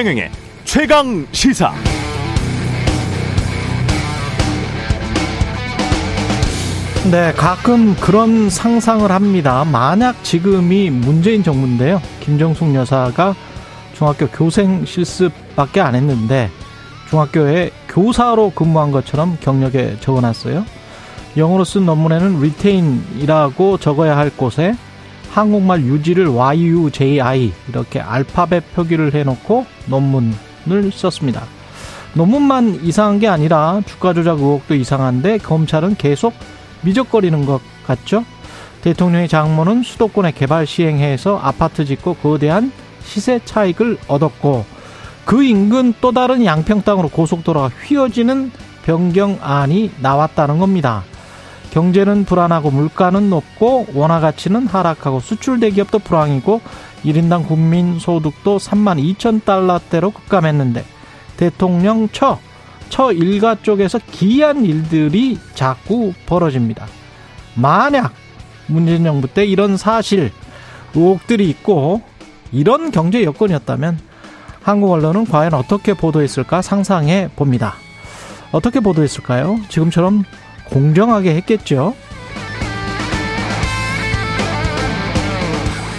최경영의 0.00 0.30
최강 0.64 1.26
시사. 1.30 1.74
네, 7.10 7.32
가끔 7.36 7.94
그런 7.96 8.48
상상을 8.48 9.10
합니다. 9.10 9.62
만약 9.70 10.24
지금이 10.24 10.88
문재인 10.88 11.42
정부인데요. 11.42 12.00
김정숙 12.20 12.74
여사가 12.74 13.34
중학교 13.94 14.26
교생 14.28 14.86
실습밖에 14.86 15.82
안 15.82 15.94
했는데 15.94 16.48
중학교에 17.10 17.70
교사로 17.86 18.52
근무한 18.54 18.92
것처럼 18.92 19.36
경력에 19.42 19.98
적어놨어요. 20.00 20.64
영어로 21.36 21.64
쓴 21.64 21.84
논문에는 21.84 22.38
retain이라고 22.38 23.76
적어야 23.76 24.16
할 24.16 24.30
곳에 24.30 24.74
한국말 25.32 25.82
유지를 25.82 26.28
YUJI 26.28 27.52
이렇게 27.68 28.00
알파벳 28.00 28.74
표기를 28.74 29.14
해놓고 29.14 29.66
논문을 29.86 30.90
썼습니다. 30.92 31.42
논문만 32.14 32.80
이상한 32.82 33.20
게 33.20 33.28
아니라 33.28 33.80
주가 33.86 34.12
조작 34.12 34.38
의혹도 34.38 34.74
이상한데 34.74 35.38
검찰은 35.38 35.96
계속 35.96 36.34
미적거리는 36.82 37.46
것 37.46 37.60
같죠? 37.86 38.24
대통령의 38.82 39.28
장모는 39.28 39.82
수도권에 39.82 40.32
개발 40.32 40.66
시행해서 40.66 41.38
아파트 41.38 41.84
짓고 41.84 42.14
거대한 42.14 42.72
시세 43.04 43.40
차익을 43.44 43.98
얻었고 44.08 44.64
그 45.24 45.44
인근 45.44 45.94
또 46.00 46.10
다른 46.10 46.44
양평 46.44 46.82
땅으로 46.82 47.08
고속도로가 47.08 47.68
휘어지는 47.68 48.50
변경안이 48.84 49.92
나왔다는 50.00 50.58
겁니다. 50.58 51.04
경제는 51.70 52.24
불안하고 52.24 52.70
물가는 52.70 53.30
높고 53.30 53.86
원화 53.94 54.20
가치는 54.20 54.66
하락하고 54.66 55.20
수출 55.20 55.60
대기업도 55.60 56.00
불황이고 56.00 56.60
1인당 57.04 57.46
국민 57.46 57.98
소득도 57.98 58.58
3만 58.58 59.16
2천 59.16 59.44
달러대로 59.44 60.10
급감했는데 60.10 60.84
대통령 61.36 62.08
처, 62.10 62.38
처 62.88 63.12
일가 63.12 63.56
쪽에서 63.62 63.98
기이한 64.10 64.64
일들이 64.64 65.38
자꾸 65.54 66.12
벌어집니다. 66.26 66.86
만약 67.54 68.12
문재인 68.66 69.04
정부 69.04 69.28
때 69.28 69.44
이런 69.46 69.76
사실 69.76 70.32
의혹들이 70.94 71.48
있고 71.50 72.02
이런 72.52 72.90
경제 72.90 73.22
여건이었다면 73.24 73.98
한국 74.62 74.92
언론은 74.92 75.26
과연 75.26 75.54
어떻게 75.54 75.94
보도했을까 75.94 76.62
상상해 76.62 77.30
봅니다. 77.34 77.74
어떻게 78.52 78.80
보도했을까요? 78.80 79.60
지금처럼 79.68 80.24
공정하게 80.70 81.34
했겠죠. 81.36 81.94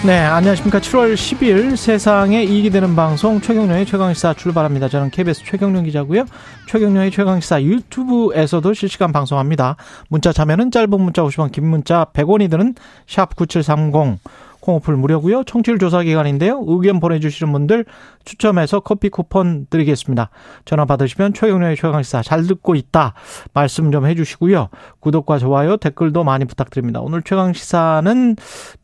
네, 0.03 0.17
안녕하십니까. 0.17 0.79
7월 0.79 1.13
10일 1.13 1.75
세상에 1.75 2.43
이익이 2.43 2.71
되는 2.71 2.95
방송 2.95 3.39
최경련의 3.39 3.85
최강시사 3.85 4.33
출발합니다. 4.33 4.89
저는 4.89 5.11
KBS 5.11 5.43
최경련 5.45 5.83
기자고요. 5.83 6.25
최경련의 6.67 7.11
최강시사 7.11 7.61
유튜브에서도 7.61 8.73
실시간 8.73 9.11
방송합니다. 9.11 9.75
문자 10.09 10.33
참여는 10.33 10.71
짧은 10.71 10.89
문자 10.89 11.21
50원, 11.21 11.51
긴 11.51 11.67
문자 11.67 12.07
100원이 12.13 12.49
드는 12.49 12.73
샵 13.05 13.35
9730 13.35 14.17
콩오플 14.61 14.95
무료고요. 14.95 15.43
청취율 15.43 15.79
조사 15.79 16.03
기간인데요. 16.03 16.63
의견 16.67 16.99
보내주시는 16.99 17.51
분들 17.51 17.85
추첨해서 18.23 18.79
커피 18.79 19.09
쿠폰 19.09 19.65
드리겠습니다. 19.69 20.29
전화 20.65 20.85
받으시면 20.85 21.33
최경영의 21.33 21.75
최강시사 21.75 22.21
잘 22.21 22.43
듣고 22.43 22.75
있다 22.75 23.13
말씀 23.53 23.91
좀 23.91 24.05
해주시고요. 24.05 24.69
구독과 24.99 25.39
좋아요 25.39 25.77
댓글도 25.77 26.23
많이 26.23 26.45
부탁드립니다. 26.45 27.01
오늘 27.01 27.23
최강시사는 27.23 28.35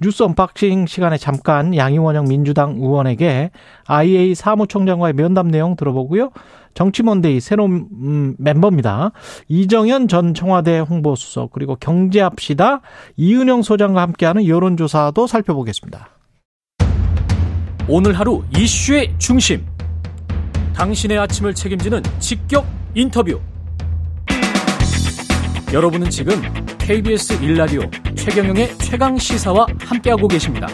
뉴스 0.01 0.23
언박싱 0.23 0.87
시간에 0.87 1.17
잠깐 1.17 1.75
양이원영 1.75 2.25
민주당 2.27 2.77
의원에게 2.77 3.51
IAEA 3.85 4.35
사무총장과의 4.35 5.13
면담 5.13 5.49
내용 5.49 5.75
들어보고요. 5.75 6.31
정치몬데이 6.77 7.39
새로운 7.39 7.87
음, 7.91 8.35
멤버입니다. 8.37 9.11
이정현 9.47 10.07
전 10.07 10.35
청와대 10.35 10.77
홍보수석 10.77 11.51
그리고 11.51 11.75
경제합시다 11.75 12.81
이은영 13.15 13.63
소장과 13.63 13.99
함께하는 14.03 14.45
여론조사도 14.45 15.25
살펴보겠습니다. 15.25 16.09
오늘 17.87 18.13
하루 18.13 18.43
이슈의 18.55 19.15
중심. 19.17 19.65
당신의 20.75 21.17
아침을 21.17 21.55
책임지는 21.55 22.03
직격 22.19 22.67
인터뷰. 22.93 23.39
여러분은 25.73 26.11
지금 26.11 26.39
KBS 26.77 27.43
일라디오 27.43 27.81
최경영의 28.15 28.77
최강 28.77 29.17
시사와 29.17 29.65
함께하고 29.79 30.27
계십니다. 30.27 30.67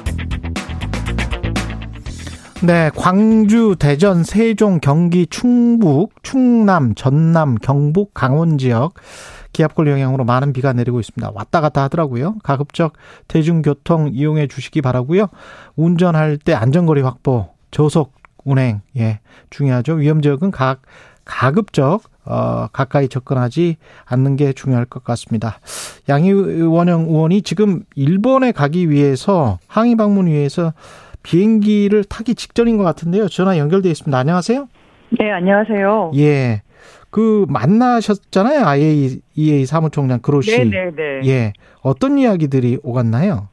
네, 2.65 2.89
광주, 2.95 3.75
대전, 3.77 4.23
세종, 4.23 4.79
경기, 4.79 5.27
충북, 5.27 6.23
충남, 6.23 6.95
전남, 6.95 7.55
경북, 7.55 8.13
강원 8.13 8.57
지역 8.57 8.93
기압골 9.51 9.89
영향으로 9.89 10.23
많은 10.23 10.53
비가 10.53 10.71
내리고 10.71 11.01
있습니다. 11.01 11.31
왔다 11.35 11.59
갔다 11.59 11.83
하더라고요. 11.83 12.35
가급적 12.41 12.93
대중교통 13.27 14.11
이용해 14.13 14.47
주시기 14.47 14.81
바라고요. 14.81 15.27
운전할 15.75 16.37
때 16.37 16.53
안전거리 16.53 17.01
확보, 17.01 17.49
저속 17.69 18.13
운행 18.45 18.79
예, 18.95 19.19
중요하죠. 19.49 19.95
위험 19.95 20.21
지역은 20.21 20.51
각 20.51 20.83
가급적 21.25 22.03
어, 22.23 22.67
가까이 22.71 23.09
접근하지 23.09 23.75
않는 24.05 24.37
게 24.37 24.53
중요할 24.53 24.85
것 24.85 25.03
같습니다. 25.03 25.59
양희원영 26.07 27.07
의원이 27.09 27.41
지금 27.41 27.83
일본에 27.95 28.53
가기 28.53 28.89
위해서 28.89 29.59
항의 29.67 29.97
방문 29.97 30.27
위해서 30.27 30.71
비행기를 31.23 32.03
타기 32.03 32.35
직전인 32.35 32.77
것 32.77 32.83
같은데요. 32.83 33.27
전화 33.29 33.57
연결돼 33.57 33.89
있습니다. 33.89 34.17
안녕하세요. 34.17 34.67
네, 35.19 35.31
안녕하세요. 35.31 36.11
예. 36.17 36.61
그 37.09 37.45
만나셨잖아요. 37.49 38.65
IAEA 38.65 39.65
사무총장 39.65 40.19
그로시. 40.19 40.57
네, 40.57 40.65
네, 40.65 40.91
네. 40.95 41.21
예. 41.25 41.53
어떤 41.81 42.17
이야기들이 42.17 42.79
오갔나요? 42.83 43.47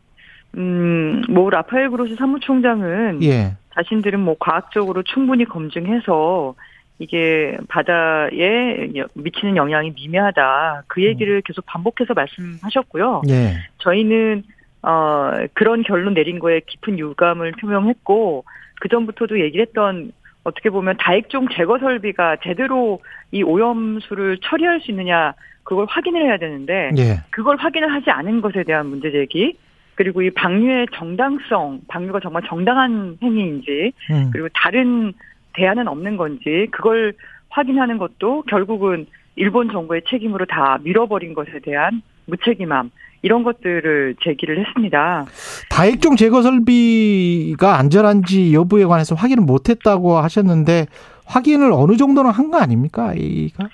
음, 0.56 1.22
뭐 1.28 1.48
라파엘 1.50 1.90
그로시 1.90 2.16
사무총장은 2.16 3.22
예. 3.22 3.56
자신들은 3.74 4.18
뭐 4.18 4.34
과학적으로 4.38 5.02
충분히 5.02 5.44
검증해서 5.44 6.54
이게 6.98 7.56
바다에 7.68 8.90
미치는 9.14 9.56
영향이 9.56 9.92
미미하다. 9.92 10.84
그 10.86 11.02
얘기를 11.04 11.40
계속 11.42 11.64
반복해서 11.66 12.14
말씀하셨고요. 12.14 13.22
예. 13.28 13.54
저희는 13.78 14.42
어, 14.82 15.32
그런 15.54 15.82
결론 15.82 16.14
내린 16.14 16.38
거에 16.38 16.60
깊은 16.66 16.98
유감을 16.98 17.52
표명했고, 17.60 18.44
그전부터도 18.80 19.40
얘기를 19.40 19.66
했던, 19.66 20.12
어떻게 20.42 20.70
보면 20.70 20.96
다액종 20.98 21.48
제거 21.52 21.78
설비가 21.78 22.36
제대로 22.42 23.00
이 23.30 23.42
오염수를 23.42 24.38
처리할 24.42 24.80
수 24.80 24.90
있느냐, 24.90 25.34
그걸 25.64 25.86
확인을 25.88 26.22
해야 26.22 26.38
되는데, 26.38 26.90
예. 26.96 27.20
그걸 27.30 27.56
확인을 27.56 27.92
하지 27.92 28.10
않은 28.10 28.40
것에 28.40 28.64
대한 28.64 28.86
문제 28.86 29.10
제기, 29.10 29.58
그리고 29.96 30.22
이 30.22 30.30
방류의 30.30 30.86
정당성, 30.94 31.82
방류가 31.88 32.20
정말 32.20 32.42
정당한 32.46 33.18
행위인지, 33.22 33.92
음. 34.10 34.30
그리고 34.32 34.48
다른 34.54 35.12
대안은 35.52 35.88
없는 35.88 36.16
건지, 36.16 36.68
그걸 36.70 37.12
확인하는 37.50 37.98
것도 37.98 38.42
결국은 38.48 39.06
일본 39.36 39.70
정부의 39.70 40.02
책임으로 40.08 40.46
다 40.46 40.78
밀어버린 40.82 41.34
것에 41.34 41.58
대한 41.62 42.00
무책임함, 42.26 42.90
이런 43.22 43.42
것들을 43.42 44.16
제기를 44.22 44.64
했습니다. 44.64 45.26
다액종 45.68 46.16
제거 46.16 46.42
설비가 46.42 47.76
안전한지 47.78 48.54
여부에 48.54 48.84
관해서 48.84 49.14
확인을 49.14 49.44
못했다고 49.44 50.16
하셨는데 50.18 50.86
확인을 51.26 51.70
어느 51.72 51.96
정도는 51.96 52.30
한 52.30 52.50
거 52.50 52.58
아닙니까? 52.58 53.12
이가 53.16 53.68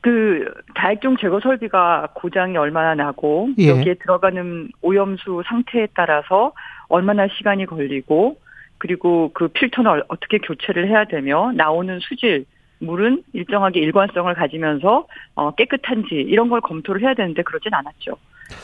그 0.00 0.52
다액종 0.74 1.16
제거 1.18 1.40
설비가 1.40 2.08
고장이 2.14 2.56
얼마나 2.56 2.94
나고 2.94 3.50
예. 3.58 3.68
여기에 3.68 3.94
들어가는 3.94 4.70
오염수 4.80 5.42
상태에 5.46 5.88
따라서 5.94 6.52
얼마나 6.88 7.28
시간이 7.28 7.66
걸리고 7.66 8.38
그리고 8.78 9.30
그 9.34 9.48
필터는 9.48 10.02
어떻게 10.08 10.38
교체를 10.38 10.88
해야 10.88 11.04
되며 11.04 11.52
나오는 11.52 11.98
수질 12.00 12.46
물은 12.80 13.24
일정하게 13.32 13.80
일관성을 13.80 14.32
가지면서 14.34 15.06
어, 15.34 15.50
깨끗한지 15.56 16.14
이런 16.14 16.48
걸 16.48 16.60
검토를 16.60 17.02
해야 17.02 17.14
되는데 17.14 17.42
그러진 17.42 17.74
않았죠. 17.74 18.12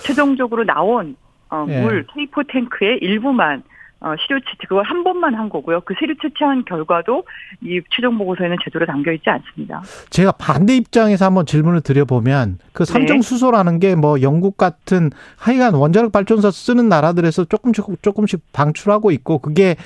최종적으로 0.02 0.64
나온 0.64 1.16
어, 1.50 1.66
예. 1.68 1.80
물 1.82 2.06
K4 2.06 2.46
탱크의 2.48 2.98
일부만 3.02 3.62
어, 4.00 4.14
시료 4.18 4.38
채취 4.40 4.66
그걸 4.68 4.84
한 4.84 5.02
번만 5.02 5.34
한 5.34 5.48
거고요. 5.48 5.80
그 5.80 5.94
시료 5.98 6.12
채취한 6.20 6.66
결과도 6.66 7.24
이 7.62 7.80
최종 7.88 8.18
보고서에는 8.18 8.58
제대로 8.62 8.84
담겨 8.84 9.10
있지 9.12 9.30
않습니다. 9.30 9.82
제가 10.10 10.32
반대 10.32 10.76
입장에서 10.76 11.24
한번 11.24 11.46
질문을 11.46 11.80
드려보면 11.80 12.58
그 12.74 12.84
삼중 12.84 13.22
수소라는 13.22 13.78
게 13.78 13.94
뭐 13.94 14.20
영국 14.20 14.58
같은 14.58 15.10
하여간 15.38 15.72
원자력 15.74 16.12
발전소 16.12 16.50
쓰는 16.50 16.90
나라들에서 16.90 17.44
조금씩 17.46 18.02
조금씩 18.02 18.40
방출하고 18.52 19.10
있고 19.12 19.38
그게 19.38 19.76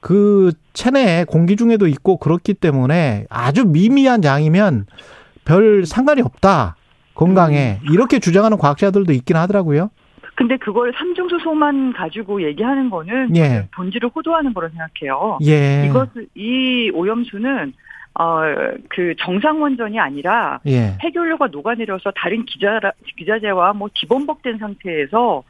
그 0.00 0.52
체내에 0.72 1.24
공기 1.24 1.54
중에도 1.54 1.86
있고 1.86 2.16
그렇기 2.16 2.54
때문에 2.54 3.26
아주 3.30 3.64
미미한 3.66 4.24
양이면 4.24 4.86
별 5.44 5.86
상관이 5.86 6.22
없다 6.22 6.74
건강에 7.20 7.78
이렇게 7.90 8.18
주장하는 8.18 8.56
과학자들도 8.56 9.12
있긴 9.12 9.36
하더라고요. 9.36 9.90
근데 10.36 10.56
그걸 10.56 10.90
삼중수소만 10.96 11.92
가지고 11.92 12.42
얘기하는 12.42 12.88
거는 12.88 13.36
예. 13.36 13.68
본질을 13.74 14.08
호도하는 14.14 14.54
거로 14.54 14.70
생각해요. 14.70 15.38
예. 15.44 15.86
이것을 15.86 16.28
이 16.34 16.90
오염수는 16.94 17.74
어그 18.14 19.14
정상 19.18 19.60
원전이 19.60 20.00
아니라 20.00 20.60
예. 20.66 20.96
폐교류가 20.98 21.48
녹아내려서 21.48 22.12
다른 22.16 22.46
기자 22.46 22.80
기자재와 23.18 23.74
뭐 23.74 23.90
기본복된 23.92 24.56
상태에서 24.56 25.42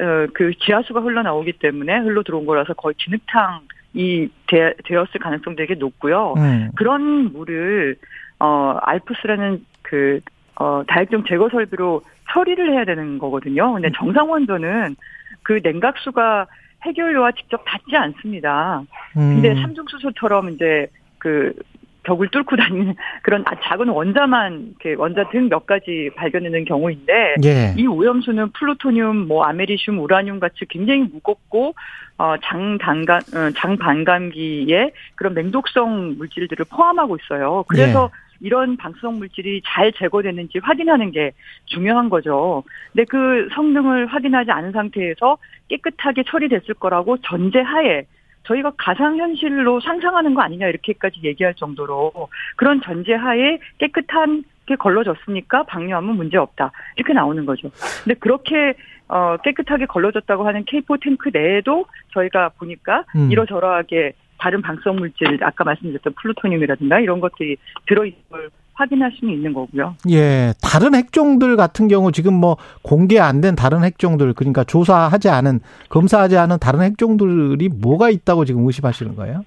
어그 0.00 0.52
지하수가 0.64 1.00
흘러나오기 1.00 1.52
때문에 1.58 1.98
흘러 1.98 2.22
들어온 2.22 2.46
거라서 2.46 2.72
거의 2.72 2.94
진흙탕이 2.96 4.30
되, 4.46 4.72
되었을 4.84 5.20
가능성 5.20 5.54
되게 5.54 5.74
높고요. 5.74 6.32
음. 6.38 6.70
그런 6.76 7.30
물을 7.30 7.96
어 8.38 8.78
알프스라는 8.80 9.66
그 9.82 10.20
어, 10.60 10.82
다액종 10.86 11.24
제거 11.26 11.48
설비로 11.48 12.02
처리를 12.30 12.72
해야 12.72 12.84
되는 12.84 13.18
거거든요. 13.18 13.72
근데 13.72 13.90
정상 13.96 14.30
원전은 14.30 14.94
그 15.42 15.58
냉각수가 15.62 16.46
해결료와 16.84 17.32
직접 17.32 17.62
닿지 17.64 17.96
않습니다. 17.96 18.82
근데 19.14 19.52
음. 19.52 19.62
삼중수소처럼 19.62 20.50
이제 20.50 20.86
그 21.18 21.54
벽을 22.02 22.28
뚫고 22.28 22.56
다니는 22.56 22.94
그런 23.22 23.42
아- 23.46 23.58
작은 23.62 23.88
원자만 23.88 24.74
이렇게 24.82 24.94
원자 25.00 25.28
등 25.30 25.48
몇 25.48 25.66
가지 25.66 26.10
발견되는 26.14 26.66
경우인데 26.66 27.36
예. 27.44 27.74
이 27.76 27.86
오염수는 27.86 28.50
플루토늄, 28.52 29.28
뭐 29.28 29.44
아메리슘, 29.44 29.98
우라늄 29.98 30.40
같이 30.40 30.66
굉장히 30.68 31.08
무겁고 31.10 31.74
어 32.18 32.34
장단감 32.42 33.20
어, 33.34 33.50
장반감기의 33.56 34.92
그런 35.14 35.32
맹독성 35.34 36.16
물질들을 36.18 36.66
포함하고 36.70 37.16
있어요. 37.16 37.64
그래서 37.68 38.10
이런 38.40 38.76
방사성 38.76 39.18
물질이 39.18 39.62
잘 39.64 39.92
제거되는지 39.92 40.58
확인하는 40.62 41.10
게 41.10 41.32
중요한 41.66 42.08
거죠. 42.08 42.64
근데 42.92 43.04
그 43.04 43.48
성능을 43.54 44.06
확인하지 44.06 44.50
않은 44.50 44.72
상태에서 44.72 45.38
깨끗하게 45.68 46.24
처리됐을 46.24 46.74
거라고 46.74 47.18
전제하에 47.18 48.06
저희가 48.44 48.72
가상현실로 48.78 49.80
상상하는 49.80 50.34
거 50.34 50.40
아니냐 50.42 50.66
이렇게까지 50.68 51.20
얘기할 51.22 51.54
정도로 51.54 52.10
그런 52.56 52.80
전제하에 52.80 53.58
깨끗한 53.78 54.44
게 54.66 54.76
걸러졌으니까 54.76 55.64
방류하면 55.64 56.16
문제 56.16 56.38
없다 56.38 56.72
이렇게 56.96 57.12
나오는 57.12 57.44
거죠. 57.44 57.70
근데 58.04 58.18
그렇게 58.18 58.74
어 59.08 59.36
깨끗하게 59.38 59.86
걸러졌다고 59.86 60.46
하는 60.46 60.64
K4 60.64 61.02
탱크 61.02 61.30
내에도 61.32 61.86
저희가 62.12 62.50
보니까 62.50 63.04
음. 63.16 63.30
이러저러하게 63.30 64.14
다른 64.40 64.62
방사성 64.62 64.96
물질 64.96 65.38
아까 65.42 65.64
말씀드렸던 65.64 66.14
플루토늄이라든가 66.20 67.00
이런 67.00 67.20
것들이 67.20 67.56
들어 67.86 68.04
있는 68.04 68.18
걸 68.30 68.50
확인할 68.74 69.12
수는 69.12 69.34
있는 69.34 69.52
거고요. 69.52 69.96
예. 70.10 70.54
다른 70.62 70.94
핵종들 70.94 71.56
같은 71.56 71.86
경우 71.88 72.10
지금 72.12 72.32
뭐 72.34 72.56
공개 72.82 73.18
안 73.18 73.42
된 73.42 73.54
다른 73.54 73.84
핵종들 73.84 74.32
그러니까 74.32 74.64
조사하지 74.64 75.28
않은 75.28 75.60
검사하지 75.90 76.38
않은 76.38 76.58
다른 76.58 76.80
핵종들이 76.80 77.68
뭐가 77.68 78.08
있다고 78.10 78.44
지금 78.46 78.66
의심하시는 78.66 79.16
거예요? 79.16 79.44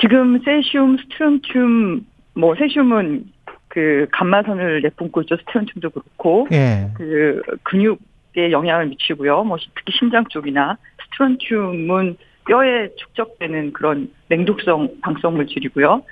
지금 0.00 0.40
세슘, 0.44 0.96
스트론튬, 0.98 2.06
뭐 2.34 2.54
세슘은 2.54 3.24
그 3.68 4.06
감마선을 4.12 4.82
내뿜고 4.82 5.22
있죠. 5.22 5.36
스트론튬도 5.36 5.90
그렇고 5.90 6.46
예. 6.52 6.90
그 6.94 7.42
근육에 7.64 8.52
영향을 8.52 8.86
미치고요. 8.86 9.42
뭐 9.44 9.58
특히 9.74 9.92
심장 9.98 10.24
쪽이나 10.28 10.76
스트론튬은 11.04 12.16
뼈에 12.48 12.88
축적되는 12.96 13.72
그런 13.72 14.10
맹독성 14.28 15.00
방사성 15.02 15.36
물질이고요. 15.36 16.02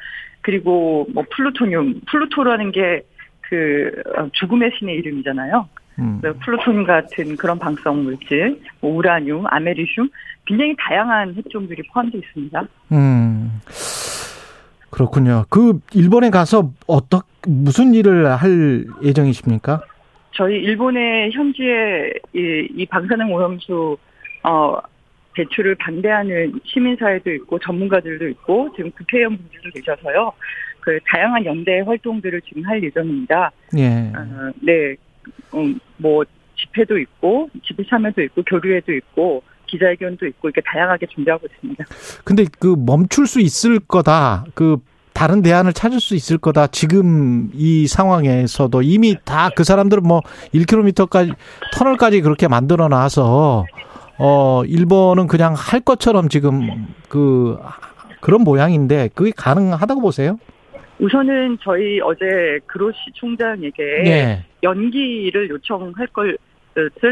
그리고 0.43 1.09
뭐 1.13 1.25
플루토늄, 1.31 2.03
플루토라는 2.07 2.71
게 2.71 3.03
그 3.49 4.03
죽음의 4.33 4.73
신의 4.79 4.97
이름이잖아요. 4.97 5.69
음. 5.99 6.19
그 6.23 6.37
플루토늄 6.39 6.85
같은 6.85 7.37
그런 7.37 7.59
방사성 7.59 8.05
물질, 8.05 8.61
뭐 8.81 8.95
우라늄, 8.97 9.45
아메리슘 9.47 10.09
굉장히 10.45 10.75
다양한 10.79 11.35
핵종들이 11.35 11.83
포함되어 11.93 12.21
있습니다. 12.21 12.65
음. 12.93 13.61
그렇군요. 14.91 15.45
그 15.51 15.81
일본에 15.95 16.31
가서 16.31 16.71
어떻 16.87 17.25
무슨 17.47 17.95
일을 17.95 18.27
할 18.35 18.85
예정이십니까? 19.03 19.83
저희 20.33 20.57
일본의 20.57 21.33
현지에 21.33 22.13
이, 22.35 22.69
이 22.75 22.87
방사능 22.87 23.33
오염수 23.33 23.97
어 24.43 24.79
배출을 25.37 25.75
반대하는 25.77 26.59
시민사회도 26.65 27.31
있고 27.35 27.59
전문가들도 27.59 28.27
있고 28.29 28.71
지금 28.75 28.91
국회의원분들도 28.93 29.71
계셔서요. 29.75 30.33
그 30.81 30.99
다양한 31.07 31.45
연대 31.45 31.81
활동들을 31.81 32.41
지금 32.43 32.65
할 32.65 32.83
예정입니다. 32.83 33.51
예. 33.77 34.13
어, 34.17 34.51
네, 34.63 34.97
음, 35.55 35.79
뭐 35.99 36.25
집회도 36.57 36.97
있고 36.99 37.51
집회 37.65 37.85
참여도 37.85 38.23
있고 38.23 38.43
교류회도 38.45 38.93
있고 38.95 39.43
기자회견도 39.67 40.27
있고 40.27 40.49
이렇게 40.49 40.61
다양하게 40.65 41.07
준비하고 41.07 41.47
있습니다. 41.53 41.85
근데 42.25 42.45
그 42.59 42.75
멈출 42.79 43.27
수 43.27 43.41
있을 43.41 43.81
거다. 43.81 44.47
그 44.55 44.79
다른 45.13 45.43
대안을 45.43 45.73
찾을 45.73 45.99
수 45.99 46.15
있을 46.15 46.39
거다. 46.39 46.67
지금 46.69 47.51
이 47.53 47.87
상황에서도 47.89 48.81
이미 48.83 49.17
다 49.25 49.51
그 49.57 49.65
사람들은 49.65 50.03
뭐 50.05 50.21
1km까지 50.55 51.35
터널까지 51.75 52.21
그렇게 52.21 52.47
만들어 52.49 52.89
놔서 52.89 53.65
어 54.19 54.63
일본은 54.65 55.27
그냥 55.27 55.55
할 55.57 55.81
것처럼 55.81 56.29
지금 56.29 56.87
그 57.09 57.59
그런 58.21 58.43
모양인데 58.43 59.11
그게 59.15 59.31
가능하다고 59.37 60.01
보세요? 60.01 60.39
우선은 60.99 61.59
저희 61.63 62.01
어제 62.01 62.59
그로시 62.67 62.99
총장에게 63.15 63.83
예. 64.07 64.45
연기를 64.63 65.51
요청할 65.51 66.07
것을 66.09 66.39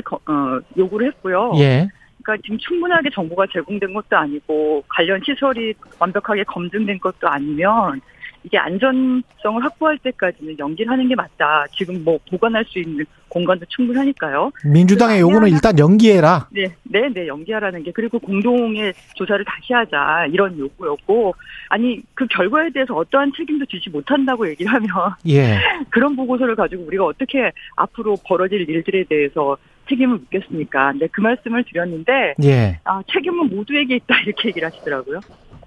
거- 0.05 0.17
어, 0.27 0.59
요구를 0.79 1.09
했고요. 1.09 1.53
예. 1.56 1.89
그러니까 2.23 2.43
지금 2.43 2.56
충분하게 2.59 3.11
정보가 3.15 3.47
제공된 3.53 3.93
것도 3.93 4.17
아니고 4.17 4.83
관련 4.89 5.21
시설이 5.23 5.75
완벽하게 5.99 6.45
검증된 6.45 6.99
것도 6.99 7.29
아니면 7.29 8.01
이게 8.44 8.58
안전성을 8.58 9.64
확보할 9.64 9.99
때까지는 9.99 10.58
연기를 10.58 10.93
하는 10.93 11.08
게 11.08 11.14
맞다. 11.14 11.64
지금 11.73 12.05
뭐 12.05 12.19
보관할 12.31 12.64
수 12.67 12.79
있는 12.79 13.05
공간도 13.29 13.64
충분하니까요. 13.69 14.52
민주당의 14.64 15.20
요구는 15.20 15.49
일단 15.49 15.79
연기해라. 15.79 16.49
네, 16.52 16.67
네, 16.85 17.08
네, 17.12 17.26
연기하라는 17.26 17.82
게 17.82 17.91
그리고 17.91 18.19
공동의 18.19 18.93
조사를 19.14 19.44
다시 19.44 19.73
하자 19.73 20.26
이런 20.31 20.58
요구였고 20.58 21.35
아니 21.69 22.02
그 22.14 22.26
결과에 22.26 22.70
대해서 22.70 22.94
어떠한 22.94 23.32
책임도 23.37 23.64
지지 23.67 23.91
못한다고 23.91 24.49
얘기를 24.49 24.73
하면 24.73 24.88
예. 25.29 25.58
그런 25.91 26.14
보고서를 26.14 26.55
가지고 26.55 26.85
우리가 26.85 27.05
어떻게 27.06 27.50
앞으로 27.76 28.17
벌어질 28.25 28.69
일들에 28.69 29.05
대해서 29.05 29.56
책임을 29.88 30.19
묻겠습니까? 30.19 30.93
근데 30.93 31.06
그 31.08 31.20
말씀을 31.20 31.65
드렸는데 31.65 32.34
예. 32.44 32.79
아, 32.84 33.03
책임은 33.13 33.55
모두에게 33.55 33.96
있다 33.96 34.20
이렇게 34.20 34.48
얘기를 34.48 34.69
하시더라고요. 34.69 35.20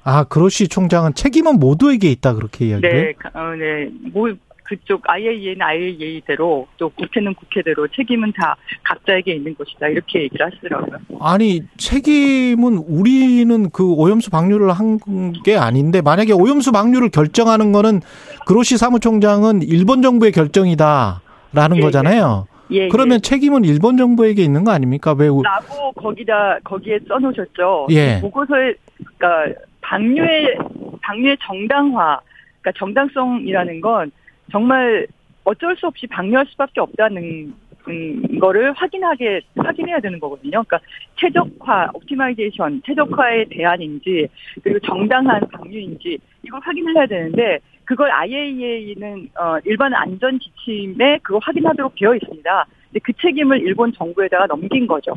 아, 0.09 0.23
그로시 0.23 0.69
총장은 0.69 1.15
책임은 1.15 1.59
모두에게 1.59 2.09
있다 2.11 2.33
그렇게 2.33 2.67
이야기를. 2.67 2.89
네, 2.91 3.13
가- 3.19 3.29
어, 3.33 3.53
네, 3.55 3.89
뭐 4.13 4.29
그쪽 4.63 5.01
IAEA는 5.09 5.61
IAEA대로 5.61 6.65
또 6.77 6.87
국회는 6.89 7.33
국회대로 7.35 7.87
책임은 7.89 8.31
다 8.39 8.55
각자에게 8.83 9.33
있는 9.35 9.53
것이다 9.55 9.87
이렇게 9.89 10.23
얘기를 10.23 10.45
하시더라고요. 10.45 10.97
아니 11.19 11.61
책임은 11.77 12.77
우리는 12.87 13.69
그 13.69 13.93
오염수 13.93 14.29
방류를 14.29 14.71
한 14.71 14.97
게 15.43 15.57
아닌데 15.57 16.01
만약에 16.01 16.31
오염수 16.33 16.71
방류를 16.71 17.09
결정하는 17.09 17.71
거는 17.73 17.99
그로시 18.45 18.77
사무총장은 18.77 19.61
일본 19.63 20.01
정부의 20.01 20.31
결정이다라는 20.33 21.77
예, 21.77 21.79
거잖아요. 21.81 22.47
예, 22.71 22.87
그러면 22.89 23.21
책임은 23.21 23.63
일본 23.65 23.95
정부에게 23.97 24.41
있는 24.43 24.63
거 24.65 24.71
아닙니까? 24.71 25.13
왜 25.17 25.27
우- 25.29 25.43
라고 25.43 25.91
거기다 25.93 26.59
거기에 26.65 26.99
써놓으셨죠. 27.07 27.87
예. 27.91 28.19
보고서에 28.21 28.73
그러니까 29.17 29.59
방류의 29.87 30.57
방류의 31.01 31.37
정당화, 31.41 32.19
그러니까 32.61 32.77
정당성이라는 32.77 33.81
건 33.81 34.11
정말 34.51 35.07
어쩔 35.45 35.75
수 35.77 35.87
없이 35.87 36.05
방류할 36.07 36.45
수밖에 36.47 36.81
없다는 36.81 37.53
음, 37.87 38.39
거를 38.39 38.73
확인하게 38.73 39.39
확인해야 39.55 40.01
되는 40.01 40.19
거거든요. 40.19 40.61
그러니까 40.63 40.79
최적화, 41.15 41.91
optimization, 41.93 42.81
최적화의 42.85 43.45
대안인지 43.49 44.27
그리고 44.61 44.79
정당한 44.79 45.39
방류인지 45.53 46.17
이걸 46.43 46.59
확인을 46.61 46.97
해야 46.97 47.05
되는데 47.05 47.59
그걸 47.85 48.11
IAEA는 48.11 49.29
어, 49.39 49.57
일반 49.63 49.93
안전 49.93 50.37
지침에 50.37 51.19
그거 51.23 51.39
확인하도록 51.41 51.95
되어 51.95 52.13
있습니다. 52.15 52.65
근데 52.89 52.99
그 53.01 53.13
책임을 53.13 53.61
일본 53.61 53.93
정부에다가 53.93 54.47
넘긴 54.47 54.85
거죠. 54.85 55.13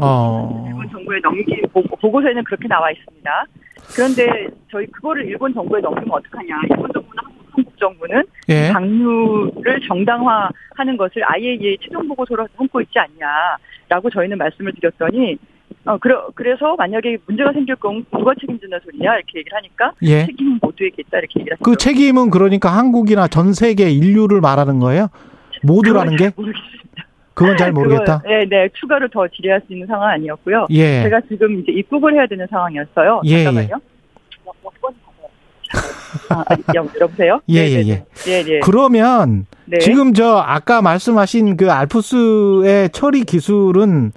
어. 0.00 0.64
일본 0.68 0.88
정부에 0.90 1.18
넘긴 1.20 1.60
보- 1.72 1.82
보고서에는 1.82 2.44
그렇게 2.44 2.66
나와 2.68 2.90
있습니다. 2.90 3.44
그런데 3.94 4.46
저희 4.70 4.86
그거를 4.86 5.26
일본 5.26 5.52
정부에 5.52 5.80
넘기면 5.80 6.10
어떡하냐? 6.10 6.60
일본 6.70 6.90
정부는 6.92 7.24
한국, 7.54 7.78
정부는 7.78 8.22
예. 8.48 8.70
방류를 8.72 9.80
정당화하는 9.86 10.96
것을 10.96 11.22
IAEA 11.26 11.76
최종 11.82 12.08
보고서로 12.08 12.46
삼고 12.56 12.80
있지 12.82 12.94
않냐라고 12.98 14.08
저희는 14.10 14.38
말씀을 14.38 14.72
드렸더니 14.80 15.36
어 15.84 15.98
그러, 15.98 16.28
그래서 16.34 16.76
만약에 16.76 17.18
문제가 17.26 17.52
생길 17.52 17.74
경우 17.76 18.02
누가 18.12 18.32
책임진다 18.40 18.78
소리냐 18.84 19.16
이렇게 19.16 19.38
얘기를 19.40 19.56
하니까 19.56 19.92
예. 20.02 20.26
책임은 20.26 20.58
모두에게 20.62 21.02
있다 21.06 21.18
이렇게 21.18 21.40
얘기를 21.40 21.56
그 21.62 21.72
하시더라고요. 21.72 21.76
책임은 21.76 22.30
그러니까 22.30 22.70
한국이나 22.70 23.26
전 23.28 23.52
세계 23.52 23.90
인류를 23.90 24.40
말하는 24.40 24.78
거예요? 24.78 25.08
모두라는 25.62 26.16
게? 26.16 26.30
모르겠습니다. 26.36 26.82
그건 27.34 27.56
잘 27.56 27.72
모르겠다. 27.72 28.22
네, 28.24 28.44
네. 28.48 28.68
추가로 28.78 29.08
더 29.08 29.26
질의할 29.28 29.62
수 29.66 29.72
있는 29.72 29.86
상황 29.86 30.08
아니었고요. 30.10 30.66
예. 30.70 31.02
제가 31.04 31.20
지금 31.28 31.60
이제 31.60 31.72
입국을 31.72 32.14
해야 32.14 32.26
되는 32.26 32.46
상황이었어요. 32.50 33.22
예, 33.24 33.44
잠깐만요. 33.44 33.80
여권 34.46 34.94
아, 36.28 36.44
아, 36.46 36.56
여- 36.74 36.86
여보세요? 37.00 37.40
예, 37.48 37.62
네, 37.64 37.72
예, 37.72 37.82
네, 37.84 38.04
네. 38.24 38.42
네. 38.44 38.60
그러면 38.60 39.46
네. 39.64 39.78
지금 39.78 40.12
저 40.12 40.36
아까 40.36 40.82
말씀하신 40.82 41.56
그 41.56 41.70
알프스의 41.70 42.90
처리 42.90 43.24
기술은 43.24 44.12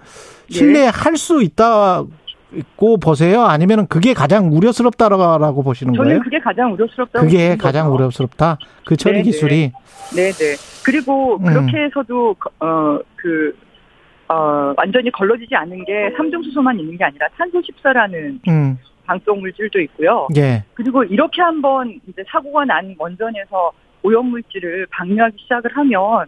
실내에 0.50 0.88
할수 0.88 1.42
있다 1.42 2.04
고 2.76 2.98
보세요? 2.98 3.44
아니면 3.44 3.88
그게 3.88 4.14
가장 4.14 4.52
우려스럽다라고 4.52 5.64
보시는 5.64 5.94
저는 5.94 6.10
거예요? 6.10 6.22
그게 6.22 6.40
가장 6.40 6.74
우려스럽다고 6.74 7.26
그게 7.26 7.56
가장 7.58 7.90
거죠. 7.90 7.96
우려스럽다. 7.96 8.58
그 8.86 8.96
처리 8.96 9.18
네, 9.18 9.22
기술이 9.24 9.72
네, 10.16 10.32
네. 10.32 10.56
그리고 10.86 11.38
음. 11.38 11.46
그렇게 11.46 11.84
해서도 11.86 12.36
어그 12.60 13.58
어, 14.28 14.74
완전히 14.78 15.12
걸러지지 15.12 15.56
않은 15.56 15.86
게 15.86 16.12
삼중 16.18 16.44
수소만 16.44 16.80
있는 16.80 16.98
게 16.98 17.04
아니라 17.04 17.28
탄소 17.38 17.60
14라는 17.62 18.40
음, 18.48 18.78
방독 19.06 19.40
물질도 19.40 19.80
있고요. 19.82 20.28
예. 20.36 20.64
그리고 20.74 21.04
이렇게 21.04 21.42
한번 21.42 22.00
이제 22.08 22.24
사고가 22.28 22.66
난 22.66 22.96
원전에서 22.98 23.72
오염 24.04 24.28
물질을 24.28 24.88
방류하기 24.90 25.38
시작을 25.42 25.76
하면 25.78 26.26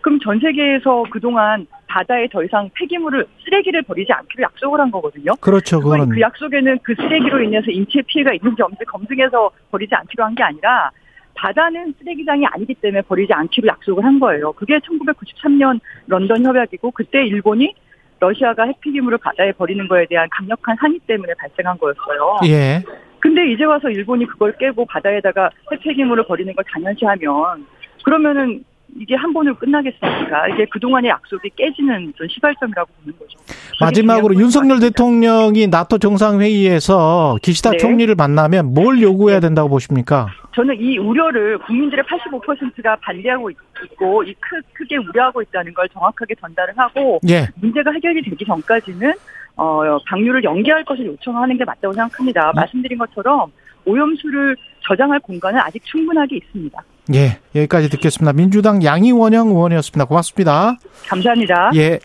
그럼 0.00 0.18
전 0.20 0.38
세계에서 0.40 1.04
그동안 1.10 1.66
바다에 1.96 2.28
더 2.28 2.44
이상 2.44 2.68
폐기물을 2.74 3.24
쓰레기를 3.42 3.80
버리지 3.82 4.12
않기로 4.12 4.42
약속을 4.42 4.78
한 4.78 4.90
거거든요. 4.90 5.32
그렇죠. 5.40 5.80
그건 5.80 6.10
그 6.10 6.20
약속에는 6.20 6.78
그 6.82 6.94
쓰레기로 6.94 7.42
인해서 7.42 7.70
인체 7.70 8.02
피해가 8.02 8.34
있는지 8.34 8.60
없는지 8.62 8.84
검증해서 8.84 9.50
버리지 9.70 9.94
않기로 9.94 10.24
한 10.24 10.34
게 10.36 10.42
아니라 10.42 10.90
바다는 11.34 11.94
쓰레기장이 11.98 12.44
아니기 12.46 12.74
때문에 12.74 13.00
버리지 13.02 13.32
않기로 13.32 13.68
약속을 13.68 14.04
한 14.04 14.20
거예요. 14.20 14.52
그게 14.52 14.78
1993년 14.78 15.80
런던 16.06 16.44
협약이고 16.44 16.90
그때 16.90 17.24
일본이 17.24 17.74
러시아가 18.20 18.64
핵폐기물을 18.64 19.16
바다에 19.16 19.52
버리는 19.52 19.88
거에 19.88 20.04
대한 20.06 20.28
강력한 20.30 20.76
항의 20.78 20.98
때문에 21.06 21.32
발생한 21.38 21.78
거였어요. 21.78 22.40
예. 22.44 22.82
근데 23.20 23.50
이제 23.50 23.64
와서 23.64 23.88
일본이 23.88 24.26
그걸 24.26 24.54
깨고 24.58 24.84
바다에다가 24.84 25.48
핵폐기물을 25.72 26.26
버리는 26.26 26.54
걸 26.54 26.62
당연시하면 26.70 27.66
그러면은 28.04 28.62
이게 28.98 29.14
한 29.14 29.32
번으로 29.32 29.54
끝나겠습니까? 29.56 30.48
이게 30.48 30.64
그동안의 30.66 31.10
약속이 31.10 31.50
깨지는 31.56 32.12
좀 32.16 32.26
시발점이라고 32.28 32.90
보는 33.02 33.18
거죠. 33.18 33.38
마지막으로 33.80 34.34
윤석열. 34.36 34.80
대통령이 34.80 35.66
나토 35.66 35.98
정상회의에서 35.98 37.36
기시다 37.42 37.72
네. 37.72 37.76
총리를 37.78 38.14
만나면 38.14 38.72
뭘 38.74 39.00
요구해야 39.02 39.40
된다고 39.40 39.68
보십니까? 39.68 40.28
저는 40.54 40.76
이 40.80 40.98
우려를 40.98 41.58
국민들의 41.58 42.04
85%가 42.04 42.96
반대하고 42.96 43.50
있- 43.50 43.56
있고 43.92 44.22
이 44.24 44.32
크, 44.34 44.60
크게 44.72 44.96
우려하고 44.96 45.42
있다는 45.42 45.74
걸 45.74 45.88
정확하게 45.90 46.34
전달을 46.40 46.74
하고 46.78 47.20
예. 47.28 47.48
문제가 47.56 47.90
해결이 47.92 48.22
되기 48.22 48.44
전까지는 48.46 49.12
어, 49.56 49.98
방류를 50.06 50.44
연기할 50.44 50.84
것을 50.84 51.06
요청하는 51.06 51.56
게 51.58 51.64
맞다고 51.64 51.92
생각합니다. 51.92 52.52
말씀드린 52.54 52.98
것처럼 52.98 53.50
오염수를 53.84 54.56
저장할 54.86 55.18
공간은 55.20 55.60
아직 55.60 55.82
충분하게 55.84 56.36
있습니다. 56.36 56.82
예. 57.14 57.38
여기까지 57.54 57.88
듣겠습니다. 57.90 58.32
민주당 58.32 58.82
양희원영 58.82 59.48
의원이었습니다. 59.48 60.04
고맙습니다. 60.06 60.76
감사합니다. 61.08 61.70
예. 61.76 62.00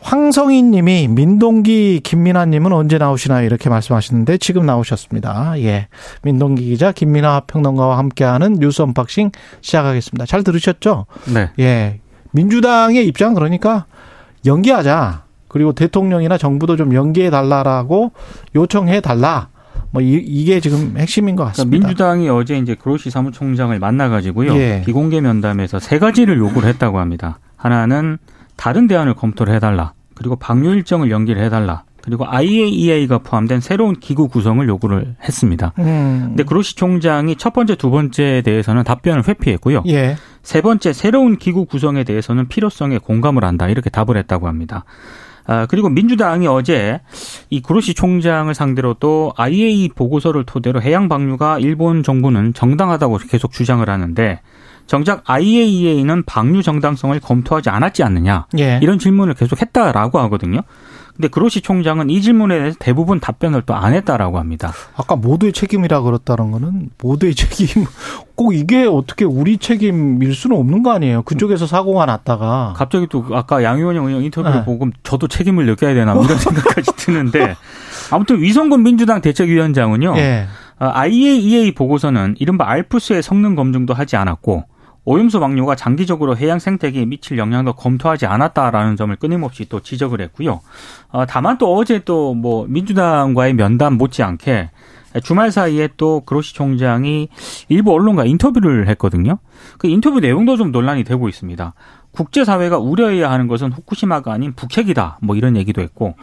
황성희 0.00 0.64
님이 0.64 1.06
민동기 1.08 2.00
김민아 2.02 2.46
님은 2.46 2.72
언제 2.72 2.98
나오시나요? 2.98 3.46
이렇게 3.46 3.68
말씀하시는데 3.68 4.38
지금 4.38 4.66
나오셨습니다. 4.66 5.54
예. 5.58 5.86
민동기 6.22 6.64
기자 6.64 6.90
김민아 6.90 7.42
평론가와 7.46 7.98
함께하는 7.98 8.54
뉴스 8.54 8.82
언박싱 8.82 9.30
시작하겠습니다. 9.60 10.26
잘 10.26 10.42
들으셨죠? 10.42 11.06
네. 11.32 11.50
예. 11.60 12.00
민주당의 12.32 13.06
입장은 13.06 13.34
그러니까 13.34 13.86
연기하자. 14.44 15.22
그리고 15.46 15.72
대통령이나 15.72 16.38
정부도 16.38 16.76
좀 16.76 16.94
연기해 16.94 17.30
달라라고 17.30 18.12
요청해 18.54 19.02
달라. 19.02 19.48
뭐 19.92 20.00
이, 20.02 20.44
게 20.44 20.58
지금 20.60 20.94
핵심인 20.96 21.36
것 21.36 21.44
그러니까 21.44 21.56
같습니다. 21.58 21.86
민주당이 21.86 22.28
어제 22.28 22.56
이제 22.56 22.74
그로시 22.74 23.10
사무총장을 23.10 23.78
만나가지고요. 23.78 24.56
예. 24.56 24.82
비공개 24.84 25.20
면담에서 25.20 25.78
세 25.78 25.98
가지를 25.98 26.38
요구를 26.38 26.68
했다고 26.70 26.98
합니다. 26.98 27.38
하나는 27.56 28.18
다른 28.56 28.88
대안을 28.88 29.14
검토를 29.14 29.54
해달라. 29.54 29.92
그리고 30.14 30.36
방류 30.36 30.70
일정을 30.74 31.10
연기를 31.10 31.42
해달라. 31.44 31.84
그리고 32.02 32.26
IAEA가 32.26 33.18
포함된 33.18 33.60
새로운 33.60 33.94
기구 33.94 34.28
구성을 34.28 34.66
요구를 34.66 35.14
했습니다. 35.22 35.72
음. 35.78 36.24
근데 36.28 36.42
그로시 36.42 36.74
총장이 36.74 37.36
첫 37.36 37.52
번째, 37.52 37.76
두 37.76 37.90
번째에 37.90 38.42
대해서는 38.42 38.82
답변을 38.82 39.28
회피했고요. 39.28 39.84
예. 39.86 40.16
세 40.42 40.60
번째, 40.62 40.92
새로운 40.92 41.36
기구 41.36 41.64
구성에 41.64 42.02
대해서는 42.02 42.48
필요성에 42.48 42.98
공감을 42.98 43.44
한다. 43.44 43.68
이렇게 43.68 43.88
답을 43.88 44.16
했다고 44.16 44.48
합니다. 44.48 44.84
아, 45.46 45.66
그리고 45.66 45.88
민주당이 45.88 46.46
어제 46.46 47.00
이 47.50 47.60
그로시 47.60 47.94
총장을 47.94 48.52
상대로 48.54 48.94
또 48.94 49.32
IAEA 49.36 49.90
보고서를 49.90 50.44
토대로 50.44 50.80
해양 50.80 51.08
방류가 51.08 51.58
일본 51.58 52.02
정부는 52.02 52.54
정당하다고 52.54 53.18
계속 53.28 53.52
주장을 53.52 53.88
하는데 53.88 54.40
정작 54.86 55.22
IAEA는 55.28 56.24
방류 56.24 56.62
정당성을 56.62 57.18
검토하지 57.20 57.70
않았지 57.70 58.02
않느냐 58.02 58.46
예. 58.58 58.78
이런 58.82 58.98
질문을 58.98 59.34
계속 59.34 59.60
했다라고 59.60 60.18
하거든요. 60.20 60.60
근데 61.14 61.28
그로시 61.28 61.60
총장은 61.60 62.08
이 62.10 62.22
질문에 62.22 62.58
대해서 62.58 62.76
대부분 62.80 63.20
답변을 63.20 63.62
또 63.62 63.74
안 63.74 63.94
했다라고 63.94 64.38
합니다. 64.38 64.72
아까 64.96 65.16
모두의 65.16 65.52
책임이라 65.52 66.02
그랬다는 66.02 66.50
거는 66.52 66.90
모두의 67.02 67.34
책임 67.36 67.84
꼭 68.34 68.54
이게 68.54 68.86
어떻게 68.86 69.24
우리 69.24 69.58
책임일 69.58 70.34
수는 70.34 70.56
없는 70.56 70.82
거 70.82 70.92
아니에요. 70.92 71.22
그쪽에서 71.22 71.66
사고가 71.66 72.06
났다가 72.06 72.74
갑자기 72.76 73.06
또 73.10 73.24
아까 73.32 73.62
양 73.62 73.78
의원 73.78 73.96
의원 73.96 74.22
인터뷰를 74.22 74.58
네. 74.60 74.64
보고 74.64 74.88
저도 75.02 75.28
책임을 75.28 75.66
느껴야 75.66 75.94
되나 75.94 76.14
뭐 76.14 76.24
이런 76.24 76.38
생각까지 76.38 76.92
드는데 76.96 77.56
아무튼 78.10 78.40
위성군 78.40 78.82
민주당 78.82 79.20
대책위원장은요. 79.20 80.14
예. 80.16 80.46
어, 80.78 80.90
IAEA 80.94 81.72
보고서는 81.74 82.36
이른바 82.38 82.68
알프스의 82.68 83.22
성능 83.22 83.54
검증도 83.54 83.94
하지 83.94 84.16
않았고 84.16 84.64
오염수 85.04 85.40
방류가 85.40 85.74
장기적으로 85.76 86.36
해양 86.36 86.58
생태계에 86.58 87.06
미칠 87.06 87.38
영향도 87.38 87.72
검토하지 87.72 88.26
않았다라는 88.26 88.96
점을 88.96 89.14
끊임없이 89.16 89.66
또 89.68 89.80
지적을 89.80 90.20
했고요. 90.20 90.60
어, 91.10 91.26
다만 91.26 91.58
또 91.58 91.74
어제 91.76 91.98
또 92.00 92.34
뭐 92.34 92.66
민주당과의 92.68 93.54
면담 93.54 93.94
못지않게 93.94 94.70
주말 95.22 95.50
사이에 95.50 95.88
또 95.96 96.22
그로시 96.24 96.54
총장이 96.54 97.28
일부 97.68 97.92
언론과 97.92 98.24
인터뷰를 98.24 98.88
했거든요. 98.88 99.38
그 99.78 99.86
인터뷰 99.86 100.20
내용도 100.20 100.56
좀 100.56 100.72
논란이 100.72 101.04
되고 101.04 101.28
있습니다. 101.28 101.74
국제사회가 102.12 102.78
우려해야 102.78 103.30
하는 103.30 103.48
것은 103.48 103.72
후쿠시마가 103.72 104.32
아닌 104.32 104.52
북핵이다. 104.54 105.18
뭐 105.22 105.34
이런 105.36 105.56
얘기도 105.56 105.80
했고 105.82 106.14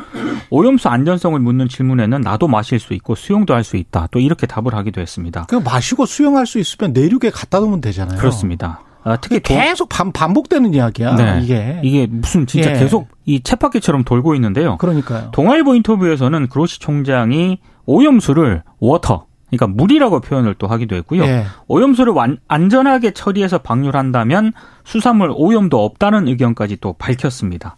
오염수 0.52 0.88
안전성을 0.90 1.40
묻는 1.40 1.68
질문에는 1.68 2.22
나도 2.22 2.48
마실 2.48 2.80
수 2.80 2.94
있고 2.94 3.16
수영도 3.16 3.54
할 3.54 3.64
수 3.64 3.76
있다. 3.78 4.08
또 4.12 4.20
이렇게 4.20 4.48
답을 4.48 4.74
하기도 4.74 5.02
했습니다. 5.02 5.46
그냥 5.50 5.64
마시고 5.64 6.06
수영할 6.06 6.46
수 6.48 6.60
있으면 6.60 6.94
내륙에 6.94 7.30
갖다 7.30 7.60
놓으면 7.60 7.82
되잖아요. 7.82 8.18
그렇습니다. 8.18 8.82
아, 9.04 9.16
특히 9.18 9.40
도- 9.40 9.54
계속 9.54 9.90
반, 9.90 10.12
반복되는 10.12 10.74
이야기야. 10.74 11.16
네. 11.16 11.40
이게. 11.44 11.80
이게 11.84 12.06
무슨 12.08 12.46
진짜 12.48 12.72
예. 12.74 12.80
계속 12.80 13.08
이 13.26 13.42
쳇바퀴처럼 13.42 14.04
돌고 14.04 14.36
있는데요. 14.36 14.78
그러니까요. 14.78 15.30
동아일보 15.32 15.74
인터뷰에서는 15.76 16.48
그로시 16.50 16.80
총장이 16.80 17.60
오염수를 17.86 18.64
water, 18.80 19.26
그러니까 19.50 19.68
물이라고 19.68 20.20
표현을 20.22 20.56
또 20.60 20.68
하기도 20.68 20.96
했고요. 20.96 21.24
예. 21.24 21.46
오염수를 21.68 22.14
완- 22.14 22.38
안전하게 22.48 23.12
처리해서 23.12 23.60
방류를 23.60 24.00
한다면 24.00 24.54
수산물 24.84 25.32
오염도 25.36 25.84
없다는 25.84 26.28
의견까지 26.28 26.78
또 26.82 26.94
밝혔습니다. 26.94 27.76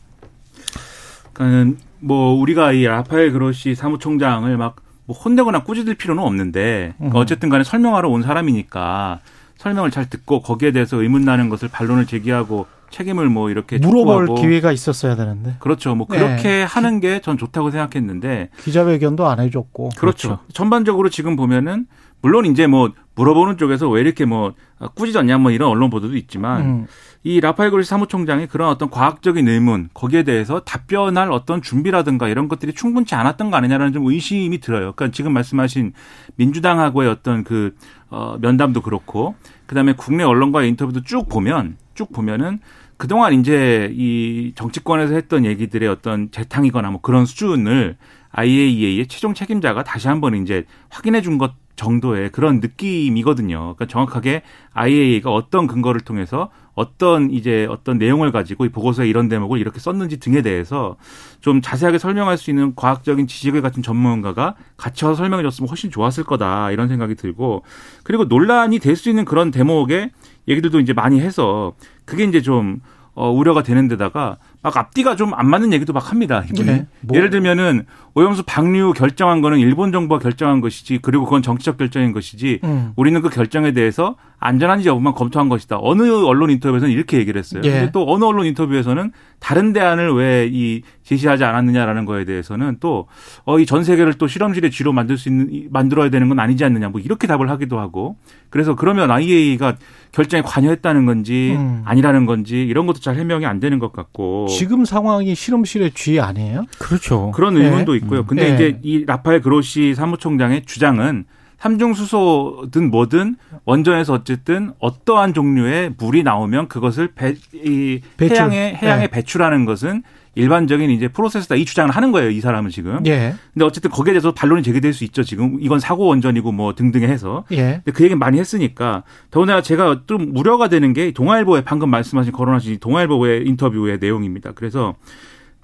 그러니까는 1.33 1.77
뭐 1.99 2.33
우리가 2.39 2.71
이 2.73 2.83
라파엘 2.83 3.31
그로시 3.31 3.75
사무총장을 3.75 4.55
막 4.57 4.75
뭐 5.05 5.17
혼내거나 5.17 5.63
꾸짖을 5.63 5.95
필요는 5.95 6.21
없는데 6.21 6.93
음. 7.01 7.09
어쨌든 7.15 7.49
간에 7.49 7.63
설명하러 7.63 8.07
온 8.07 8.21
사람이니까 8.21 9.19
설명을 9.57 9.89
잘 9.89 10.07
듣고 10.07 10.43
거기에 10.43 10.71
대해서 10.71 11.01
의문 11.01 11.23
나는 11.25 11.49
것을 11.49 11.69
반론을 11.69 12.05
제기하고 12.05 12.67
책임을 12.91 13.29
뭐 13.29 13.49
이렇게 13.49 13.77
물어볼 13.79 14.27
촉구하고 14.27 14.35
기회가 14.35 14.71
있었어야 14.71 15.15
되는데. 15.15 15.55
그렇죠. 15.59 15.95
뭐 15.95 16.05
네. 16.09 16.17
그렇게 16.17 16.63
하는 16.63 16.99
게 16.99 17.19
전 17.21 17.37
좋다고 17.37 17.71
생각했는데 17.71 18.49
기자회견도 18.59 19.27
안 19.27 19.39
해줬고. 19.39 19.89
그렇죠. 19.97 20.39
전반적으로 20.53 21.09
지금 21.09 21.35
보면은 21.35 21.85
물론 22.21 22.45
이제 22.45 22.67
뭐 22.67 22.91
물어보는 23.15 23.57
쪽에서 23.57 23.89
왜 23.89 24.01
이렇게 24.01 24.25
뭐 24.25 24.53
꾸짖었냐 24.95 25.37
뭐 25.39 25.51
이런 25.51 25.69
언론 25.69 25.89
보도도 25.89 26.15
있지만 26.17 26.61
음. 26.61 26.87
이 27.23 27.39
라파엘 27.39 27.69
그로시 27.71 27.89
사무총장이 27.89 28.47
그런 28.47 28.69
어떤 28.69 28.89
과학적인 28.89 29.47
의문 29.47 29.89
거기에 29.93 30.23
대해서 30.23 30.59
답변할 30.61 31.31
어떤 31.31 31.61
준비라든가 31.61 32.27
이런 32.27 32.47
것들이 32.47 32.73
충분치 32.73 33.13
않았던 33.15 33.51
거 33.51 33.57
아니냐라는 33.57 33.93
좀 33.93 34.05
의심이 34.07 34.59
들어요. 34.59 34.93
그러니까 34.93 35.09
지금 35.15 35.33
말씀하신 35.33 35.93
민주당하고의 36.35 37.09
어떤 37.09 37.43
그 37.43 37.75
어, 38.09 38.37
면담도 38.39 38.81
그렇고 38.81 39.35
그다음에 39.67 39.93
국내 39.93 40.23
언론과의 40.23 40.69
인터뷰도 40.69 41.01
쭉 41.03 41.27
보면 41.29 41.77
쭉 41.93 42.11
보면은 42.11 42.59
그동안 43.01 43.33
이제 43.33 43.91
이 43.95 44.51
정치권에서 44.53 45.15
했던 45.15 45.43
얘기들의 45.43 45.89
어떤 45.89 46.29
재탕이거나 46.29 46.91
뭐 46.91 47.01
그런 47.01 47.25
수준을 47.25 47.97
IAEA의 48.29 49.07
최종 49.07 49.33
책임자가 49.33 49.83
다시 49.83 50.07
한번 50.07 50.35
이제 50.35 50.65
확인해 50.91 51.21
준 51.23 51.39
것 51.39 51.53
정도의 51.75 52.29
그런 52.29 52.59
느낌이거든요. 52.59 53.57
그러니까 53.57 53.87
정확하게 53.87 54.43
IAEA가 54.73 55.31
어떤 55.31 55.65
근거를 55.65 56.01
통해서 56.01 56.51
어떤 56.75 57.31
이제 57.31 57.65
어떤 57.71 57.97
내용을 57.97 58.31
가지고 58.31 58.65
이 58.65 58.69
보고서에 58.69 59.07
이런 59.09 59.27
대목을 59.27 59.57
이렇게 59.57 59.79
썼는지 59.79 60.19
등에 60.19 60.43
대해서 60.43 60.95
좀 61.39 61.59
자세하게 61.59 61.97
설명할 61.97 62.37
수 62.37 62.51
있는 62.51 62.75
과학적인 62.75 63.25
지식을 63.25 63.63
갖춘 63.63 63.81
전문가가 63.81 64.53
같이 64.77 65.01
설명해 65.01 65.41
줬으면 65.41 65.69
훨씬 65.69 65.89
좋았을 65.89 66.23
거다 66.23 66.69
이런 66.69 66.87
생각이 66.87 67.15
들고 67.15 67.63
그리고 68.03 68.25
논란이 68.25 68.77
될 68.77 68.95
수 68.95 69.09
있는 69.09 69.25
그런 69.25 69.49
대목의 69.49 70.11
얘기들도 70.47 70.79
이제 70.79 70.93
많이 70.93 71.19
해서 71.19 71.73
그게 72.05 72.25
이제 72.25 72.41
좀 72.41 72.81
어, 73.13 73.29
우려가 73.29 73.61
되는 73.61 73.87
데다가 73.89 74.37
막 74.63 74.77
앞뒤가 74.77 75.15
좀 75.15 75.33
안 75.33 75.49
맞는 75.49 75.73
얘기도 75.73 75.91
막 75.91 76.11
합니다. 76.11 76.43
네. 76.63 76.85
뭐. 77.01 77.17
예를 77.17 77.29
들면은 77.29 77.85
오염수 78.13 78.43
방류 78.45 78.93
결정한 78.93 79.41
거는 79.41 79.59
일본 79.59 79.91
정부가 79.91 80.19
결정한 80.19 80.61
것이지 80.61 80.99
그리고 81.01 81.25
그건 81.25 81.41
정치적 81.41 81.77
결정인 81.77 82.11
것이지 82.11 82.59
음. 82.63 82.91
우리는 82.95 83.21
그 83.21 83.29
결정에 83.29 83.71
대해서 83.73 84.15
안전한지 84.39 84.87
여부만 84.89 85.13
검토한 85.13 85.49
것이다. 85.49 85.77
어느 85.81 86.03
언론 86.25 86.49
인터뷰에서는 86.49 86.91
이렇게 86.93 87.17
얘기를 87.17 87.37
했어요. 87.39 87.61
예. 87.65 87.69
근데 87.71 87.91
또 87.91 88.11
어느 88.11 88.23
언론 88.25 88.45
인터뷰에서는 88.45 89.11
다른 89.39 89.73
대안을 89.73 90.13
왜 90.13 90.49
이 90.51 90.81
제시하지 91.03 91.43
않았느냐라는 91.43 92.05
거에 92.05 92.25
대해서는 92.25 92.77
또 92.79 93.07
어 93.45 93.59
이 93.59 93.65
전 93.65 93.83
세계를 93.83 94.13
또 94.15 94.27
실험실의 94.27 94.71
쥐로 94.71 94.93
만들 94.93 95.17
수 95.17 95.29
있는 95.29 95.47
이- 95.51 95.67
만들어야 95.71 96.09
되는 96.09 96.27
건 96.29 96.39
아니지 96.39 96.63
않느냐 96.65 96.89
뭐 96.89 96.99
이렇게 97.01 97.27
답을 97.27 97.49
하기도 97.49 97.79
하고 97.79 98.15
그래서 98.49 98.75
그러면 98.75 99.11
IAEA가 99.11 99.75
결정에 100.11 100.41
관여했다는 100.41 101.05
건지 101.05 101.55
음. 101.57 101.81
아니라는 101.85 102.25
건지 102.25 102.63
이런 102.63 102.85
것도 102.85 102.99
잘 102.99 103.15
해명이 103.15 103.45
안 103.45 103.59
되는 103.59 103.79
것 103.79 103.93
같고 103.93 104.47
지금 104.47 104.85
상황이 104.85 105.33
실험실의 105.35 105.91
쥐 105.91 106.19
아니에요? 106.19 106.65
그렇죠. 106.79 107.31
그런 107.31 107.55
네. 107.55 107.65
의문도 107.65 107.95
있고요. 107.95 108.25
근데 108.25 108.49
네. 108.49 108.53
이제 108.55 108.79
이 108.83 109.05
라파엘 109.05 109.41
그로시 109.41 109.95
사무총장의 109.95 110.65
주장은 110.65 111.25
삼중 111.61 111.93
수소든 111.93 112.89
뭐든 112.89 113.35
원전에서 113.65 114.13
어쨌든 114.13 114.71
어떠한 114.79 115.35
종류의 115.35 115.93
물이 115.95 116.23
나오면 116.23 116.67
그것을 116.69 117.13
배, 117.13 117.35
이 117.53 118.01
배출. 118.17 118.37
해양에 118.37 118.79
해양에 118.81 119.01
네. 119.03 119.07
배출하는 119.07 119.65
것은 119.65 120.01
일반적인 120.33 120.89
이제 120.89 121.07
프로세스다 121.07 121.55
이 121.55 121.65
주장을 121.65 121.91
하는 121.91 122.11
거예요. 122.11 122.31
이 122.31 122.41
사람은 122.41 122.71
지금. 122.71 123.05
예. 123.05 123.35
근데 123.53 123.65
어쨌든 123.65 123.91
거기에 123.91 124.13
대해서 124.13 124.33
반론이 124.33 124.63
제기될 124.63 124.91
수 124.93 125.03
있죠. 125.03 125.21
지금 125.21 125.57
이건 125.59 125.79
사고 125.79 126.05
원전이고 126.05 126.51
뭐 126.51 126.73
등등 126.73 127.03
해서. 127.03 127.43
예. 127.51 127.81
근데 127.83 127.91
그 127.91 128.03
얘기 128.05 128.15
많이 128.15 128.39
했으니까 128.39 129.03
더군다나 129.29 129.61
제가 129.61 130.01
좀 130.07 130.35
우려가 130.35 130.67
되는 130.67 130.93
게 130.93 131.11
동아일보에 131.11 131.63
방금 131.63 131.91
말씀하신 131.91 132.31
거론하신 132.31 132.79
동아일보의 132.79 133.45
인터뷰의 133.45 133.99
내용입니다. 133.99 134.53
그래서 134.55 134.95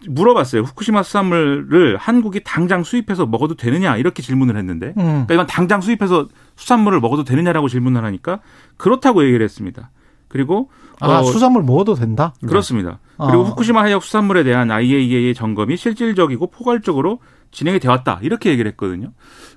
물어봤어요. 0.06 0.62
후쿠시마 0.62 1.04
수산물을 1.04 1.98
한국이 1.98 2.42
당장 2.44 2.84
수입해서 2.84 3.26
먹어도 3.26 3.56
되느냐 3.56 3.98
이렇게 3.98 4.22
질문을 4.22 4.56
했는데 4.58 4.94
음. 4.98 5.26
그러니까 5.26 5.34
이건 5.34 5.48
당장 5.48 5.82
수입해서 5.82 6.28
수산물을 6.56 7.00
먹어도 7.00 7.24
되느냐라고 7.24 7.68
질문을 7.68 8.04
하니까 8.04 8.40
그렇다고 8.78 9.24
얘기를 9.26 9.44
했습니다. 9.44 9.90
그리고 10.28 10.70
아, 11.00 11.20
어, 11.20 11.24
수산물 11.24 11.64
먹어도 11.64 11.96
된다? 11.96 12.34
그렇습니다. 12.46 13.00
그리고 13.18 13.42
어. 13.42 13.44
후쿠시마 13.44 13.84
해역 13.84 14.04
수산물에 14.04 14.44
대한 14.44 14.72
IAEA의 14.72 15.34
점검이 15.34 15.78
실질적이고 15.78 16.48
포괄적으로 16.48 17.20
진행이 17.52 17.80
되었다. 17.80 18.20
이렇게 18.22 18.50
얘기를 18.50 18.70
했거든요. 18.72 19.12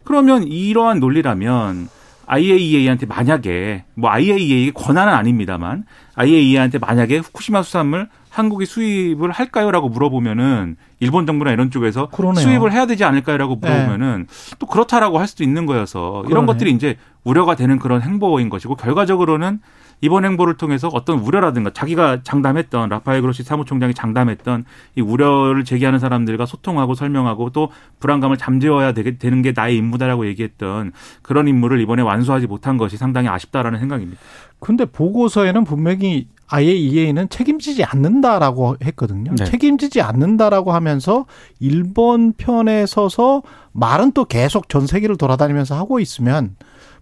그러면 0.05 0.45
이러한 0.45 1.01
논리라면 1.01 1.89
IAEA한테 2.31 3.07
만약에 3.07 3.85
뭐 3.95 4.11
IAEA의 4.11 4.71
권한은 4.73 5.13
아닙니다만 5.13 5.85
IAEA한테 6.15 6.79
만약에 6.79 7.19
후쿠시마 7.19 7.63
수산물 7.63 8.09
한국이 8.31 8.67
수입을 8.67 9.33
할까요라고 9.33 9.89
물어보면은 9.89 10.77
일본 11.01 11.27
정부나 11.27 11.51
이런 11.51 11.73
쪽에서 11.73 12.07
그러네요. 12.11 12.45
수입을 12.45 12.71
해야 12.73 12.87
되지 12.87 13.03
않을까요라고 13.03 13.57
물어보면은 13.57 14.29
또 14.61 14.67
그렇다라고 14.67 15.19
할 15.19 15.27
수도 15.27 15.43
있는 15.43 15.67
거여서 15.67 16.21
이런 16.27 16.31
그러네. 16.31 16.47
것들이 16.47 16.71
이제 16.71 16.97
우려가 17.25 17.57
되는 17.57 17.81
그런 17.81 18.01
행보인 18.01 18.49
것이고 18.49 18.77
결과적으로는 18.77 19.59
이번 20.00 20.25
행보를 20.25 20.54
통해서 20.57 20.88
어떤 20.92 21.19
우려라든가 21.19 21.71
자기가 21.71 22.23
장담했던 22.23 22.88
라파엘 22.88 23.21
그로시 23.21 23.42
사무총장이 23.42 23.95
장담했던 23.95 24.64
이 24.97 25.00
우려를 25.00 25.64
제기하는 25.64 25.99
사람들과 25.99 26.47
소통하고 26.47 26.95
설명하고 26.95 27.50
또 27.50 27.71
불안감을 27.99 28.36
잠재워야 28.36 28.93
되게 28.93 29.19
되는 29.19 29.43
게 29.43 29.52
나의 29.54 29.76
임무다라고 29.76 30.26
얘기했던 30.26 30.93
그런 31.23 31.49
임무를 31.49 31.80
이번에 31.80 32.02
완수하지 32.02 32.47
못한 32.47 32.76
것이 32.78 32.97
상당히 32.97 33.28
아쉽다라는 33.28 33.78
생각입니다. 33.78 34.21
근데 34.58 34.84
보고서에는 34.84 35.65
분명히 35.65 36.28
IAEA는 36.49 37.28
책임지지 37.28 37.84
않는다라고 37.84 38.76
했거든요. 38.82 39.32
네. 39.36 39.45
책임지지 39.45 40.00
않는다라고 40.00 40.73
하면서 40.73 41.26
일본 41.60 42.32
편에 42.32 42.86
서서 42.86 43.43
말은 43.73 44.13
또 44.13 44.25
계속 44.25 44.69
전 44.69 44.86
세계를 44.86 45.17
돌아다니면서 45.17 45.76
하고 45.76 46.00
있으면 46.00 46.56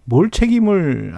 뭘 0.05 0.29
책임을 0.29 1.15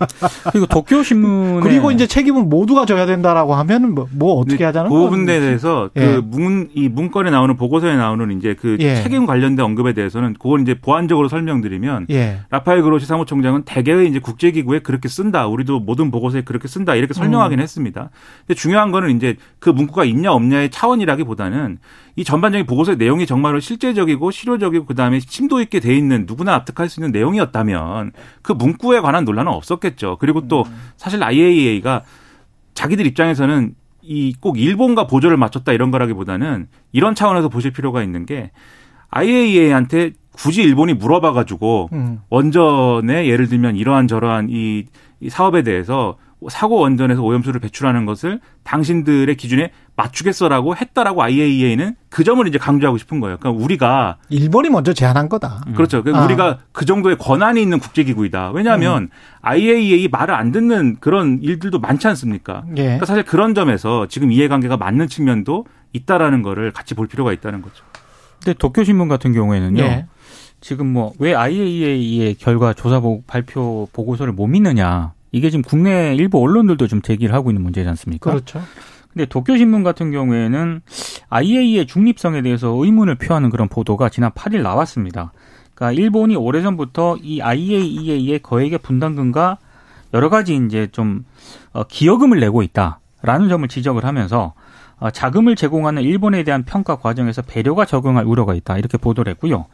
그리고 0.52 0.66
도쿄 0.66 1.02
신문에 1.02 1.60
그리고 1.60 1.90
이제 1.90 2.06
책임은 2.06 2.48
모두가 2.48 2.86
져야 2.86 3.06
된다라고 3.06 3.54
하면 3.54 3.94
뭐, 3.94 4.08
뭐 4.12 4.34
어떻게 4.34 4.58
근데 4.58 4.64
하자는 4.64 4.90
그 4.90 4.94
거예요? 4.94 5.10
부분에 5.10 5.40
대해서 5.40 5.90
예. 5.96 6.00
그 6.00 6.22
문, 6.24 6.70
이 6.74 6.88
문건에 6.88 7.30
나오는 7.30 7.56
보고서에 7.56 7.96
나오는 7.96 8.36
이제 8.36 8.54
그 8.58 8.76
예. 8.80 9.02
책임 9.02 9.26
관련된 9.26 9.64
언급에 9.64 9.92
대해서는 9.92 10.34
그걸 10.34 10.62
이제 10.62 10.74
보완적으로 10.74 11.28
설명드리면 11.28 12.06
예. 12.10 12.40
라파엘 12.50 12.82
그로시 12.82 13.06
사무총장은 13.06 13.62
대개의 13.64 14.08
이제 14.08 14.18
국제기구에 14.18 14.80
그렇게 14.80 15.08
쓴다. 15.08 15.46
우리도 15.46 15.80
모든 15.80 16.10
보고서에 16.10 16.42
그렇게 16.42 16.68
쓴다. 16.68 16.94
이렇게 16.94 17.14
설명하긴 17.14 17.58
음. 17.58 17.62
했습니다. 17.62 18.10
근데 18.46 18.54
중요한 18.58 18.90
거는 18.90 19.16
이제 19.16 19.36
그 19.58 19.70
문구가 19.70 20.04
있냐 20.04 20.32
없냐의 20.32 20.70
차원이라기보다는 20.70 21.78
이 22.16 22.24
전반적인 22.24 22.66
보고서의 22.66 22.96
내용이 22.98 23.26
정말로 23.26 23.60
실제적이고 23.60 24.30
실효적이고 24.30 24.84
그다음에 24.86 25.20
심도 25.20 25.60
있게 25.60 25.80
돼 25.80 25.96
있는 25.96 26.24
누구나 26.26 26.52
납득할 26.52 26.88
수 26.88 27.00
있는 27.00 27.12
내용이었다면 27.12 28.12
그 28.42 28.52
문구에 28.52 29.00
관한 29.00 29.24
논란은 29.24 29.52
없었겠죠. 29.52 29.89
그리고 30.18 30.48
또 30.48 30.64
사실 30.96 31.22
IAEA가 31.22 32.02
자기들 32.74 33.06
입장에서는 33.06 33.74
이 34.02 34.32
꼭 34.40 34.58
일본과 34.58 35.06
보조를 35.06 35.36
맞췄다 35.36 35.72
이런 35.72 35.90
거라기보다는 35.90 36.68
이런 36.92 37.14
차원에서 37.14 37.48
보실 37.48 37.70
필요가 37.70 38.02
있는 38.02 38.24
게 38.26 38.50
IAEA한테 39.10 40.12
굳이 40.32 40.62
일본이 40.62 40.94
물어봐가지고 40.94 41.90
음. 41.92 42.20
원전에 42.30 43.26
예를 43.26 43.48
들면 43.48 43.76
이러한 43.76 44.08
저러한 44.08 44.48
이, 44.50 44.84
이 45.20 45.28
사업에 45.28 45.62
대해서 45.62 46.16
사고 46.48 46.76
원전에서 46.78 47.22
오염수를 47.22 47.60
배출하는 47.60 48.06
것을 48.06 48.40
당신들의 48.64 49.34
기준에 49.36 49.72
맞추겠어라고 49.96 50.74
했다라고 50.76 51.22
IAEA는 51.22 51.96
그 52.08 52.24
점을 52.24 52.46
이제 52.48 52.56
강조하고 52.56 52.96
싶은 52.96 53.20
거예요. 53.20 53.36
그러니까 53.38 53.62
우리가 53.62 54.16
일본이 54.30 54.70
먼저 54.70 54.92
제안한 54.94 55.28
거다. 55.28 55.62
그렇죠. 55.74 56.02
그러니까 56.02 56.22
아. 56.22 56.24
우리가 56.26 56.58
그 56.72 56.86
정도의 56.86 57.18
권한이 57.18 57.60
있는 57.60 57.78
국제기구이다. 57.78 58.52
왜냐하면 58.52 59.02
음. 59.04 59.08
IAEA 59.42 60.08
말을 60.08 60.34
안 60.34 60.50
듣는 60.52 60.96
그런 61.00 61.40
일들도 61.42 61.78
많지 61.80 62.06
않습니까? 62.08 62.62
예. 62.76 62.82
그러니까 62.82 63.06
사실 63.06 63.22
그런 63.24 63.54
점에서 63.54 64.06
지금 64.08 64.32
이해관계가 64.32 64.76
맞는 64.78 65.08
측면도 65.08 65.66
있다라는 65.92 66.42
거를 66.42 66.72
같이 66.72 66.94
볼 66.94 67.06
필요가 67.06 67.32
있다는 67.32 67.60
거죠. 67.62 67.84
근데 68.42 68.56
도쿄 68.58 68.84
신문 68.84 69.08
같은 69.08 69.34
경우에는요. 69.34 69.82
예. 69.82 70.06
지금 70.62 70.86
뭐 70.92 71.12
왜 71.18 71.34
IAEA의 71.34 72.34
결과 72.36 72.72
조사 72.72 73.00
보- 73.00 73.22
발표 73.26 73.88
보고서를 73.92 74.32
못 74.32 74.46
믿느냐. 74.46 75.12
이게 75.32 75.50
지금 75.50 75.62
국내 75.62 76.14
일부 76.14 76.42
언론들도 76.42 76.86
좀 76.86 77.02
제기를 77.02 77.34
하고 77.34 77.50
있는 77.50 77.62
문제지 77.62 77.88
않습니까? 77.88 78.30
그렇죠. 78.30 78.62
근데 79.12 79.26
도쿄 79.26 79.56
신문 79.56 79.82
같은 79.82 80.12
경우에는 80.12 80.82
IAEA의 81.30 81.86
중립성에 81.86 82.42
대해서 82.42 82.68
의문을 82.68 83.16
표하는 83.16 83.50
그런 83.50 83.68
보도가 83.68 84.08
지난 84.08 84.30
8일 84.30 84.62
나왔습니다. 84.62 85.32
그러니까 85.74 86.00
일본이 86.00 86.36
오래전부터 86.36 87.18
이 87.22 87.40
IAEA의 87.40 88.40
거액의 88.40 88.78
분담금과 88.78 89.58
여러 90.14 90.28
가지 90.28 90.56
이제 90.56 90.88
좀 90.92 91.24
어, 91.72 91.84
기여금을 91.84 92.40
내고 92.40 92.62
있다라는 92.62 93.48
점을 93.48 93.66
지적을 93.66 94.04
하면서 94.04 94.54
어, 94.98 95.10
자금을 95.10 95.56
제공하는 95.56 96.02
일본에 96.02 96.44
대한 96.44 96.64
평가 96.64 96.96
과정에서 96.96 97.42
배려가 97.42 97.84
적용할 97.84 98.24
우려가 98.26 98.54
있다 98.54 98.78
이렇게 98.78 98.98
보도를 98.98 99.30
했고요. 99.32 99.66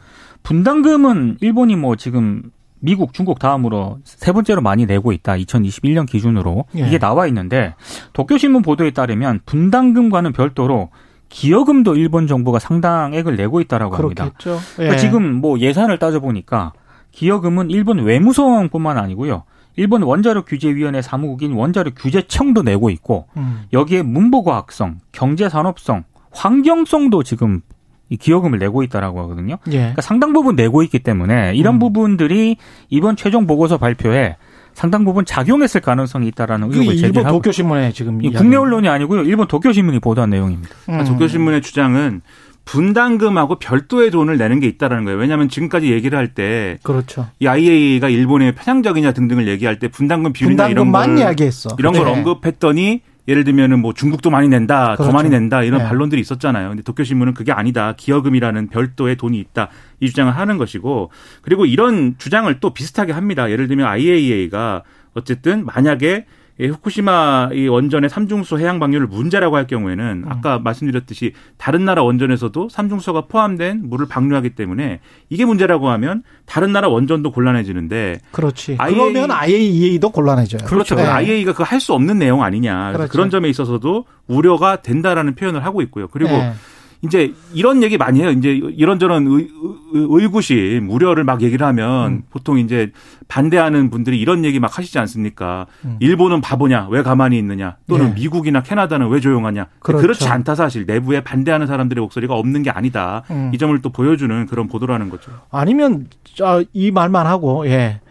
분담금은 0.43 1.37
일본이 1.41 1.75
뭐 1.75 1.95
지금 1.95 2.43
미국, 2.79 3.13
중국 3.13 3.39
다음으로 3.39 3.99
세 4.03 4.31
번째로 4.31 4.61
많이 4.61 4.85
내고 4.85 5.11
있다. 5.11 5.33
2021년 5.33 6.07
기준으로 6.07 6.65
예. 6.75 6.87
이게 6.87 6.99
나와 6.99 7.27
있는데 7.27 7.73
도쿄신문 8.13 8.61
보도에 8.61 8.91
따르면 8.91 9.41
분담금과는 9.45 10.33
별도로 10.33 10.89
기여금도 11.29 11.95
일본 11.95 12.27
정부가 12.27 12.59
상당액을 12.59 13.35
내고 13.35 13.59
있다라고 13.61 13.95
합니다. 13.95 14.29
그렇겠죠. 14.29 14.59
그러니까 14.75 14.95
예. 14.95 14.99
지금 14.99 15.33
뭐 15.33 15.59
예산을 15.59 15.97
따져 15.97 16.19
보니까 16.19 16.73
기여금은 17.11 17.69
일본 17.69 17.99
외무성뿐만 17.99 18.97
아니고요. 18.97 19.43
일본 19.75 20.03
원자력 20.03 20.45
규제위원회 20.47 21.01
사무국인 21.01 21.53
원자력 21.53 21.93
규제청도 21.95 22.63
내고 22.63 22.89
있고 22.89 23.27
음. 23.37 23.65
여기에 23.73 24.01
문보과학성, 24.03 24.99
경제산업성, 25.11 26.03
환경성도 26.31 27.23
지금 27.23 27.61
이 28.09 28.17
기여금을 28.17 28.59
내고 28.59 28.83
있다라고 28.83 29.21
하거든요. 29.21 29.57
예. 29.67 29.77
그러니까 29.77 30.01
상당 30.01 30.33
부분 30.33 30.55
내고 30.55 30.83
있기 30.83 30.99
때문에 30.99 31.53
이런 31.55 31.75
음. 31.75 31.79
부분들이 31.79 32.57
이번 32.89 33.15
최종 33.15 33.47
보고서 33.47 33.77
발표에 33.77 34.37
상당 34.73 35.05
부분 35.05 35.25
작용했을 35.25 35.81
가능성이 35.81 36.27
있다라는 36.27 36.69
그 36.69 36.75
의혹을 36.75 36.95
일본 36.95 37.13
제기하고 37.13 37.37
도쿄 37.37 37.51
신문에 37.51 37.91
지금 37.91 38.19
국내 38.31 38.55
언론이 38.55 38.87
아니고요. 38.87 39.23
일본 39.23 39.47
도쿄 39.47 39.73
신문이 39.73 39.99
보도한 39.99 40.29
내용입니다. 40.29 40.69
음. 40.89 41.03
도쿄 41.05 41.27
신문의 41.27 41.61
주장은 41.61 42.21
분담금하고 42.67 43.55
별도의 43.59 44.11
돈을 44.11 44.37
내는 44.37 44.59
게 44.59 44.67
있다라는 44.67 45.05
거예요. 45.05 45.17
왜냐하면 45.17 45.49
지금까지 45.49 45.91
얘기를 45.91 46.17
할때 46.17 46.77
그렇죠. 46.83 47.27
이 47.39 47.47
IAEA가 47.47 48.09
일본의 48.09 48.55
편향적이냐 48.55 49.13
등등을 49.13 49.47
얘기할 49.47 49.79
때 49.79 49.87
분담금 49.87 50.33
비율이나 50.33 50.67
이런 50.67 50.91
걸 50.91 51.01
분담금만 51.01 51.17
이야기했어. 51.17 51.69
이런 51.79 51.93
걸 51.93 52.05
네. 52.05 52.11
언급했더니 52.11 53.01
예를 53.27 53.43
들면은 53.43 53.79
뭐 53.79 53.93
중국도 53.93 54.29
많이 54.29 54.47
낸다, 54.47 54.95
더 54.95 55.03
그렇죠. 55.03 55.11
많이 55.11 55.29
낸다 55.29 55.63
이런 55.63 55.81
네. 55.81 55.87
반론들이 55.87 56.21
있었잖아요. 56.21 56.69
근데 56.69 56.83
도쿄 56.83 57.03
신문은 57.03 57.33
그게 57.33 57.51
아니다. 57.51 57.93
기여금이라는 57.97 58.69
별도의 58.69 59.17
돈이 59.17 59.37
있다. 59.39 59.69
이 59.99 60.07
주장을 60.07 60.35
하는 60.35 60.57
것이고 60.57 61.11
그리고 61.41 61.65
이런 61.65 62.15
주장을 62.17 62.51
또 62.59 62.73
비슷하게 62.73 63.11
합니다. 63.11 63.51
예를 63.51 63.67
들면 63.67 63.85
IAEA가 63.85 64.83
어쨌든 65.13 65.65
만약에 65.65 66.25
이 66.59 66.65
후쿠시마 66.67 67.49
이 67.53 67.67
원전의 67.67 68.09
삼중수 68.09 68.57
해양 68.57 68.79
방류를 68.79 69.05
문제라고 69.07 69.55
할 69.55 69.67
경우에는 69.67 70.23
음. 70.25 70.31
아까 70.31 70.57
말씀드렸듯이 70.59 71.33
다른 71.57 71.85
나라 71.85 72.01
원전에서도 72.03 72.69
삼중수가 72.69 73.27
포함된 73.27 73.81
물을 73.83 74.07
방류하기 74.07 74.51
때문에 74.51 74.99
이게 75.29 75.45
문제라고 75.45 75.89
하면 75.89 76.23
다른 76.47 76.71
나라 76.71 76.87
원전도 76.87 77.31
곤란해지는데 77.31 78.21
그렇지. 78.31 78.75
IA 78.79 78.95
그러면 78.95 79.29
IAEA도 79.31 80.09
곤란해져요. 80.09 80.67
그렇죠. 80.67 80.95
네. 80.95 81.03
IAEA가 81.05 81.53
그 81.53 81.63
할 81.63 81.79
수 81.79 81.93
없는 81.93 82.17
내용 82.17 82.41
아니냐. 82.41 82.93
그렇죠. 82.93 83.11
그런 83.11 83.29
점에 83.29 83.49
있어서도 83.49 84.05
우려가 84.27 84.81
된다라는 84.81 85.35
표현을 85.35 85.63
하고 85.63 85.81
있고요. 85.83 86.07
그리고 86.07 86.31
네. 86.31 86.53
이제 87.01 87.33
이런 87.53 87.83
얘기 87.83 87.97
많이 87.97 88.21
해요. 88.21 88.31
이제 88.31 88.51
이런저런 88.51 89.27
의, 89.27 89.49
의, 89.93 90.07
의구심, 90.09 90.89
우려를 90.89 91.23
막 91.23 91.41
얘기를 91.41 91.65
하면 91.67 92.07
음. 92.11 92.23
보통 92.29 92.57
이제 92.57 92.91
반대하는 93.27 93.89
분들이 93.89 94.19
이런 94.19 94.45
얘기 94.45 94.59
막 94.59 94.77
하시지 94.77 94.97
않습니까? 94.99 95.67
음. 95.85 95.97
일본은 95.99 96.41
바보냐? 96.41 96.87
왜 96.89 97.03
가만히 97.03 97.37
있느냐? 97.37 97.77
또는 97.87 98.07
네. 98.07 98.21
미국이나 98.21 98.63
캐나다는 98.63 99.09
왜 99.09 99.19
조용하냐? 99.19 99.67
그렇죠. 99.79 100.01
그렇지 100.01 100.27
않다 100.27 100.55
사실. 100.55 100.85
내부에 100.85 101.21
반대하는 101.21 101.67
사람들의 101.67 102.01
목소리가 102.01 102.33
없는 102.33 102.63
게 102.63 102.69
아니다. 102.69 103.23
음. 103.29 103.51
이 103.53 103.57
점을 103.57 103.79
또 103.81 103.89
보여주는 103.91 104.45
그런 104.47 104.67
보도라는 104.67 105.09
거죠. 105.09 105.31
아니면 105.51 106.07
자, 106.35 106.63
이 106.73 106.91
말만 106.91 107.27
하고 107.27 107.67
예. 107.67 108.01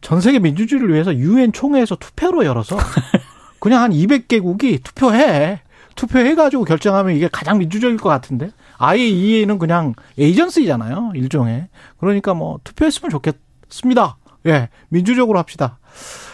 전 0.00 0.20
세계 0.20 0.38
민주주의를 0.38 0.92
위해서 0.92 1.14
유엔 1.16 1.52
총회에서 1.52 1.96
투표로 1.96 2.44
열어서 2.44 2.76
그냥 3.58 3.82
한 3.82 3.90
200개국이 3.90 4.82
투표해. 4.84 5.60
투표해 5.96 6.34
가지고 6.34 6.64
결정하면 6.64 7.16
이게 7.16 7.28
가장 7.30 7.58
민주적일 7.58 7.96
것 7.96 8.08
같은데. 8.08 8.50
IAEA는 8.78 9.58
그냥 9.58 9.94
agency잖아요. 10.18 11.12
일종의. 11.14 11.68
그러니까 11.98 12.34
뭐 12.34 12.60
투표했으면 12.62 13.10
좋겠습니다. 13.10 14.18
예. 14.46 14.68
민주적으로 14.88 15.38
합시다. 15.38 15.78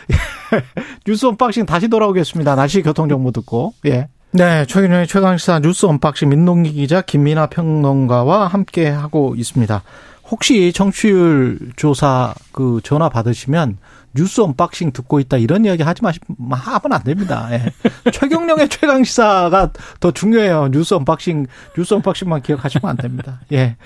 뉴스 1.06 1.26
언박싱 1.26 1.64
다시 1.64 1.88
돌아오겠습니다. 1.88 2.54
날씨 2.54 2.82
교통 2.82 3.08
정보 3.08 3.30
듣고. 3.30 3.72
예. 3.86 4.08
네, 4.32 4.64
최경영의 4.66 5.06
최강시사 5.06 5.60
뉴스 5.60 5.86
언박싱 5.86 6.30
민동기 6.30 6.72
기자 6.72 7.02
김민아 7.02 7.46
평론가와 7.46 8.46
함께 8.46 8.88
하고 8.88 9.34
있습니다. 9.36 9.82
혹시 10.30 10.72
청취율 10.72 11.58
조사 11.76 12.34
그 12.50 12.80
전화 12.82 13.10
받으시면 13.10 13.76
뉴스 14.14 14.40
언박싱 14.40 14.92
듣고 14.92 15.20
있다 15.20 15.38
이런 15.38 15.64
이야기 15.64 15.82
하지 15.82 16.02
마시 16.02 16.20
하면 16.50 16.92
안 16.92 17.02
됩니다. 17.02 17.48
예. 17.52 17.72
최경영의 18.10 18.68
최강 18.68 19.04
시사가 19.04 19.70
더 20.00 20.10
중요해요. 20.10 20.68
뉴스 20.70 20.94
언박싱 20.94 21.46
뉴스 21.76 21.94
언박싱만 21.94 22.42
기억하시면 22.42 22.90
안 22.90 22.96
됩니다. 22.96 23.40
예. 23.52 23.76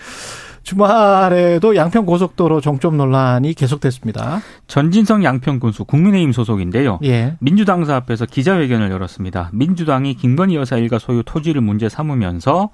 주말에도 0.66 1.76
양평 1.76 2.06
고속도로 2.06 2.60
종점 2.60 2.96
논란이 2.96 3.54
계속됐습니다. 3.54 4.40
전진선 4.66 5.22
양평 5.22 5.60
군수 5.60 5.84
국민의힘 5.84 6.32
소속인데요. 6.32 6.98
예. 7.04 7.36
민주당사 7.38 7.94
앞에서 7.94 8.26
기자회견을 8.26 8.90
열었습니다. 8.90 9.50
민주당이 9.52 10.14
김건희 10.14 10.56
여사 10.56 10.76
일가 10.76 10.98
소유 10.98 11.22
토지를 11.24 11.60
문제 11.60 11.88
삼으면서 11.88 12.70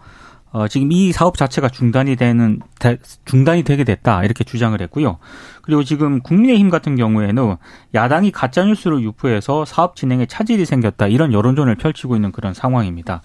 어, 0.53 0.69
지금 0.69 0.93
이 0.93 1.12
사업 1.12 1.37
자체가 1.38 1.69
중단이 1.71 2.17
되는 2.17 2.61
대- 2.79 2.99
중단이 3.25 3.62
되게 3.62 3.85
됐다 3.85 4.23
이렇게 4.25 4.45
주장을 4.45 4.79
했고요. 4.81 5.17
그리고 5.62 5.83
지금 5.83 6.21
국민의힘 6.21 6.69
같은 6.69 6.95
경우에는 6.97 7.57
야당이 7.95 8.33
가짜 8.33 8.65
뉴스를 8.65 9.01
유포해서 9.01 9.65
사업 9.65 9.97
진행에 9.97 10.27
차질이 10.27 10.67
생겼다 10.67 11.07
이런 11.07 11.33
여론전을 11.33 11.77
펼치고 11.77 12.17
있는 12.17 12.33
그런 12.33 12.53
상황입니다. 12.53 13.23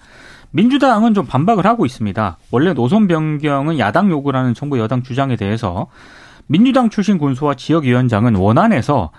민주당은 0.52 1.12
좀 1.12 1.26
반박을 1.26 1.66
하고 1.66 1.84
있습니다. 1.84 2.38
원래 2.50 2.72
노선 2.72 3.06
변경은 3.06 3.78
야당 3.78 4.10
요구라는 4.10 4.54
정부 4.54 4.78
여당 4.78 5.02
주장에 5.02 5.36
대해서 5.36 5.88
민주당 6.46 6.88
출신 6.88 7.18
군수와 7.18 7.54
지역위원장은 7.54 8.36
원안에서 8.36 9.10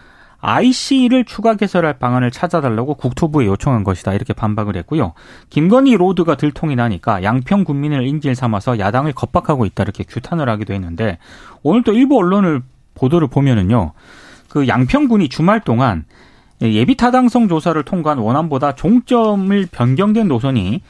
IC를 0.41 1.25
추가 1.25 1.55
개설할 1.55 1.99
방안을 1.99 2.31
찾아달라고 2.31 2.95
국토부에 2.95 3.45
요청한 3.45 3.83
것이다 3.83 4.13
이렇게 4.13 4.33
반박을 4.33 4.75
했고요. 4.77 5.13
김건희 5.49 5.97
로드가 5.97 6.35
들통이 6.35 6.75
나니까 6.75 7.23
양평 7.23 7.65
군민을 7.65 8.07
인질 8.07 8.35
삼아서 8.35 8.79
야당을 8.79 9.13
겁박하고 9.13 9.65
있다 9.65 9.83
이렇게 9.83 10.03
규탄을 10.03 10.47
하기도 10.49 10.73
했는데 10.73 11.17
오늘 11.61 11.83
또 11.83 11.93
일부 11.93 12.17
언론을 12.17 12.61
보도를 12.95 13.27
보면은요. 13.27 13.93
그 14.49 14.67
양평군이 14.67 15.29
주말 15.29 15.61
동안 15.61 16.05
예비 16.61 16.95
타당성 16.95 17.47
조사를 17.47 17.81
통과한 17.83 18.17
원안보다 18.17 18.75
종점을 18.75 19.67
변경된 19.71 20.27
노선이 20.27 20.81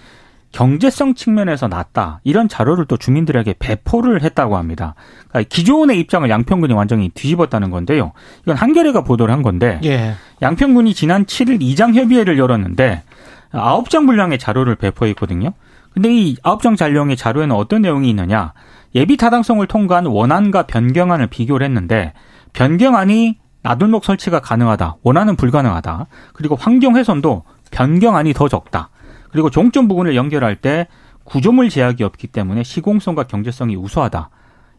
경제성 0.51 1.13
측면에서 1.13 1.67
낮다. 1.67 2.21
이런 2.23 2.47
자료를 2.47 2.85
또 2.85 2.97
주민들에게 2.97 3.55
배포를 3.59 4.23
했다고 4.23 4.57
합니다. 4.57 4.95
그러니까 5.27 5.47
기존의 5.49 5.99
입장을 5.99 6.27
양평군이 6.29 6.73
완전히 6.73 7.09
뒤집었다는 7.09 7.69
건데요. 7.69 8.13
이건 8.43 8.55
한겨레가 8.55 9.03
보도를 9.03 9.33
한 9.33 9.43
건데 9.43 9.79
예. 9.83 10.15
양평군이 10.41 10.93
지난 10.93 11.25
7일 11.25 11.61
이장 11.61 11.93
협의회를 11.93 12.37
열었는데 12.37 13.03
아홉 13.51 13.89
장 13.89 14.05
분량의 14.05 14.39
자료를 14.39 14.75
배포했거든요. 14.75 15.53
근데 15.93 16.13
이 16.13 16.35
아홉 16.43 16.61
장 16.61 16.75
잔량의 16.75 17.17
자료에는 17.17 17.55
어떤 17.55 17.81
내용이 17.81 18.09
있느냐? 18.09 18.53
예비 18.95 19.17
타당성을 19.17 19.65
통과한 19.67 20.05
원안과 20.07 20.63
변경안을 20.63 21.27
비교를 21.27 21.65
했는데 21.65 22.13
변경안이 22.53 23.37
나들목 23.61 24.05
설치가 24.05 24.39
가능하다. 24.39 24.97
원안은 25.03 25.35
불가능하다. 25.35 26.07
그리고 26.33 26.55
환경 26.55 26.95
훼손도 26.95 27.43
변경안이 27.71 28.33
더 28.33 28.47
적다. 28.47 28.89
그리고 29.31 29.49
종점 29.49 29.87
부분을 29.87 30.15
연결할 30.15 30.55
때 30.55 30.87
구조물 31.23 31.69
제약이 31.69 32.03
없기 32.03 32.27
때문에 32.27 32.63
시공성과 32.63 33.23
경제성이 33.23 33.75
우수하다. 33.75 34.29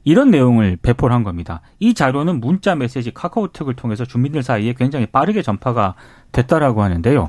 이런 0.05 0.31
내용을 0.31 0.79
배포를 0.81 1.15
한 1.15 1.25
겁니다. 1.25 1.61
이 1.79 1.95
자료는 1.95 2.41
문자 2.41 2.75
메시지 2.75 3.13
카카오톡을 3.13 3.75
통해서 3.75 4.05
주민들 4.05 4.43
사이에 4.43 4.73
굉장히 4.73 5.07
빠르게 5.07 5.43
전파가 5.43 5.95
됐다라고 6.33 6.83
하는데요. 6.83 7.29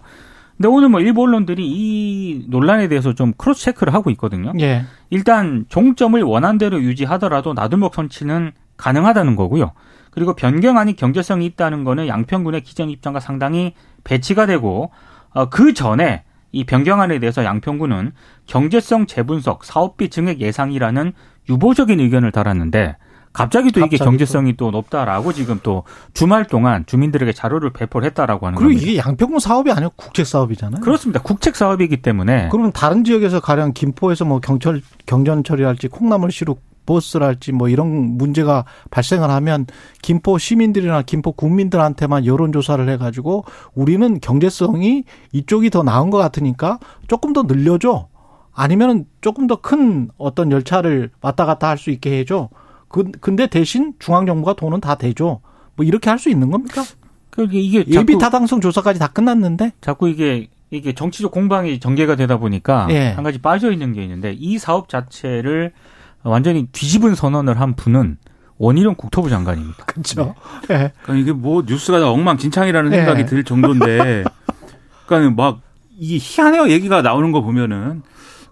근데 0.57 0.67
오늘 0.67 0.89
뭐 0.89 1.01
일부 1.01 1.23
언론들이 1.23 1.65
이 1.67 2.45
논란에 2.47 2.87
대해서 2.87 3.13
좀 3.13 3.33
cross 3.33 3.63
check를 3.63 3.93
하고 3.93 4.09
있거든요. 4.11 4.53
예. 4.59 4.85
일단 5.09 5.65
종점을 5.69 6.21
원안대로 6.21 6.81
유지하더라도 6.81 7.53
나들목 7.53 7.95
설치는 7.95 8.51
가능하다는 8.77 9.35
거고요. 9.35 9.71
그리고 10.11 10.35
변경안이 10.35 10.95
경제성이 10.95 11.45
있다는 11.47 11.83
거는 11.83 12.07
양평군의 12.07 12.61
기존 12.61 12.89
입장과 12.89 13.19
상당히 13.19 13.73
배치가 14.03 14.45
되고 14.45 14.91
어, 15.31 15.49
그 15.49 15.73
전에 15.73 16.23
이 16.51 16.63
변경안에 16.65 17.19
대해서 17.19 17.43
양평군은 17.43 18.11
경제성 18.45 19.07
재분석, 19.07 19.63
사업비 19.63 20.09
증액 20.09 20.41
예상이라는 20.41 21.13
유보적인 21.49 21.99
의견을 21.99 22.31
달았는데 22.31 22.97
갑자기 23.33 23.71
또 23.71 23.79
이게 23.79 23.97
갑자기 23.97 24.03
경제성이 24.03 24.57
또 24.57 24.71
높다라고 24.71 25.31
지금 25.31 25.59
또 25.63 25.83
주말 26.13 26.45
동안 26.45 26.85
주민들에게 26.85 27.31
자료를 27.31 27.71
배포를 27.71 28.05
했다라고 28.07 28.45
하는 28.47 28.57
그리고 28.57 28.71
겁니다. 28.71 28.91
이게 28.91 28.99
양평군 28.99 29.39
사업이 29.39 29.71
아니고 29.71 29.93
국책 29.95 30.27
사업이잖아요. 30.27 30.81
그렇습니다. 30.81 31.21
국책 31.21 31.55
사업이기 31.55 32.01
때문에 32.01 32.49
그러면 32.51 32.73
다른 32.73 33.05
지역에서 33.05 33.39
가령 33.39 33.71
김포에서 33.73 34.25
뭐 34.25 34.39
경철 34.39 34.81
경전 35.05 35.45
처리할지 35.45 35.87
콩나물 35.87 36.31
시룩 36.31 36.61
버스랄지 36.91 37.53
뭐 37.53 37.69
이런 37.69 38.17
문제가 38.17 38.65
발생을 38.89 39.29
하면 39.29 39.65
김포 40.01 40.37
시민들이나 40.37 41.01
김포 41.03 41.31
국민들한테만 41.31 42.25
여론조사를 42.25 42.87
해가지고 42.89 43.45
우리는 43.73 44.19
경제성이 44.19 45.03
이쪽이 45.31 45.69
더 45.69 45.83
나은 45.83 46.09
것 46.09 46.17
같으니까 46.17 46.79
조금 47.07 47.31
더 47.33 47.43
늘려줘. 47.43 48.07
아니면은 48.53 49.05
조금 49.21 49.47
더 49.47 49.55
큰 49.61 50.09
어떤 50.17 50.51
열차를 50.51 51.11
왔다 51.21 51.45
갔다 51.45 51.69
할 51.69 51.77
수 51.77 51.89
있게 51.91 52.19
해줘. 52.19 52.49
그, 52.89 53.09
근데 53.21 53.47
대신 53.47 53.93
중앙정부가 53.99 54.53
돈은 54.55 54.81
다 54.81 54.95
대줘. 54.95 55.39
뭐 55.77 55.85
이렇게 55.85 56.09
할 56.09 56.19
수 56.19 56.29
있는 56.29 56.51
겁니까? 56.51 56.83
그 57.29 57.47
이게 57.49 57.85
예비 57.87 58.17
타당성 58.17 58.59
조사까지 58.59 58.99
다 58.99 59.07
끝났는데? 59.07 59.71
자꾸 59.79 60.09
이게 60.09 60.49
이게 60.69 60.93
정치적 60.93 61.31
공방이 61.31 61.79
전개가 61.79 62.15
되다 62.17 62.37
보니까 62.37 62.87
예. 62.91 63.09
한 63.11 63.23
가지 63.23 63.39
빠져 63.39 63.71
있는 63.71 63.93
게 63.93 64.03
있는데 64.03 64.33
이 64.33 64.57
사업 64.57 64.89
자체를 64.89 65.71
완전히 66.23 66.67
뒤집은 66.71 67.15
선언을 67.15 67.59
한 67.59 67.75
분은 67.75 68.17
원희룡 68.57 68.95
국토부 68.95 69.29
장관입니다. 69.29 69.85
그렇죠. 69.85 70.35
예. 70.69 70.91
그러니까 71.01 71.15
이게 71.15 71.31
뭐 71.31 71.63
뉴스가 71.65 71.99
다 71.99 72.09
엉망진창이라는 72.09 72.91
네. 72.91 72.97
생각이 72.97 73.25
들 73.25 73.43
정도인데, 73.43 74.23
그러니까 75.07 75.35
막 75.35 75.61
이게 75.97 76.17
희한해요 76.19 76.69
얘기가 76.69 77.01
나오는 77.01 77.31
거 77.31 77.41
보면은. 77.41 78.03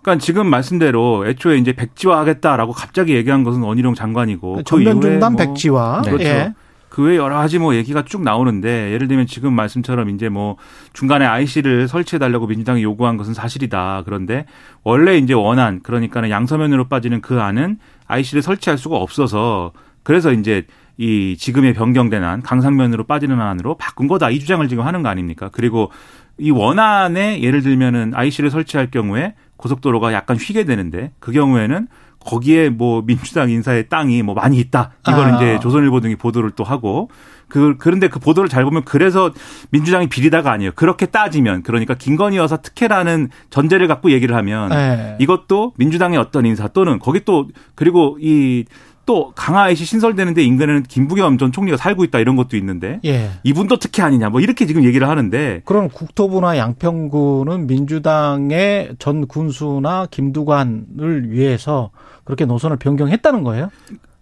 그러니까 0.02 0.24
지금 0.24 0.48
말씀대로 0.48 1.28
애초에 1.28 1.58
이제 1.58 1.74
백지화하겠다라고 1.74 2.72
갑자기 2.72 3.16
얘기한 3.16 3.44
것은 3.44 3.62
원희룡 3.62 3.96
장관이고 3.96 4.56
그 4.56 4.64
전면 4.64 4.98
이후에 4.98 5.12
중단 5.12 5.34
뭐 5.34 5.46
백지화. 5.46 6.02
네. 6.06 6.12
그렇죠. 6.12 6.54
예. 7.00 7.00
그그 7.00 7.04
외에 7.04 7.18
여러 7.18 7.36
가지 7.36 7.58
뭐 7.60 7.76
얘기가 7.76 8.04
쭉 8.04 8.24
나오는데 8.24 8.92
예를 8.92 9.08
들면 9.08 9.26
지금 9.26 9.54
말씀처럼 9.54 10.10
이제 10.10 10.28
뭐 10.28 10.58
중간에 10.92 11.26
IC를 11.26 11.88
설치해 11.88 12.20
달라고 12.20 12.48
민주당이 12.48 12.84
요구한 12.84 13.16
것은 13.16 13.34
사실이다. 13.34 14.04
그런데 14.06 14.46
원래 14.84 15.18
이제 15.18 15.34
원안 15.34 15.82
그러니까는 15.82 16.30
양서면으로 16.30 16.90
빠지는 16.90 17.22
그 17.22 17.42
안은 17.42 17.80
IC를 18.08 18.42
설치할 18.42 18.78
수가 18.78 18.98
없어서 18.98 19.72
그래서 20.04 20.34
이제 20.34 20.66
이 20.98 21.38
지금의 21.38 21.74
변경된 21.74 22.24
안 22.24 22.42
강상면으로 22.42 23.06
빠지는 23.06 23.40
안으로 23.40 23.78
바꾼 23.78 24.08
거다 24.08 24.30
이 24.30 24.40
주장을 24.40 24.68
지금 24.68 24.86
하는 24.86 25.02
거 25.02 25.10
아닙니까? 25.10 25.50
그리고 25.52 25.92
이 26.38 26.52
원안에 26.52 27.42
예를 27.42 27.62
들면은 27.62 28.14
IC를 28.14 28.50
설치할 28.50 28.92
경우에 28.92 29.36
고속도로가 29.56 30.14
약간 30.14 30.38
휘게 30.38 30.66
되는데 30.66 31.12
그 31.20 31.32
경우에는 31.32 31.88
거기에 32.26 32.70
뭐 32.70 33.02
민주당 33.06 33.50
인사의 33.50 33.90
땅이 33.90 34.24
뭐 34.24 34.36
많이 34.36 34.58
있다. 34.60 34.92
이걸 35.08 35.34
아. 35.34 35.36
이제 35.36 35.60
조선일보 35.62 36.02
등이 36.02 36.16
보도를 36.16 36.52
또 36.52 36.64
하고 36.64 37.10
그 37.48 37.76
그런데 37.80 38.08
그 38.08 38.20
보도를 38.20 38.48
잘 38.48 38.64
보면 38.64 38.84
그래서 38.86 39.34
민주당이 39.72 40.08
비리다가 40.08 40.52
아니에요. 40.52 40.72
그렇게 40.76 41.08
따지면 41.08 41.64
그러니까 41.64 41.96
김건희 41.96 42.38
여사 42.38 42.58
특혜라는 42.58 43.30
전제를 43.50 43.88
갖고 43.88 44.12
얘기를 44.12 44.36
하면 44.36 44.70
네. 44.70 45.18
이것도 45.20 45.74
민주당의 45.78 46.20
어떤 46.20 46.46
인사 46.46 46.68
또는 46.68 47.00
거기 47.00 47.26
또 47.26 47.48
그리고 47.76 48.18
이 48.22 48.66
또 49.10 49.32
강화IC 49.36 49.86
신설되는데 49.86 50.44
인근에는 50.44 50.84
김부겸 50.84 51.40
전 51.40 51.52
총리가 51.52 51.78
살고 51.78 52.04
있다 52.04 52.20
이런 52.20 52.36
것도 52.36 52.56
있는데 52.58 53.00
예. 53.06 53.32
이분도 53.42 53.78
특혜 53.80 54.04
아니냐 54.04 54.30
뭐 54.30 54.40
이렇게 54.40 54.68
지금 54.68 54.84
얘기를 54.84 55.10
하는데 55.10 55.62
그럼 55.66 55.90
국토부나 55.90 56.58
양평구는 56.60 57.66
민주당의 57.66 58.92
전 59.00 59.26
군수나 59.26 60.06
김두관을 60.12 61.32
위해서 61.32 61.90
그렇게 62.24 62.46
노선을 62.46 62.78
변경했다는 62.78 63.44
거예요? 63.44 63.72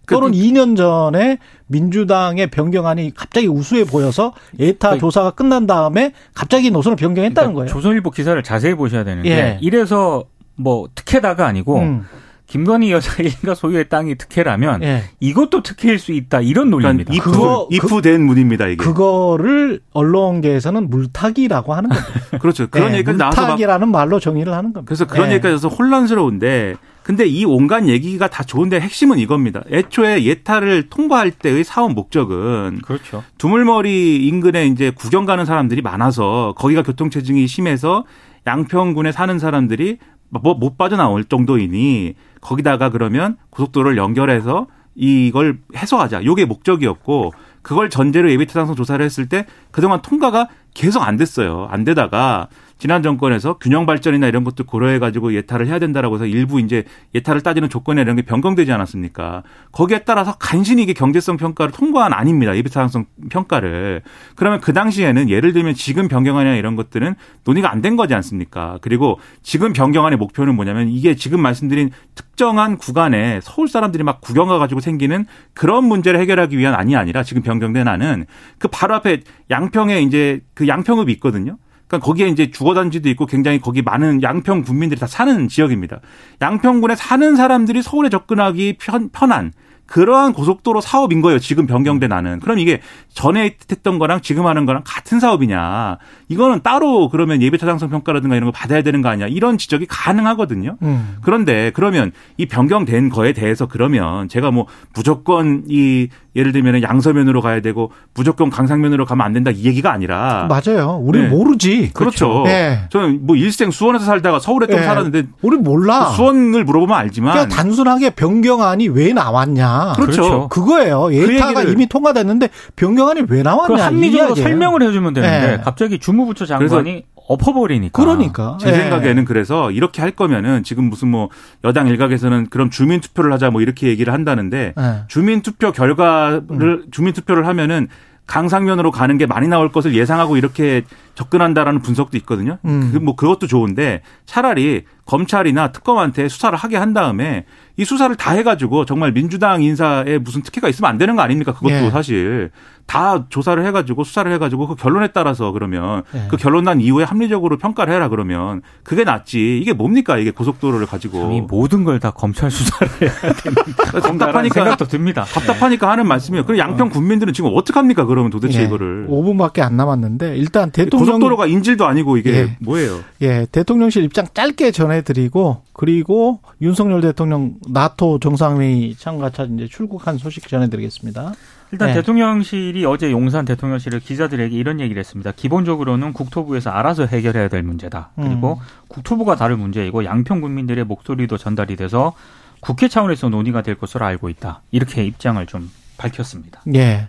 또는 0.06 0.30
2년 0.30 0.74
전에 0.74 1.36
민주당의 1.66 2.46
변경안이 2.46 3.12
갑자기 3.14 3.46
우수해 3.46 3.84
보여서 3.84 4.32
에타 4.58 4.88
그러니까 4.88 5.06
조사가 5.06 5.32
끝난 5.32 5.66
다음에 5.66 6.14
갑자기 6.32 6.70
노선을 6.70 6.96
변경했다는 6.96 7.52
그러니까 7.52 7.58
거예요. 7.58 7.68
조선일보 7.68 8.10
기사를 8.10 8.42
자세히 8.42 8.72
보셔야 8.72 9.04
되는데 9.04 9.28
예. 9.28 9.58
이래서 9.60 10.24
뭐 10.56 10.88
특혜다가 10.94 11.46
아니고 11.46 11.78
음, 11.78 12.06
김건희 12.48 12.90
여사 12.92 13.22
일가 13.22 13.54
소유의 13.54 13.88
땅이 13.90 14.14
특혜라면 14.16 14.82
예. 14.82 15.04
이것도 15.20 15.62
특혜일 15.62 15.98
수 15.98 16.12
있다 16.12 16.40
이런 16.40 16.70
그러니까 16.70 16.92
논리입니다. 16.92 17.14
이프 17.14 17.30
그거- 17.30 17.68
이프된 17.70 18.22
문입니다 18.24 18.66
이게 18.66 18.76
그거를 18.76 19.80
언론계에서는 19.92 20.88
물타기라고 20.88 21.74
하는 21.74 21.90
겁니다. 21.90 22.10
그렇죠 22.40 22.66
그런 22.70 22.92
예, 22.92 22.96
얘기까지 22.96 23.18
나와서 23.18 23.40
막 23.40 23.46
물타기라는 23.48 23.88
말로 23.90 24.18
정의를 24.18 24.52
하는 24.54 24.72
겁니다. 24.72 24.88
그래서 24.88 25.06
그런 25.06 25.28
예. 25.28 25.32
얘기까지 25.34 25.54
해서 25.54 25.68
혼란스러운데 25.68 26.76
근데 27.02 27.26
이 27.26 27.44
온갖 27.44 27.86
얘기가 27.86 28.28
다 28.28 28.42
좋은데 28.42 28.80
핵심은 28.80 29.18
이겁니다. 29.18 29.62
애초에 29.70 30.24
예타를 30.24 30.88
통과할 30.90 31.30
때의 31.30 31.64
사업 31.64 31.92
목적은 31.92 32.80
그렇죠. 32.82 33.24
두물머리 33.38 34.26
인근에 34.26 34.66
이제 34.66 34.90
구경 34.90 35.24
가는 35.26 35.44
사람들이 35.44 35.80
많아서 35.82 36.54
거기가 36.56 36.82
교통체증이 36.82 37.46
심해서 37.46 38.04
양평군에 38.46 39.12
사는 39.12 39.38
사람들이 39.38 39.98
뭐 40.30 40.54
못 40.54 40.76
빠져나올 40.76 41.24
정도이니 41.24 42.14
거기다가 42.40 42.90
그러면 42.90 43.36
고속도로를 43.50 43.96
연결해서 43.96 44.66
이걸 44.94 45.58
해소하자. 45.76 46.24
요게 46.24 46.44
목적이었고 46.44 47.32
그걸 47.62 47.90
전제로 47.90 48.30
예비 48.30 48.46
타당성 48.46 48.74
조사를 48.74 49.04
했을 49.04 49.28
때 49.28 49.46
그동안 49.70 50.02
통과가 50.02 50.48
계속 50.74 51.02
안 51.02 51.16
됐어요. 51.16 51.68
안 51.70 51.84
되다가 51.84 52.48
지난 52.78 53.02
정권에서 53.02 53.58
균형 53.58 53.86
발전이나 53.86 54.28
이런 54.28 54.44
것도 54.44 54.64
고려해 54.64 55.00
가지고 55.00 55.34
예타를 55.34 55.66
해야 55.66 55.78
된다라고 55.80 56.14
해서 56.14 56.26
일부 56.26 56.60
이제 56.60 56.84
예타를 57.14 57.40
따지는 57.40 57.68
조건이나 57.68 58.02
이런 58.02 58.14
게 58.14 58.22
변경되지 58.22 58.70
않았습니까? 58.72 59.42
거기에 59.72 60.00
따라서 60.04 60.36
간신히 60.38 60.84
이게 60.84 60.92
경제성 60.92 61.36
평가를 61.38 61.72
통과한 61.72 62.12
아닙니다. 62.12 62.56
예비 62.56 62.70
타당성 62.70 63.06
평가를. 63.30 64.02
그러면 64.36 64.60
그 64.60 64.72
당시에는 64.72 65.28
예를 65.28 65.52
들면 65.52 65.74
지금 65.74 66.06
변경안이나 66.08 66.54
이런 66.56 66.76
것들은 66.76 67.14
논의가 67.44 67.72
안 67.72 67.78
된 67.78 67.94
거지 67.94 68.12
않습니까? 68.14 68.78
그리고 68.82 69.20
지금 69.42 69.72
변경안의 69.72 70.18
목표는 70.18 70.56
뭐냐면 70.56 70.88
이게 70.88 71.14
지금 71.14 71.40
말씀드린 71.40 71.90
특정한 72.16 72.76
구간에 72.76 73.38
서울 73.40 73.68
사람들이 73.68 74.02
막 74.02 74.20
구경 74.20 74.48
가가지고 74.48 74.80
생기는 74.80 75.26
그런 75.54 75.84
문제를 75.84 76.18
해결하기 76.18 76.58
위한 76.58 76.74
안이 76.74 76.96
아니라 76.96 77.22
지금 77.22 77.42
변경된 77.42 77.86
안은 77.86 78.26
그 78.58 78.66
바로 78.66 78.96
앞에 78.96 79.20
양평에 79.50 80.00
이제 80.02 80.40
그 80.54 80.66
양평읍이 80.66 81.12
있거든요. 81.12 81.56
그러니까 81.88 82.06
거기에 82.06 82.28
이제 82.28 82.50
주거단지도 82.50 83.08
있고 83.10 83.26
굉장히 83.26 83.60
거기 83.60 83.82
많은 83.82 84.22
양평 84.22 84.62
군민들이 84.62 85.00
다 85.00 85.06
사는 85.06 85.48
지역입니다. 85.48 86.00
양평군에 86.40 86.94
사는 86.94 87.34
사람들이 87.34 87.82
서울에 87.82 88.10
접근하기 88.10 88.76
편, 88.78 89.08
편한 89.10 89.52
그러한 89.88 90.34
고속도로 90.34 90.80
사업인 90.80 91.22
거예요. 91.22 91.38
지금 91.38 91.66
변경된 91.66 92.12
안은. 92.12 92.40
그럼 92.40 92.58
이게 92.58 92.80
전에 93.12 93.56
했던 93.70 93.98
거랑 93.98 94.20
지금 94.20 94.46
하는 94.46 94.66
거랑 94.66 94.82
같은 94.84 95.18
사업이냐. 95.18 95.96
이거는 96.28 96.60
따로 96.62 97.08
그러면 97.08 97.40
예배 97.40 97.56
타당성 97.56 97.88
평가라든가 97.88 98.36
이런 98.36 98.50
거 98.50 98.52
받아야 98.52 98.82
되는 98.82 99.00
거 99.00 99.08
아니야. 99.08 99.26
이런 99.26 99.56
지적이 99.56 99.86
가능하거든요. 99.88 100.76
음. 100.82 101.16
그런데 101.22 101.72
그러면 101.74 102.12
이 102.36 102.44
변경된 102.46 103.08
거에 103.08 103.32
대해서 103.32 103.66
그러면 103.66 104.28
제가 104.28 104.50
뭐 104.50 104.66
무조건 104.94 105.64
이 105.68 106.08
예를 106.36 106.52
들면 106.52 106.82
양서면으로 106.82 107.40
가야 107.40 107.60
되고 107.60 107.90
무조건 108.14 108.50
강상면으로 108.50 109.06
가면 109.06 109.26
안 109.26 109.32
된다 109.32 109.50
이 109.50 109.64
얘기가 109.64 109.90
아니라 109.90 110.48
맞아요. 110.48 111.00
우리 111.02 111.22
네. 111.22 111.28
모르지. 111.28 111.90
그렇죠. 111.94 112.44
예. 112.46 112.82
저는 112.90 113.26
뭐 113.26 113.36
일생 113.36 113.70
수원에서 113.70 114.04
살다가 114.04 114.38
서울에 114.38 114.66
좀 114.66 114.78
예. 114.78 114.84
살았는데 114.84 115.24
우리 115.42 115.56
몰라. 115.56 116.10
수원을 116.10 116.64
물어보면 116.64 116.96
알지만 116.96 117.32
그냥 117.32 117.48
단순하게 117.48 118.10
변경안이 118.10 118.88
왜 118.88 119.12
나왔냐. 119.12 119.77
그렇죠. 119.96 120.22
그렇죠. 120.22 120.48
그거예요. 120.48 121.12
예타가 121.12 121.62
얘기를- 121.64 121.72
이미 121.72 121.86
통과됐는데 121.88 122.48
변경안이 122.76 123.22
왜 123.28 123.42
나왔냐. 123.42 123.74
그 123.76 123.80
합리적으로 123.80 124.06
이 124.06 124.38
이야기예요. 124.38 124.48
설명을 124.48 124.82
해주면 124.82 125.14
되는데 125.14 125.56
네. 125.56 125.62
갑자기 125.62 125.98
주무부처 125.98 126.46
장관이 126.46 127.04
엎어버리니까. 127.28 127.92
그러니까. 128.02 128.56
제 128.60 128.70
예. 128.70 128.72
생각에는 128.74 129.24
그래서 129.26 129.70
이렇게 129.70 130.00
할 130.00 130.12
거면은 130.12 130.62
지금 130.64 130.84
무슨 130.84 131.08
뭐 131.08 131.28
여당 131.64 131.86
일각에서는 131.88 132.48
그럼 132.48 132.70
주민 132.70 133.00
투표를 133.00 133.32
하자 133.32 133.50
뭐 133.50 133.60
이렇게 133.60 133.88
얘기를 133.88 134.12
한다는데 134.12 134.74
예. 134.78 134.94
주민 135.08 135.42
투표 135.42 135.70
결과를 135.72 136.84
주민 136.90 137.12
투표를 137.12 137.46
하면은 137.46 137.88
강상면으로 138.26 138.90
가는 138.90 139.16
게 139.16 139.24
많이 139.24 139.48
나올 139.48 139.72
것을 139.72 139.94
예상하고 139.94 140.36
이렇게 140.36 140.82
접근한다라는 141.14 141.80
분석도 141.80 142.16
있거든요. 142.18 142.58
음. 142.66 142.90
그 142.92 142.98
뭐 142.98 143.16
그것도 143.16 143.46
좋은데 143.46 144.02
차라리 144.26 144.84
검찰이나 145.08 145.72
특검한테 145.72 146.28
수사를 146.28 146.56
하게 146.56 146.76
한 146.76 146.92
다음에 146.92 147.46
이 147.78 147.84
수사를 147.84 148.14
다 148.16 148.32
해가지고 148.32 148.84
정말 148.84 149.12
민주당 149.12 149.62
인사에 149.62 150.18
무슨 150.18 150.42
특혜가 150.42 150.68
있으면 150.68 150.90
안 150.90 150.98
되는 150.98 151.16
거 151.16 151.22
아닙니까? 151.22 151.54
그것도 151.54 151.72
예. 151.86 151.90
사실 151.90 152.50
다 152.86 153.26
조사를 153.28 153.64
해가지고 153.66 154.02
수사를 154.04 154.30
해가지고 154.32 154.66
그 154.68 154.74
결론에 154.74 155.08
따라서 155.08 155.52
그러면 155.52 156.02
예. 156.14 156.26
그 156.28 156.36
결론 156.36 156.64
난 156.64 156.80
이후에 156.80 157.04
합리적으로 157.04 157.56
평가를 157.56 157.92
해라 157.94 158.08
그러면 158.08 158.62
그게 158.82 159.04
낫지. 159.04 159.58
이게 159.62 159.72
뭡니까 159.72 160.18
이게 160.18 160.30
고속도로를 160.30 160.86
가지고 160.86 161.32
이 161.32 161.40
모든 161.40 161.84
걸 161.84 161.98
다 161.98 162.10
검찰 162.12 162.48
수사를 162.50 162.88
해야 163.02 163.32
되는 163.32 163.56
답답하니까 164.18 164.54
생각도 164.54 164.84
듭니다. 164.86 165.24
답답하니까 165.24 165.90
하는 165.90 166.06
말씀이에요. 166.06 166.44
그럼 166.44 166.58
양평 166.58 166.90
군민들은 166.90 167.32
지금 167.32 167.50
어떡합니까? 167.54 168.04
그러면 168.04 168.30
도대체 168.30 168.60
예. 168.60 168.64
이거를. 168.64 169.06
5분밖에 169.08 169.60
안 169.60 169.76
남았는데 169.76 170.36
일단 170.36 170.70
대통령 170.70 171.06
고속도로가 171.06 171.46
인질도 171.46 171.86
아니고 171.86 172.16
이게 172.18 172.30
예. 172.34 172.56
뭐예요? 172.60 173.00
예, 173.22 173.46
대통령실 173.50 174.04
입장 174.04 174.26
짧게 174.32 174.70
전해 174.72 174.97
드리고 175.02 175.62
그리고 175.72 176.40
윤석열 176.60 177.00
대통령 177.00 177.54
나토 177.68 178.18
정상회의 178.20 178.94
참가차 178.94 179.44
이제 179.44 179.66
출국한 179.66 180.18
소식 180.18 180.48
전해드리겠습니다. 180.48 181.32
일단 181.70 181.88
네. 181.88 181.94
대통령실이 181.94 182.84
어제 182.86 183.10
용산 183.10 183.44
대통령실을 183.44 184.00
기자들에게 184.00 184.56
이런 184.56 184.80
얘기를 184.80 184.98
했습니다. 185.00 185.32
기본적으로는 185.32 186.12
국토부에서 186.14 186.70
알아서 186.70 187.04
해결해야 187.04 187.48
될 187.48 187.62
문제다. 187.62 188.10
그리고 188.16 188.60
국토부가 188.88 189.36
다룰 189.36 189.58
문제이고 189.58 190.04
양평 190.04 190.40
국민들의 190.40 190.84
목소리도 190.84 191.36
전달이 191.36 191.76
돼서 191.76 192.14
국회 192.60 192.88
차원에서 192.88 193.28
논의가 193.28 193.62
될 193.62 193.76
것으로 193.76 194.06
알고 194.06 194.30
있다. 194.30 194.62
이렇게 194.70 195.04
입장을 195.04 195.44
좀 195.46 195.70
밝혔습니다. 195.98 196.62
예. 196.74 197.08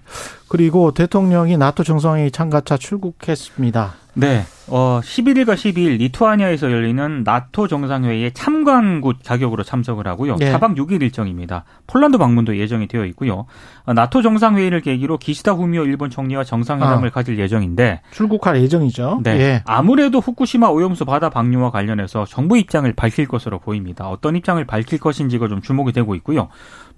그리고 0.49 0.91
대통령이 0.91 1.57
나토 1.57 1.83
정상회의 1.83 2.31
참가차 2.31 2.75
출국했습니다. 2.75 3.93
네. 4.15 4.43
어, 4.67 4.99
11일과 5.01 5.53
12일 5.53 5.97
리투아니아에서 5.97 6.71
열리는 6.71 7.23
나토 7.23 7.67
정상회의에 7.67 8.31
참관국 8.31 9.23
자격으로 9.23 9.63
참석을 9.63 10.07
하고요. 10.07 10.35
네. 10.35 10.51
4박 10.51 10.75
6일 10.75 11.01
일정입니다. 11.01 11.63
폴란드 11.87 12.17
방문도 12.17 12.57
예정이 12.57 12.87
되어 12.87 13.05
있고요. 13.05 13.45
어, 13.85 13.93
나토 13.93 14.21
정상회의를 14.21 14.81
계기로 14.81 15.17
기시다 15.17 15.53
후미오 15.53 15.85
일본 15.85 16.09
총리와 16.09 16.43
정상회담을 16.43 17.07
아. 17.07 17.11
가질 17.11 17.39
예정인데 17.39 18.01
출국할 18.11 18.61
예정이죠. 18.61 19.21
네. 19.23 19.39
예. 19.39 19.63
아무래도 19.65 20.19
후쿠시마 20.19 20.67
오염수 20.67 21.05
바다 21.05 21.29
방류와 21.29 21.71
관련해서 21.71 22.25
정부 22.25 22.57
입장을 22.57 22.91
밝힐 22.93 23.27
것으로 23.27 23.59
보입니다. 23.59 24.09
어떤 24.09 24.35
입장을 24.35 24.63
밝힐 24.65 24.99
것인지가 24.99 25.47
좀 25.47 25.61
주목이 25.61 25.93
되고 25.93 26.13
있고요. 26.15 26.49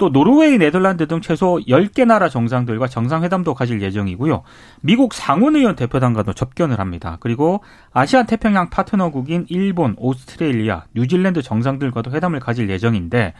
또 0.01 0.09
노르웨이, 0.09 0.57
네덜란드 0.57 1.07
등 1.07 1.21
최소 1.21 1.59
10개 1.67 2.05
나라 2.05 2.27
정상들과 2.27 2.87
정상회담 2.87 3.41
회담도 3.41 3.53
가질 3.53 3.83
예정이고요. 3.83 4.41
미국 4.81 5.13
상원의원 5.13 5.75
대표단과도 5.75 6.33
접견을 6.33 6.79
합니다. 6.79 7.17
그리고 7.19 7.61
아시아 7.93 8.23
태평양 8.23 8.71
파트너국인 8.71 9.45
일본, 9.49 9.93
오스트레일리아, 9.99 10.85
뉴질랜드 10.95 11.43
정상들과도 11.43 12.09
회담을 12.09 12.39
가질 12.39 12.67
예정인데 12.71 13.35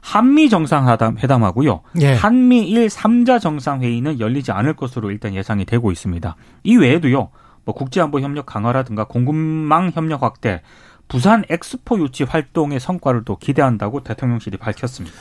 한미 0.00 0.48
정상회담 0.48 1.18
회담하고요. 1.18 1.82
예. 2.00 2.14
한미일 2.14 2.86
3자 2.86 3.38
정상회의는 3.38 4.18
열리지 4.18 4.52
않을 4.52 4.72
것으로 4.72 5.10
일단 5.10 5.34
예상이 5.34 5.66
되고 5.66 5.92
있습니다. 5.92 6.34
이 6.64 6.76
외에도요. 6.76 7.28
뭐 7.66 7.74
국제안보 7.74 8.20
협력 8.20 8.46
강화라든가 8.46 9.04
공급망 9.04 9.90
협력 9.92 10.22
확대, 10.22 10.62
부산 11.08 11.44
엑스포 11.48 11.98
유치 11.98 12.24
활동의 12.24 12.80
성과를 12.80 13.24
또 13.24 13.36
기대한다고 13.36 14.02
대통령실이 14.02 14.56
밝혔습니다. 14.56 15.16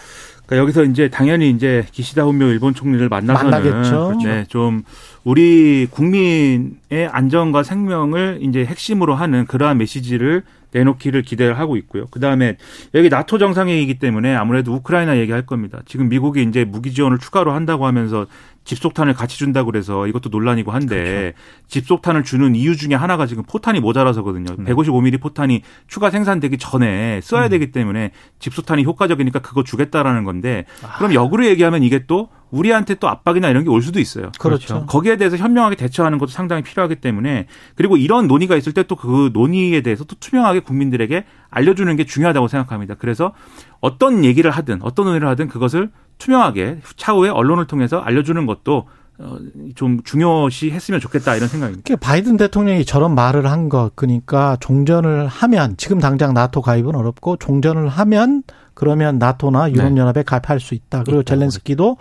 그러니까 0.46 0.58
여기서 0.58 0.84
이제 0.84 1.10
당연히 1.10 1.50
이제 1.50 1.86
기시다 1.92 2.24
훈묘 2.24 2.46
일본 2.46 2.74
총리를 2.74 3.08
만나서는 3.10 3.52
만나겠죠. 3.52 4.20
네, 4.24 4.46
좀 4.48 4.84
우리 5.24 5.88
국민의 5.90 7.10
안전과 7.12 7.64
생명을 7.64 8.40
이제 8.42 8.64
핵심으로 8.66 9.16
하는 9.16 9.46
그러한 9.46 9.78
메시지를 9.78 10.44
내놓기를 10.72 11.22
기대를 11.24 11.58
하고 11.60 11.78
있고요. 11.78 12.06
그 12.12 12.20
다음에 12.20 12.58
여기 12.94 13.10
나토 13.10 13.38
정상회의이기 13.38 14.00
때문에 14.00 14.36
아무래도 14.36 14.74
우크라이나 14.74 15.18
얘기할 15.18 15.46
겁니다. 15.46 15.82
지금 15.86 16.10
미국이 16.10 16.44
이제 16.44 16.66
무기 16.66 16.94
지원을 16.94 17.20
추가로 17.20 17.52
한다고 17.52 17.86
하면서 17.86 18.28
집속탄을 18.66 19.14
같이 19.14 19.38
준다고 19.38 19.72
그래서 19.72 20.08
이것도 20.08 20.30
논란이고 20.30 20.72
한데 20.72 20.96
그렇죠. 20.96 21.38
집속탄을 21.68 22.24
주는 22.24 22.56
이유 22.56 22.76
중에 22.76 22.96
하나가 22.96 23.28
지금 23.28 23.44
포탄이 23.44 23.80
모자라서거든요. 23.80 24.56
네. 24.58 24.74
155mm 24.74 25.22
포탄이 25.22 25.62
추가 25.88 26.10
생산되기 26.10 26.58
전에 26.58 27.18
음. 27.18 27.22
써야 27.22 27.48
되기 27.48 27.72
때문에 27.72 28.12
집속탄이 28.40 28.84
효과적이니까 28.84 29.40
그거 29.40 29.64
주겠다라는 29.64 30.24
건데 30.24 30.66
아. 30.84 30.98
그럼 30.98 31.14
역으로 31.14 31.46
얘기하면 31.46 31.84
이게 31.84 32.06
또 32.08 32.30
우리한테 32.52 32.96
또 32.96 33.10
압박이나 33.10 33.50
이런 33.50 33.64
게 33.64 33.70
올 33.70 33.82
수도 33.82 34.00
있어요. 34.00 34.32
그렇죠. 34.40 34.86
거기에 34.86 35.18
대해서 35.18 35.36
현명하게 35.38 35.76
대처하는 35.76 36.18
것도 36.18 36.30
상당히 36.32 36.64
필요하기 36.64 36.96
때문에 36.98 37.48
그리고 37.76 37.98
이런 37.98 38.28
논의가 38.28 38.56
있을 38.56 38.74
때 38.74 38.84
또 38.84 38.96
그 38.96 39.32
논의에 39.34 39.82
대해서 39.82 40.04
또 40.04 40.16
투명하게 40.20 40.62
국민들에게 40.62 41.26
알려주는 41.50 41.96
게 41.96 42.06
중요하다고 42.06 42.48
생각합니다. 42.48 42.96
그래서 42.96 43.34
어떤 43.82 44.24
얘기를 44.24 44.50
하든 44.52 44.80
어떤 44.84 45.06
논의를 45.06 45.28
하든 45.30 45.48
그것을 45.48 45.90
투명하게 46.18 46.80
차후에 46.96 47.30
언론을 47.30 47.66
통해서 47.68 48.00
알려주는 48.00 48.46
것도 48.46 48.88
어, 49.18 49.38
좀 49.76 50.02
중요시 50.04 50.72
했으면 50.72 51.00
좋겠다 51.00 51.36
이런 51.36 51.48
생각입니다. 51.48 51.84
그 51.88 51.96
바이든 51.96 52.36
대통령이 52.38 52.84
저런 52.84 53.16
말을 53.16 53.50
한 53.50 53.70
것, 53.70 53.92
그러니까 53.96 54.58
종전을 54.60 55.28
하면 55.28 55.76
지금 55.78 56.00
당장 56.00 56.34
나토 56.34 56.62
가입은 56.62 56.96
어렵고 56.96 57.38
종전을 57.38 57.88
하면 57.88 58.44
그러면 58.76 59.18
나토나 59.18 59.72
유럽연합에 59.72 60.22
가입할 60.24 60.60
수 60.60 60.76
있다. 60.76 61.04
그리고 61.04 61.22
있다, 61.22 61.34
젤렌스키도 61.34 61.98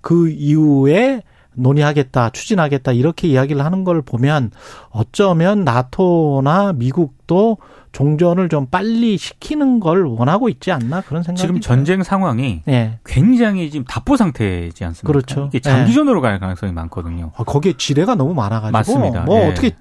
그 0.00 0.28
이후에 0.30 1.22
논의하겠다, 1.54 2.30
추진하겠다 2.30 2.92
이렇게 2.92 3.26
이야기를 3.26 3.64
하는 3.64 3.82
걸 3.82 4.02
보면 4.02 4.52
어쩌면 4.90 5.64
나토나 5.64 6.74
미국도 6.74 7.58
종전을 7.90 8.48
좀 8.48 8.66
빨리 8.66 9.16
시키는 9.16 9.80
걸 9.80 10.04
원하고 10.04 10.48
있지 10.48 10.70
않나 10.70 11.00
그런 11.00 11.22
생각이 11.22 11.40
지금 11.40 11.60
전쟁 11.60 12.02
상황이 12.02 12.62
예. 12.68 12.98
굉장히 13.04 13.70
지금 13.70 13.84
답보 13.86 14.16
상태지 14.16 14.84
않습니까? 14.84 15.06
그렇죠. 15.06 15.46
이게 15.48 15.58
장기전으로 15.58 16.20
갈 16.20 16.38
가능성이 16.38 16.72
많거든요. 16.72 17.32
어, 17.34 17.44
거기에 17.44 17.72
지뢰가 17.76 18.14
너무 18.14 18.34
많아가지고 18.34 18.72
맞습니다. 18.72 19.22
뭐 19.22 19.40
예. 19.40 19.48
어떻게 19.48 19.74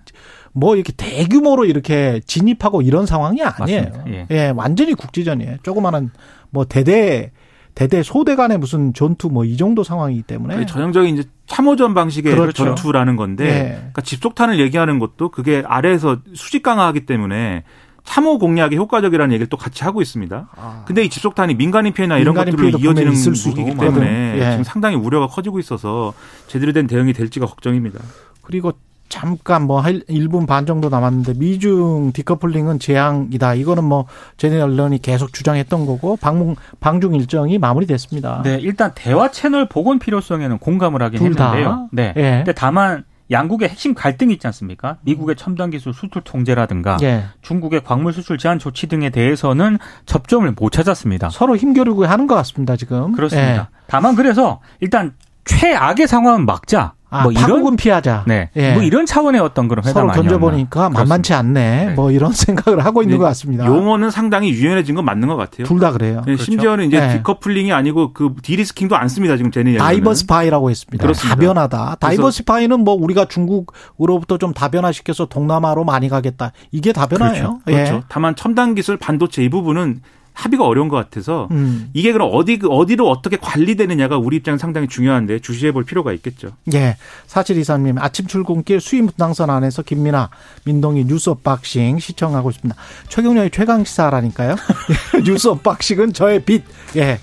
뭐 0.60 0.76
이렇게 0.76 0.91
대규모로 0.98 1.65
이렇게 1.65 2.20
진입하고 2.26 2.82
이런 2.82 3.06
상황이 3.06 3.43
아니에요. 3.43 3.91
예. 4.08 4.28
예, 4.32 4.54
완전히 4.56 4.96
국지전이에요. 4.96 5.58
조그마한 5.62 6.10
뭐 6.50 6.65
대대 6.65 7.32
대대 7.76 8.02
소대 8.02 8.36
간의 8.36 8.58
무슨 8.58 8.91
전투 8.91 9.30
뭐 9.30 9.46
이 9.46 9.56
정도 9.56 9.84
상황이기 9.84 10.24
때문에 10.24 10.65
전형적인 10.65 11.15
이제 11.15 11.30
참호전 11.46 11.93
방식의 11.93 12.34
네. 12.34 12.39
그렇죠. 12.39 12.65
전투라는 12.65 13.17
건데 13.17 13.46
예. 13.46 13.76
그러니까 13.76 14.02
집속탄을 14.02 14.60
얘기하는 14.60 14.98
것도 14.98 15.30
그게 15.30 15.63
아래에서 15.63 16.17
수직 16.34 16.63
강화하기 16.63 17.06
때문에 17.06 17.63
참호 18.04 18.39
공략이 18.39 18.78
효과적이라는 18.78 19.34
얘기를 19.34 19.48
또 19.50 19.58
같이 19.58 19.84
하고 19.84 20.02
있습니다. 20.02 20.86
근데 20.88 21.04
이 21.04 21.10
집속탄이 21.10 21.54
민간인 21.56 21.93
피해나 21.93 22.17
이런 22.17 22.34
민간인 22.34 22.56
것들로 22.56 22.80
이어지는 22.80 23.12
무기이기 23.12 23.78
때문에. 23.78 24.39
예. 24.39 24.52
지금 24.52 24.63
상당히 24.63 24.96
우려가 24.96 25.28
커지고 25.28 25.60
있어서 25.60 26.13
제대로 26.48 26.72
된 26.72 26.88
대응이 26.88 27.13
될지가 27.13 27.46
걱정입니다. 27.46 28.00
그리고 28.41 28.72
잠깐 29.18 29.64
뭐 29.64 29.82
1분 29.82 30.46
반 30.46 30.68
정도 30.68 30.90
남았는데 30.90 31.34
미중 31.38 32.12
디커플링은 32.14 32.78
재앙이다. 32.78 33.56
이거는 33.56 33.84
뭐 33.84 34.06
제네 34.38 34.62
언론이 34.62 35.02
계속 35.02 35.34
주장했던 35.34 35.88
거고 35.88 36.18
방문 36.18 36.56
방중 36.80 37.16
일정이 37.16 37.58
마무리됐습니다. 37.58 38.44
네, 38.44 38.60
일단 38.62 38.92
대화 38.94 39.32
채널 39.32 39.68
복원 39.68 39.98
필요성에는 39.98 40.60
공감을 40.60 41.02
하긴? 41.02 41.20
했는데요. 41.20 41.90
네. 41.92 42.14
예. 42.16 42.22
근데 42.22 42.54
다만 42.54 43.06
양국의 43.32 43.70
핵심 43.70 43.96
갈등이 43.96 44.34
있지 44.34 44.46
않습니까? 44.48 44.98
미국의 45.02 45.36
첨단 45.36 45.72
기술 45.72 45.94
수출 45.94 46.22
통제라든가 46.24 46.98
예. 47.02 47.24
중국의 47.42 47.84
광물 47.84 48.14
수출 48.14 48.38
제한 48.38 48.60
조치 48.60 48.88
등에 48.88 49.10
대해서는 49.10 49.80
접점을 50.06 50.50
못 50.56 50.72
찾았습니다. 50.72 51.30
서로 51.32 51.58
힘겨루고 51.58 52.06
하는 52.06 52.28
것 52.28 52.36
같습니다, 52.36 52.76
지금. 52.76 53.14
그렇습니다. 53.14 53.70
예. 53.72 53.78
다만 53.88 54.16
그래서 54.16 54.62
일단 54.80 55.16
최악의 55.46 56.08
상황은 56.08 56.46
막자. 56.46 56.94
아, 57.10 57.24
뭐 57.24 57.32
이런 57.32 57.43
파국은 57.46 57.76
피하자. 57.78 58.26
네. 58.28 58.50
예. 58.58 58.74
뭐 58.74 58.84
이런 58.84 59.06
차원의 59.06 59.39
어떤 59.39 59.67
그런 59.70 59.86
회담 59.86 60.10
서로. 60.10 60.12
견뎌보니까 60.12 60.89
만만치 60.89 61.34
않네. 61.34 61.86
네. 61.86 61.93
뭐 61.93 62.12
이런 62.12 62.32
생각을 62.34 62.84
하고 62.84 63.02
있는 63.02 63.15
네. 63.15 63.20
것 63.20 63.24
같습니다. 63.26 63.65
용어는 63.65 64.12
상당히 64.12 64.50
유연해진 64.52 64.93
건 64.96 65.06
맞는 65.06 65.28
것 65.30 65.38
같아요. 65.38 65.65
둘 65.65 65.80
다 65.80 65.91
그래요. 65.91 66.17
네, 66.26 66.34
그렇죠. 66.34 66.43
심지어는 66.43 66.88
이제 66.88 67.00
네. 67.00 67.17
decoupling이 67.18 67.72
아니고 67.72 68.12
그 68.13 68.34
de-risking도 68.42 68.96
안 68.98 69.08
씁니다. 69.08 69.38
지금 69.38 69.52
제네. 69.52 69.78
diversify라고 69.78 70.70
했습니다. 70.70 71.02
그렇습니다. 71.02 71.36
다변화다. 71.36 71.96
diversify는 72.00 72.82
뭐 72.84 72.96
우리가 72.96 73.26
중국으로부터 73.26 74.38
좀 74.38 74.54
다변화시켜서 74.54 75.26
동남아로 75.28 75.84
많이 75.86 76.10
가겠다. 76.10 76.52
이게 76.72 76.91
다변화예요. 76.91 77.60
그렇죠. 77.65 77.93
예. 77.96 78.02
다만 78.10 78.36
첨단 78.36 78.76
기술 78.76 78.98
반도체 78.98 79.43
이 79.43 79.50
부분은 79.50 80.02
합의가 80.38 80.65
어려운 80.65 80.88
것 80.88 80.95
같아서 80.95 81.47
음. 81.50 81.89
이게 81.93 82.12
그럼 82.12 82.30
어디 82.32 82.60
어디로 82.63 83.10
어떻게 83.10 83.38
관리되느냐가 83.38 84.17
우리 84.17 84.38
입장은 84.38 84.60
상당히 84.60 84.88
중요한데 84.88 85.39
주시해 85.39 85.71
볼 85.71 85.84
필요가 85.84 86.13
있겠죠. 86.13 86.52
예. 86.73 86.95
사칠 87.26 87.58
이사님 87.58 87.97
아침 87.97 88.28
출근길 88.28 88.80
수인분당선 88.80 89.50
안에서 89.50 89.82
김민아, 89.82 90.30
민동기 90.66 91.06
뉴스 91.06 91.32
언박싱 91.32 91.97
시청하고 91.97 92.52
있습니다. 92.52 92.80
최경영의 93.10 93.50
최강 93.50 93.84
시사라니까요. 93.84 94.56
뉴스 95.26 95.47
언박싱은 95.47 96.13
저의 96.13 96.43
빛. 96.43 96.63
예. 96.95 97.19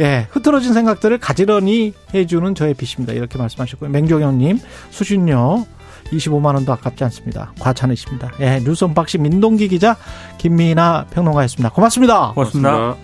예, 0.00 0.26
흐트러진 0.32 0.72
생각들을 0.72 1.18
가지런히 1.18 1.94
해주는 2.12 2.56
저의 2.56 2.74
빛입니다. 2.74 3.12
이렇게 3.12 3.38
말씀하셨고요. 3.38 3.90
맹종현님, 3.90 4.58
수신료 4.90 5.66
25만 6.12 6.54
원도 6.54 6.72
아깝지 6.72 7.04
않습니다. 7.04 7.52
과찬이십니다. 7.58 8.32
예, 8.40 8.60
뉴스 8.60 8.84
언박싱 8.84 9.22
민동기 9.22 9.68
기자, 9.68 9.96
김미나 10.38 11.06
평론가였습니다. 11.10 11.70
고맙습니다. 11.70 12.32
고맙습니다. 12.34 12.96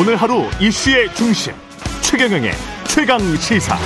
오늘 0.00 0.16
하루 0.16 0.44
이슈의 0.58 1.14
중심 1.14 1.52
최경영의 2.00 2.52
최강 2.86 3.18
시사. 3.36 3.76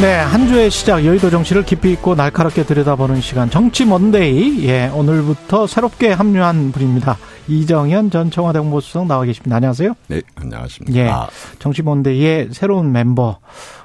네, 0.00 0.14
한 0.14 0.46
주의 0.46 0.70
시작 0.70 1.04
여의도 1.04 1.28
정치를 1.28 1.64
깊이 1.64 1.90
있고 1.92 2.14
날카롭게 2.14 2.62
들여다보는 2.64 3.20
시간 3.20 3.50
정치 3.50 3.84
먼데이. 3.84 4.64
예, 4.68 4.86
오늘부터 4.94 5.66
새롭게 5.66 6.12
합류한 6.12 6.70
분입니다. 6.70 7.16
이정현 7.48 8.10
전 8.12 8.30
청와대 8.30 8.60
홍보수석 8.60 9.08
나와 9.08 9.24
계십니다. 9.24 9.56
안녕하세요. 9.56 9.94
네, 10.06 10.22
안녕하십니까. 10.36 10.98
예. 11.00 11.10
정치 11.58 11.82
먼데이의 11.82 12.50
새로운 12.52 12.92
멤버 12.92 13.40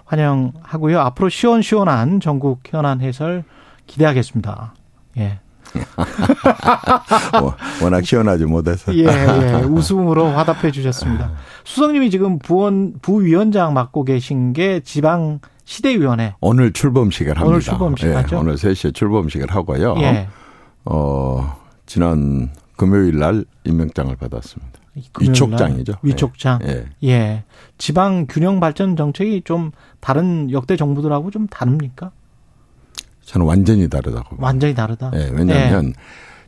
환영하고요. 0.05 0.99
앞으로 0.99 1.29
시원시원한 1.29 2.19
전국 2.19 2.59
현안 2.67 3.01
해설 3.01 3.43
기대하겠습니다. 3.87 4.75
예. 5.17 5.39
워- 7.41 7.55
워낙 7.81 8.05
시원하지 8.05 8.45
못해서. 8.45 8.95
예, 8.95 9.05
예. 9.05 9.63
웃음으로 9.65 10.27
화답해 10.27 10.69
주셨습니다. 10.69 11.31
수석님이 11.65 12.11
지금 12.11 12.37
부원, 12.37 12.93
부위원장 13.01 13.73
맡고 13.73 14.03
계신 14.03 14.53
게 14.53 14.79
지방 14.81 15.39
시대위원회. 15.65 16.35
오늘 16.41 16.73
출범식을 16.73 17.33
합니다. 17.33 17.47
오늘 17.47 17.59
출범식 17.61 18.09
예, 18.09 18.13
하죠? 18.13 18.39
오늘 18.39 18.55
3시에 18.55 18.93
출범식을 18.93 19.49
하고요. 19.49 19.95
예. 19.99 20.27
어, 20.85 21.57
지난 21.85 22.49
금요일 22.75 23.19
날 23.19 23.45
임명장을 23.63 24.15
받았습니다. 24.15 24.79
위촉장이죠. 25.19 25.93
위촉장. 26.03 26.59
예. 26.63 26.85
예. 27.03 27.43
지방 27.77 28.27
균형 28.27 28.59
발전 28.59 28.95
정책이 28.95 29.41
좀 29.43 29.71
다른 29.99 30.51
역대 30.51 30.75
정부들하고 30.75 31.31
좀 31.31 31.47
다릅니까? 31.47 32.11
저는 33.25 33.45
완전히 33.47 33.87
다르다고. 33.89 34.35
완전히 34.39 34.75
다르다. 34.75 35.11
예, 35.15 35.29
왜냐하면 35.33 35.87
예. 35.87 35.93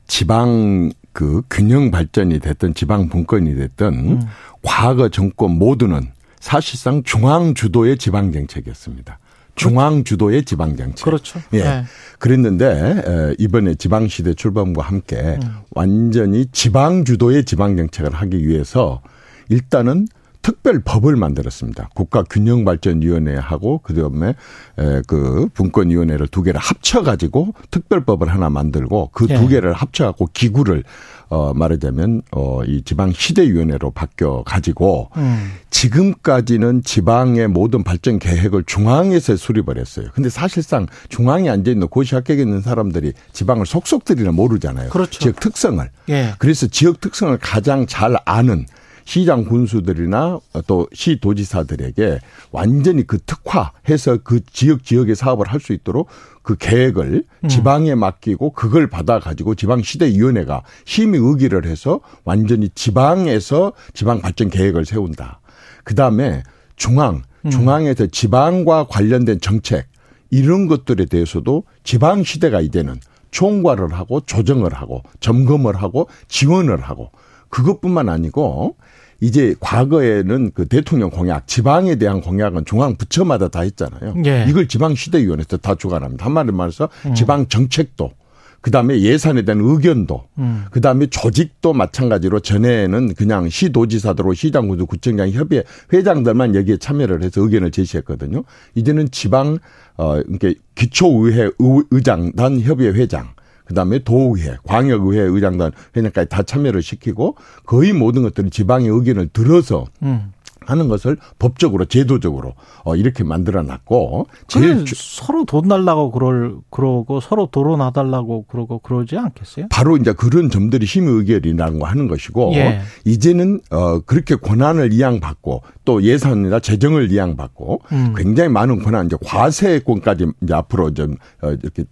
지방 0.08 0.92
그 1.14 1.42
균형 1.50 1.89
발전이 1.89 2.39
됐든 2.39 2.74
지방 2.76 3.08
분권이 3.08 3.56
됐든 3.56 3.88
음. 3.88 4.22
과거 4.62 5.10
정권 5.10 5.58
모두는 5.58 6.12
사실상 6.46 7.02
중앙 7.02 7.56
주도의 7.56 7.98
지방 7.98 8.32
정책이었습니다. 8.32 9.18
중앙 9.56 10.04
주도의 10.04 10.46
지방 10.46 10.78
정책. 10.78 11.04
그렇죠. 11.04 11.41
예. 11.56 11.58
예. 11.58 11.84
그랬는데 12.20 12.66
에, 13.04 13.36
이번에 13.39 13.74
지방 13.74 14.08
시대 14.08 14.36
출범과 14.36 14.84
함께 14.84 15.39
음. 15.41 15.50
완전히 15.72 16.46
지방 16.52 17.04
주도의 17.04 17.46
지방 17.46 17.76
정책을 17.78 18.14
하기 18.14 18.48
위해서 18.48 19.02
일단은 19.50 20.08
특별 20.43 20.84
법을 20.86 21.16
만들었습니다. 21.16 21.89
국가균형발전위원회하고 21.96 23.80
그다음에 23.80 24.36
에, 24.78 25.02
그 25.08 25.50
분권위원회를 25.52 26.28
두 26.28 26.43
개를 26.43 26.60
합쳐가지고 26.60 27.56
특별법을 27.72 28.28
하나 28.28 28.52
만들고 28.52 29.10
그두 29.14 29.34
예. 29.34 29.48
개를 29.48 29.74
합쳐갖고 29.74 30.28
기구를 30.32 30.84
어 31.30 31.54
말하자면 31.54 32.22
어 32.32 32.56
이 32.68 32.82
지방 32.84 33.12
시대위원회로 33.12 33.92
바뀌어 33.92 34.44
가지고 34.44 35.10
음. 35.18 35.52
지금까지는 35.70 36.84
지방의 36.84 37.48
모든 37.48 37.84
발전 37.84 38.20
계획을 38.20 38.64
중앙에서 38.66 39.36
수립을 39.36 39.78
했어요. 39.78 40.08
근데 40.14 40.30
사실상 40.30 40.88
중앙에 41.10 41.50
앉아 41.50 41.72
있는 41.72 41.88
고시 41.88 42.16
합격에 42.16 42.42
있는 42.42 42.62
사람들이 42.62 43.14
지방을 43.34 43.66
속속들이나 43.66 44.32
모르잖아요. 44.32 44.90
그렇죠. 44.90 45.20
지역 45.20 45.40
특성을. 45.40 45.88
예. 46.10 46.34
그래서 46.40 46.68
지역 46.68 47.02
특성을 47.02 47.38
가장 47.42 47.86
잘 47.88 48.16
아는 48.26 48.66
시장 49.06 49.45
군수들이나 49.45 50.39
또 50.68 50.88
시 50.93 51.20
도지사들에게 51.20 52.20
완전히 52.51 53.06
그 53.08 53.20
특화해서 53.20 54.18
그 54.24 54.41
지역 54.51 54.84
지역의 54.84 55.16
사업을 55.16 55.47
할 55.47 55.60
수 55.60 55.74
있도록 55.74 56.08
그 56.41 56.56
계획을 56.58 57.24
음. 57.43 57.47
지방에 57.47 57.95
맡기고 57.95 58.51
그걸 58.51 58.88
받아 58.88 59.20
가지고 59.20 59.56
지방 59.56 59.82
시대 59.82 60.08
위원회가 60.08 60.62
심의 60.86 61.20
의기를 61.20 61.66
해서 61.66 62.01
완전히 62.24 62.70
지방에서 62.70 63.74
지방 63.93 64.22
발전 64.22 64.49
계획을 64.49 64.86
세운다. 64.86 65.39
그 65.84 65.95
다음에 65.95 66.43
중앙 66.76 67.24
음. 67.45 67.49
중앙에서 67.49 68.08
지방과 68.08 68.88
관련된 68.88 69.39
정책 69.39 69.88
이런 70.30 70.68
것들에 70.68 71.06
대해서도 71.06 71.64
지방 71.84 72.24
시대가 72.24 72.60
이제는 72.62 72.99
총괄을 73.32 73.93
하고 73.93 74.22
조정을 74.22 74.74
하고 74.74 75.01
점검을 75.20 75.76
하고 75.76 76.08
지원을 76.28 76.82
하고 76.82 77.12
그것뿐만 77.56 78.10
아니고 78.10 78.76
이제 79.22 79.56
과거에는 79.62 80.51
그 80.53 80.68
대통령 80.68 81.10
공약, 81.10 81.47
지방에 81.47 81.95
대한 81.95 82.20
공약은 82.20 82.66
중앙 82.66 82.95
부처마다 82.97 83.47
다 83.47 83.62
했잖아요. 83.62 84.16
예. 84.26 84.45
이걸 84.49 84.68
지방시대위원회에서 84.68 85.58
다 85.58 85.74
주관합니다. 85.76 86.26
한마디로 86.26 86.53
말해서 86.56 86.89
음. 87.06 87.16
지방 87.16 87.47
정책도 87.47 88.12
그다음에 88.60 88.99
예산에 88.99 89.43
대한 89.43 89.62
의견도 89.64 90.24
음. 90.39 90.66
그다음에 90.72 91.06
조직도 91.06 91.72
마찬가지로 91.72 92.41
전에는 92.41 93.14
그냥 93.14 93.47
시도지사들, 93.47 94.26
시장군수, 94.36 94.86
구청장 94.88 95.30
협의회 95.30 95.64
회장들만 95.93 96.56
여기에 96.56 96.78
참여를 96.78 97.24
해서 97.24 97.41
의견을 97.41 97.72
제시했거든요. 97.72 98.43
이제는 98.74 99.12
지방 99.12 99.60
어 99.97 100.16
그러니까 100.24 100.51
기초의회 100.74 101.43
의- 101.60 101.84
의장단 101.91 102.60
협의회 102.60 102.91
회장 102.91 103.30
그다음에 103.66 103.99
도의회, 103.99 104.57
광역의회 104.63 105.24
의장단 105.24 105.72
회장까지 105.95 106.30
다 106.30 106.43
참여를 106.43 106.82
시키고 106.82 107.36
거의 107.66 107.93
모든 107.93 108.24
것들은 108.24 108.51
지방의 108.51 108.88
의견을 108.89 109.30
들어서 109.34 109.86
음. 110.03 110.32
하는 110.68 110.88
것을 110.88 111.18
법적으로 111.38 111.86
제도적으로 111.86 112.55
어 112.84 112.95
이렇게 112.95 113.24
만들어 113.24 113.61
놨고 113.61 114.26
그래 114.51 114.61
제일 114.68 114.86
주- 114.86 114.95
서로 114.97 115.45
돈 115.45 115.68
달라고 115.68 116.09
그럴 116.09 116.55
그러고 116.72 117.20
서로 117.20 117.47
도로 117.51 117.78
놔달라고 117.78 118.45
그러고 118.47 118.80
그러지 118.80 119.16
않겠어요? 119.16 119.68
바로 119.70 119.95
이제 119.95 120.11
그런 120.13 120.49
점들이 120.49 120.88
힘의 120.88 121.13
의결이라는 121.20 121.78
거 121.78 121.86
하는 121.86 122.07
것이고 122.07 122.53
예. 122.55 122.82
이제는 123.03 123.59
어 123.70 123.99
그렇게 123.99 124.34
권한을 124.36 124.91
이양받고 124.91 125.61
또 125.86 126.01
예산이나 126.01 126.59
재정을 126.59 127.11
이양받고 127.11 127.82
음. 127.91 128.13
굉장히 128.18 128.49
많은 128.49 128.82
권한 128.82 129.05
이제 129.05 129.18
과세권까지 129.24 130.26
이제 130.41 130.53
앞으로 130.55 130.95
좀 130.95 131.16
어, 131.43 131.51
이렇게 131.51 131.84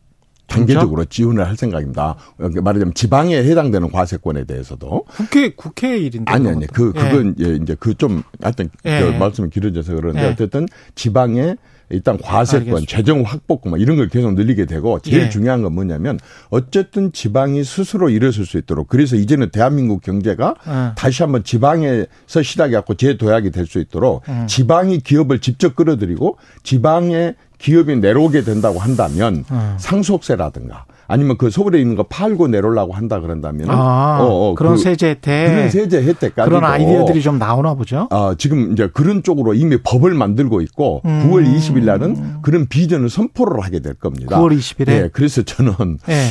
단계적으로 0.47 1.05
지원을 1.05 1.47
할 1.47 1.55
생각입니다. 1.57 2.15
어, 2.37 2.49
말하자면 2.61 2.93
지방에 2.93 3.37
해당되는 3.37 3.91
과세권에 3.91 4.43
대해서도 4.45 5.05
국회 5.07 5.49
국회 5.55 5.97
일인데. 5.97 6.31
아니 6.31 6.47
아니 6.49 6.67
그. 6.67 6.91
예. 6.95 6.99
그건 6.99 7.35
예, 7.39 7.55
이제 7.55 7.75
그 7.75 7.95
좀 7.95 8.23
하여튼 8.41 8.69
예. 8.85 8.99
저 8.99 9.11
말씀이 9.17 9.49
길어져서 9.49 9.95
그런데 9.95 10.23
예. 10.23 10.27
어쨌든 10.27 10.67
지방에 10.95 11.55
일단 11.89 12.17
과세권, 12.17 12.61
알겠습니다. 12.67 12.97
재정 12.97 13.21
확보권 13.23 13.69
뭐 13.71 13.77
이런 13.77 13.97
걸 13.97 14.07
계속 14.07 14.33
늘리게 14.33 14.65
되고 14.65 14.99
제일 14.99 15.23
예. 15.23 15.29
중요한 15.29 15.61
건 15.61 15.73
뭐냐면 15.73 16.19
어쨌든 16.49 17.11
지방이 17.11 17.63
스스로 17.63 18.09
일어설 18.09 18.45
수 18.45 18.57
있도록 18.57 18.87
그래서 18.87 19.15
이제는 19.15 19.49
대한민국 19.51 20.01
경제가 20.01 20.55
예. 20.67 20.91
다시 20.95 21.23
한번 21.23 21.43
지방에서 21.43 22.41
시작해 22.43 22.73
갖고 22.73 22.93
재도약이 22.95 23.51
될 23.51 23.63
수 23.65 23.79
있도록 23.79 24.27
음. 24.27 24.45
지방이 24.47 24.99
기업을 24.99 25.39
직접 25.39 25.75
끌어들이고 25.75 26.37
지방에 26.63 27.35
기업이 27.59 27.95
내려오게 27.95 28.43
된다고 28.43 28.77
한다면 28.79 29.45
음. 29.49 29.75
상속세라든가 29.77 30.85
아니면 31.07 31.37
그 31.37 31.49
서울에 31.49 31.79
있는 31.79 31.95
거 31.95 32.03
팔고 32.03 32.47
내려오려고 32.47 32.93
한다 32.93 33.19
그런다면 33.19 33.67
아, 33.69 34.53
그런 34.57 34.77
세제 34.77 35.09
혜택. 35.09 35.47
그런 35.47 35.69
세제 35.69 36.01
혜택까지 36.03 36.49
그런 36.49 36.63
아이디어들이 36.63 37.21
좀 37.21 37.37
나오나 37.37 37.73
보죠. 37.73 38.07
아, 38.11 38.35
지금 38.37 38.71
이제 38.71 38.89
그런 38.93 39.23
쪽으로 39.23 39.53
이미 39.53 39.77
법을 39.81 40.13
만들고 40.13 40.61
있고 40.61 41.01
음. 41.05 41.29
9월 41.29 41.45
20일 41.45 41.83
날은 41.83 42.41
그런 42.41 42.67
비전을 42.67 43.09
선포를 43.09 43.63
하게 43.63 43.79
될 43.79 43.93
겁니다. 43.93 44.39
9월 44.39 44.57
20일에. 44.57 44.89
예, 44.89 45.09
그래서 45.11 45.41
저는 45.41 45.99
예. 46.09 46.27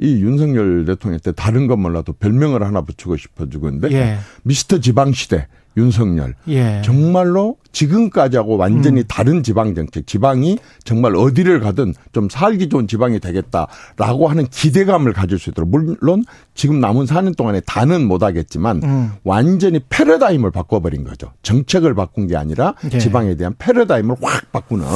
이 0.00 0.20
윤석열 0.20 0.84
대통령 0.84 1.18
때 1.20 1.32
다른 1.32 1.66
것 1.66 1.76
몰라도 1.76 2.12
별명을 2.12 2.62
하나 2.62 2.82
붙이고 2.82 3.16
싶어 3.16 3.48
죽었는데 3.48 3.92
예. 3.92 4.16
미스터 4.42 4.80
지방 4.80 5.12
시대 5.12 5.46
윤석열 5.76 6.34
예. 6.48 6.80
정말로 6.84 7.56
지금까지 7.72 8.36
하고 8.36 8.56
완전히 8.56 9.00
음. 9.00 9.04
다른 9.08 9.42
지방 9.42 9.74
정책, 9.74 10.06
지방이 10.06 10.58
정말 10.84 11.14
어디를 11.14 11.60
가든 11.60 11.94
좀 12.12 12.28
살기 12.30 12.68
좋은 12.68 12.88
지방이 12.88 13.20
되겠다라고 13.20 14.28
하는 14.28 14.46
기대감을 14.46 15.12
가질 15.12 15.38
수 15.38 15.50
있도록 15.50 15.68
물론 15.70 16.24
지금 16.54 16.80
남은 16.80 17.04
4년 17.04 17.36
동안에 17.36 17.60
다는 17.66 18.06
못 18.06 18.22
하겠지만 18.22 18.80
음. 18.82 19.12
완전히 19.24 19.80
패러다임을 19.88 20.50
바꿔 20.50 20.80
버린 20.80 21.04
거죠. 21.04 21.32
정책을 21.42 21.94
바꾼 21.94 22.26
게 22.26 22.36
아니라 22.36 22.74
예. 22.92 22.98
지방에 22.98 23.36
대한 23.36 23.54
패러다임을 23.58 24.16
확 24.22 24.50
바꾸는 24.52 24.86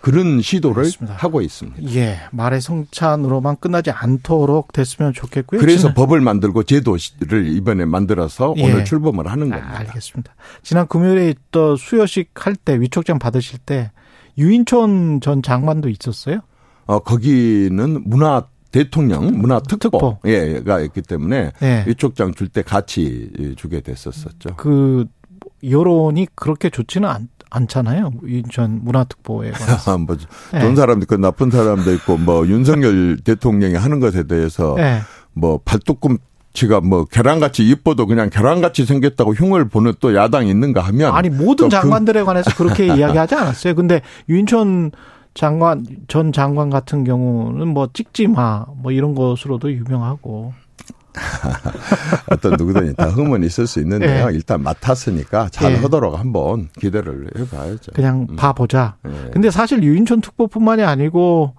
그런 0.00 0.40
시도를 0.40 0.74
그렇습니다. 0.82 1.14
하고 1.16 1.40
있습니다. 1.40 1.82
예. 1.94 2.18
말의 2.30 2.60
성찬으로만 2.60 3.56
끝나지 3.60 3.90
않도록 3.90 4.72
됐으면 4.72 5.12
좋겠고요. 5.12 5.60
그래서 5.60 5.80
지난- 5.80 5.94
법을 5.94 6.20
만들고 6.20 6.62
제도를 6.62 7.46
이번에 7.48 7.84
만들어서 7.84 8.54
예. 8.58 8.64
오늘 8.64 8.84
출범을 8.84 9.26
하는 9.26 9.50
겁니다. 9.50 9.70
아, 9.72 9.78
알겠습니다. 9.80 10.34
지난 10.62 10.86
금요일에 10.86 11.34
또 11.50 11.76
수여식 11.76 12.30
할 12.34 12.54
때 12.54 12.80
위촉장 12.80 13.18
받으실 13.18 13.58
때 13.58 13.90
유인촌 14.38 15.20
전 15.20 15.42
장관도 15.42 15.88
있었어요. 15.88 16.40
어, 16.86 17.00
거기는 17.00 18.02
문화 18.08 18.44
대통령 18.70 19.36
문화 19.38 19.60
특보, 19.60 19.78
특보. 19.98 20.18
예가 20.28 20.80
있기 20.80 21.02
때문에 21.02 21.52
예. 21.62 21.84
위촉장 21.86 22.32
줄 22.34 22.48
때 22.48 22.62
같이 22.62 23.54
주게 23.56 23.80
됐었었죠. 23.80 24.54
그 24.56 25.06
여론이 25.64 26.28
그렇게 26.34 26.70
좋지는 26.70 27.08
않, 27.08 27.28
않잖아요. 27.50 28.12
유인촌 28.24 28.80
문화특보에 28.84 29.50
관해서. 29.52 29.98
뭐 29.98 30.16
예. 30.54 30.60
좋은 30.60 30.76
사람도 30.76 31.04
있고 31.04 31.16
나쁜 31.16 31.50
사람도 31.50 31.92
있고 31.94 32.16
뭐 32.16 32.46
윤석열 32.48 33.18
대통령이 33.18 33.74
하는 33.74 34.00
것에 34.00 34.24
대해서 34.24 34.76
예. 34.78 35.00
뭐 35.32 35.60
발톱꿈치가 35.64 36.80
뭐 36.80 37.04
계란같이 37.04 37.68
이뻐도 37.68 38.06
그냥 38.06 38.30
계란같이 38.30 38.84
생겼다고 38.84 39.34
흉을 39.34 39.68
보는 39.68 39.94
또 40.00 40.14
야당이 40.14 40.50
있는가 40.50 40.80
하면 40.82 41.14
아니 41.14 41.30
모든 41.30 41.70
장관들에 41.70 42.22
관해서 42.22 42.50
그렇게 42.56 42.86
이야기하지 42.94 43.34
않았어요. 43.34 43.74
근데 43.74 44.02
유인촌 44.28 44.92
장관 45.34 45.86
전 46.08 46.32
장관 46.32 46.68
같은 46.70 47.04
경우는 47.04 47.68
뭐 47.68 47.88
찍지 47.92 48.26
마 48.26 48.66
뭐 48.82 48.90
이런 48.92 49.14
것으로도 49.14 49.72
유명하고 49.72 50.52
어떤 52.30 52.52
누구든지 52.56 52.94
다 52.96 53.06
흠은 53.08 53.42
있을 53.44 53.66
수 53.66 53.80
있는데요. 53.80 54.28
예. 54.28 54.34
일단 54.34 54.62
맡았으니까 54.62 55.48
잘 55.50 55.72
예. 55.72 55.76
하도록 55.76 56.18
한번 56.18 56.68
기대를 56.78 57.30
해봐야죠. 57.36 57.92
그냥 57.94 58.26
음. 58.30 58.36
봐보자. 58.36 58.96
예. 59.06 59.30
근데 59.30 59.50
사실 59.50 59.82
유인촌 59.82 60.20
특보뿐만이 60.20 60.82
아니고 60.82 61.54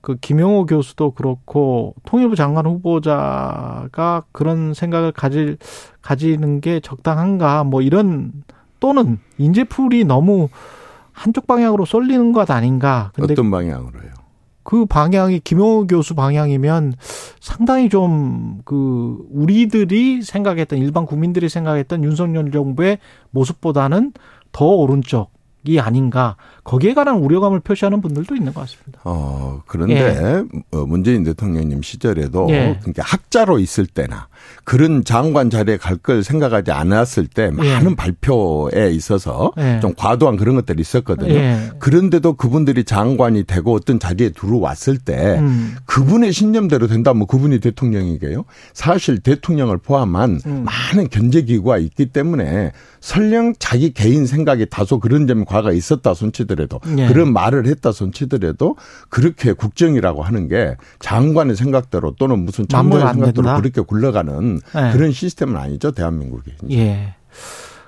그 0.00 0.16
김용호 0.16 0.66
교수도 0.66 1.12
그렇고 1.12 1.94
통일부 2.04 2.36
장관 2.36 2.66
후보자가 2.66 4.24
그런 4.32 4.74
생각을 4.74 5.12
가질 5.12 5.56
가지는 6.02 6.60
게 6.60 6.80
적당한가 6.80 7.64
뭐 7.64 7.80
이런 7.80 8.32
또는 8.80 9.18
인재풀이 9.38 10.04
너무 10.04 10.48
한쪽 11.12 11.46
방향으로 11.46 11.86
쏠리는 11.86 12.32
것 12.32 12.50
아닌가. 12.50 13.12
근데 13.14 13.32
어떤 13.32 13.50
방향으로요? 13.50 14.23
그 14.64 14.86
방향이 14.86 15.40
김용호 15.40 15.86
교수 15.86 16.14
방향이면 16.14 16.94
상당히 17.40 17.88
좀 17.88 18.44
그 18.64 19.26
우리들이 19.30 20.22
생각했던 20.22 20.78
일반 20.78 21.06
국민들이 21.06 21.48
생각했던 21.48 22.04
윤석열 22.04 22.50
정부의 22.50 22.98
모습보다는 23.30 24.12
더 24.52 24.66
오른쪽 24.66 25.30
이 25.66 25.78
아닌가 25.78 26.36
거기에 26.64 26.94
관한 26.94 27.16
우려감을 27.16 27.60
표시하는 27.60 28.00
분들도 28.00 28.34
있는 28.36 28.52
것 28.52 28.60
같습니다. 28.62 29.00
어 29.04 29.62
그런데 29.66 29.94
예. 29.94 30.44
어, 30.76 30.84
문재인 30.86 31.24
대통령님 31.24 31.82
시절에도 31.82 32.46
예. 32.50 32.78
그러니까 32.80 33.02
학자로 33.04 33.58
있을 33.58 33.86
때나 33.86 34.28
그런 34.64 35.04
장관 35.04 35.50
자리에 35.50 35.76
갈 35.78 35.94
걸 36.04 36.22
생각하지 36.22 36.70
않았을 36.70 37.26
때 37.26 37.50
많은 37.50 37.92
예. 37.92 37.96
발표에 37.96 38.90
있어서 38.92 39.52
예. 39.58 39.80
좀 39.80 39.94
과도한 39.96 40.36
그런 40.36 40.54
것들이 40.56 40.80
있었거든요. 40.82 41.32
예. 41.32 41.70
그런데도 41.78 42.34
그분들이 42.34 42.84
장관이 42.84 43.44
되고 43.44 43.72
어떤 43.74 43.98
자리에 43.98 44.30
들어왔을 44.30 44.98
때 44.98 45.38
음. 45.38 45.76
그분의 45.86 46.32
신념대로 46.32 46.86
된다면 46.88 47.26
그분이 47.26 47.60
대통령이게요. 47.60 48.44
사실 48.74 49.18
대통령을 49.18 49.78
포함한 49.78 50.40
음. 50.46 50.64
많은 50.64 51.08
견제기구가 51.08 51.78
있기 51.78 52.06
때문에 52.06 52.72
설령 53.00 53.54
자기 53.58 53.92
개인 53.92 54.26
생각이 54.26 54.66
다소 54.70 55.00
그런 55.00 55.26
점이 55.26 55.44
과가 55.46 55.72
있었다 55.72 56.12
손치더라도 56.14 56.53
예. 56.98 57.06
그런 57.06 57.32
말을 57.32 57.66
했다 57.66 57.92
손 57.92 58.12
치더라도 58.12 58.76
그렇게 59.08 59.52
국정이라고 59.52 60.22
하는 60.22 60.48
게 60.48 60.76
장관의 61.00 61.56
생각대로 61.56 62.14
또는 62.16 62.44
무슨 62.44 62.68
참모의 62.68 63.02
안 63.02 63.14
생각대로 63.14 63.46
된다? 63.46 63.60
그렇게 63.60 63.80
굴러가는 63.80 64.60
예. 64.76 64.92
그런 64.92 65.12
시스템은 65.12 65.56
아니죠 65.56 65.92
대한민국이. 65.92 66.52
예. 66.72 67.14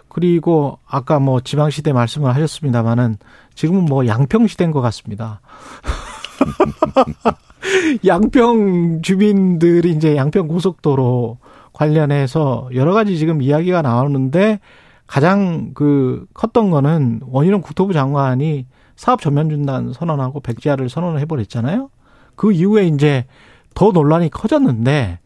그리고 0.09 0.79
아까 0.87 1.19
뭐 1.19 1.41
지방시대 1.41 1.93
말씀을 1.93 2.35
하셨습니다마는 2.35 3.19
지금은 3.55 3.85
뭐 3.85 4.07
양평시대인 4.07 4.71
것 4.71 4.81
같습니다. 4.81 5.41
양평 8.07 9.03
주민들이 9.03 9.91
이제 9.91 10.17
양평 10.17 10.49
고속도로 10.49 11.39
관련해서 11.73 12.71
여러 12.75 12.95
가지 12.95 13.19
지금 13.19 13.43
이야기가 13.43 13.83
나오는데 13.83 14.61
가장 15.07 15.73
그 15.75 16.27
컸던 16.35 16.71
거는 16.71 17.21
원희룡 17.27 17.61
국토부 17.61 17.93
장관이 17.93 18.67
사업 18.97 19.21
전면 19.21 19.49
중단 19.51 19.93
선언하고 19.93 20.41
백지화를 20.41 20.89
선언을 20.89 21.21
해버렸잖아요. 21.21 21.91
그 22.35 22.53
이후에 22.53 22.87
이제 22.87 23.27
더 23.75 23.93
논란이 23.93 24.31
커졌는데 24.31 25.19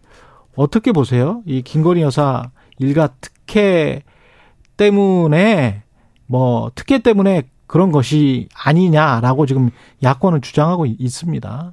어떻게 0.56 0.92
보세요? 0.92 1.42
이 1.46 1.62
김건희 1.62 2.02
여사 2.02 2.50
일가 2.78 3.10
특혜 3.20 4.02
때문에 4.76 5.82
뭐 6.26 6.70
특혜 6.74 6.98
때문에 6.98 7.44
그런 7.66 7.92
것이 7.92 8.48
아니냐라고 8.54 9.46
지금 9.46 9.70
야권은 10.02 10.42
주장하고 10.42 10.86
있습니다. 10.86 11.72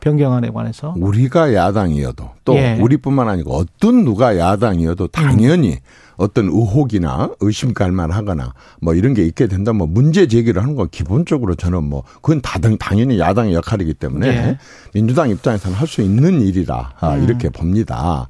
변경안에 0.00 0.50
관해서. 0.50 0.94
우리가 0.96 1.54
야당이어도 1.54 2.30
또 2.44 2.54
예. 2.54 2.78
우리뿐만 2.80 3.28
아니고 3.28 3.54
어떤 3.54 4.04
누가 4.04 4.38
야당이어도 4.38 5.08
당연히 5.08 5.78
어떤 6.16 6.46
의혹이나 6.46 7.30
의심갈 7.40 7.92
만하거나 7.92 8.54
뭐 8.80 8.94
이런 8.94 9.14
게 9.14 9.22
있게 9.24 9.46
된다면 9.48 9.92
문제 9.92 10.26
제기를 10.28 10.62
하는 10.62 10.74
건 10.76 10.88
기본적으로 10.90 11.54
저는 11.54 11.82
뭐 11.84 12.04
그건 12.22 12.40
다 12.40 12.58
당- 12.58 12.78
당연히 12.78 13.18
야당의 13.18 13.54
역할이기 13.54 13.94
때문에 13.94 14.26
예. 14.28 14.58
민주당 14.92 15.28
입장에서는 15.30 15.76
할 15.76 15.86
수 15.88 16.02
있는 16.02 16.40
일이라 16.40 16.92
아, 17.00 17.14
음. 17.14 17.24
이렇게 17.24 17.48
봅니다. 17.50 18.28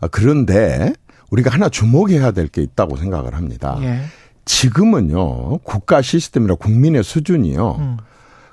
아, 0.00 0.08
그런데 0.08 0.92
우리가 1.30 1.50
하나 1.50 1.68
주목해야 1.68 2.30
될 2.30 2.48
게 2.48 2.62
있다고 2.62 2.96
생각을 2.96 3.34
합니다. 3.34 3.78
예. 3.82 4.00
지금은요 4.44 5.58
국가 5.58 6.02
시스템이나 6.02 6.54
국민의 6.54 7.02
수준이요 7.02 7.76
음. 7.80 7.96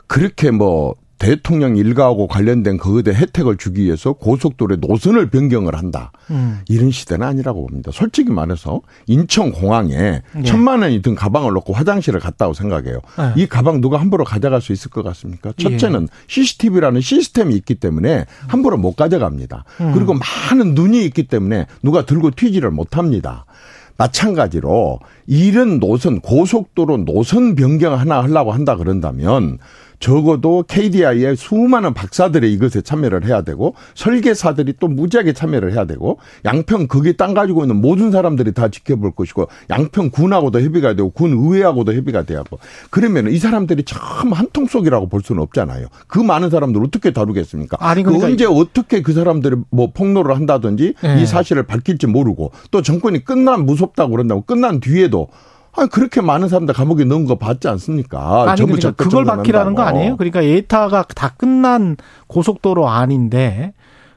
그렇게 0.08 0.52
뭐 0.52 0.96
대통령 1.22 1.78
일가하고 1.78 2.26
관련된 2.26 2.78
거기에 2.78 3.13
혜택을 3.13 3.57
주기 3.57 3.84
위해서 3.84 4.13
고속도로의 4.13 4.80
노선을 4.80 5.30
변경을 5.30 5.76
한다. 5.76 6.11
음. 6.32 6.61
이런 6.67 6.89
시대는 6.89 7.28
아니라고 7.28 7.67
봅니다. 7.67 7.91
솔직히 7.93 8.32
말해서 8.32 8.82
인천공항에 9.05 10.24
예. 10.38 10.43
천만 10.43 10.82
원이 10.82 11.03
든 11.03 11.13
가방을 11.13 11.53
놓고 11.53 11.74
화장실을 11.74 12.19
갔다고 12.19 12.55
생각해요. 12.55 13.01
예. 13.19 13.39
이 13.39 13.45
가방 13.45 13.82
누가 13.82 13.99
함부로 13.99 14.24
가져갈 14.24 14.61
수 14.61 14.74
있을 14.74 14.89
것 14.89 15.03
같습니까? 15.03 15.53
예. 15.59 15.63
첫째는 15.63 16.07
CCTV라는 16.26 17.01
시스템이 17.01 17.53
있기 17.57 17.76
때문에 17.76 18.26
함부로 18.47 18.78
못 18.78 18.95
가져갑니다. 18.95 19.65
음. 19.82 19.91
그리고 19.93 20.15
많은 20.15 20.74
눈이 20.74 21.05
있기 21.05 21.28
때문에 21.28 21.67
누가 21.84 22.03
들고 22.03 22.32
튀지를 22.32 22.72
못합니다. 22.72 23.45
마찬가지로 23.97 24.99
이런 25.28 25.80
노선 25.80 26.19
고속도로 26.19 27.05
노선 27.05 27.53
변경 27.53 27.99
하나 27.99 28.24
하려고 28.24 28.51
한다 28.51 28.76
그런다면 28.76 29.59
적어도 30.02 30.66
KDI의 30.68 31.38
수많은 31.38 31.93
박사들이 31.93 32.52
이것에 32.54 32.82
참여를 32.82 33.24
해야 33.26 33.43
되고 33.43 33.76
설계사들이 33.95 34.74
또 34.80 34.88
무지하게 34.89 35.32
참여를 35.32 35.72
해야 35.72 35.86
되고 35.86 36.18
양평 36.43 36.88
거기 36.88 37.16
땅 37.16 37.34
가지고 37.34 37.62
있는 37.64 37.78
모든 37.80 38.12
사람들이 38.12 38.52
다 38.54 38.68
지켜볼 38.68 39.12
것이고 39.12 39.47
양평 39.70 40.10
군하고도 40.10 40.60
협의가 40.62 40.95
되고 40.95 41.12
군 41.12 41.32
의회하고도 41.34 41.93
협의가 41.93 42.24
돼야 42.24 42.39
하고 42.39 42.60
그러면 42.89 43.30
이 43.32 43.38
사람들이 43.38 43.84
참 43.86 44.34
한 44.34 44.47
통 44.52 44.66
속이라고 44.66 45.08
볼 45.08 45.22
수는 45.24 45.41
없잖아요. 45.43 45.88
그 46.08 46.20
많은 46.20 46.49
사람들 46.49 46.84
어떻게 46.84 47.12
다루겠습니까? 47.14 47.78
아니, 47.80 48.04
그 48.04 48.10
그러니까 48.10 48.28
언제 48.28 48.45
어떻게 48.45 49.02
그 49.02 49.14
사람들이 49.14 49.56
뭐 49.70 49.91
폭로를 49.93 50.36
한다든지 50.36 50.95
예. 51.06 51.22
이 51.22 51.26
사실을 51.26 51.64
밝힐지 51.64 52.08
모르고 52.08 52.52
또 52.72 52.82
정권이 52.82 53.24
끝난 53.24 53.66
무섭다고 53.66 54.12
그런다고 54.12 54.41
끝난 54.41 54.80
뒤에도 54.82 55.30
아 55.76 55.86
그렇게 55.86 56.22
많은 56.22 56.49
사람들 56.49 56.74
감옥에 56.74 57.05
넣은 57.05 57.26
거 57.26 57.36
봤지 57.36 57.67
않습니까? 57.67 58.49
아니 58.49 58.57
전부 58.57 58.76
그러니까 58.76 59.03
그걸. 59.03 59.26
밝히라는 59.26 59.74
거 59.74 59.84
아니에요? 59.84 60.17
그러니까 60.17 60.43
예타가 60.43 61.03
다 61.03 61.30
끝난 61.30 61.95
고속도로 62.28 62.89
안인데 62.89 63.74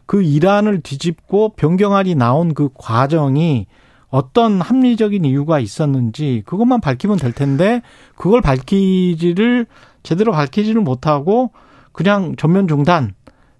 그 0.06 0.22
일안을 0.22 0.80
뒤집고 0.80 1.50
변경안이 1.50 2.14
나온 2.14 2.54
그 2.54 2.68
과정이 2.74 3.66
어떤 4.08 4.60
합리적인 4.60 5.24
이유가 5.24 5.58
있었는지 5.58 6.42
그것만 6.46 6.80
밝히면 6.80 7.18
될 7.18 7.32
텐데 7.32 7.82
그걸 8.16 8.40
밝히지를 8.40 9.66
제대로 10.02 10.32
밝히지를 10.32 10.80
못하고 10.82 11.50
그냥 11.92 12.34
전면 12.36 12.68
중단, 12.68 13.14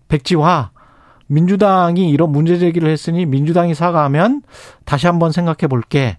백지화 0.08 0.70
민주당이 1.26 2.10
이런 2.10 2.30
문제 2.30 2.58
제기를 2.58 2.88
했으니 2.90 3.26
민주당이 3.26 3.74
사과하면 3.74 4.42
다시 4.84 5.06
한번 5.06 5.32
생각해 5.32 5.68
볼게. 5.68 6.18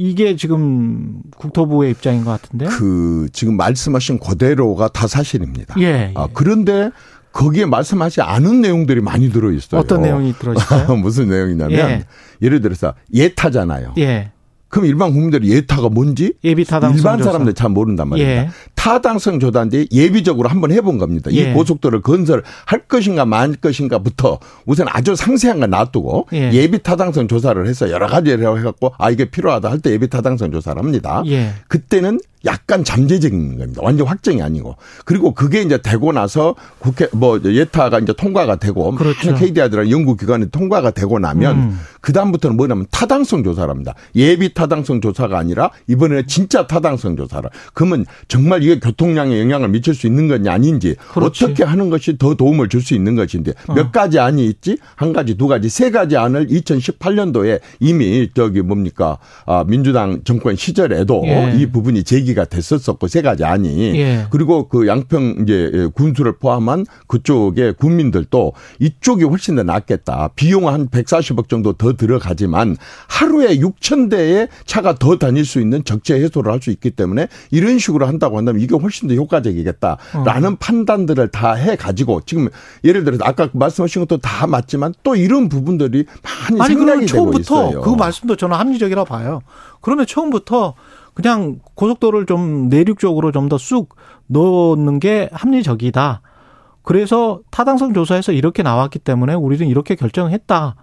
이게 0.00 0.36
지금 0.36 1.20
국토부의 1.38 1.90
입장인 1.90 2.24
것 2.24 2.30
같은데. 2.30 2.66
그 2.66 3.26
지금 3.32 3.56
말씀하신 3.56 4.20
그대로가 4.20 4.86
다 4.86 5.08
사실입니다. 5.08 5.74
예. 5.80 5.84
예. 5.84 6.12
아, 6.14 6.28
그런데 6.32 6.90
거기에 7.32 7.66
말씀하지 7.66 8.20
않은 8.20 8.60
내용들이 8.60 9.00
많이 9.00 9.28
들어 9.30 9.50
있어요. 9.50 9.80
어떤 9.80 10.02
내용이 10.02 10.34
들어 10.34 10.54
있어요? 10.54 10.94
무슨 10.96 11.28
내용이냐면 11.28 11.72
예. 11.72 12.04
예. 12.42 12.48
를 12.48 12.60
들어서 12.60 12.94
예타잖아요. 13.12 13.94
예. 13.98 14.30
그럼 14.68 14.86
일반 14.86 15.12
국민들이 15.12 15.50
예타가 15.50 15.88
뭔지 15.88 16.34
예비 16.44 16.64
타당성 16.64 16.96
일반 16.96 17.18
조사. 17.18 17.32
사람들 17.32 17.54
잘 17.54 17.70
모른단 17.70 18.08
말입니다. 18.08 18.42
예. 18.42 18.48
타당성 18.78 19.40
조사인데 19.40 19.86
예비적으로 19.90 20.48
한번 20.48 20.70
해본 20.70 20.98
겁니다. 20.98 21.32
예. 21.32 21.50
이 21.50 21.52
고속도로를 21.52 22.00
건설할 22.00 22.86
것인가 22.86 23.24
말 23.24 23.52
것인가부터 23.54 24.38
우선 24.66 24.86
아주 24.88 25.16
상세한 25.16 25.58
걸 25.58 25.70
놔두고 25.70 26.28
예. 26.32 26.50
예. 26.52 26.68
비 26.70 26.80
타당성 26.80 27.26
조사를 27.26 27.66
해서 27.66 27.90
여러 27.90 28.06
가지를 28.06 28.56
해갖고 28.60 28.94
아 28.96 29.10
이게 29.10 29.24
필요하다 29.24 29.68
할 29.68 29.78
때 29.80 29.90
예비 29.90 30.08
타당성 30.08 30.52
조사를 30.52 30.80
합니다. 30.80 31.24
예. 31.26 31.54
그때는 31.66 32.20
약간 32.44 32.84
잠재적인 32.84 33.58
겁니다. 33.58 33.80
완전 33.84 34.06
확정이 34.06 34.40
아니고. 34.42 34.76
그리고 35.04 35.34
그게 35.34 35.60
이제 35.62 35.78
되고 35.82 36.12
나서 36.12 36.54
국회 36.78 37.08
뭐 37.12 37.40
예타가 37.44 37.98
이제 37.98 38.12
통과가 38.12 38.56
되고 38.56 38.94
그렇죠. 38.94 39.32
많은 39.32 39.40
KDI들은 39.40 39.90
연구 39.90 40.16
기관이 40.16 40.48
통과가 40.50 40.92
되고 40.92 41.18
나면 41.18 41.56
음. 41.56 41.80
그 42.00 42.12
다음부터는 42.12 42.56
뭐냐면 42.56 42.86
타당성 42.92 43.42
조사랍니다. 43.42 43.94
예비 44.14 44.54
타당성 44.54 45.00
조사가 45.00 45.36
아니라 45.36 45.70
이번에는 45.88 46.28
진짜 46.28 46.66
타당성 46.68 47.16
조사를. 47.16 47.50
그러면 47.74 48.06
정말 48.28 48.62
이게 48.68 48.78
교통량에 48.80 49.40
영향을 49.40 49.68
미칠 49.70 49.94
수 49.94 50.06
있는 50.06 50.28
건지 50.28 50.50
아닌지 50.50 50.94
그렇지. 51.12 51.44
어떻게 51.46 51.64
하는 51.64 51.88
것이 51.88 52.18
더 52.18 52.34
도움을 52.34 52.68
줄 52.68 52.78
수 52.78 52.94
있는 52.94 53.16
것인데 53.16 53.52
어. 53.66 53.74
몇 53.74 53.90
가지 53.90 54.20
안이 54.20 54.46
있지 54.46 54.78
한 54.94 55.12
가지 55.12 55.34
두 55.36 55.48
가지 55.48 55.68
세 55.68 55.90
가지 55.90 56.16
안을 56.16 56.46
2018년도에 56.46 57.60
이미 57.80 58.28
저기 58.34 58.62
뭡니까 58.62 59.18
아, 59.46 59.64
민주당 59.66 60.20
정권 60.24 60.54
시절에도 60.54 61.22
예. 61.26 61.54
이 61.58 61.66
부분이 61.66 62.04
제기가 62.04 62.44
됐었었고 62.44 63.08
세 63.08 63.20
가지 63.20 63.44
안이 63.44 63.98
예. 64.00 64.26
그리고 64.30 64.68
그 64.68 64.86
양평 64.86 65.38
이제 65.42 65.88
군수를 65.94 66.38
포함한 66.38 66.86
그쪽의 67.08 67.74
국민들도 67.74 68.52
이쪽이 68.78 69.24
훨씬 69.24 69.56
더 69.56 69.64
낫겠다. 69.64 70.30
비용 70.36 70.68
한 70.68 70.88
140억 70.88 71.48
정도 71.48 71.72
더 71.72 71.94
들어가지만 71.94 72.76
하루에 73.08 73.58
6천 73.58 74.08
대의 74.10 74.48
차가 74.66 74.94
더 74.94 75.16
다닐 75.18 75.44
수 75.44 75.60
있는 75.60 75.82
적재 75.84 76.14
해소를 76.14 76.52
할 76.52 76.58
수 76.58 76.70
있기 76.70 76.90
때문에 76.90 77.28
이런 77.52 77.78
식으로 77.78 78.04
한다고 78.04 78.36
한다면 78.36 78.57
이게 78.60 78.74
훨씬 78.76 79.08
더 79.08 79.14
효과적이겠다라는 79.14 80.56
판단들을 80.56 81.28
다 81.28 81.54
해 81.54 81.76
가지고 81.76 82.20
지금 82.24 82.48
예를 82.84 83.04
들어서 83.04 83.24
아까 83.24 83.48
말씀하신 83.52 84.02
것도 84.02 84.18
다 84.18 84.46
맞지만 84.46 84.94
또 85.02 85.16
이런 85.16 85.48
부분들이 85.48 86.04
많이 86.22 86.60
아니 86.60 86.74
되고 86.76 87.06
처음부터 87.06 87.40
있어요. 87.40 87.80
그 87.80 87.90
말씀도 87.90 88.36
저는 88.36 88.56
합리적이라고 88.56 89.06
봐요. 89.06 89.40
그러면 89.80 90.06
처음부터 90.06 90.74
그냥 91.14 91.58
고속도로를 91.74 92.26
좀 92.26 92.68
내륙적으로 92.68 93.32
좀 93.32 93.48
더 93.48 93.58
쑥 93.58 93.96
넣는 94.28 95.00
게 95.00 95.28
합리적이다. 95.32 96.20
그래서 96.82 97.40
타당성 97.50 97.92
조사에서 97.92 98.32
이렇게 98.32 98.62
나왔기 98.62 98.98
때문에 99.00 99.34
우리는 99.34 99.66
이렇게 99.66 99.94
결정했다. 99.94 100.76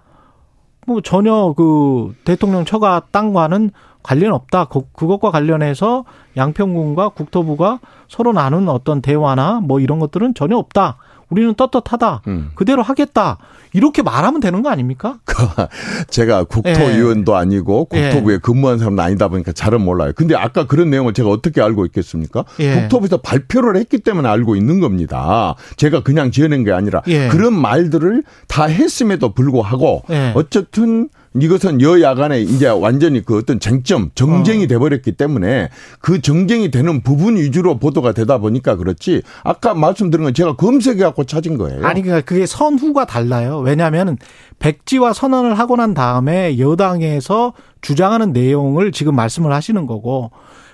뭐 0.85 1.01
전혀 1.01 1.53
그 1.55 2.15
대통령 2.23 2.65
처가 2.65 3.07
땅과는 3.11 3.71
관련 4.03 4.33
없다. 4.33 4.65
그, 4.65 4.81
그것과 4.93 5.31
관련해서 5.31 6.05
양평군과 6.37 7.09
국토부가 7.09 7.79
서로 8.07 8.33
나눈 8.33 8.69
어떤 8.69 9.01
대화나 9.01 9.59
뭐 9.61 9.79
이런 9.79 9.97
것들은 9.99 10.35
전혀 10.35 10.57
없다. 10.57 10.97
우리는 11.29 11.53
떳떳하다. 11.53 12.21
음. 12.27 12.51
그대로 12.55 12.81
하겠다. 12.81 13.37
이렇게 13.73 14.01
말하면 14.01 14.39
되는 14.39 14.61
거 14.61 14.69
아닙니까? 14.69 15.19
제가 16.09 16.45
국토위원도 16.45 17.35
아니고 17.35 17.85
국토부에 17.85 18.35
예. 18.35 18.37
근무한 18.37 18.77
사람은 18.77 18.99
아니다 18.99 19.27
보니까 19.27 19.51
잘은 19.51 19.81
몰라요. 19.81 20.13
근데 20.15 20.33
아까 20.35 20.65
그런 20.65 20.89
내용을 20.89 21.13
제가 21.13 21.29
어떻게 21.29 21.61
알고 21.61 21.85
있겠습니까? 21.87 22.45
예. 22.59 22.81
국토부에서 22.81 23.17
발표를 23.17 23.75
했기 23.75 23.99
때문에 23.99 24.29
알고 24.29 24.55
있는 24.55 24.79
겁니다. 24.79 25.55
제가 25.75 26.03
그냥 26.03 26.31
지어낸 26.31 26.63
게 26.63 26.71
아니라 26.71 27.01
예. 27.07 27.27
그런 27.27 27.53
말들을 27.53 28.23
다 28.47 28.65
했음에도 28.65 29.33
불구하고 29.33 30.03
예. 30.09 30.31
어쨌든 30.35 31.09
이것은 31.39 31.81
여야 31.81 32.15
간에 32.15 32.39
이제 32.39 32.67
완전히 32.67 33.23
그 33.23 33.37
어떤 33.37 33.59
쟁점, 33.59 34.09
정쟁이 34.15 34.67
돼버렸기 34.67 35.13
때문에 35.13 35.69
그 35.99 36.21
정쟁이 36.21 36.71
되는 36.71 37.01
부분 37.01 37.35
위주로 37.35 37.77
보도가 37.77 38.13
되다 38.13 38.37
보니까 38.37 38.75
그렇지 38.77 39.21
아까 39.43 39.73
말씀드린 39.73 40.23
건 40.23 40.33
제가 40.33 40.55
검색해갖고 40.55 41.25
찾은 41.25 41.57
거예요. 41.57 41.85
아니 41.85 42.01
그러니까 42.01 42.25
그게 42.25 42.45
선후가 42.45 43.05
달라요. 43.05 43.59
왜냐하면 43.59 44.17
백지와 44.59 45.13
선언을 45.13 45.59
하고 45.59 45.75
난 45.75 45.93
다음에 45.93 46.57
여당에서 46.57 47.53
주장하는 47.81 48.31
내용을 48.31 48.91
지금 48.93 49.15
말씀을 49.15 49.51
하시는 49.51 49.85
거고 49.85 50.31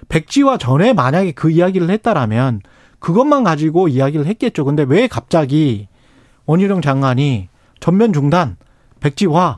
백지와 0.10 0.58
전에 0.58 0.94
만약에 0.94 1.32
그 1.32 1.50
이야기를 1.50 1.90
했다라면 1.90 2.62
그것만 3.00 3.44
가지고 3.44 3.88
이야기를 3.88 4.28
했겠죠. 4.28 4.64
근데 4.64 4.84
왜 4.88 5.08
갑자기 5.08 5.88
원희룡 6.46 6.82
장관이 6.82 7.50
전면 7.80 8.14
중단, 8.14 8.58
백지화 9.00 9.58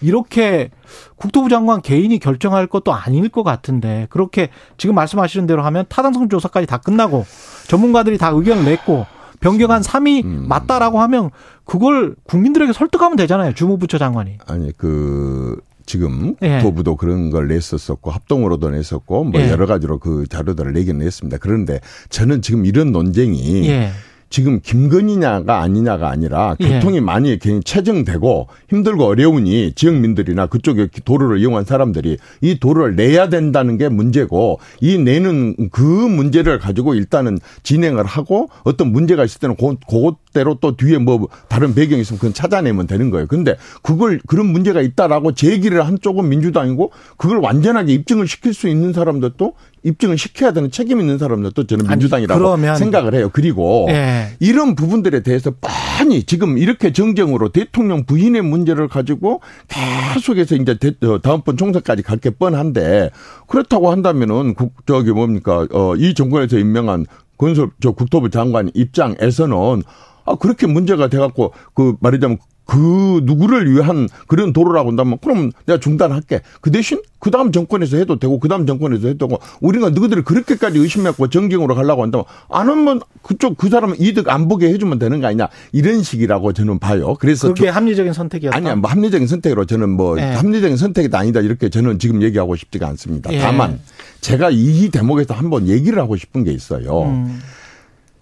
이렇게 0.00 0.70
국토부 1.16 1.48
장관 1.48 1.80
개인이 1.82 2.16
결정할 2.18 2.66
것도 2.66 2.92
아닐 2.92 3.28
것 3.28 3.42
같은데 3.42 4.06
그렇게 4.10 4.50
지금 4.76 4.94
말씀하시는 4.94 5.46
대로 5.46 5.62
하면 5.62 5.84
타당성 5.88 6.28
조사까지 6.28 6.66
다 6.66 6.78
끝나고 6.78 7.24
전문가들이 7.68 8.18
다 8.18 8.28
의견을 8.28 8.64
냈고 8.64 9.06
변경한 9.40 9.82
3이 9.82 10.24
음. 10.24 10.46
맞다라고 10.48 11.00
하면 11.00 11.30
그걸 11.64 12.14
국민들에게 12.24 12.72
설득하면 12.72 13.16
되잖아요. 13.16 13.52
주무부처 13.54 13.98
장관이. 13.98 14.38
아니 14.46 14.72
그 14.76 15.60
지금 15.86 16.34
예. 16.42 16.58
국토부도 16.58 16.96
그런 16.96 17.30
걸 17.30 17.48
냈었었고 17.48 18.10
합동으로도 18.10 18.70
냈었고 18.70 19.24
뭐 19.24 19.40
예. 19.40 19.50
여러 19.50 19.66
가지로 19.66 19.98
그 19.98 20.26
자료들을 20.28 20.72
내긴 20.72 20.98
냈습니다. 20.98 21.38
그런데 21.40 21.80
저는 22.08 22.42
지금 22.42 22.64
이런 22.64 22.92
논쟁이 22.92 23.68
예. 23.68 23.90
지금 24.34 24.58
김건희냐가 24.60 25.60
아니냐가 25.60 26.10
아니라 26.10 26.56
예. 26.58 26.68
교통이 26.68 27.00
많이 27.00 27.38
괜히 27.38 27.60
체증되고 27.62 28.48
힘들고 28.68 29.04
어려우니 29.04 29.74
지역민들이나 29.76 30.46
그쪽에 30.46 30.88
도로를 31.04 31.38
이용한 31.38 31.64
사람들이 31.64 32.16
이 32.40 32.58
도로를 32.58 32.96
내야 32.96 33.28
된다는 33.28 33.78
게 33.78 33.88
문제고 33.88 34.58
이 34.80 34.98
내는 34.98 35.70
그 35.70 35.80
문제를 35.80 36.58
가지고 36.58 36.96
일단은 36.96 37.38
진행을 37.62 38.06
하고 38.06 38.48
어떤 38.64 38.90
문제가 38.90 39.24
있을 39.24 39.38
때는 39.38 39.54
그, 39.54 39.76
그 39.88 40.14
것대로 40.34 40.58
또 40.60 40.76
뒤에 40.76 40.98
뭐 40.98 41.28
다른 41.48 41.74
배경이 41.74 42.02
있으면 42.02 42.18
그건 42.18 42.34
찾아내면 42.34 42.86
되는 42.86 43.10
거예요. 43.10 43.26
근데 43.26 43.56
그걸 43.82 44.20
그런 44.26 44.46
문제가 44.46 44.82
있다라고 44.82 45.32
제기를 45.32 45.86
한 45.86 45.98
쪽은 46.00 46.28
민주당이고 46.28 46.90
그걸 47.16 47.38
완전하게 47.38 47.94
입증을 47.94 48.26
시킬 48.28 48.52
수 48.52 48.68
있는 48.68 48.92
사람들도 48.92 49.54
입증을 49.84 50.18
시켜야 50.18 50.52
되는 50.52 50.70
책임 50.70 51.00
있는 51.00 51.18
사람들도 51.18 51.66
저는 51.66 51.86
아니, 51.86 51.96
민주당이라고 51.96 52.38
그러면- 52.38 52.76
생각을 52.76 53.14
해요. 53.14 53.30
그리고 53.32 53.86
예. 53.90 54.28
이런 54.40 54.74
부분들에 54.74 55.22
대해서 55.22 55.52
뻔히 55.60 56.24
지금 56.24 56.58
이렇게 56.58 56.92
정쟁으로 56.92 57.50
대통령 57.50 58.04
부인의 58.04 58.42
문제를 58.42 58.88
가지고 58.88 59.40
계속해서 59.68 60.56
이제 60.56 60.76
대- 60.78 61.06
어, 61.06 61.20
다음번 61.22 61.56
총선까지 61.56 62.02
갈 62.02 62.14
게 62.24 62.30
뻔한데 62.30 63.10
그렇다고 63.48 63.90
한다면은 63.90 64.54
국 64.54 64.72
저기 64.86 65.10
뭡니까 65.10 65.66
어, 65.72 65.94
이 65.96 66.14
정권에서 66.14 66.56
임명한 66.58 67.04
건설 67.36 67.68
저 67.82 67.90
국토부 67.90 68.30
장관 68.30 68.70
입장에서는 68.72 69.82
아 70.24 70.34
그렇게 70.36 70.66
문제가 70.66 71.08
돼갖고 71.08 71.52
그 71.74 71.96
말하자면 72.00 72.38
그 72.66 73.20
누구를 73.24 73.70
위한 73.70 74.08
그런 74.26 74.52
도로라고 74.52 74.88
한다면 74.88 75.18
그럼 75.22 75.50
내가 75.66 75.78
중단할게. 75.78 76.40
그 76.60 76.70
대신 76.70 77.00
그 77.18 77.30
다음 77.30 77.52
정권에서 77.52 77.96
해도 77.96 78.18
되고 78.18 78.38
그 78.38 78.48
다음 78.48 78.66
정권에서 78.66 79.08
해도 79.08 79.26
되고 79.26 79.40
우리가 79.60 79.90
너희들을 79.90 80.24
그렇게까지 80.24 80.78
의심했고 80.78 81.28
정경으로 81.28 81.74
가려고 81.74 82.02
한다면 82.02 82.24
안 82.50 82.68
하면 82.68 83.00
그쪽 83.22 83.56
그 83.56 83.68
사람은 83.68 83.96
이득 84.00 84.28
안 84.30 84.48
보게 84.48 84.68
해주면 84.68 84.98
되는 84.98 85.20
거 85.20 85.26
아니냐 85.26 85.48
이런 85.72 86.02
식이라고 86.02 86.52
저는 86.52 86.78
봐요. 86.78 87.14
그래서 87.18 87.48
그게 87.48 87.68
합리적인 87.68 88.12
선택이었다. 88.12 88.56
아니야, 88.56 88.76
뭐 88.76 88.90
합리적인 88.90 89.26
선택으로 89.26 89.66
저는 89.66 89.90
뭐 89.90 90.18
예. 90.18 90.22
합리적인 90.22 90.76
선택이 90.76 91.14
아니다 91.14 91.40
이렇게 91.40 91.68
저는 91.68 91.98
지금 91.98 92.22
얘기하고 92.22 92.56
싶지가 92.56 92.86
않습니다. 92.88 93.32
예. 93.32 93.38
다만 93.38 93.80
제가 94.20 94.50
이 94.50 94.88
대목에서 94.90 95.34
한번 95.34 95.68
얘기를 95.68 95.98
하고 95.98 96.16
싶은 96.16 96.44
게 96.44 96.52
있어요. 96.52 97.02
음. 97.02 97.40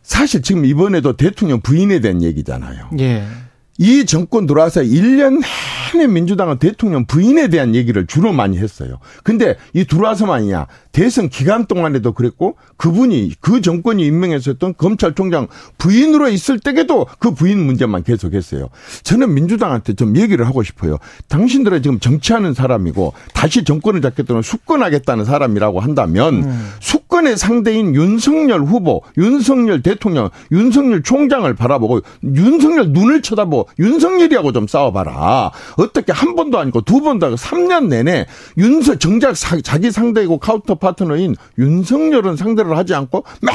사실 0.02 0.42
지금 0.42 0.64
이번에도 0.64 1.16
대통령 1.16 1.60
부인에 1.60 2.00
대한 2.00 2.22
얘기잖아요. 2.22 2.90
예. 2.98 3.24
이 3.82 4.06
정권 4.06 4.46
들어와서 4.46 4.82
1년 4.82 5.42
내내 5.92 6.06
민주당은 6.06 6.58
대통령 6.58 7.04
부인에 7.04 7.48
대한 7.48 7.74
얘기를 7.74 8.06
주로 8.06 8.32
많이 8.32 8.58
했어요. 8.58 8.98
근데 9.24 9.56
이 9.72 9.84
들어와서만이야. 9.84 10.66
대선 10.92 11.30
기간 11.30 11.64
동안에도 11.66 12.12
그랬고 12.12 12.56
그분이 12.76 13.32
그 13.40 13.60
정권이 13.60 14.04
임명했었던 14.04 14.74
검찰총장 14.76 15.48
부인으로 15.78 16.28
있을 16.28 16.60
때에도 16.60 17.06
그 17.18 17.32
부인 17.32 17.64
문제만 17.64 18.02
계속했어요. 18.02 18.68
저는 19.02 19.34
민주당한테 19.34 19.94
좀 19.94 20.16
얘기를 20.16 20.46
하고 20.46 20.62
싶어요. 20.62 20.98
당신들은 21.28 21.82
지금 21.82 21.98
정치하는 21.98 22.52
사람이고 22.54 23.14
다시 23.32 23.64
정권을 23.64 24.02
잡겠다는 24.02 24.42
숙권하겠다는 24.42 25.24
사람이라고 25.24 25.80
한다면 25.80 26.52
숙권의 26.80 27.38
상대인 27.38 27.94
윤석열 27.94 28.60
후보, 28.62 29.02
윤석열 29.16 29.82
대통령, 29.82 30.28
윤석열 30.50 31.02
총장을 31.02 31.52
바라보고 31.54 32.02
윤석열 32.22 32.90
눈을 32.90 33.22
쳐다보고 33.22 33.68
윤석열이하고 33.78 34.52
좀 34.52 34.66
싸워봐라. 34.66 35.50
어떻게 35.76 36.12
한 36.12 36.34
번도 36.34 36.58
아니고 36.58 36.82
두 36.82 37.00
번도 37.00 37.26
아니고 37.26 37.36
3년 37.38 37.88
내내 37.88 38.26
윤석 38.58 39.00
정작 39.00 39.36
사- 39.36 39.60
자기 39.60 39.90
상대이고 39.90 40.38
counter 40.38 40.74
partner인 40.74 41.34
윤석열은 41.58 42.36
상대를 42.36 42.76
하지 42.76 42.94
않고 42.94 43.24
맨 43.42 43.54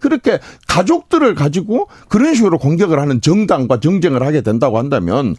그렇게 0.00 0.38
가족들을 0.68 1.34
가지고 1.34 1.88
그런 2.08 2.34
식으로 2.34 2.58
공격을 2.58 2.98
하는 3.00 3.20
정당과 3.20 3.80
정쟁을 3.80 4.22
하게 4.22 4.42
된다고 4.42 4.78
한다면 4.78 5.36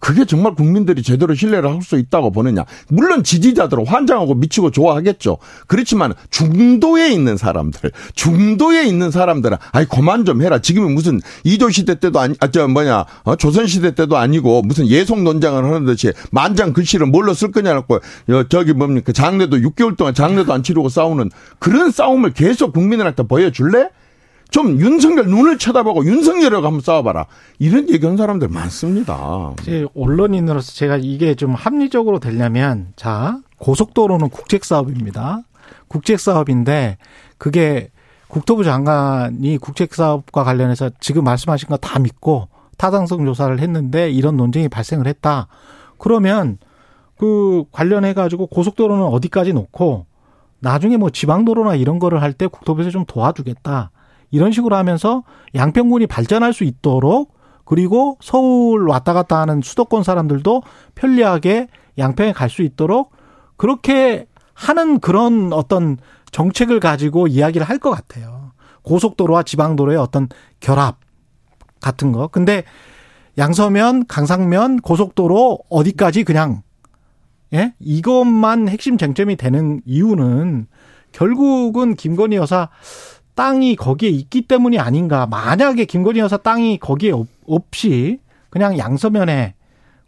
그게 0.00 0.24
정말 0.24 0.54
국민들이 0.54 1.02
제대로 1.02 1.34
신뢰를 1.34 1.70
할 1.70 1.78
수 1.88 1.96
있다고 1.98 2.32
보느냐. 2.32 2.64
물론 2.88 3.22
지지자들은 3.22 3.86
환장하고 3.86 4.34
미치고 4.34 4.70
좋아하겠죠. 4.72 5.38
그렇지만 5.66 6.12
중도에 6.30 7.10
있는 7.10 7.36
사람들, 7.36 7.92
중도에 8.14 8.84
있는 8.84 9.10
사람들은 9.10 9.56
아이 9.72 9.84
그만 9.86 10.24
좀 10.24 10.42
해라. 10.42 10.58
지금은 10.58 10.92
무슨 10.94 11.20
이조 11.44 11.70
시대 11.70 11.94
때도 11.94 12.18
아니, 12.20 12.34
아, 12.40 12.50
저 12.50 12.66
뭐냐, 12.68 13.04
어, 13.22 13.36
조선 13.36 13.66
시대 13.66 13.94
때도 13.94 14.16
아니고 14.16 14.62
무슨 14.62 14.86
예속 14.88 15.22
논장을 15.22 15.62
하는 15.64 15.84
듯이 15.86 16.12
만장 16.30 16.72
글씨를 16.72 17.06
뭘로 17.06 17.32
쓸 17.32 17.52
거냐고 17.52 17.96
어, 17.96 18.42
저기 18.48 18.72
뭡니까 18.72 19.12
장례도 19.12 19.58
6개월 19.58 19.96
동안 19.96 20.14
장례도 20.14 20.52
안 20.52 20.62
치르고 20.62 20.88
싸우는 20.88 21.30
그런 21.58 21.90
싸움을 21.90 22.32
계속 22.32 22.72
국민들한테 22.72 23.22
보여줄래? 23.22 23.88
좀 24.50 24.80
윤석열 24.80 25.26
눈을 25.26 25.58
쳐다보고 25.58 26.04
윤석열하고 26.06 26.66
한번 26.66 26.80
싸워봐라. 26.80 27.26
이런 27.58 27.88
얘기하는 27.90 28.16
사람들 28.16 28.48
많습니다. 28.48 29.52
제 29.62 29.86
언론인으로서 29.94 30.72
제가 30.72 30.96
이게 31.00 31.34
좀 31.34 31.54
합리적으로 31.54 32.18
되려면 32.18 32.92
자 32.96 33.40
고속도로는 33.58 34.30
국책 34.30 34.64
사업입니다. 34.64 35.42
국책 35.88 36.18
사업인데 36.20 36.96
그게 37.36 37.90
국토부 38.28 38.64
장관이 38.64 39.58
국책 39.58 39.94
사업과 39.94 40.44
관련해서 40.44 40.90
지금 41.00 41.24
말씀하신 41.24 41.68
거 41.68 41.76
다 41.78 41.98
믿고 41.98 42.48
타당성 42.78 43.24
조사를 43.24 43.58
했는데 43.58 44.10
이런 44.10 44.36
논쟁이 44.36 44.68
발생을 44.68 45.06
했다. 45.06 45.48
그러면 45.98 46.58
그 47.16 47.64
관련해 47.72 48.14
가지고 48.14 48.46
고속도로는 48.46 49.04
어디까지 49.04 49.52
놓고 49.52 50.06
나중에 50.60 50.96
뭐 50.96 51.10
지방도로나 51.10 51.74
이런 51.74 51.98
거를 51.98 52.22
할 52.22 52.32
때 52.32 52.46
국토부에서 52.46 52.90
좀 52.90 53.04
도와주겠다. 53.06 53.90
이런 54.30 54.52
식으로 54.52 54.76
하면서 54.76 55.24
양평군이 55.54 56.06
발전할 56.06 56.52
수 56.52 56.64
있도록 56.64 57.34
그리고 57.64 58.16
서울 58.20 58.88
왔다 58.88 59.12
갔다 59.12 59.40
하는 59.40 59.60
수도권 59.62 60.02
사람들도 60.02 60.62
편리하게 60.94 61.68
양평에 61.98 62.32
갈 62.32 62.48
수 62.48 62.62
있도록 62.62 63.12
그렇게 63.56 64.26
하는 64.54 65.00
그런 65.00 65.52
어떤 65.52 65.98
정책을 66.30 66.80
가지고 66.80 67.26
이야기를 67.26 67.68
할 67.68 67.78
것 67.78 67.90
같아요. 67.90 68.52
고속도로와 68.82 69.42
지방도로의 69.42 69.98
어떤 69.98 70.28
결합 70.60 70.98
같은 71.80 72.12
거. 72.12 72.28
근데 72.28 72.64
양서면, 73.36 74.06
강상면, 74.06 74.80
고속도로 74.80 75.60
어디까지 75.70 76.24
그냥 76.24 76.62
예? 77.54 77.74
이것만 77.78 78.68
핵심 78.68 78.98
쟁점이 78.98 79.36
되는 79.36 79.80
이유는 79.86 80.66
결국은 81.12 81.94
김건희 81.94 82.36
여사 82.36 82.68
땅이 83.38 83.76
거기에 83.76 84.08
있기 84.10 84.42
때문이 84.42 84.80
아닌가. 84.80 85.24
만약에 85.26 85.84
김건희 85.84 86.18
여사 86.18 86.36
땅이 86.38 86.78
거기에 86.78 87.12
없- 87.12 87.28
없이 87.46 88.18
그냥 88.50 88.76
양서면에 88.78 89.54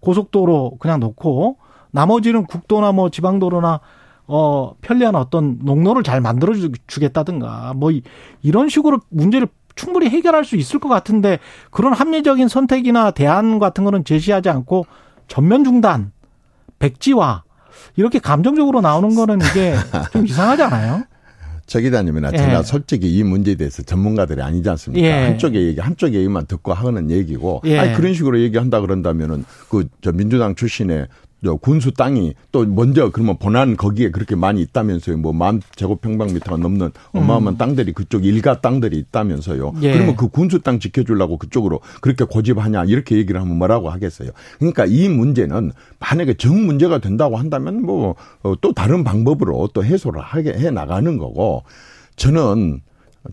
고속도로 0.00 0.78
그냥 0.80 0.98
놓고 0.98 1.56
나머지는 1.92 2.44
국도나 2.46 2.90
뭐 2.90 3.08
지방도로나 3.08 3.78
어 4.26 4.74
편리한 4.80 5.14
어떤 5.14 5.58
농로를 5.62 6.02
잘 6.02 6.20
만들어 6.20 6.54
주겠다든가 6.88 7.74
뭐 7.76 7.92
이런 8.42 8.68
식으로 8.68 8.98
문제를 9.10 9.46
충분히 9.76 10.08
해결할 10.08 10.44
수 10.44 10.56
있을 10.56 10.80
것 10.80 10.88
같은데 10.88 11.38
그런 11.70 11.92
합리적인 11.92 12.48
선택이나 12.48 13.12
대안 13.12 13.60
같은 13.60 13.84
거는 13.84 14.04
제시하지 14.04 14.48
않고 14.48 14.86
전면 15.28 15.62
중단, 15.62 16.10
백지화 16.80 17.44
이렇게 17.94 18.18
감정적으로 18.18 18.80
나오는 18.80 19.14
거는 19.14 19.38
이게 19.50 19.76
좀 20.12 20.26
이상하지 20.26 20.62
않아요? 20.64 21.04
저 21.70 21.78
기자님이나 21.78 22.32
제가 22.32 22.58
예. 22.58 22.62
솔직히 22.64 23.16
이 23.16 23.22
문제에 23.22 23.54
대해서 23.54 23.80
전문가들이 23.84 24.42
아니지 24.42 24.68
않습니까? 24.70 25.06
예. 25.06 25.12
한쪽의 25.26 25.68
얘기, 25.68 25.78
한쪽의 25.80 26.18
얘기만 26.18 26.46
듣고 26.46 26.72
하는 26.74 27.12
얘기고, 27.12 27.62
예. 27.66 27.78
아니 27.78 27.94
그런 27.94 28.12
식으로 28.12 28.40
얘기한다 28.40 28.80
그런다면은 28.80 29.44
그 29.68 29.84
저 30.02 30.10
민주당 30.10 30.56
출신의 30.56 31.06
군수 31.60 31.92
땅이 31.92 32.34
또 32.52 32.64
먼저 32.66 33.10
그러면 33.10 33.38
본안 33.38 33.76
거기에 33.76 34.10
그렇게 34.10 34.36
많이 34.36 34.60
있다면서요. 34.62 35.16
뭐 35.16 35.40
만 35.40 35.62
제곱 35.74 36.02
평방미터가 36.02 36.58
넘는 36.58 36.90
어마어마한 37.12 37.54
음. 37.54 37.56
땅들이 37.56 37.92
그쪽 37.92 38.26
일가 38.26 38.60
땅들이 38.60 38.98
있다면서요. 38.98 39.72
예. 39.80 39.92
그러면 39.94 40.16
그 40.16 40.28
군수 40.28 40.60
땅 40.60 40.78
지켜주려고 40.78 41.38
그쪽으로 41.38 41.80
그렇게 42.02 42.24
고집하냐 42.24 42.84
이렇게 42.84 43.16
얘기를 43.16 43.40
하면 43.40 43.56
뭐라고 43.56 43.88
하겠어요. 43.88 44.30
그러니까 44.58 44.84
이 44.84 45.08
문제는 45.08 45.72
만약에 45.98 46.34
정 46.34 46.66
문제가 46.66 46.98
된다고 46.98 47.38
한다면 47.38 47.82
뭐또 47.82 48.68
어, 48.68 48.72
다른 48.74 49.02
방법으로 49.02 49.70
또 49.72 49.82
해소를 49.82 50.20
하게 50.20 50.52
해 50.52 50.70
나가는 50.70 51.16
거고 51.16 51.62
저는 52.16 52.82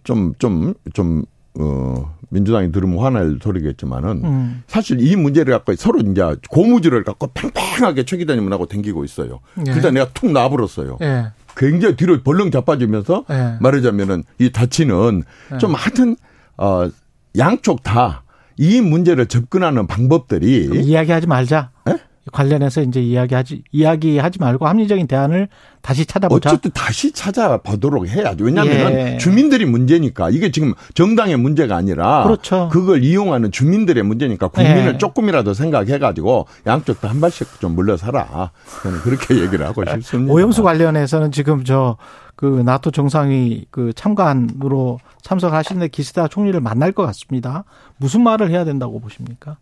좀 0.04 0.34
좀, 0.40 0.74
좀, 0.94 1.26
어, 1.60 2.16
민주당이 2.30 2.72
들으면 2.72 3.00
화날 3.00 3.40
소리겠지만은 3.42 4.22
음. 4.24 4.64
사실 4.68 5.00
이 5.00 5.16
문제를 5.16 5.54
갖고 5.54 5.76
서로 5.76 6.00
이제 6.00 6.22
고무줄을 6.50 7.04
갖고 7.04 7.28
팽팽하게 7.34 8.06
최 8.06 8.18
기자님하고 8.18 8.66
댕기고 8.68 9.04
있어요. 9.06 9.40
예. 9.66 9.72
그러다 9.72 9.92
내가 9.92 10.10
툭 10.14 10.32
놔버렸어요. 10.32 10.98
예. 11.02 11.28
굉장히 11.56 11.96
뒤로 11.96 12.22
벌렁 12.22 12.52
자빠지면서 12.52 13.26
예. 13.32 13.58
말하자면은 13.62 14.24
이 14.40 14.52
다치는 14.52 15.24
예. 15.54 15.58
좀 15.58 15.74
하여튼 15.74 16.16
어 16.58 16.90
양쪽 17.38 17.84
다 17.84 18.24
이 18.58 18.82
문제를 18.82 19.28
접근하는 19.28 19.86
방법들이 19.88 20.70
이야기하지 20.84 21.28
말자. 21.28 21.70
예? 21.90 21.98
관련해서 22.32 22.82
이제 22.82 23.02
이야기하지 23.02 23.64
이야기하지 23.72 24.40
말고 24.40 24.68
합리적인 24.68 25.08
대안을 25.08 25.48
다시 25.82 26.06
찾아보자. 26.06 26.50
어쨌든 26.50 26.72
다시 26.72 27.12
찾아보도록 27.12 28.08
해야죠. 28.08 28.46
왜냐하면 28.46 28.94
예. 28.94 29.18
주민들이 29.18 29.66
문제니까 29.66 30.30
이게 30.30 30.52
지금 30.52 30.74
정당의 30.94 31.38
문제가 31.38 31.76
아니라 31.76 32.24
그렇죠. 32.24 32.70
그걸 32.72 33.04
이용하는 33.04 33.52
주민들의 33.52 34.04
문제니까 34.04 34.50
국민을 34.50 34.94
예. 34.94 34.98
조금이라도 34.98 35.54
생각해가지고 35.54 36.48
양쪽 36.68 37.02
다 37.02 37.08
한 37.08 37.22
발씩 37.22 37.62
좀 37.62 37.74
물러서라. 37.76 38.52
저는 38.84 39.00
그렇게 39.00 39.36
얘기를 39.42 39.66
하고 39.66 39.84
싶습니다. 39.86 40.34
오염수 40.34 40.64
관련해서는 40.64 41.32
지금 41.32 41.64
저 41.64 41.98
그 42.38 42.62
나토 42.64 42.92
정상이 42.92 43.66
그 43.72 43.92
참관으로 43.96 45.00
참석하시는데 45.24 45.88
기시다 45.88 46.28
총리를 46.28 46.58
만날 46.62 46.92
것 46.92 47.04
같습니다. 47.08 47.64
무슨 47.98 48.22
말을 48.22 48.52
해야 48.52 48.64
된다고 48.64 49.00
보십니까? 49.00 49.58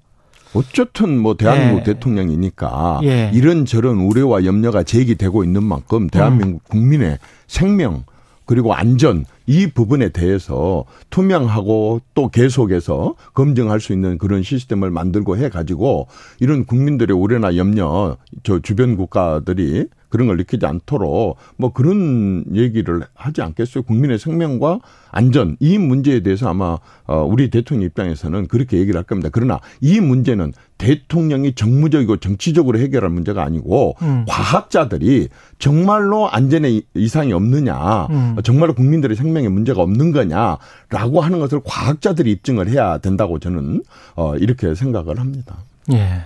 어쨌든 0.56 1.20
뭐 1.20 1.36
대한민국 1.36 1.80
예. 1.82 1.84
대통령이니까 1.84 3.02
예. 3.04 3.30
이런저런 3.34 3.98
우려와 3.98 4.46
염려가 4.46 4.84
제기되고 4.84 5.44
있는 5.44 5.64
만큼 5.64 6.10
대한민국 6.10 6.62
음. 6.66 6.70
국민의 6.70 7.20
생명 7.48 8.04
그리고 8.46 8.74
안전 8.74 9.26
이 9.48 9.68
부분에 9.68 10.10
대해서 10.10 10.86
투명하고 11.10 12.02
또 12.14 12.30
계속해서 12.30 13.16
검증할 13.34 13.80
수 13.80 13.94
있는 13.94 14.18
그런 14.18 14.44
시스템을 14.44 14.92
만들고 14.92 15.38
해 15.38 15.50
가지고 15.50 16.08
이런 16.40 16.66
국민들의 16.66 17.16
우려나 17.16 17.56
염려 17.58 18.18
저 18.44 18.60
주변 18.60 18.96
국가들이 18.96 19.88
그런 20.10 20.28
걸 20.28 20.38
느끼지 20.38 20.66
않도록 20.66 21.36
뭐 21.58 21.74
그런 21.74 22.46
얘기를 22.54 23.02
하지 23.14 23.42
않겠어요. 23.42 23.84
국민의 23.84 24.18
생명과 24.18 24.80
안전 25.12 25.58
이 25.60 25.78
문제에 25.78 26.22
대해서 26.22 26.50
아마 26.50 26.78
어, 27.06 27.24
우리 27.24 27.50
대통령 27.50 27.86
입장에서는 27.88 28.48
그렇게 28.48 28.78
얘기를 28.78 28.98
할 28.98 29.04
겁니다. 29.04 29.30
그러나 29.32 29.60
이 29.82 30.00
문제는 30.00 30.54
대통령이 30.78 31.54
정무적이고 31.56 32.18
정치적으로 32.18 32.80
해결할 32.80 33.10
문제가 33.10 33.44
아니고 33.44 33.96
음. 34.02 34.26
과학자들이 34.28 35.30
정말로 35.60 36.30
안전에 36.30 36.82
이상이 36.94 37.34
없느냐, 37.34 38.08
음. 38.10 38.36
정말로 38.44 38.74
국민들의 38.74 39.16
생명 39.16 39.35
에 39.44 39.48
문제가 39.48 39.82
없는 39.82 40.12
거냐라고 40.12 41.22
하는 41.22 41.40
것을 41.40 41.62
과학자들이 41.64 42.32
입증을 42.32 42.70
해야 42.70 42.98
된다고 42.98 43.40
저는 43.40 43.84
어 44.16 44.36
이렇게 44.38 44.76
생각을 44.76 45.20
합니다. 45.20 45.58
예. 45.92 46.22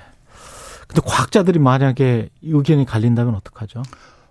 근데 0.88 1.02
과학자들이 1.06 1.60
만약에 1.60 2.30
의견이 2.42 2.86
갈린다면 2.86 3.36
어떡하죠? 3.36 3.84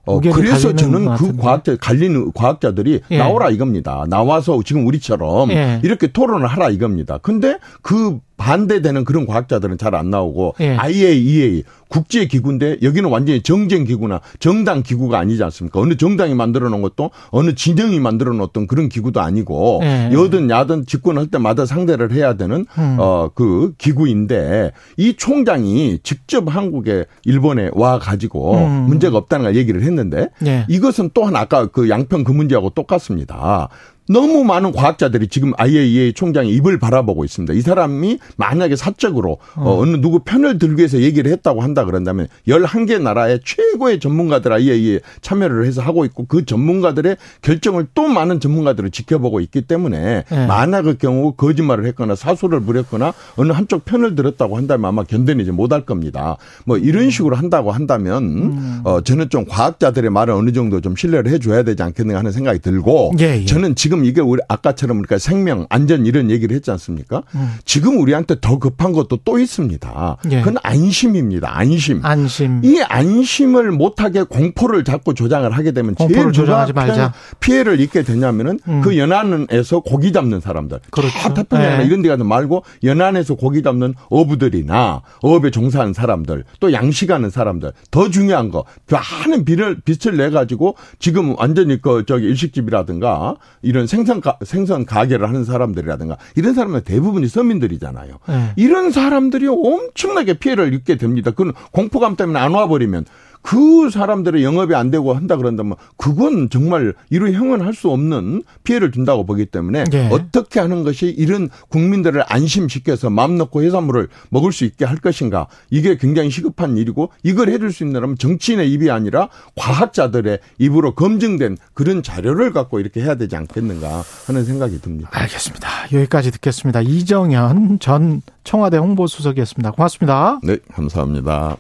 어, 0.09 0.21
그래서 0.21 0.75
저는 0.75 1.15
그 1.17 1.37
과학자, 1.37 1.77
갈리는 1.77 2.33
과학자들이 2.33 3.03
예. 3.11 3.19
나오라 3.19 3.51
이겁니다. 3.51 4.07
나와서 4.09 4.59
지금 4.65 4.87
우리처럼 4.87 5.51
예. 5.53 5.81
이렇게 5.85 6.07
토론을 6.07 6.47
하라 6.47 6.71
이겁니다. 6.71 7.19
근데 7.19 7.59
그 7.83 8.19
반대되는 8.39 9.05
그런 9.05 9.27
과학자들은 9.27 9.77
잘 9.77 9.99
안 9.99 10.11
나오고 10.11 10.55
예. 10.61 10.77
IAEA 10.77 11.65
국제 11.89 12.27
기구인데 12.27 12.77
여기는 12.83 13.09
완전히 13.11 13.43
정쟁 13.43 13.85
기구나 13.85 14.21
정당 14.39 14.83
기구가 14.83 15.19
아니지 15.19 15.43
않습니까? 15.45 15.81
어느 15.81 15.97
정당이 15.97 16.35
만들어 16.35 16.69
놓은 16.69 16.83
것도 16.83 17.11
어느 17.31 17.55
진영이 17.55 17.99
만들어 17.99 18.33
놓았던 18.35 18.67
그런 18.67 18.89
기구도 18.89 19.21
아니고 19.21 19.81
예. 19.83 20.11
여든 20.13 20.51
야든 20.51 20.87
집권할 20.87 21.29
때마다 21.29 21.67
상대를 21.67 22.13
해야 22.13 22.35
되는 22.35 22.65
음. 22.77 22.97
어그 22.99 23.75
기구인데 23.79 24.73
이 24.97 25.15
총장이 25.17 25.99
직접 26.03 26.55
한국에 26.55 27.07
일본에 27.25 27.71
와 27.73 27.99
가지고 27.99 28.57
음. 28.59 28.87
문제가 28.87 29.17
없다는 29.17 29.47
걸 29.47 29.57
얘기를 29.57 29.83
했는데 29.83 30.29
예. 30.47 30.65
이것은 30.69 31.11
또한 31.15 31.35
아까 31.35 31.67
그 31.67 31.89
양평 31.89 32.25
그 32.25 32.33
문제하고 32.33 32.71
똑같습니다. 32.71 33.69
너무 34.09 34.45
많은 34.45 34.73
과학자들이 34.73 35.29
지금 35.29 35.53
IAEA 35.57 36.13
총장의 36.15 36.53
입을 36.55 36.79
바라보고 36.79 37.25
있습니다. 37.25 37.55
이 37.55 37.61
사람이 37.61 38.19
만약에 38.37 38.77
사적으로 38.77 39.39
어. 39.55 39.85
느 39.85 39.97
누구 39.97 40.21
편을 40.21 40.59
들기 40.59 40.81
위해서 40.81 41.01
얘기를 41.01 41.31
했다고 41.31 41.63
한다 41.63 41.85
그런다면 41.85 42.29
11개 42.47 43.01
나라의 43.01 43.41
최고의 43.45 44.01
전문가들 44.01 44.53
IAEA 44.53 45.01
참여를 45.21 45.67
해서 45.67 45.83
하고 45.83 46.05
있고 46.05 46.27
그 46.27 46.45
전문가들의 46.45 47.17
결정을 47.43 47.89
또 47.95 48.09
많은 48.09 48.41
전문가들을 48.41 48.91
지켜보고 48.91 49.41
있기 49.41 49.63
때문에 49.63 50.25
네. 50.29 50.47
만약의 50.47 50.99
경우 50.99 51.33
거짓말을 51.33 51.87
했거나 51.87 52.15
사수를 52.15 52.61
부렸거나 52.61 53.13
어느 53.37 53.53
한쪽 53.53 53.85
편을 53.85 54.15
들었다고 54.15 54.57
한다면 54.57 54.89
아마 54.89 55.05
견뎌내지 55.05 55.53
못할 55.53 55.83
겁니다. 55.83 56.37
뭐 56.65 56.79
이런 56.79 57.05
음. 57.05 57.11
식으로 57.11 57.37
한다고 57.37 57.73
한다면 57.73 58.23
음. 58.25 58.81
어 58.85 59.01
저는 59.01 59.31
좀 59.31 59.45
과학자들의 59.47 60.11
말을 60.11 60.35
어느 60.35 60.53
정도 60.53 60.81
좀 60.81 60.97
신뢰를 60.97 61.31
해줘야 61.31 61.63
되지 61.63 61.83
않겠는가 61.83 62.19
하는 62.19 62.33
생각이 62.33 62.61
들고 62.61 63.13
예, 63.21 63.41
예. 63.41 63.45
저는 63.45 63.75
지금 63.75 63.98
지금 63.99 64.05
이게 64.05 64.21
우리 64.21 64.41
아까처럼 64.49 64.99
그러니까 64.99 65.19
생명, 65.19 65.67
안전 65.69 66.07
이런 66.07 66.31
얘기를 66.31 66.55
했지 66.55 66.71
않습니까? 66.71 67.23
음. 67.35 67.55
지금 67.65 67.99
우리한테 67.99 68.37
더 68.41 68.59
급한 68.59 68.93
것도 68.93 69.19
또 69.25 69.39
있습니다. 69.39 70.17
예. 70.31 70.39
그건 70.41 70.57
안심입니다. 70.63 71.59
안심. 71.59 72.01
안심. 72.05 72.61
이 72.65 72.81
안심을 72.81 73.73
못하게 73.73 74.23
공포를 74.23 74.85
자꾸 74.85 75.15
조장을 75.15 75.51
하게 75.51 75.73
되면 75.73 75.97
제일 75.97 76.33
조장하지 76.33 76.73
말자. 76.73 77.13
피해를 77.41 77.81
입게 77.81 78.03
되냐면은 78.03 78.61
음. 78.69 78.81
그 78.83 78.97
연안에서 78.97 79.81
고기 79.81 80.13
잡는 80.13 80.41
사람들. 80.41 80.79
그렇죠. 80.91 81.35
태평양 81.35 81.79
네. 81.79 81.87
이런 81.87 82.03
데 82.03 82.09
가서 82.09 82.25
말고 82.25 82.63
연안에서 82.85 83.35
고기 83.35 83.63
잡는 83.63 83.95
어부들이나 84.11 85.03
어업에 85.23 85.51
종사하는 85.51 85.93
사람들 85.93 86.45
또 86.61 86.73
양식하는 86.73 87.31
사람들 87.31 87.73
더 87.91 88.11
중요한 88.11 88.51
거 88.51 88.65
많은 88.91 89.45
비를 89.45 89.81
빛을 89.85 90.17
내 90.17 90.31
가지고 90.31 90.77
지금 90.99 91.35
완전히 91.39 91.81
그 91.81 92.05
저기 92.07 92.27
일식집이라든가 92.27 93.37
이런 93.63 93.88
생선 93.89 94.21
가, 94.21 94.39
생선 94.45 94.85
가게를 94.85 95.27
하는 95.29 95.45
사람들이라든가 95.45 96.17
이런 96.37 96.55
사람은 96.55 96.83
대부분이 96.83 97.27
서민들이잖아요. 97.27 98.19
네. 98.29 98.53
이런 98.57 98.93
사람들이 98.93 99.49
엄청나게 99.49 100.35
피해를 100.35 100.73
입게 100.73 100.97
됩니다. 100.97 101.33
그건 101.33 101.53
공포감 101.73 102.15
때문에 102.15 102.39
안 102.39 102.53
와버리면 102.53 103.07
그 103.43 103.91
사람들의 103.91 104.43
영업이 104.43 104.75
안 104.75 104.91
되고 104.91 105.13
한다 105.15 105.37
그런다면 105.37 105.75
그건 105.97 106.51
정말 106.51 106.95
이루 107.11 107.31
형언할 107.33 107.75
수 107.75 107.91
없는 107.91 108.43
피해를 108.65 108.93
준다고 108.93 109.25
보기 109.25 109.47
때문에 109.47 109.85
네. 109.85 110.09
어떻게 110.11 110.61
하는 110.61 110.83
것이 110.83 111.07
이런 111.07 111.49
국민들을 111.69 112.23
안심시켜서 112.27 113.11
마음 113.11 113.39
놓고 113.39 113.63
해산물을 113.63 114.09
먹을 114.31 114.53
수 114.53 114.65
있게 114.65 114.85
할 114.85 114.97
것인가 114.99 115.47
이게 115.71 115.97
굉장히 115.97 116.31
시급한 116.31 116.77
일이고 116.77 117.11
이걸 117.23 117.49
해줄 117.49 117.73
수 117.73 117.85
있느라면 117.85 118.19
정치인의 118.19 118.71
입이 118.73 118.91
아니라 118.91 119.29
과학자들의 119.57 120.39
입으로 120.59 120.95
검증된 120.95 121.57
그런 121.75 122.03
자료를 122.03 122.53
갖고 122.53 122.81
이렇게 122.81 123.03
해야 123.03 123.15
되지 123.15 123.37
않겠는가 123.37 124.03
하는 124.27 124.45
생각이 124.45 124.81
듭니다. 124.81 125.11
알겠습니다. 125.13 125.69
여기까지 125.93 126.31
듣겠습니다. 126.33 126.81
이정현 126.83 127.79
전 127.81 128.23
청와대 128.45 128.77
홍보수석이었습니다. 128.79 129.73
고맙습니다. 129.73 130.41
네, 130.43 130.57
감사합니다. 130.73 131.57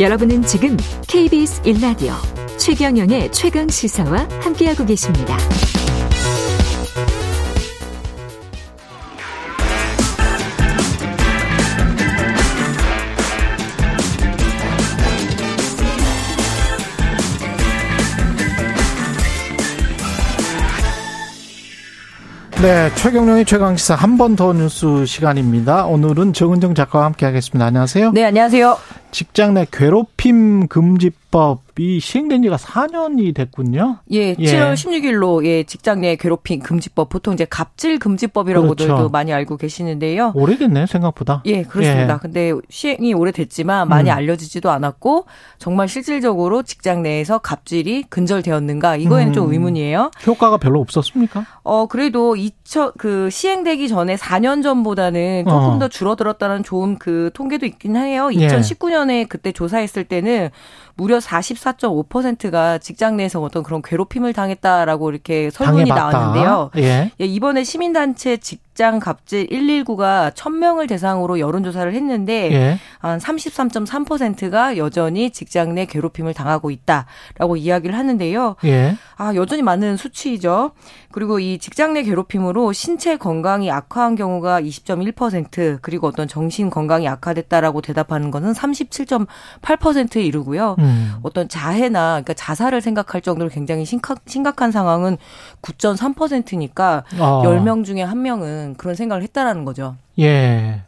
여러분은 0.00 0.42
지금 0.42 0.78
KBS 1.08 1.60
1라디오 1.62 2.14
최경영의 2.58 3.32
최강 3.32 3.68
시사와 3.68 4.26
함께하고 4.40 4.86
계십니다. 4.86 5.36
네, 22.62 22.94
최경령의 22.94 23.46
최강시사 23.46 23.94
한 23.94 24.18
번 24.18 24.36
더 24.36 24.52
뉴스 24.52 25.06
시간입니다. 25.06 25.86
오늘은 25.86 26.34
정은정 26.34 26.74
작가와 26.74 27.06
함께하겠습니다. 27.06 27.64
안녕하세요. 27.64 28.10
네, 28.12 28.24
안녕하세요. 28.24 28.76
직장 29.10 29.54
내 29.54 29.66
괴롭힘 29.70 30.68
금지법이 30.68 32.00
시행된 32.00 32.42
지가 32.42 32.56
4년이 32.56 33.34
됐군요. 33.34 33.98
예, 34.10 34.34
7월 34.34 34.74
16일로 34.74 35.44
예, 35.44 35.62
직장 35.64 36.00
내 36.00 36.16
괴롭힘 36.16 36.60
금지법 36.60 37.08
보통 37.08 37.34
이제 37.34 37.44
갑질 37.48 37.98
금지법이라고도 37.98 38.84
그렇죠. 38.84 39.08
많이 39.08 39.32
알고 39.32 39.56
계시는데요. 39.56 40.32
오래됐네요, 40.34 40.86
생각보다. 40.86 41.42
예, 41.46 41.62
그렇습니다. 41.62 42.14
예. 42.14 42.18
근데 42.20 42.52
시행이 42.68 43.14
오래됐지만 43.14 43.88
많이 43.88 44.10
음. 44.10 44.14
알려지지도 44.14 44.70
않았고 44.70 45.26
정말 45.58 45.88
실질적으로 45.88 46.62
직장 46.62 47.02
내에서 47.02 47.38
갑질이 47.38 48.04
근절되었는가 48.08 48.96
이거에는 48.96 49.32
음. 49.32 49.34
좀 49.34 49.52
의문이에요. 49.52 50.10
효과가 50.26 50.58
별로 50.58 50.80
없었습니까? 50.80 51.46
어 51.62 51.86
그래도 51.86 52.36
2000, 52.36 52.92
그 52.98 53.30
시행되기 53.30 53.88
전에 53.88 54.16
4년 54.16 54.62
전보다는 54.62 55.44
조금 55.46 55.70
어. 55.70 55.78
더 55.78 55.88
줄어들었다는 55.88 56.62
좋은 56.62 56.98
그 56.98 57.30
통계도 57.34 57.66
있긴 57.66 57.96
해요. 57.96 58.30
예. 58.34 58.46
2019년 58.46 58.99
에 59.08 59.24
그때 59.24 59.52
조사했을 59.52 60.04
때는 60.04 60.50
무려 61.00 61.16
44.5%가 61.16 62.76
직장 62.76 63.16
내에서 63.16 63.40
어떤 63.40 63.62
그런 63.62 63.80
괴롭힘을 63.80 64.34
당했다라고 64.34 65.10
이렇게 65.10 65.48
설문이 65.48 65.88
당해봤다. 65.88 66.18
나왔는데요. 66.18 66.70
예. 66.76 67.10
예, 67.18 67.24
이번에 67.24 67.64
시민단체 67.64 68.36
직장 68.36 68.98
갑질 68.98 69.46
119가 69.48 70.30
1000명을 70.34 70.86
대상으로 70.90 71.40
여론조사를 71.40 71.94
했는데 71.94 72.52
예. 72.52 72.78
한 72.98 73.18
33.3%가 73.18 74.76
여전히 74.76 75.30
직장 75.30 75.74
내 75.74 75.86
괴롭힘을 75.86 76.34
당하고 76.34 76.70
있다라고 76.70 77.56
이야기를 77.56 77.96
하는데요. 77.96 78.56
예. 78.64 78.96
아, 79.16 79.34
여전히 79.34 79.62
많은 79.62 79.96
수치이죠. 79.96 80.72
그리고 81.12 81.40
이 81.40 81.58
직장 81.58 81.94
내 81.94 82.02
괴롭힘으로 82.02 82.72
신체 82.72 83.16
건강이 83.16 83.70
악화한 83.70 84.16
경우가 84.16 84.60
20.1%, 84.60 85.78
그리고 85.82 86.06
어떤 86.06 86.28
정신 86.28 86.70
건강이 86.70 87.08
악화됐다라고 87.08 87.80
대답하는 87.80 88.30
것은 88.30 88.52
37.8%에 88.52 90.22
이르고요. 90.22 90.76
음. 90.78 90.89
어떤 91.22 91.48
자해나 91.48 92.22
그러니까 92.22 92.34
자살을 92.34 92.80
생각할 92.80 93.20
정도로 93.20 93.50
굉장히 93.50 93.84
심각, 93.84 94.20
심각한 94.26 94.72
상황은 94.72 95.16
9.3%니까 95.62 97.04
어. 97.18 97.42
10명 97.44 97.84
중에 97.84 98.02
한 98.02 98.22
명은 98.22 98.74
그런 98.76 98.94
생각을 98.94 99.22
했다라는 99.22 99.64
거죠. 99.64 99.96
예. 100.20 100.82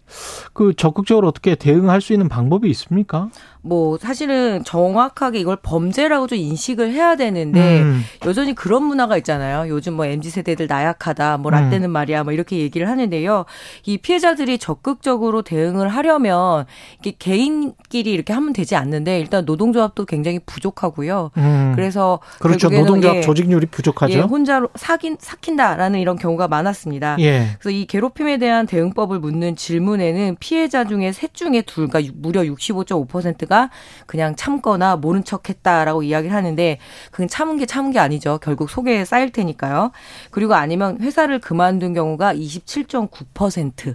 그 0.52 0.74
적극적으로 0.74 1.28
어떻게 1.28 1.54
대응할 1.54 2.00
수 2.00 2.12
있는 2.12 2.28
방법이 2.28 2.68
있습니까? 2.70 3.30
뭐 3.62 3.96
사실은 3.96 4.64
정확하게 4.64 5.38
이걸 5.38 5.56
범죄라고 5.62 6.26
좀 6.26 6.36
인식을 6.36 6.92
해야 6.92 7.16
되는데 7.16 7.80
음. 7.80 8.02
여전히 8.26 8.54
그런 8.54 8.82
문화가 8.84 9.16
있잖아요. 9.18 9.68
요즘 9.68 9.94
뭐 9.94 10.04
MZ 10.04 10.30
세대들 10.30 10.66
나약하다, 10.66 11.38
뭐 11.38 11.50
음. 11.50 11.52
라떼는 11.52 11.90
말이야, 11.90 12.24
뭐 12.24 12.32
이렇게 12.32 12.58
얘기를 12.58 12.88
하는데요. 12.88 13.44
이 13.86 13.98
피해자들이 13.98 14.58
적극적으로 14.58 15.42
대응을 15.42 15.88
하려면 15.88 16.66
이게 16.98 17.14
개인끼리 17.18 18.12
이렇게 18.12 18.32
하면 18.32 18.52
되지 18.52 18.74
않는데 18.74 19.20
일단 19.20 19.44
노동조합도 19.44 20.04
굉장히 20.06 20.40
부족하고요. 20.44 21.30
음. 21.36 21.72
그래서 21.76 22.18
그렇죠. 22.40 22.68
노동조합 22.68 23.16
예, 23.16 23.20
조직률이 23.20 23.66
부족하죠. 23.66 24.12
예, 24.12 24.20
혼자로 24.20 24.68
사긴 24.74 25.16
삭힌다라는 25.18 26.00
이런 26.00 26.16
경우가 26.16 26.48
많았습니다. 26.48 27.16
예. 27.20 27.56
그래서 27.60 27.70
이 27.70 27.86
괴롭힘에 27.86 28.38
대한 28.38 28.66
대응법을 28.66 29.20
묻는 29.22 29.56
질문에는 29.56 30.36
피해자 30.40 30.84
중에 30.84 31.12
셋 31.12 31.32
중에 31.32 31.62
둘, 31.62 31.88
그러니까 31.88 32.12
무려 32.16 32.42
65.5%가 32.42 33.70
그냥 34.06 34.36
참거나 34.36 34.96
모른 34.96 35.24
척했다라고 35.24 36.02
이야기를 36.02 36.36
하는데 36.36 36.78
그건 37.10 37.28
참은 37.28 37.56
게 37.56 37.64
참은 37.64 37.92
게 37.92 37.98
아니죠. 37.98 38.38
결국 38.42 38.68
속에 38.68 39.04
쌓일 39.04 39.30
테니까요. 39.30 39.92
그리고 40.30 40.54
아니면 40.54 40.98
회사를 41.00 41.38
그만둔 41.38 41.94
경우가 41.94 42.34
27.9% 42.34 43.94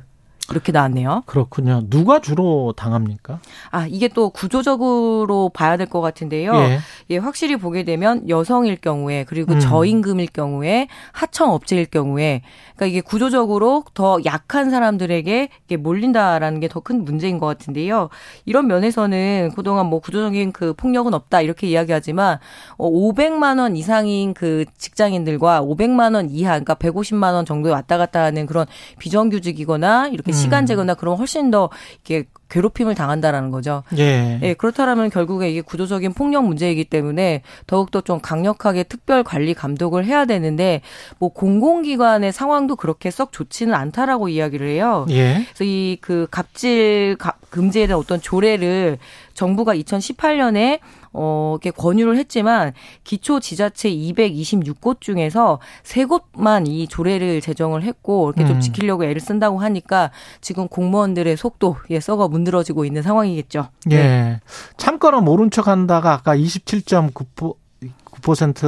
이렇게 0.49 0.71
나왔네요. 0.71 1.23
그렇군요. 1.25 1.83
누가 1.89 2.19
주로 2.21 2.73
당합니까? 2.77 3.39
아, 3.71 3.85
이게 3.87 4.07
또 4.07 4.29
구조적으로 4.29 5.49
봐야 5.53 5.75
될 5.77 5.87
것 5.87 6.01
같은데요. 6.01 6.53
예. 6.55 6.79
예, 7.11 7.17
확실히 7.17 7.55
보게 7.55 7.83
되면 7.83 8.27
여성일 8.29 8.77
경우에 8.77 9.23
그리고 9.27 9.53
음. 9.53 9.59
저임금일 9.59 10.27
경우에 10.33 10.87
하청 11.13 11.51
업체일 11.53 11.85
경우에 11.85 12.41
그러니까 12.75 12.85
이게 12.87 13.01
구조적으로 13.01 13.83
더 13.93 14.19
약한 14.25 14.69
사람들에게 14.69 15.49
이게 15.65 15.77
몰린다라는 15.77 16.59
게 16.59 16.67
더 16.67 16.81
큰 16.81 17.03
문제인 17.05 17.39
것 17.39 17.45
같은데요. 17.47 18.09
이런 18.45 18.67
면에서는 18.67 19.51
그동안 19.55 19.87
뭐 19.87 19.99
구조적인 19.99 20.51
그 20.51 20.73
폭력은 20.73 21.13
없다 21.13 21.41
이렇게 21.41 21.67
이야기하지만 21.67 22.37
어 22.77 22.89
500만 22.89 23.59
원 23.59 23.75
이상인 23.75 24.33
그 24.33 24.65
직장인들과 24.77 25.61
500만 25.63 26.13
원 26.15 26.29
이하 26.29 26.51
그러니까 26.59 26.75
150만 26.75 27.33
원 27.33 27.45
정도에 27.45 27.71
왔다 27.71 27.97
갔다 27.97 28.23
하는 28.23 28.45
그런 28.45 28.65
비정규직이거나 28.99 30.09
이렇게 30.09 30.31
음. 30.31 30.36
시간 30.37 30.65
제거나 30.65 30.93
그런 30.93 31.17
훨씬 31.17 31.51
더 31.51 31.69
이게 32.03 32.25
괴롭힘을 32.49 32.95
당한다라는 32.95 33.51
거죠. 33.51 33.83
예. 33.97 34.39
예, 34.41 34.53
그렇다면 34.53 35.09
결국에 35.09 35.49
이게 35.51 35.59
구조적인 35.59 36.13
폭력 36.13 36.45
문제이기 36.45 36.85
때문에 36.85 37.41
더욱더 37.67 37.99
좀 37.99 38.21
강력하게 38.21 38.83
특별 38.83 39.21
관리 39.23 39.53
감독을 39.53 40.05
해야 40.05 40.23
되는데 40.23 40.81
뭐 41.19 41.27
공공기관의 41.33 42.31
상황도 42.31 42.77
그렇게 42.77 43.11
썩 43.11 43.33
좋지는 43.33 43.73
않다라고 43.73 44.29
이야기를 44.29 44.69
해요. 44.69 45.05
예. 45.09 45.43
그래서 45.53 45.63
이 45.65 45.97
그 45.99 46.27
갑질 46.31 47.17
가- 47.19 47.35
금지에 47.49 47.87
대한 47.87 47.99
어떤 47.99 48.21
조례를 48.21 48.97
정부가 49.33 49.75
2018년에 49.75 50.79
어, 51.17 51.57
이렇게 51.59 51.71
권유를 51.71 52.15
했지만 52.17 52.73
기초 53.03 53.39
지자체 53.39 53.89
226곳 53.89 55.01
중에서 55.01 55.59
세 55.83 56.05
곳만 56.05 56.67
이 56.67 56.87
조례를 56.87 57.41
제정을 57.41 57.83
했고 57.83 58.29
이렇게 58.29 58.43
음. 58.43 58.47
좀 58.47 58.59
지키려고 58.61 59.03
애를 59.03 59.19
쓴다고 59.19 59.59
하니까 59.59 60.11
지금 60.41 60.67
공무원들의 60.67 61.35
속도 61.37 61.77
예 61.89 61.99
썩어 61.99 62.27
문드러지고 62.27 62.85
있는 62.85 63.01
상황이겠죠. 63.01 63.69
예. 63.91 64.39
참거나 64.77 65.21
모른 65.21 65.49
척 65.49 65.67
한다가 65.67 66.13
아까 66.13 66.35
27.9% 66.35 67.55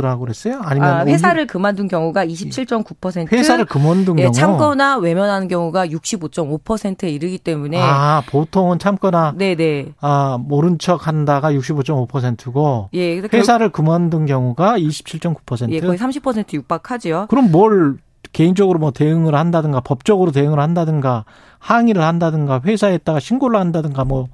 라고 0.02 0.22
그랬어요? 0.22 0.60
아니면 0.64 0.90
아, 0.90 1.06
회사를 1.06 1.48
그만둔 1.48 1.88
경우가 1.88 2.26
27.9%, 2.26 3.32
회사를 3.32 3.66
그만둔 3.66 4.18
예, 4.20 4.24
경우 4.24 4.34
참거나 4.34 4.98
외면하는 4.98 5.48
경우가 5.48 5.88
65.5%에 5.88 7.10
이르기 7.10 7.38
때문에 7.38 7.80
아, 7.82 8.22
보통은 8.30 8.80
참거나 8.80 9.34
네네 9.38 9.94
아, 10.02 10.38
모른 10.40 10.78
척 10.80 11.08
한다가 11.08 11.52
65.5%고 11.52 12.90
예 12.94 13.22
결- 13.22 13.30
회사를 13.34 13.70
그만둔 13.72 14.26
경우가 14.26 14.78
27.9%. 14.80 15.72
예 15.72 15.80
거의 15.80 15.98
30% 15.98 16.54
육박하지요. 16.54 17.28
그럼 17.30 17.52
뭘 17.52 17.98
개인적으로 18.32 18.80
뭐 18.80 18.92
대응을 18.92 19.34
한다든가 19.36 19.80
법적으로 19.80 20.32
대응을 20.32 20.60
한다든가 20.60 21.26
항의를 21.58 22.04
한다든가 22.04 22.62
회사에다가 22.64 23.20
신고를 23.20 23.60
한다든가 23.60 24.06
뭐 24.06 24.28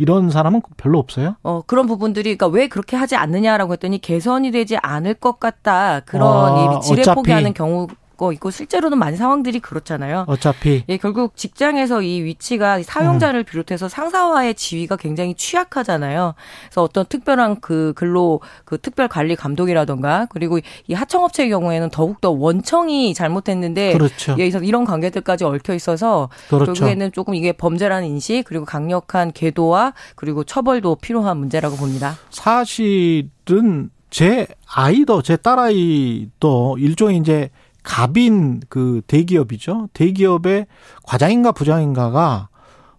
이런 0.00 0.30
사람은 0.30 0.62
별로 0.78 0.98
없어요? 0.98 1.36
어, 1.42 1.60
그런 1.66 1.86
부분들이, 1.86 2.34
그러니까 2.34 2.46
왜 2.46 2.68
그렇게 2.68 2.96
하지 2.96 3.16
않느냐라고 3.16 3.74
했더니 3.74 3.98
개선이 3.98 4.50
되지 4.50 4.78
않을 4.78 5.12
것 5.12 5.38
같다. 5.38 6.00
그런 6.06 6.22
아, 6.26 6.78
이 6.78 6.80
지뢰 6.80 7.02
어차피. 7.02 7.16
포기하는 7.16 7.52
경우 7.52 7.86
가 8.20 8.32
있고 8.34 8.50
실제로는 8.50 8.98
많은 8.98 9.16
상황들이 9.16 9.60
그렇잖아요. 9.60 10.24
어차피 10.28 10.84
예, 10.88 10.96
결국 10.98 11.36
직장에서 11.36 12.02
이 12.02 12.22
위치가 12.22 12.82
사용자를 12.82 13.44
비롯해서 13.44 13.88
상사와의 13.88 14.54
지위가 14.54 14.96
굉장히 14.96 15.34
취약하잖아요. 15.34 16.34
그래서 16.64 16.82
어떤 16.82 17.06
특별한 17.06 17.60
그 17.60 17.94
근로 17.96 18.40
그 18.66 18.78
특별 18.78 19.08
관리 19.08 19.36
감독이라던가 19.36 20.26
그리고 20.30 20.58
이 20.86 20.92
하청업체의 20.92 21.48
경우에는 21.48 21.88
더욱더 21.88 22.30
원청이 22.30 23.14
잘못했는데 23.14 23.94
그렇죠. 23.94 24.36
예, 24.38 24.50
이런 24.62 24.84
관계들까지 24.84 25.44
얽혀 25.44 25.74
있어서 25.74 26.28
그렇죠. 26.48 26.74
결국에는 26.74 27.12
조금 27.12 27.34
이게 27.34 27.52
범죄라는 27.52 28.06
인식 28.06 28.44
그리고 28.44 28.66
강력한 28.66 29.32
계도와 29.32 29.94
그리고 30.14 30.44
처벌도 30.44 30.96
필요한 30.96 31.38
문제라고 31.38 31.76
봅니다. 31.76 32.16
사실은 32.28 33.90
제 34.10 34.46
아이도 34.66 35.22
제 35.22 35.36
딸아이도 35.36 36.76
일종의 36.78 37.18
이제 37.18 37.50
갑인 37.82 38.60
그 38.68 39.00
대기업이죠. 39.06 39.88
대기업의 39.94 40.66
과장인가 41.04 41.52
부장인가가 41.52 42.48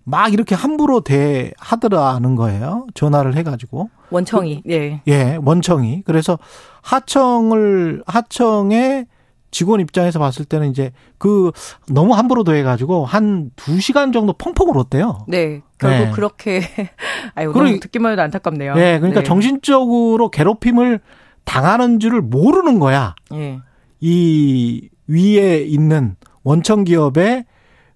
막 0.03 0.33
이렇게 0.33 0.55
함부로 0.55 1.01
대하더라는 1.01 2.35
거예요. 2.35 2.87
전화를 2.95 3.35
해가지고. 3.35 3.89
원청이 4.09 4.63
예. 4.69 5.01
예, 5.07 5.37
원청이. 5.41 6.03
그래서 6.05 6.37
하청을, 6.81 8.03
하청의 8.07 9.05
직원 9.51 9.79
입장에서 9.81 10.17
봤을 10.17 10.45
때는 10.45 10.69
이제 10.71 10.91
그 11.17 11.51
너무 11.89 12.13
함부로 12.13 12.43
대해가지고 12.43 13.05
한 13.05 13.51
두 13.57 13.79
시간 13.81 14.11
정도 14.13 14.33
펑펑 14.33 14.69
울었대요. 14.69 15.25
네. 15.27 15.61
결국 15.77 16.05
네. 16.05 16.11
그렇게 16.11 16.61
아유 17.35 17.51
그러니- 17.51 17.53
너무 17.65 17.79
듣기만 17.81 18.13
해도 18.13 18.21
안타깝네요. 18.21 18.73
예, 18.77 18.97
그러니까 18.97 19.19
네. 19.21 19.23
정신적으로 19.23 20.29
괴롭힘을 20.29 20.99
당하는 21.43 21.99
줄을 21.99 22.21
모르는 22.21 22.79
거야. 22.79 23.13
예. 23.33 23.59
이 24.01 24.89
위에 25.07 25.61
있는 25.61 26.15
원청 26.43 26.83
기업의 26.83 27.45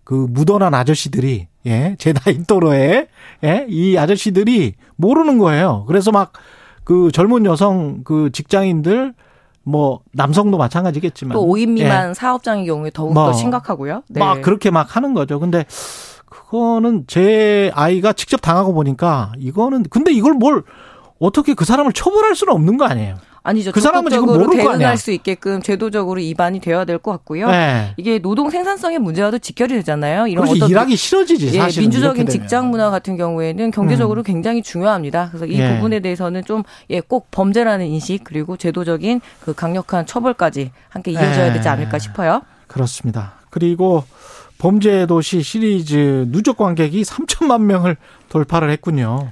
그 0.03 0.27
무던한 0.29 0.73
아저씨들이 0.73 1.47
예, 1.65 1.95
제 1.97 2.13
나이 2.13 2.43
또래에 2.43 3.07
예, 3.43 3.65
이 3.67 3.97
아저씨들이 3.97 4.75
모르는 4.95 5.37
거예요. 5.37 5.83
그래서 5.87 6.11
막 6.11 6.31
그 6.85 7.11
젊은 7.11 7.45
여성 7.45 8.03
그 8.05 8.29
직장인들 8.31 9.13
뭐 9.63 9.99
남성도 10.13 10.57
마찬가지겠지만 10.57 11.33
또 11.33 11.45
5인 11.45 11.71
미만 11.71 12.09
예. 12.11 12.13
사업장의 12.13 12.67
경우에 12.67 12.91
더욱 12.93 13.13
뭐, 13.13 13.25
더 13.25 13.33
심각하고요. 13.33 14.03
네. 14.07 14.19
막 14.19 14.41
그렇게 14.41 14.69
막 14.69 14.95
하는 14.95 15.13
거죠. 15.13 15.39
근데 15.39 15.65
그거는 16.27 17.05
제 17.07 17.71
아이가 17.73 18.13
직접 18.13 18.37
당하고 18.37 18.73
보니까 18.73 19.33
이거는 19.39 19.83
근데 19.89 20.13
이걸 20.13 20.33
뭘 20.33 20.63
어떻게 21.19 21.53
그 21.53 21.65
사람을 21.65 21.93
처벌할 21.93 22.35
수는 22.35 22.53
없는 22.53 22.77
거 22.77 22.85
아니에요. 22.85 23.15
아니죠. 23.47 23.71
그 23.71 23.79
사람은 23.79 24.09
지금 24.09 24.25
모를. 24.25 24.49
대응할 24.57 24.97
수 24.97 25.11
있게끔 25.11 25.61
제도적으로 25.61 26.19
입안이 26.19 26.59
되어야 26.59 26.83
될 26.83 26.97
것 26.97 27.11
같고요. 27.11 27.47
네. 27.51 27.93
이게 27.95 28.17
노동 28.17 28.49
생산성의 28.49 28.97
문제와도 28.97 29.37
직결이 29.37 29.75
되잖아요. 29.75 30.25
이런 30.25 30.47
어떤 30.47 30.67
일하기 30.67 30.95
싫어지지 30.95 31.47
예, 31.53 31.59
사실은 31.59 31.83
민주적인. 31.83 32.25
직장 32.27 32.71
문화 32.71 32.89
같은 32.89 33.17
경우에는 33.17 33.69
경제적으로 33.69 34.23
굉장히 34.23 34.63
중요합니다. 34.63 35.27
그래서 35.29 35.45
이 35.45 35.59
예. 35.59 35.75
부분에 35.75 35.99
대해서는 35.99 36.43
좀 36.43 36.63
예, 36.89 37.01
꼭 37.01 37.29
범죄라는 37.29 37.85
인식 37.85 38.23
그리고 38.23 38.57
제도적인 38.57 39.21
그 39.41 39.53
강력한 39.53 40.07
처벌까지 40.07 40.71
함께 40.89 41.11
이어져야 41.11 41.49
예. 41.49 41.53
되지 41.53 41.69
않을까 41.69 41.99
싶어요. 41.99 42.41
그렇습니다. 42.65 43.33
그리고 43.51 44.03
범죄 44.57 45.05
도시 45.05 45.43
시리즈 45.43 46.25
누적 46.31 46.57
관객이 46.57 47.03
3천만 47.03 47.61
명을 47.61 47.97
돌파를 48.29 48.71
했군요. 48.71 49.29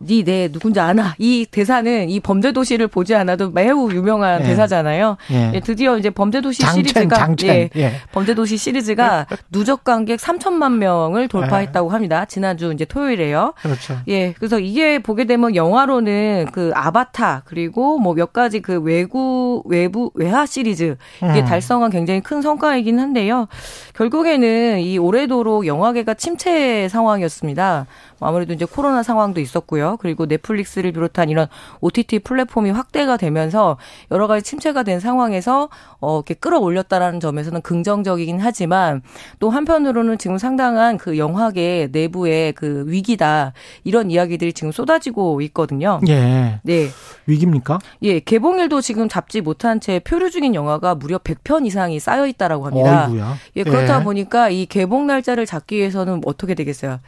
니내 0.00 0.48
누군지 0.52 0.78
아나. 0.80 1.14
이 1.18 1.46
대사는 1.50 2.08
이 2.08 2.20
범죄 2.20 2.52
도시를 2.52 2.86
보지 2.88 3.14
않아도 3.16 3.50
매우 3.50 3.90
유명한 3.90 4.40
예. 4.42 4.44
대사잖아요. 4.44 5.16
예. 5.32 5.52
예, 5.54 5.60
드디어 5.60 5.98
이제 5.98 6.10
범죄 6.10 6.40
도시 6.40 6.60
장첸, 6.62 6.84
시리즈가 6.84 7.16
장첸. 7.16 7.48
예, 7.48 7.70
예. 7.76 7.92
범죄 8.12 8.34
도시 8.34 8.56
시리즈가 8.56 9.26
누적 9.50 9.82
관객 9.84 10.20
3천만 10.20 10.76
명을 10.76 11.28
돌파했다고 11.28 11.90
합니다. 11.90 12.24
지난주 12.26 12.72
이제 12.72 12.84
토요일에요. 12.84 13.54
그렇죠. 13.60 13.98
예, 14.08 14.32
그래서 14.38 14.58
이게 14.60 14.98
보게 15.00 15.24
되면 15.24 15.54
영화로는 15.56 16.46
그 16.52 16.70
아바타 16.74 17.42
그리고 17.46 17.98
뭐 17.98 18.14
몇 18.20 18.32
가지 18.34 18.60
그 18.60 18.78
외구 18.80 19.62
외부 19.64 20.10
외화 20.14 20.44
시리즈 20.44 20.96
이게 21.18 21.40
음. 21.40 21.44
달성한 21.46 21.90
굉장히 21.90 22.20
큰 22.20 22.42
성과이긴 22.42 22.98
한데요. 22.98 23.48
결국에는 23.94 24.80
이 24.80 24.98
올해도록 24.98 25.66
영화계가 25.66 26.14
침체 26.14 26.88
상황이었습니다. 26.88 27.86
뭐 28.18 28.28
아무래도 28.28 28.52
이제 28.52 28.64
코로나 28.64 29.02
상황도 29.02 29.40
있었고요. 29.40 29.89
그리고 29.96 30.26
넷플릭스를 30.26 30.92
비롯한 30.92 31.28
이런 31.30 31.46
OTT 31.80 32.20
플랫폼이 32.20 32.70
확대가 32.70 33.16
되면서 33.16 33.76
여러 34.10 34.26
가지 34.26 34.42
침체가 34.42 34.82
된 34.82 35.00
상황에서 35.00 35.68
어 36.00 36.16
이렇게 36.18 36.34
끌어올렸다라는 36.34 37.20
점에서는 37.20 37.60
긍정적이긴 37.62 38.40
하지만 38.40 39.02
또 39.38 39.50
한편으로는 39.50 40.18
지금 40.18 40.38
상당한 40.38 40.98
그 40.98 41.18
영화계 41.18 41.88
내부의 41.92 42.52
그 42.52 42.84
위기다 42.86 43.52
이런 43.84 44.10
이야기들이 44.10 44.52
지금 44.52 44.72
쏟아지고 44.72 45.40
있거든요. 45.42 46.00
예. 46.08 46.60
네. 46.62 46.88
위기입니까? 47.26 47.78
예, 48.02 48.20
개봉일도 48.20 48.80
지금 48.80 49.08
잡지 49.08 49.40
못한 49.40 49.80
채 49.80 49.98
표류 50.00 50.30
중인 50.30 50.54
영화가 50.54 50.94
무려 50.96 51.18
100편 51.18 51.66
이상이 51.66 52.00
쌓여 52.00 52.26
있다라고 52.26 52.66
합니다. 52.66 53.06
어이구야. 53.06 53.36
예, 53.56 53.64
그렇다 53.64 54.00
예. 54.00 54.04
보니까 54.04 54.50
이 54.50 54.66
개봉 54.66 55.06
날짜를 55.06 55.46
잡기 55.46 55.76
위해서는 55.76 56.22
어떻게 56.24 56.54
되겠어요? 56.54 57.00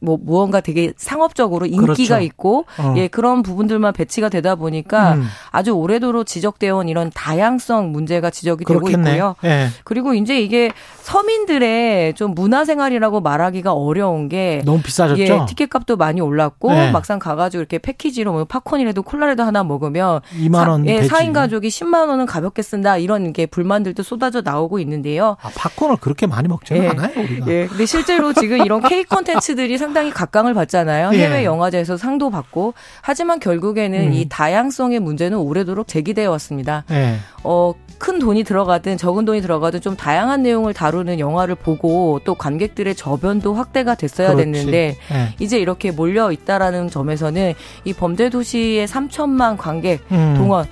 뭐 0.00 0.18
무언가 0.20 0.60
되게 0.60 0.92
상업적으로 0.96 1.66
인기가 1.66 1.94
그렇죠. 1.94 2.20
있고 2.20 2.66
어. 2.78 2.94
예 2.96 3.08
그런 3.08 3.42
부분들만 3.42 3.92
배치가 3.92 4.28
되다 4.28 4.54
보니까 4.54 5.14
음. 5.14 5.26
아주 5.50 5.72
오래도록 5.72 6.26
지적되어 6.26 6.76
온 6.76 6.88
이런 6.88 7.10
다양성 7.14 7.92
문제가 7.92 8.30
지적이 8.30 8.64
되고 8.64 8.80
그렇겠네. 8.80 9.12
있고요. 9.12 9.36
예. 9.44 9.68
그리고 9.84 10.14
이제 10.14 10.40
이게 10.40 10.70
서민들의 11.02 12.14
좀 12.14 12.34
문화 12.34 12.64
생활이라고 12.64 13.20
말하기가 13.20 13.72
어려운 13.72 14.28
게 14.28 14.62
너무 14.64 14.82
비싸졌죠. 14.82 15.22
예, 15.22 15.40
티켓값도 15.48 15.96
많이 15.96 16.20
올랐고 16.20 16.70
네. 16.72 16.90
막상 16.90 17.18
가가지고 17.18 17.60
이렇게 17.60 17.78
패키지로 17.78 18.32
뭐 18.32 18.44
팝콘이라도 18.44 19.02
콜라라도 19.02 19.42
하나 19.44 19.64
먹으면 19.64 20.20
2만 20.38 20.68
원 20.68 20.84
사, 20.84 20.90
예, 20.90 21.00
되지. 21.00 21.08
4인 21.10 21.32
가족이 21.32 21.68
10만 21.68 22.08
원은 22.08 22.26
가볍게 22.26 22.62
쓴다 22.62 22.98
이런 22.98 23.32
게 23.32 23.46
불만들도 23.46 24.02
쏟아져 24.02 24.42
나오고 24.42 24.78
있는데요. 24.80 25.36
아, 25.42 25.50
팝콘을 25.54 25.96
그렇게 25.96 26.26
많이 26.26 26.48
먹지는 26.48 26.84
예. 26.84 26.88
않아요, 26.88 27.12
우리가. 27.16 27.46
예, 27.48 27.66
근데 27.66 27.86
실제로 27.86 28.32
지금 28.32 28.58
이런 28.64 28.82
K 28.82 29.04
콘텐츠들이 29.04 29.78
상당히 29.86 30.10
각광을 30.10 30.52
받잖아요. 30.54 31.10
예. 31.14 31.18
해외 31.18 31.44
영화제에서 31.44 31.96
상도 31.96 32.28
받고. 32.30 32.74
하지만 33.02 33.38
결국에는 33.38 34.08
음. 34.08 34.12
이 34.12 34.28
다양성의 34.28 34.98
문제는 35.00 35.38
오래도록 35.38 35.86
제기되어 35.86 36.28
왔습니다. 36.32 36.84
예. 36.90 37.16
어, 37.44 37.72
큰 37.98 38.18
돈이 38.18 38.42
들어가든 38.44 38.98
적은 38.98 39.24
돈이 39.24 39.40
들어가든 39.40 39.80
좀 39.80 39.96
다양한 39.96 40.42
내용을 40.42 40.74
다루는 40.74 41.18
영화를 41.20 41.54
보고 41.54 42.20
또 42.24 42.34
관객들의 42.34 42.94
저변도 42.96 43.54
확대가 43.54 43.94
됐어야 43.94 44.34
그렇지. 44.34 44.50
됐는데 44.52 44.96
예. 45.12 45.34
이제 45.38 45.58
이렇게 45.58 45.92
몰려 45.92 46.32
있다라는 46.32 46.90
점에서는 46.90 47.54
이 47.84 47.92
범죄 47.92 48.28
도시의 48.28 48.88
3천만 48.88 49.56
관객 49.56 50.02
음. 50.10 50.34
동원 50.36 50.66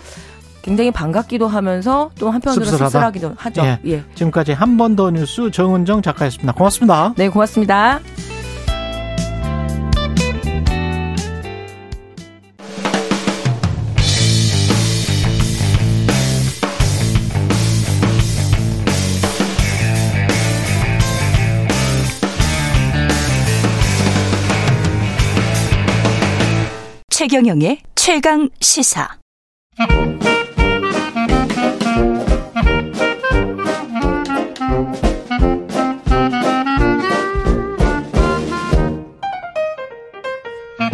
굉장히 0.62 0.90
반갑기도 0.90 1.46
하면서 1.46 2.10
또 2.18 2.30
한편으로 2.30 2.64
씁쓸하다. 2.64 2.88
씁쓸하기도 2.90 3.32
하죠. 3.36 3.62
예. 3.64 3.78
예. 3.86 4.02
지금까지 4.16 4.52
한 4.52 4.76
번 4.76 4.96
더 4.96 5.10
뉴스 5.10 5.50
정은정 5.52 6.02
작가였습니다. 6.02 6.52
고맙습니다. 6.52 7.14
네, 7.16 7.28
고맙습니다. 7.28 8.00
최경영의 27.24 27.78
최강 27.94 28.50
시사. 28.60 29.08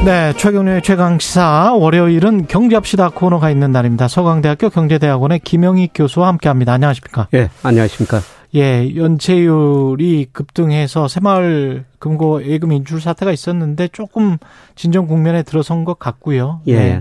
네, 0.04 0.32
최경련의 0.36 0.82
최강 0.82 1.18
시사 1.18 1.72
월요일은 1.74 2.46
경제합시다 2.46 3.08
코너가 3.08 3.50
있는 3.50 3.72
날입니다. 3.72 4.06
서강대학교 4.06 4.70
경제대학원의 4.70 5.40
김영희 5.40 5.90
교수와 5.92 6.28
함께합니다. 6.28 6.74
안녕하십니까? 6.74 7.26
예, 7.34 7.50
안녕하십니까? 7.64 8.20
예, 8.54 8.94
연체율이 8.96 10.26
급등해서 10.32 11.08
새마을 11.08 11.84
금고 11.98 12.44
예금 12.44 12.72
인출 12.72 13.00
사태가 13.00 13.32
있었는데 13.32 13.88
조금 13.88 14.38
진정 14.74 15.06
국면에 15.06 15.42
들어선 15.42 15.84
것 15.84 15.98
같고요. 15.98 16.62
예. 16.66 16.74
네. 16.76 17.00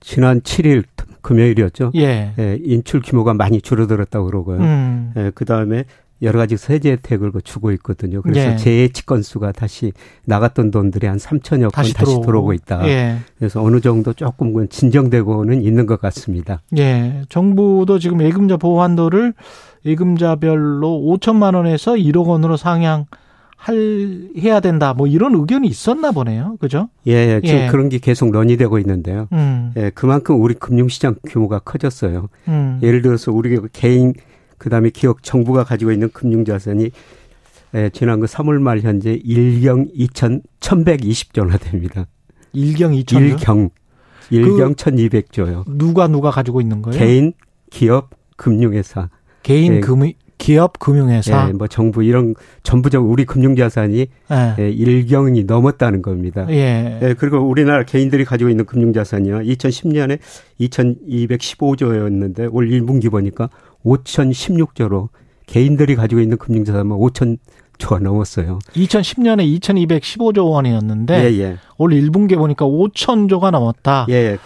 지난 0.00 0.40
7일 0.40 0.84
금요일이었죠. 1.22 1.92
예. 1.96 2.32
예, 2.38 2.58
인출 2.62 3.02
규모가 3.02 3.34
많이 3.34 3.60
줄어들었다고 3.60 4.26
그러고요. 4.26 4.58
음. 4.58 5.12
예, 5.16 5.32
그 5.34 5.44
다음에 5.44 5.84
여러 6.22 6.38
가지 6.38 6.56
세제 6.56 6.92
혜택을 6.92 7.32
그 7.32 7.40
주고 7.40 7.70
있거든요. 7.72 8.22
그래서 8.22 8.52
예. 8.52 8.56
재예치 8.56 9.06
건수가 9.06 9.52
다시 9.52 9.92
나갔던 10.24 10.70
돈들이 10.70 11.06
한 11.06 11.16
3천여 11.16 11.60
건 11.60 11.70
다시, 11.70 11.94
다시 11.94 12.20
들어오고 12.20 12.52
있다. 12.52 12.86
예. 12.88 13.18
그래서 13.38 13.62
어느 13.62 13.80
정도 13.80 14.12
조금 14.12 14.58
은 14.58 14.68
진정되고는 14.68 15.62
있는 15.62 15.86
것 15.86 16.00
같습니다. 16.00 16.60
예. 16.76 17.22
정부도 17.28 17.98
지금 17.98 18.22
예금자 18.22 18.56
보호 18.56 18.82
한도를 18.82 19.34
예금자별로 19.84 20.88
5천만 20.88 21.54
원에서 21.54 21.92
1억 21.92 22.26
원으로 22.26 22.56
상향 22.56 23.06
할 23.58 24.30
해야 24.38 24.60
된다. 24.60 24.94
뭐 24.94 25.08
이런 25.08 25.34
의견이 25.34 25.66
있었나 25.66 26.12
보네요. 26.12 26.56
그죠? 26.60 26.88
예, 27.08 27.12
예, 27.12 27.40
지금 27.44 27.60
예. 27.60 27.66
그런 27.66 27.88
게 27.88 27.98
계속 27.98 28.30
논의되고 28.30 28.78
있는데요. 28.78 29.26
음. 29.32 29.72
예, 29.76 29.90
그만큼 29.90 30.40
우리 30.40 30.54
금융시장 30.54 31.16
규모가 31.26 31.58
커졌어요. 31.58 32.28
음. 32.46 32.78
예를 32.82 33.02
들어서 33.02 33.32
우리가 33.32 33.66
개인 33.72 34.14
그다음에 34.58 34.90
기업 34.90 35.22
정부가 35.22 35.64
가지고 35.64 35.92
있는 35.92 36.10
금융 36.12 36.44
자산이 36.44 36.90
예, 37.74 37.90
지난 37.92 38.20
그 38.20 38.26
3월 38.26 38.60
말 38.60 38.80
현재 38.80 39.18
1경 39.18 39.94
2천 39.94 40.42
1120조나 40.60 41.60
됩니다. 41.60 42.06
일경 42.52 42.92
2천 42.92 43.20
일경 43.20 43.70
일경 44.30 44.74
1200조요. 44.74 45.64
누가 45.66 46.08
누가 46.08 46.30
가지고 46.30 46.60
있는 46.60 46.82
거예요? 46.82 46.98
개인, 46.98 47.32
기업, 47.70 48.10
금융회사. 48.36 49.10
개인 49.42 49.76
예. 49.76 49.80
금 49.80 50.10
기업 50.38 50.78
금융회사. 50.78 51.48
예, 51.48 51.52
뭐 51.52 51.66
정부 51.66 52.04
이런 52.04 52.34
전부적 52.62 53.10
우리 53.10 53.24
금융 53.24 53.56
자산이 53.56 54.06
예. 54.30 54.54
예, 54.58 54.70
일경이 54.70 55.44
넘었다는 55.44 56.00
겁니다. 56.00 56.46
예. 56.50 57.00
예, 57.02 57.14
그리고 57.18 57.38
우리나라 57.38 57.84
개인들이 57.84 58.24
가지고 58.24 58.48
있는 58.48 58.64
금융 58.64 58.92
자산이요. 58.92 59.40
2010년에 59.40 60.18
2215조였는데 60.60 62.48
올 62.52 62.68
1분기 62.68 63.10
보니까 63.10 63.50
5016조로 63.84 65.08
개인들이 65.46 65.96
가지고 65.96 66.20
있는 66.20 66.36
금융 66.36 66.64
자산은 66.64 66.90
5000조가 66.90 68.02
넘었어요. 68.02 68.58
2010년에 68.72 69.60
2215조 69.60 70.50
원이었는데 70.50 71.24
예, 71.24 71.38
예. 71.38 71.56
올 71.78 71.90
1분기 71.90 72.36
보니까 72.36 72.66
5천조가 72.66 73.50
넘었다. 73.50 74.06
예, 74.10 74.14
예. 74.14 74.38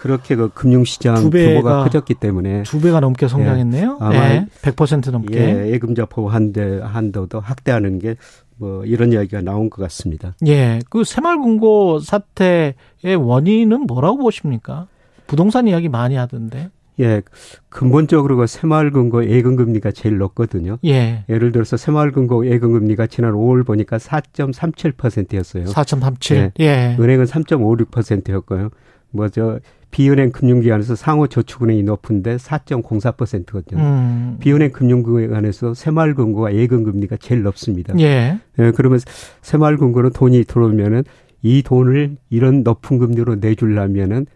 그렇게 0.00 0.36
그 0.36 0.48
금융시장 0.50 1.16
두 1.16 1.30
배가 1.30 1.60
규모가 1.60 1.84
커졌기 1.84 2.14
때문에 2.14 2.62
두 2.62 2.80
배가 2.80 3.00
넘게 3.00 3.26
성장했네요. 3.26 3.98
예. 4.00 4.04
아마 4.04 4.30
예. 4.30 4.46
100% 4.62 5.10
넘게. 5.10 5.38
예, 5.38 5.72
예금자 5.72 6.06
보호 6.06 6.28
한대 6.28 6.80
한도도 6.82 7.40
확대하는 7.40 7.98
게 7.98 8.16
뭐 8.58 8.84
이런 8.84 9.12
이야기가 9.12 9.40
나온 9.40 9.70
것 9.70 9.80
같습니다. 9.82 10.34
예. 10.46 10.80
그 10.90 11.04
새마을금고 11.04 12.00
사태의 12.00 12.74
원인은 13.16 13.86
뭐라고 13.86 14.18
보십니까? 14.18 14.88
부동산 15.26 15.68
이야기 15.68 15.88
많이 15.88 16.16
하던데. 16.16 16.70
예, 17.00 17.22
근본적으로 17.68 18.36
그 18.36 18.46
새마을금고 18.46 19.28
예금금리가 19.30 19.92
제일 19.92 20.18
높거든요. 20.18 20.78
예. 20.84 21.24
예를 21.28 21.52
들어서 21.52 21.76
새마을금고 21.76 22.46
예금금리가 22.46 23.06
지난 23.06 23.32
5월 23.34 23.64
보니까 23.64 23.98
4.37%였어요. 23.98 25.64
4.37. 25.64 26.34
예. 26.34 26.52
예. 26.60 26.96
은행은 26.98 27.26
3.56%였고요. 27.26 28.70
뭐 29.10 29.28
저 29.28 29.58
비은행 29.90 30.32
금융기관에서 30.32 30.94
상호 30.94 31.26
저축은행이 31.26 31.82
높은데 31.82 32.36
4.04%거든요. 32.36 33.80
음. 33.80 34.36
비은행 34.38 34.72
금융기관에서 34.72 35.74
새마을금고가 35.74 36.54
예금금리가 36.54 37.16
제일 37.20 37.42
높습니다. 37.42 37.98
예. 37.98 38.38
예, 38.58 38.72
그러면 38.72 39.00
새마을금고는 39.42 40.10
돈이 40.10 40.44
들어오면은 40.44 41.04
이 41.42 41.62
돈을 41.62 42.16
이런 42.30 42.62
높은 42.64 42.98
금리로 42.98 43.36
내주려면은 43.36 44.26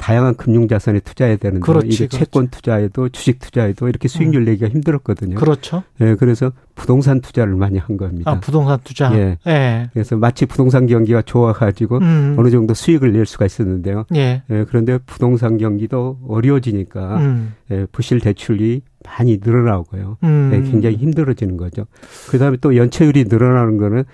다양한 0.00 0.34
금융자산에 0.34 1.00
투자해야 1.00 1.36
되는데 1.36 1.60
그렇지, 1.60 1.86
이게 1.88 2.06
그렇지. 2.06 2.18
채권 2.18 2.48
투자에도 2.48 3.10
주식 3.10 3.38
투자에도 3.38 3.86
이렇게 3.86 4.08
수익률 4.08 4.46
내기가 4.46 4.70
힘들었거든요. 4.70 5.36
그렇죠. 5.36 5.82
예, 6.00 6.14
그래서 6.14 6.52
부동산 6.74 7.20
투자를 7.20 7.54
많이 7.54 7.76
한 7.76 7.98
겁니다. 7.98 8.30
아, 8.30 8.40
부동산 8.40 8.78
투자. 8.82 9.14
예. 9.14 9.36
예. 9.46 9.90
그래서 9.92 10.16
마치 10.16 10.46
부동산 10.46 10.86
경기가 10.86 11.20
좋아가지고 11.20 11.98
음. 11.98 12.34
어느 12.38 12.48
정도 12.48 12.72
수익을 12.72 13.12
낼 13.12 13.26
수가 13.26 13.44
있었는데요. 13.44 14.06
예. 14.14 14.42
예, 14.48 14.64
그런데 14.66 14.96
부동산 15.04 15.58
경기도 15.58 16.18
어려워지니까 16.26 17.18
음. 17.18 17.54
예, 17.70 17.86
부실 17.92 18.20
대출이 18.20 18.80
많이 19.04 19.38
늘어나고요. 19.42 20.16
음. 20.24 20.50
예, 20.54 20.70
굉장히 20.70 20.96
힘들어지는 20.96 21.58
거죠. 21.58 21.84
그 22.30 22.38
다음에 22.38 22.56
또 22.62 22.74
연체율이 22.74 23.24
늘어나는 23.28 23.76
거는 23.76 24.04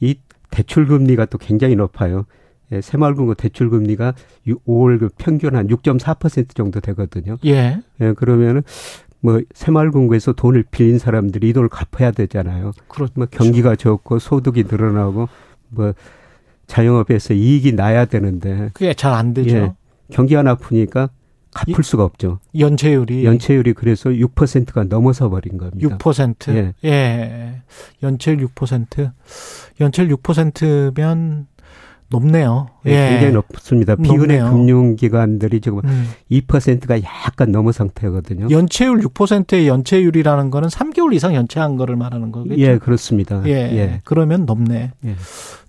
이 0.00 0.16
대출 0.50 0.86
금리가 0.86 1.24
또 1.24 1.38
굉장히 1.38 1.74
높아요. 1.74 2.26
예, 2.72 2.80
새마을금고 2.80 3.34
대출 3.34 3.70
금리가 3.70 4.14
5월 4.66 4.98
그 4.98 5.08
평균 5.18 5.54
한 5.54 5.68
6.4% 5.68 6.54
정도 6.54 6.80
되거든요. 6.80 7.36
예. 7.44 7.80
예, 8.00 8.12
그러면은 8.14 8.62
뭐 9.20 9.40
새마을금고에서 9.54 10.32
돈을 10.32 10.64
빌린 10.70 10.98
사람들이 10.98 11.50
이 11.50 11.52
돈을 11.52 11.68
갚아야 11.68 12.10
되잖아요. 12.10 12.72
그렇죠. 12.88 13.12
뭐 13.16 13.26
경기가 13.30 13.76
좋고 13.76 14.18
소득이 14.18 14.64
늘어나고 14.64 15.28
뭐 15.68 15.92
자영업에서 16.66 17.34
이익이 17.34 17.72
나야 17.72 18.06
되는데 18.06 18.70
그게 18.72 18.94
잘 18.94 19.12
안 19.12 19.34
되죠. 19.34 19.56
예, 19.56 19.72
경기가 20.10 20.42
나쁘니까 20.42 21.10
갚을 21.54 21.84
수가 21.84 22.02
없죠. 22.04 22.38
연체율이 22.58 23.26
연체율이 23.26 23.74
그래서 23.74 24.08
6%가 24.08 24.84
넘어서 24.84 25.28
버린 25.28 25.58
겁니다. 25.58 25.98
6%. 25.98 26.54
예. 26.54 26.72
예. 26.84 27.62
연체율 28.02 28.38
6%. 28.48 29.12
연체율 29.80 30.08
6%면 30.16 31.46
높네요. 32.12 32.68
예, 32.86 32.90
예. 32.90 33.10
굉장히 33.10 33.32
높습니다. 33.32 33.96
비은행 33.96 34.38
높네요. 34.38 34.50
금융기관들이 34.52 35.60
지금 35.60 35.80
음. 35.84 36.10
2%가 36.30 37.02
약간 37.02 37.50
넘어 37.50 37.72
상태거든요. 37.72 38.48
연체율 38.50 39.00
6%의 39.00 39.66
연체율이라는 39.66 40.50
거는 40.50 40.68
3개월 40.68 41.14
이상 41.14 41.34
연체한 41.34 41.76
거를 41.76 41.96
말하는 41.96 42.30
거겠죠. 42.30 42.60
예, 42.60 42.78
그렇습니다. 42.78 43.42
예. 43.46 43.52
예. 43.52 44.00
그러면 44.04 44.44
높네. 44.44 44.92
예. 45.04 45.16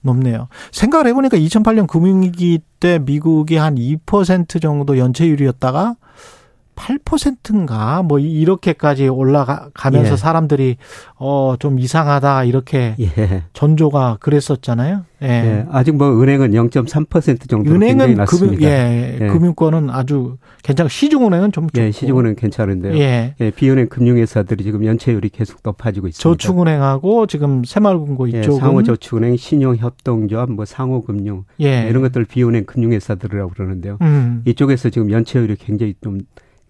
높네요. 0.02 0.50
생각을 0.72 1.08
해보니까 1.08 1.38
2008년 1.38 1.88
금융위기 1.88 2.60
때 2.80 3.00
미국이 3.00 3.56
한 3.56 3.76
2% 3.76 4.62
정도 4.62 4.98
연체율이었다가 4.98 5.96
8%인가 6.76 8.04
뭐 8.04 8.20
이렇게까지 8.20 9.08
올라가면서 9.08 10.14
예. 10.14 10.18
사람들이 10.18 10.78
어 11.16 11.56
좀 11.60 11.80
이상하다 11.80 12.44
이렇게 12.46 12.96
예. 13.00 13.44
전조가 13.54 14.18
그랬었잖아요. 14.20 15.06
예. 15.22 15.28
예, 15.28 15.66
아직 15.72 15.96
뭐 15.96 16.22
은행은 16.22 16.52
0.3% 16.52 17.48
정도 17.50 17.72
은행은 17.72 17.98
금융 17.98 18.18
낮습니다. 18.18 18.64
예, 18.64 19.18
예. 19.22 19.28
금융권은 19.28 19.90
아주 19.90 20.38
괜찮고 20.64 20.90
시중은행은 20.90 21.52
좀 21.52 21.70
좋고 21.70 21.82
예, 21.82 21.92
시중은행 21.92 22.36
괜찮은데요. 22.36 22.98
예. 22.98 23.36
예, 23.40 23.52
비은행 23.52 23.88
금융회사들이 23.88 24.64
지금 24.64 24.86
연체율이 24.86 25.30
계속 25.30 25.60
높아지고 25.64 26.08
있습니다. 26.08 26.22
저축은행하고 26.22 27.28
지금 27.28 27.64
새마을금고 27.64 28.34
예, 28.34 28.40
이쪽은 28.40 28.60
상호저축은행, 28.60 29.38
신용협동조합, 29.38 30.52
뭐 30.52 30.66
상호금융 30.66 31.46
예. 31.62 31.88
이런 31.90 32.02
것들 32.02 32.26
비은행 32.26 32.66
금융회사들이라고 32.66 33.52
그러는데요. 33.52 33.98
음. 34.02 34.42
이쪽에서 34.46 34.90
지금 34.90 35.12
연체율이 35.12 35.56
굉장히 35.56 35.94
좀 36.04 36.20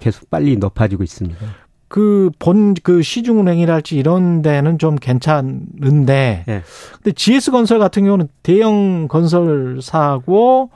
계속 0.03 0.29
빨리 0.29 0.57
높아지고 0.57 1.03
있습니다. 1.03 1.39
그 1.87 2.31
본 2.39 2.73
그 2.83 3.01
시중은행이랄지 3.03 3.95
이런 3.97 4.41
데는 4.41 4.79
좀 4.79 4.95
괜찮은데 4.95 6.43
예. 6.47 6.61
근데 6.95 7.11
GS건설 7.11 7.77
같은 7.79 8.03
경우는 8.03 8.27
대형 8.41 9.07
건설사고 9.07 10.71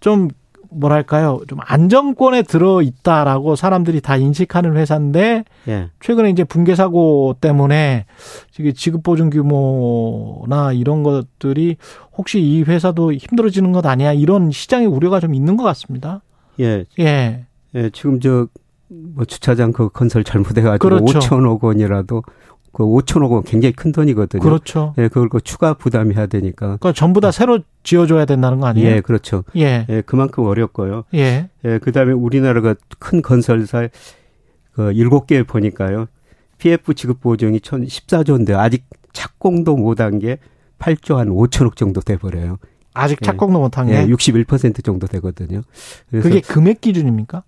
좀 0.00 0.28
뭐랄까요 0.72 1.40
좀 1.48 1.58
안정권에 1.62 2.42
들어 2.42 2.82
있다라고 2.82 3.56
사람들이 3.56 4.00
다 4.02 4.16
인식하는 4.16 4.76
회사인데 4.76 5.44
예. 5.68 5.88
최근에 6.00 6.28
이제 6.30 6.44
붕괴 6.44 6.74
사고 6.74 7.34
때문에 7.40 8.04
지금 8.52 8.72
지급 8.74 9.02
보증 9.02 9.30
규모나 9.30 10.72
이런 10.72 11.02
것들이 11.02 11.76
혹시 12.16 12.38
이 12.40 12.62
회사도 12.62 13.14
힘들어지는 13.14 13.72
것 13.72 13.86
아니야 13.86 14.12
이런 14.12 14.50
시장의 14.50 14.86
우려가 14.86 15.20
좀 15.20 15.34
있는 15.34 15.56
것 15.56 15.64
같습니다. 15.64 16.20
예. 16.60 16.84
예. 16.98 17.46
예, 17.74 17.88
지금 17.90 18.18
저, 18.20 18.48
뭐 18.90 19.24
주차장 19.24 19.72
그 19.72 19.88
건설 19.88 20.24
잘못해가지고 20.24 20.88
그렇죠. 20.88 21.18
5천억 21.20 21.62
원이라도 21.62 22.24
그 22.72 22.84
5천억 22.84 23.30
원 23.30 23.42
굉장히 23.42 23.72
큰 23.72 23.92
돈이거든요. 23.92 24.42
그렇죠. 24.42 24.94
예, 24.98 25.08
그걸 25.08 25.28
그 25.28 25.40
추가 25.40 25.74
부담해야 25.74 26.26
되니까. 26.26 26.66
그러니까 26.66 26.92
전부 26.92 27.20
다 27.20 27.30
새로 27.30 27.60
지어줘야 27.82 28.24
된다는 28.24 28.60
거 28.60 28.66
아니에요? 28.66 28.88
예, 28.88 29.00
그렇죠. 29.00 29.44
예. 29.56 29.86
예, 29.88 30.02
그만큼 30.02 30.44
어렵고요. 30.44 31.04
예. 31.14 31.50
예, 31.64 31.78
그 31.78 31.92
다음에 31.92 32.12
우리나라가 32.12 32.74
큰 32.98 33.22
건설사 33.22 33.88
그 34.72 34.92
일곱 34.92 35.26
개 35.26 35.42
보니까요. 35.42 36.06
PF 36.58 36.94
지급 36.94 37.20
보증이 37.20 37.58
1014조인데 37.60 38.56
아직 38.56 38.84
착공도 39.12 39.76
못한 39.76 40.18
게 40.18 40.38
8조 40.78 41.16
한 41.16 41.28
5천억 41.28 41.76
정도 41.76 42.00
돼버려요. 42.00 42.58
아직 42.94 43.18
예. 43.22 43.26
착공도 43.26 43.60
못한 43.60 43.86
게 43.86 43.94
예, 43.94 44.06
61% 44.06 44.84
정도 44.84 45.06
되거든요. 45.06 45.62
그게 46.10 46.40
금액 46.40 46.80
기준입니까? 46.80 47.42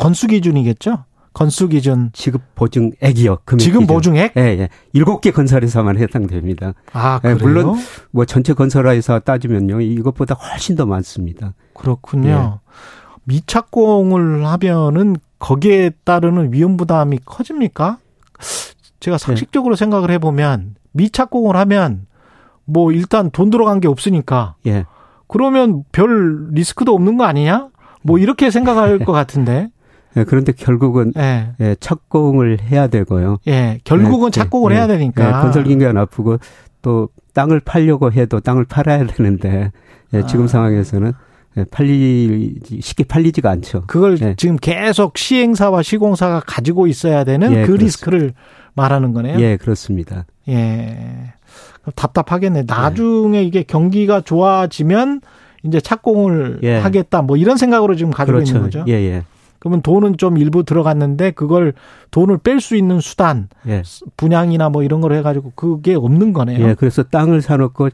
건수 0.00 0.28
기준이겠죠? 0.28 1.04
건수 1.34 1.68
기준. 1.68 2.10
지급 2.14 2.40
보증액이요. 2.54 3.38
금액 3.44 3.60
지금 3.60 3.80
기준. 3.80 3.94
보증액? 3.94 4.32
예, 4.38 4.40
예. 4.40 4.68
일곱 4.94 5.20
개 5.20 5.30
건설회사만 5.30 5.98
해당됩니다. 5.98 6.72
아, 6.94 7.20
예, 7.22 7.34
그래요? 7.34 7.38
물론 7.42 7.78
뭐 8.10 8.24
전체 8.24 8.54
건설회사 8.54 9.18
따지면요. 9.18 9.82
이것보다 9.82 10.34
훨씬 10.34 10.74
더 10.74 10.86
많습니다. 10.86 11.52
그렇군요. 11.74 12.60
미착공을 13.24 14.46
하면은 14.46 15.16
거기에 15.38 15.90
따르는 16.04 16.52
위험 16.54 16.78
부담이 16.78 17.18
커집니까? 17.26 17.98
제가 19.00 19.18
상식적으로 19.18 19.76
생각을 19.76 20.10
해 20.10 20.18
보면 20.18 20.76
미착공을 20.92 21.56
하면 21.56 22.06
뭐 22.64 22.90
일단 22.90 23.30
돈 23.30 23.50
들어간 23.50 23.80
게 23.80 23.86
없으니까 23.88 24.54
예. 24.66 24.86
그러면 25.28 25.84
별 25.92 26.48
리스크도 26.52 26.94
없는 26.94 27.18
거 27.18 27.24
아니냐? 27.24 27.68
뭐 28.02 28.18
이렇게 28.18 28.50
생각할 28.50 28.98
것 29.04 29.12
같은데. 29.12 29.68
예, 30.16 30.24
그런데 30.24 30.52
결국은 30.52 31.12
예. 31.16 31.48
예, 31.60 31.76
착공을 31.78 32.60
해야 32.62 32.88
되고요. 32.88 33.38
예, 33.46 33.78
결국은 33.84 34.28
예, 34.28 34.30
착공을 34.30 34.72
예, 34.72 34.76
해야 34.76 34.86
되니까. 34.86 35.26
예, 35.26 35.32
건설 35.42 35.64
경기가 35.64 35.92
나쁘고 35.92 36.38
또 36.82 37.08
땅을 37.34 37.60
팔려고 37.60 38.10
해도 38.12 38.40
땅을 38.40 38.64
팔아야 38.64 39.06
되는데 39.06 39.70
예, 40.14 40.26
지금 40.26 40.44
아. 40.44 40.48
상황에서는 40.48 41.12
예, 41.56 41.64
팔리지 41.70 42.80
쉽게 42.80 43.04
팔리지가 43.04 43.50
않죠. 43.50 43.84
그걸 43.86 44.18
예. 44.20 44.34
지금 44.36 44.56
계속 44.56 45.18
시행사와 45.18 45.82
시공사가 45.82 46.40
가지고 46.40 46.86
있어야 46.86 47.24
되는 47.24 47.48
예, 47.48 47.62
그 47.62 47.66
그렇습니다. 47.66 47.84
리스크를 47.84 48.32
말하는 48.74 49.12
거네요. 49.12 49.40
예, 49.40 49.56
그렇습니다. 49.56 50.26
예. 50.48 51.32
답답하겠네. 51.94 52.64
나중에 52.66 53.42
이게 53.42 53.62
경기가 53.62 54.20
좋아지면 54.20 55.20
이제 55.64 55.80
착공을 55.80 56.60
예. 56.62 56.78
하겠다. 56.78 57.22
뭐 57.22 57.36
이런 57.36 57.56
생각으로 57.56 57.96
지금 57.96 58.12
가지고 58.12 58.36
그렇죠. 58.36 58.50
있는 58.50 58.62
거죠. 58.62 58.84
예, 58.88 58.92
예. 58.92 59.24
그러면 59.60 59.82
돈은 59.82 60.16
좀 60.16 60.38
일부 60.38 60.64
들어갔는데 60.64 61.32
그걸 61.32 61.74
돈을 62.10 62.38
뺄 62.38 62.60
수 62.60 62.76
있는 62.76 62.98
수단, 62.98 63.48
예. 63.68 63.82
분양이나 64.16 64.70
뭐 64.70 64.82
이런 64.82 65.00
걸 65.00 65.12
해가지고 65.12 65.52
그게 65.54 65.94
없는 65.94 66.32
거네요. 66.32 66.66
예, 66.66 66.74
그래서 66.74 67.02
땅을 67.04 67.42
사놓고 67.42 67.90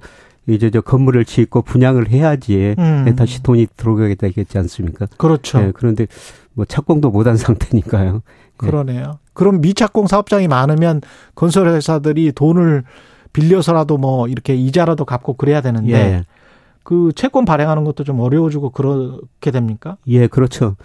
이제 0.47 0.71
저 0.71 0.81
건물을 0.81 1.25
짓고 1.25 1.63
분양을 1.63 2.09
해야지 2.09 2.77
음. 2.79 3.05
예, 3.09 3.15
다시 3.17 3.43
돈이 3.43 3.67
들어가게 3.77 4.15
되겠지 4.15 4.59
않습니까? 4.59 5.07
그렇죠. 5.17 5.61
예, 5.61 5.73
그런데 5.75 6.07
뭐 6.55 6.65
착공도 6.65 7.11
못한 7.11 7.37
상태니까요. 7.37 8.15
예. 8.15 8.57
그러네요. 8.57 9.19
그럼 9.35 9.61
미착공 9.61 10.07
사업장이 10.07 10.47
많으면 10.49 11.03
건설 11.35 11.69
회사들이 11.69 12.33
돈을 12.33 12.85
빌려서라도 13.33 13.99
뭐 13.99 14.29
이렇게 14.29 14.55
이자라도 14.55 15.05
갚고 15.05 15.35
그래야 15.35 15.61
되는데 15.61 15.93
예. 15.93 16.25
그 16.87 17.11
채권 17.17 17.45
발행하는 17.45 17.83
것도 17.83 18.05
좀 18.05 18.21
어려워지고 18.21 18.71
그렇게 18.71 19.51
됩니까? 19.51 19.97
예, 20.07 20.29
그렇죠. 20.29 20.77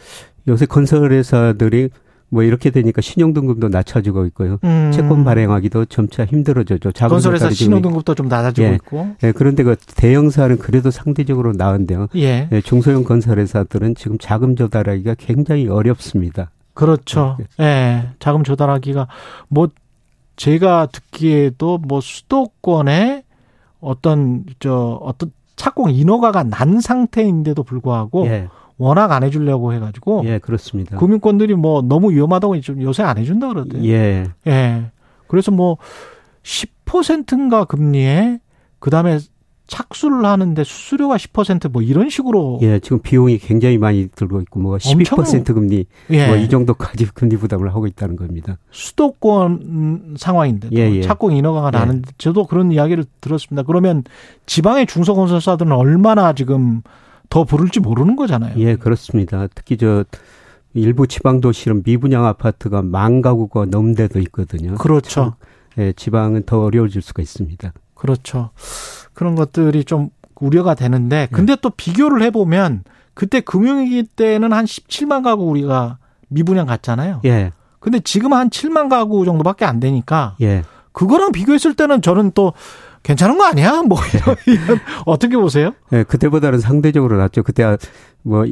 요새 0.47 0.65
건설회사들이 0.65 1.89
뭐 2.31 2.43
이렇게 2.43 2.69
되니까 2.69 3.01
신용등급도 3.01 3.67
낮춰지고 3.67 4.25
있고요. 4.27 4.57
음. 4.63 4.89
채권 4.93 5.25
발행하기도 5.25 5.85
점차 5.85 6.23
힘들어졌죠. 6.23 6.93
작은 6.93 7.09
건설회사 7.09 7.49
신용등급도 7.49 8.15
좀 8.15 8.29
낮아지고 8.29 8.67
예. 8.67 8.73
있고. 8.75 9.15
예, 9.23 9.33
그런데 9.33 9.63
그 9.63 9.75
대형사는 9.75 10.57
그래도 10.57 10.91
상대적으로 10.91 11.51
나은데요. 11.51 12.07
예. 12.15 12.47
예, 12.49 12.61
중소형 12.61 13.03
건설회사들은 13.03 13.95
지금 13.95 14.17
자금 14.17 14.55
조달하기가 14.55 15.15
굉장히 15.17 15.67
어렵습니다. 15.67 16.51
그렇죠. 16.73 17.37
예. 17.59 17.63
네, 17.63 18.09
자금 18.19 18.45
조달하기가 18.45 19.07
뭐 19.49 19.67
제가 20.37 20.87
듣기에도 20.87 21.79
뭐 21.79 21.99
수도권에 21.99 23.23
어떤 23.81 24.45
저 24.59 24.99
어떤 25.01 25.33
착공 25.57 25.91
인허가가 25.91 26.43
난 26.43 26.79
상태인데도 26.79 27.63
불구하고 27.63 28.25
예. 28.27 28.47
워낙 28.81 29.11
안 29.11 29.23
해주려고 29.23 29.73
해가지고 29.73 30.23
예 30.25 30.39
그렇습니다. 30.39 30.97
구민권들이 30.97 31.53
뭐 31.55 31.81
너무 31.81 32.11
위험하다고 32.11 32.59
좀 32.61 32.81
요새 32.81 33.03
안 33.03 33.17
해준다 33.17 33.49
그러대요. 33.49 33.83
예. 33.85 34.25
예. 34.47 34.91
그래서 35.27 35.51
뭐 35.51 35.77
10%인가 36.43 37.65
금리에 37.65 38.39
그 38.79 38.89
다음에 38.89 39.19
착수를 39.67 40.25
하는데 40.25 40.61
수수료가 40.63 41.15
10%뭐 41.15 41.81
이런 41.81 42.09
식으로 42.09 42.59
예, 42.61 42.79
지금 42.79 42.99
비용이 42.99 43.37
굉장히 43.37 43.77
많이 43.77 44.09
들고 44.13 44.41
있고 44.41 44.59
뭐 44.59 44.75
12% 44.75 45.53
금리 45.53 45.85
예. 46.09 46.27
뭐이 46.27 46.49
정도까지 46.49 47.05
금리 47.15 47.37
부담을 47.37 47.73
하고 47.73 47.87
있다는 47.87 48.17
겁니다. 48.17 48.57
수도권 48.71 50.15
상황인데 50.17 50.69
예, 50.73 50.91
예. 50.91 51.01
착공 51.01 51.31
인허가가 51.31 51.71
예. 51.73 51.79
나는데 51.79 52.11
저도 52.17 52.47
그런 52.47 52.73
이야기를 52.73 53.05
들었습니다. 53.21 53.63
그러면 53.63 54.03
지방의 54.45 54.87
중소건설사들은 54.87 55.71
얼마나 55.71 56.33
지금 56.33 56.81
더 57.31 57.45
부를지 57.45 57.79
모르는 57.79 58.15
거잖아요. 58.17 58.53
예, 58.57 58.75
그렇습니다. 58.75 59.47
특히 59.55 59.77
저 59.77 60.03
일부 60.73 61.07
지방 61.07 61.41
도시는 61.41 61.81
미분양 61.83 62.25
아파트가 62.25 62.81
만 62.81 63.21
가구가 63.21 63.65
넘는 63.65 63.95
데도 63.95 64.19
있거든요. 64.19 64.75
그렇죠. 64.75 65.35
예, 65.77 65.93
지방은 65.93 66.43
더 66.45 66.61
어려워질 66.61 67.01
수가 67.01 67.23
있습니다. 67.23 67.71
그렇죠. 67.95 68.49
그런 69.13 69.35
것들이 69.35 69.85
좀 69.85 70.09
우려가 70.35 70.75
되는데 70.75 71.29
근데 71.31 71.55
또 71.61 71.69
비교를 71.69 72.21
해 72.21 72.31
보면 72.31 72.83
그때 73.13 73.39
금융위기 73.39 74.03
때는 74.03 74.51
한 74.51 74.65
17만 74.65 75.23
가구 75.23 75.45
우리가 75.45 75.99
미분양 76.27 76.65
갔잖아요. 76.65 77.21
예. 77.23 77.53
근데 77.79 77.99
지금 78.01 78.33
한 78.33 78.49
7만 78.49 78.89
가구 78.89 79.23
정도밖에 79.23 79.63
안 79.63 79.79
되니까 79.79 80.35
예. 80.41 80.63
그거랑 80.91 81.31
비교했을 81.31 81.75
때는 81.75 82.01
저는 82.01 82.31
또 82.35 82.51
괜찮은 83.03 83.37
거 83.37 83.45
아니야? 83.45 83.81
뭐 83.83 83.97
이런, 84.13 84.35
이런 84.47 84.79
어떻게 85.05 85.37
보세요? 85.37 85.73
예, 85.93 86.03
그때보다는 86.03 86.59
상대적으로 86.59 87.17
낫죠. 87.17 87.43
그때 87.43 87.77
뭐 88.21 88.45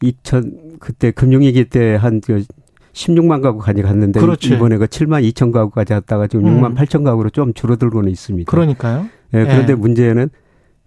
2000 0.00 0.78
그때 0.80 1.10
금융위기 1.12 1.66
때 1.66 1.94
한그 1.94 2.44
16만 2.92 3.40
가구까지 3.42 3.82
갔는데 3.82 4.20
그렇지. 4.20 4.54
이번에 4.54 4.76
그 4.76 4.86
7만 4.86 5.26
2천 5.32 5.52
가구까지 5.52 5.94
갔다가 5.94 6.26
지금 6.26 6.46
음. 6.46 6.60
6만 6.60 6.76
8천 6.76 7.04
가구로 7.04 7.30
좀 7.30 7.54
줄어들고는 7.54 8.10
있습니다. 8.10 8.50
그러니까요. 8.50 9.06
예, 9.34 9.44
그런데 9.44 9.72
예. 9.72 9.74
문제는 9.74 10.30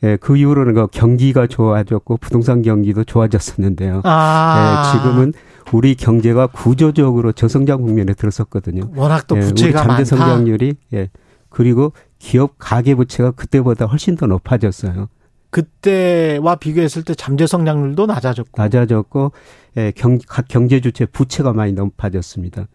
예, 0.03 0.17
그 0.17 0.37
이후로는 0.37 0.73
그 0.73 0.87
경기가 0.87 1.47
좋아졌고 1.47 2.17
부동산 2.17 2.61
경기도 2.61 3.03
좋아졌었는데요. 3.03 4.01
아. 4.03 4.93
예, 4.93 4.99
지금은 4.99 5.33
우리 5.73 5.95
경제가 5.95 6.47
구조적으로 6.47 7.31
저성장 7.31 7.81
국면에 7.81 8.13
들었었거든요. 8.13 8.91
워낙 8.95 9.25
또 9.27 9.35
부채가 9.35 9.79
예, 9.79 9.83
우리 9.83 9.87
잠재 9.87 10.05
성장률이 10.05 10.75
예. 10.93 11.09
그리고 11.49 11.93
기업 12.25 12.55
가계 12.57 12.95
부채가 12.95 13.29
그때보다 13.29 13.85
훨씬 13.85 14.15
더 14.15 14.25
높아졌어요. 14.25 15.09
그때와 15.51 16.55
비교했을 16.55 17.03
때 17.03 17.13
잠재 17.13 17.45
성장률도 17.45 18.07
낮아졌고 18.07 18.59
낮아졌고 18.59 19.31
예, 19.77 19.91
경, 19.95 20.17
각 20.27 20.47
경제 20.47 20.81
주체 20.81 21.05
부채가 21.05 21.53
많이 21.53 21.73
높아졌습니다. 21.73 22.65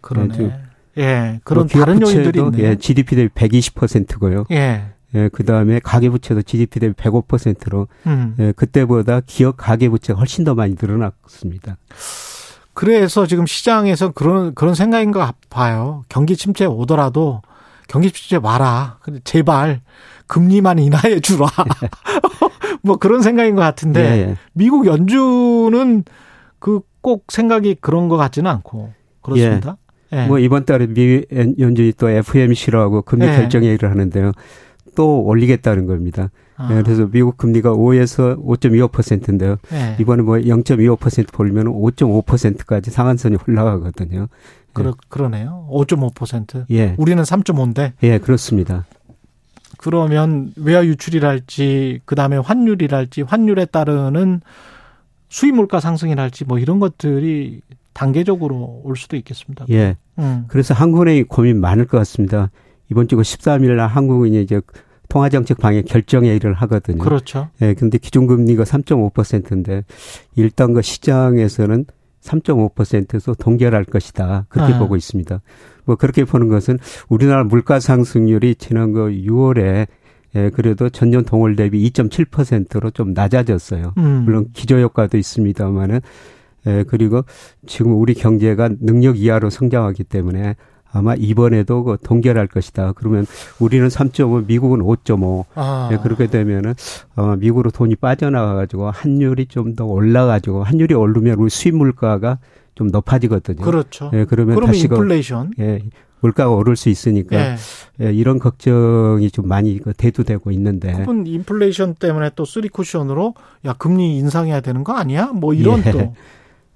그러네. 0.00 0.38
예, 0.96 1.02
예 1.02 1.40
그런 1.42 1.68
뭐 1.72 1.80
다른 1.80 2.00
요인들이 2.00 2.38
있네. 2.38 2.58
예, 2.58 2.76
GDP 2.76 3.16
대비 3.16 3.28
120%고요. 3.34 4.44
예. 4.52 4.84
예, 5.16 5.28
그 5.32 5.44
다음에 5.44 5.80
가계부채도 5.80 6.42
GDP 6.42 6.78
대비 6.78 6.94
105%로, 6.94 7.88
음. 8.06 8.36
예, 8.38 8.52
그때보다 8.52 9.22
기업 9.26 9.56
가계부채가 9.56 10.20
훨씬 10.20 10.44
더 10.44 10.54
많이 10.54 10.76
늘어났습니다. 10.80 11.78
그래서 12.74 13.26
지금 13.26 13.44
시장에서 13.44 14.12
그런, 14.12 14.54
그런 14.54 14.74
생각인 14.74 15.10
것 15.10 15.34
봐요. 15.50 16.04
경기 16.08 16.36
침체 16.36 16.64
오더라도 16.64 17.42
경기 17.88 18.10
침체 18.10 18.36
와라. 18.36 18.98
근데 19.02 19.20
제발 19.24 19.80
금리만 20.26 20.78
인하해 20.78 21.20
주라. 21.20 21.46
뭐 22.82 22.96
그런 22.96 23.22
생각인 23.22 23.54
것 23.54 23.62
같은데, 23.62 24.00
예, 24.00 24.30
예. 24.30 24.36
미국 24.52 24.86
연준은 24.86 26.04
그 26.58 26.80
꼭 27.04 27.26
생각이 27.28 27.76
그런 27.82 28.08
것 28.08 28.16
같지는 28.16 28.50
않고, 28.50 28.94
그렇습니다. 29.20 29.76
예. 30.14 30.22
예. 30.22 30.26
뭐 30.26 30.38
이번 30.38 30.64
달에 30.64 30.86
미 30.86 31.22
연준이 31.58 31.92
또 31.98 32.08
FMC로 32.08 32.80
하고 32.80 33.02
금리 33.02 33.26
예. 33.26 33.36
결정 33.36 33.62
회의를 33.62 33.90
하는데요. 33.90 34.32
또 34.96 35.22
올리겠다는 35.22 35.86
겁니다. 35.86 36.30
아. 36.56 36.68
네, 36.72 36.82
그래서 36.82 37.06
미국 37.10 37.36
금리가 37.36 37.72
5에서 37.72 38.42
5.25%인데요. 38.42 39.56
네. 39.70 39.96
이번에 40.00 40.22
뭐 40.22 40.36
0.25% 40.36 41.32
벌면 41.32 41.66
5.5%까지 41.66 42.90
상한선이 42.90 43.36
올라가거든요. 43.46 44.28
그러, 44.74 44.90
네. 44.90 44.96
그러네요. 45.08 45.66
5.5%. 45.70 46.66
예. 46.70 46.94
우리는 46.98 47.22
3.5인데. 47.22 47.92
예, 48.02 48.18
그렇습니다. 48.18 48.84
그러면 49.78 50.52
외화 50.56 50.84
유출이랄지 50.84 52.00
그다음에 52.04 52.36
환율이랄지 52.36 53.22
환율에 53.22 53.66
따르는 53.66 54.40
수입 55.28 55.54
물가 55.54 55.80
상승이랄지 55.80 56.44
뭐 56.44 56.58
이런 56.58 56.78
것들이 56.78 57.60
단계적으로 57.92 58.82
올 58.84 58.96
수도 58.96 59.16
있겠습니다. 59.16 59.66
예. 59.70 59.96
음. 60.18 60.44
그래서 60.48 60.74
한국은행이 60.74 61.24
고민 61.24 61.60
많을 61.60 61.86
것 61.86 61.98
같습니다. 61.98 62.50
이번 62.90 63.08
주 63.08 63.16
13일 63.16 63.76
날 63.76 63.88
한국은행이 63.88 64.42
이제 64.42 64.60
통화정책 65.08 65.58
방향 65.58 65.84
결정회의를 65.84 66.54
하거든요. 66.54 67.02
그렇죠. 67.02 67.48
예, 67.62 67.74
근데 67.74 67.98
기준금리가 67.98 68.64
3.5%인데 68.64 69.84
일단 70.34 70.74
그 70.74 70.82
시장에서는 70.82 71.86
3.5%에서 72.24 73.34
동결할 73.34 73.84
것이다. 73.84 74.46
그렇게 74.48 74.72
네. 74.72 74.78
보고 74.78 74.96
있습니다. 74.96 75.40
뭐 75.84 75.96
그렇게 75.96 76.24
보는 76.24 76.48
것은 76.48 76.78
우리나라 77.08 77.44
물가 77.44 77.78
상승률이 77.78 78.56
지난 78.56 78.92
그 78.92 79.10
6월에 79.10 79.86
예, 80.36 80.50
그래도 80.50 80.88
전년 80.90 81.24
동월 81.24 81.54
대비 81.54 81.88
2.7%로 81.90 82.90
좀 82.90 83.12
낮아졌어요. 83.12 83.92
음. 83.98 84.22
물론 84.24 84.46
기저 84.52 84.78
효과도 84.80 85.16
있습니다만은 85.16 86.00
예, 86.66 86.84
그리고 86.88 87.22
지금 87.66 87.96
우리 88.00 88.14
경제가 88.14 88.70
능력 88.80 89.18
이하로 89.18 89.50
성장하기 89.50 90.04
때문에 90.04 90.56
아마 90.94 91.14
이번에도 91.16 91.82
그 91.82 91.96
동결할 92.02 92.46
것이다. 92.46 92.92
그러면 92.92 93.26
우리는 93.58 93.86
3.5, 93.88 94.46
미국은 94.46 94.78
5.5. 94.78 95.44
아. 95.56 95.88
네, 95.90 95.98
그렇게 95.98 96.28
되면은 96.28 96.74
아마 97.16 97.36
미국으로 97.36 97.70
돈이 97.70 97.96
빠져나가가지고 97.96 98.90
환율이 98.90 99.46
좀 99.46 99.74
더 99.74 99.84
올라가지고 99.84 100.62
환율이 100.62 100.94
오르면 100.94 101.36
우리 101.38 101.50
수입 101.50 101.74
물가가 101.74 102.38
좀 102.76 102.88
높아지거든요. 102.88 103.64
그렇죠. 103.64 104.10
예, 104.12 104.24
그러면 104.24 104.54
그러면 104.54 104.66
다시 104.72 104.84
인플레이션. 104.84 105.52
그, 105.56 105.62
예, 105.62 105.80
물가가 106.20 106.50
오를 106.50 106.76
수 106.76 106.90
있으니까 106.90 107.36
예. 107.36 107.56
예, 108.00 108.12
이런 108.12 108.38
걱정이 108.38 109.30
좀 109.32 109.48
많이 109.48 109.80
그 109.80 109.92
대두되고 109.92 110.52
있는데. 110.52 110.92
그분 110.92 111.26
인플레이션 111.26 111.96
때문에 111.96 112.30
또 112.36 112.44
쓰리 112.44 112.68
쿠션으로 112.68 113.34
야 113.64 113.72
금리 113.72 114.16
인상해야 114.18 114.60
되는 114.60 114.84
거 114.84 114.92
아니야? 114.92 115.32
뭐 115.34 115.54
이런 115.54 115.82
예. 115.84 115.90
또. 115.90 116.14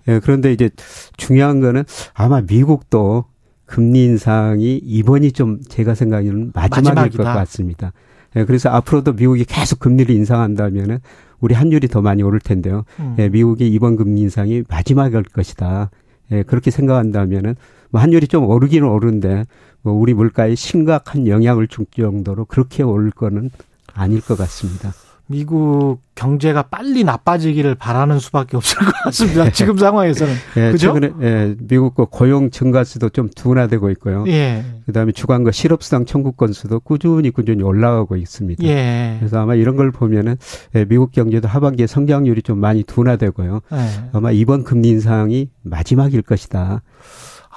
예, 0.09 0.21
그런데 0.21 0.53
이제 0.53 0.71
중요한 1.17 1.61
거는 1.61 1.85
아마 2.15 2.41
미국도 2.41 3.27
금리 3.69 4.05
인상이 4.05 4.79
이번이 4.79 5.33
좀 5.33 5.61
제가 5.69 5.95
생각에는 5.95 6.53
마지막일 6.55 6.95
마지막이다. 6.95 7.23
것 7.23 7.25
같습니다. 7.25 7.93
예, 8.37 8.45
그래서 8.45 8.71
앞으로도 8.71 9.13
미국이 9.13 9.45
계속 9.45 9.79
금리를 9.79 10.13
인상한다면은 10.15 10.99
우리 11.41 11.55
환율이 11.55 11.87
더 11.89 12.01
많이 12.03 12.23
오를 12.23 12.41
텐데요. 12.41 12.85
음. 12.99 13.15
예, 13.19 13.29
미국이 13.29 13.69
이번 13.69 13.97
금리 13.97 14.23
인상이 14.23 14.65
마지막일 14.69 15.23
것이다. 15.23 15.91
예, 16.33 16.43
그렇게 16.43 16.71
생각한다면은 16.71 17.55
뭐 17.91 18.01
환율이 18.01 18.27
좀 18.29 18.49
오르기는 18.49 18.89
오르는데 18.89 19.45
뭐 19.83 19.93
우리 19.93 20.15
물가에 20.15 20.55
심각한 20.55 21.27
영향을 21.27 21.69
줄 21.69 21.87
정도로 21.95 22.47
그렇게 22.47 22.83
오를 22.83 23.11
거는 23.11 23.51
아닐 23.95 24.21
것 24.21 24.37
같습니다. 24.37 24.93
미국 25.31 25.99
경제가 26.15 26.63
빨리 26.63 27.05
나빠지기를 27.05 27.75
바라는 27.75 28.19
수밖에 28.19 28.57
없을 28.57 28.79
것 28.79 28.91
같습니다. 29.05 29.45
네. 29.45 29.53
지금 29.53 29.77
상황에서는. 29.77 30.35
예, 30.57 30.73
그죠? 30.73 30.95
최근에 30.95 31.13
예, 31.21 31.55
미국 31.61 31.95
거 31.95 32.07
고용 32.07 32.51
증가수도 32.51 33.11
좀 33.11 33.29
둔화되고 33.29 33.91
있고요. 33.91 34.25
예. 34.27 34.65
그다음에 34.87 35.13
주간과 35.13 35.53
실업수당 35.53 36.07
청구 36.07 36.33
건수도 36.33 36.81
꾸준히 36.81 37.31
꾸준히 37.31 37.63
올라가고 37.63 38.17
있습니다. 38.17 38.65
예. 38.65 39.17
그래서 39.19 39.39
아마 39.39 39.55
이런 39.55 39.77
걸 39.77 39.91
보면은 39.93 40.37
예, 40.75 40.87
미국 40.87 41.13
경제도 41.13 41.47
하반기에 41.47 41.87
성장률이 41.87 42.41
좀 42.41 42.59
많이 42.59 42.83
둔화되고요. 42.83 43.61
예. 43.73 44.09
아마 44.13 44.31
이번 44.31 44.65
금리 44.65 44.89
인상이 44.89 45.51
마지막일 45.63 46.23
것이다. 46.23 46.83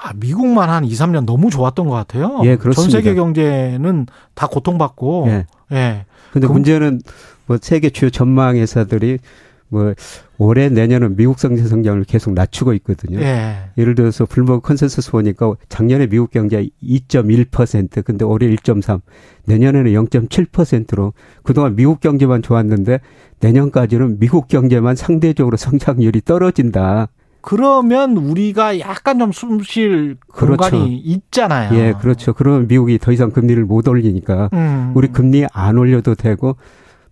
아, 0.03 0.14
미국만 0.15 0.69
한 0.69 0.84
2, 0.84 0.91
3년 0.91 1.26
너무 1.26 1.49
좋았던 1.49 1.88
것 1.88 1.93
같아요. 1.93 2.41
예, 2.43 2.57
그렇습니다. 2.57 2.91
전 2.91 2.91
세계 2.91 3.15
경제는 3.15 4.07
다 4.34 4.48
고통받고. 4.48 5.26
예. 5.27 5.45
예. 5.72 6.06
근데 6.34 6.48
그, 6.48 6.53
문제는 6.53 7.02
뭐 7.51 7.57
세계 7.61 7.89
주요 7.89 8.09
전망 8.09 8.55
회사들이 8.55 9.19
뭐 9.67 9.93
올해 10.37 10.69
내년은 10.69 11.17
미국 11.17 11.37
경제 11.37 11.65
성장을 11.65 12.01
계속 12.05 12.33
낮추고 12.33 12.73
있거든요. 12.75 13.19
예. 13.19 13.57
예를 13.77 13.95
들어서 13.95 14.25
블룸버그 14.25 14.61
컨센서스 14.61 15.11
보니까 15.11 15.53
작년에 15.67 16.07
미국 16.07 16.31
경제 16.31 16.69
2.1% 16.81 18.05
근데 18.05 18.23
올해 18.23 18.47
1.3 18.47 19.01
내년에는 19.45 19.91
0.7%로 19.91 21.11
그동안 21.43 21.75
미국 21.75 21.99
경제만 21.99 22.41
좋았는데 22.41 23.01
내년까지는 23.41 24.19
미국 24.19 24.47
경제만 24.47 24.95
상대적으로 24.95 25.57
성장률이 25.57 26.21
떨어진다. 26.21 27.09
그러면 27.41 28.15
우리가 28.15 28.79
약간 28.79 29.19
좀 29.19 29.31
숨쉴 29.33 30.17
그렇죠. 30.31 30.57
공간이 30.57 30.97
있잖아요. 30.97 31.77
예, 31.77 31.93
그렇죠. 31.99 32.33
그러면 32.33 32.67
미국이 32.67 32.97
더 32.97 33.11
이상 33.11 33.31
금리를 33.31 33.61
못 33.65 33.87
올리니까 33.87 34.49
음. 34.53 34.91
우리 34.95 35.09
금리 35.09 35.45
안 35.51 35.77
올려도 35.77 36.15
되고 36.15 36.55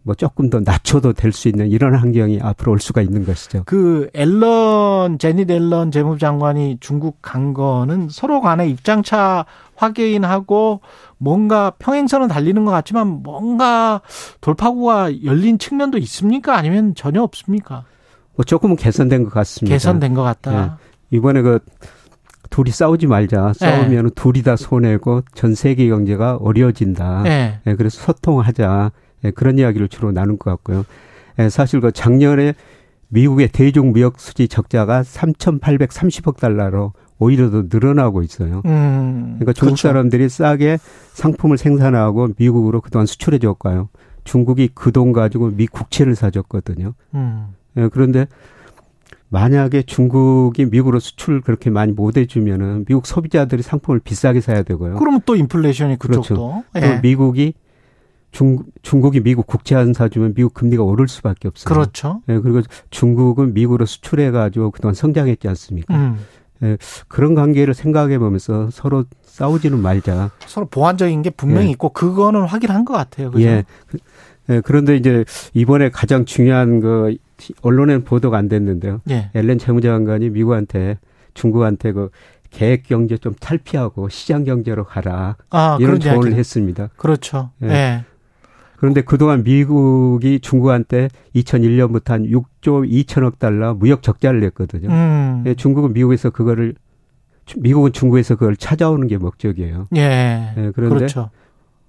뭐 0.03 0.15
조금 0.15 0.49
더 0.49 0.59
낮춰도 0.59 1.13
될 1.13 1.31
수 1.33 1.47
있는 1.49 1.67
이런 1.69 1.93
환경이 1.95 2.39
앞으로 2.41 2.71
올 2.71 2.79
수가 2.79 3.01
있는 3.01 3.25
것이죠. 3.25 3.63
그 3.65 4.09
앨런 4.13 5.19
제닛 5.19 5.51
앨런 5.51 5.91
재무장관이 5.91 6.77
중국 6.79 7.21
간 7.21 7.53
거는 7.53 8.07
서로 8.09 8.41
간에 8.41 8.67
입장차 8.67 9.45
확인하고 9.75 10.81
뭔가 11.17 11.71
평행선은 11.79 12.27
달리는 12.27 12.63
것 12.65 12.71
같지만 12.71 13.21
뭔가 13.23 14.01
돌파구가 14.41 15.23
열린 15.23 15.57
측면도 15.57 15.97
있습니까? 15.99 16.55
아니면 16.57 16.95
전혀 16.95 17.21
없습니까? 17.21 17.83
뭐 18.35 18.43
조금은 18.45 18.77
개선된 18.77 19.23
것 19.25 19.33
같습니다. 19.33 19.75
개선된 19.75 20.13
것 20.13 20.23
같다. 20.23 20.79
예. 21.11 21.17
이번에 21.17 21.41
그 21.41 21.59
둘이 22.49 22.71
싸우지 22.71 23.07
말자. 23.07 23.53
싸우면 23.53 24.03
네. 24.05 24.09
둘이 24.15 24.41
다 24.43 24.55
손해고 24.55 25.21
전 25.35 25.55
세계 25.55 25.87
경제가 25.87 26.37
어려워진다. 26.37 27.23
네. 27.23 27.59
예, 27.67 27.75
그래서 27.75 28.01
소통하자. 28.01 28.91
예, 29.23 29.31
그런 29.31 29.57
이야기를 29.57 29.87
주로 29.89 30.11
나눈 30.11 30.37
것 30.37 30.49
같고요. 30.51 30.85
예, 31.39 31.49
사실 31.49 31.79
그 31.81 31.91
작년에 31.91 32.53
미국의 33.09 33.49
대중 33.49 33.91
무역 33.91 34.19
수지 34.19 34.47
적자가 34.47 35.01
3,830억 35.01 36.37
달러로 36.37 36.93
오히려 37.17 37.49
더 37.49 37.63
늘어나고 37.69 38.21
있어요. 38.23 38.61
음, 38.65 39.35
그러니까 39.39 39.53
중국 39.53 39.71
그렇죠. 39.75 39.87
사람들이 39.89 40.29
싸게 40.29 40.77
상품을 41.13 41.57
생산하고 41.57 42.29
미국으로 42.37 42.81
그동안 42.81 43.05
수출해 43.05 43.39
줬고요. 43.39 43.89
중국이 44.23 44.69
그 44.73 44.91
돈 44.91 45.11
가지고 45.11 45.49
미 45.49 45.65
국채를 45.67 46.15
사줬거든요. 46.15 46.93
음. 47.15 47.47
예, 47.77 47.89
그런데 47.91 48.27
만약에 49.29 49.83
중국이 49.83 50.65
미국으로 50.65 50.99
수출 50.99 51.41
그렇게 51.41 51.69
많이 51.69 51.91
못 51.91 52.17
해주면은 52.17 52.85
미국 52.85 53.05
소비자들이 53.05 53.61
상품을 53.61 53.99
비싸게 53.99 54.41
사야 54.41 54.63
되고요. 54.63 54.95
그러면 54.95 55.21
또 55.25 55.35
인플레이션이 55.35 55.97
그쪽도. 55.99 56.21
그렇죠. 56.21 56.35
또 56.35 56.63
예. 56.81 56.99
미국이 57.01 57.53
중, 58.31 58.59
중국이 58.81 59.21
미국 59.21 59.47
국채 59.47 59.75
안 59.75 59.93
사주면 59.93 60.33
미국 60.35 60.53
금리가 60.53 60.83
오를 60.83 61.07
수밖에 61.07 61.47
없어요. 61.47 61.73
그렇죠. 61.73 62.21
예, 62.29 62.39
그리고 62.39 62.61
중국은 62.89 63.53
미국으로 63.53 63.85
수출해 63.85 64.31
가지고 64.31 64.71
그동안 64.71 64.93
성장했지 64.93 65.47
않습니까? 65.47 65.95
음. 65.95 66.17
예, 66.61 66.77
그런 67.07 67.35
관계를 67.35 67.73
생각해 67.73 68.19
보면서 68.19 68.69
서로 68.71 69.05
싸우지는 69.23 69.79
말자. 69.79 70.29
서로 70.45 70.67
보완적인 70.67 71.21
게 71.21 71.29
분명히 71.29 71.67
예. 71.67 71.71
있고 71.71 71.89
그거는 71.89 72.41
확인한 72.43 72.85
것 72.85 72.93
같아요. 72.93 73.31
그죠? 73.31 73.45
예. 73.45 73.63
그- 73.87 73.97
예, 74.49 74.61
그런데 74.65 74.95
이제 74.97 75.25
이번에 75.53 75.89
가장 75.89 76.25
중요한 76.25 76.79
그 76.81 77.15
언론에는 77.61 78.03
보도가 78.03 78.37
안 78.37 78.49
됐는데요. 78.49 79.01
예. 79.09 79.29
앨런 79.33 79.57
재무장관이 79.59 80.29
미국한테 80.31 80.97
중국한테 81.35 81.91
그 81.93 82.09
계획 82.49 82.83
경제 82.83 83.15
좀 83.17 83.33
탈피하고 83.39 84.09
시장 84.09 84.43
경제로 84.43 84.83
가라. 84.83 85.35
아, 85.51 85.77
이런 85.79 85.99
조언을 85.99 86.17
이야기를. 86.23 86.37
했습니다. 86.39 86.89
그렇죠. 86.97 87.51
예. 87.63 87.67
예. 87.69 88.05
그런데 88.79 89.01
그동안 89.01 89.43
미국이 89.43 90.39
중국한테 90.39 91.09
2001년부터 91.35 92.09
한 92.11 92.23
6조 92.23 92.89
2천억 92.89 93.37
달러 93.37 93.73
무역 93.73 94.01
적자를 94.01 94.39
냈거든요. 94.39 94.87
음. 94.89 95.43
예, 95.45 95.53
중국은 95.53 95.91
미국에서 95.91 96.29
그거를 96.29 96.75
미국은 97.57 97.91
중국에서 97.91 98.35
그걸 98.35 98.55
찾아오는 98.55 99.05
게 99.07 99.17
목적이에요. 99.17 99.87
예. 99.97 100.53
예, 100.55 100.71
그런데 100.73 100.95
그렇죠. 100.95 101.29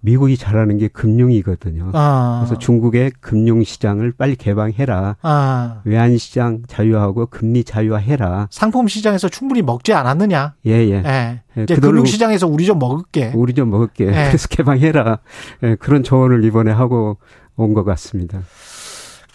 미국이 0.03 0.37
잘하는 0.37 0.79
게 0.79 0.89
금융이거든요. 0.89 1.91
아. 1.93 2.41
그래서 2.43 2.59
중국의 2.59 3.13
금융 3.21 3.63
시장을 3.63 4.13
빨리 4.13 4.35
개방해라. 4.37 5.17
아. 5.23 5.81
외환 5.85 6.17
시장 6.17 6.63
자유화하고 6.67 7.27
금리 7.27 7.65
자유화해라. 7.65 8.49
상품 8.51 8.89
시장에서 8.89 9.29
충분히 9.29 9.61
먹지 9.63 9.93
않았느냐? 9.93 10.55
예, 10.67 10.71
예. 10.73 11.03
예. 11.05 11.41
예, 11.59 11.63
이제 11.63 11.77
금융 11.77 12.05
시장에서 12.07 12.47
우리 12.47 12.65
좀 12.65 12.79
먹을게. 12.79 13.33
우리 13.35 13.53
좀 13.55 13.71
먹을게. 13.71 14.07
예. 14.07 14.11
그래서 14.29 14.49
개방해라. 14.49 15.19
예, 15.65 15.75
그런 15.77 16.03
조언을 16.03 16.45
이번에 16.45 16.71
하고 16.73 17.19
온 17.57 17.75
것 17.75 17.85
같습니다. 17.85 18.41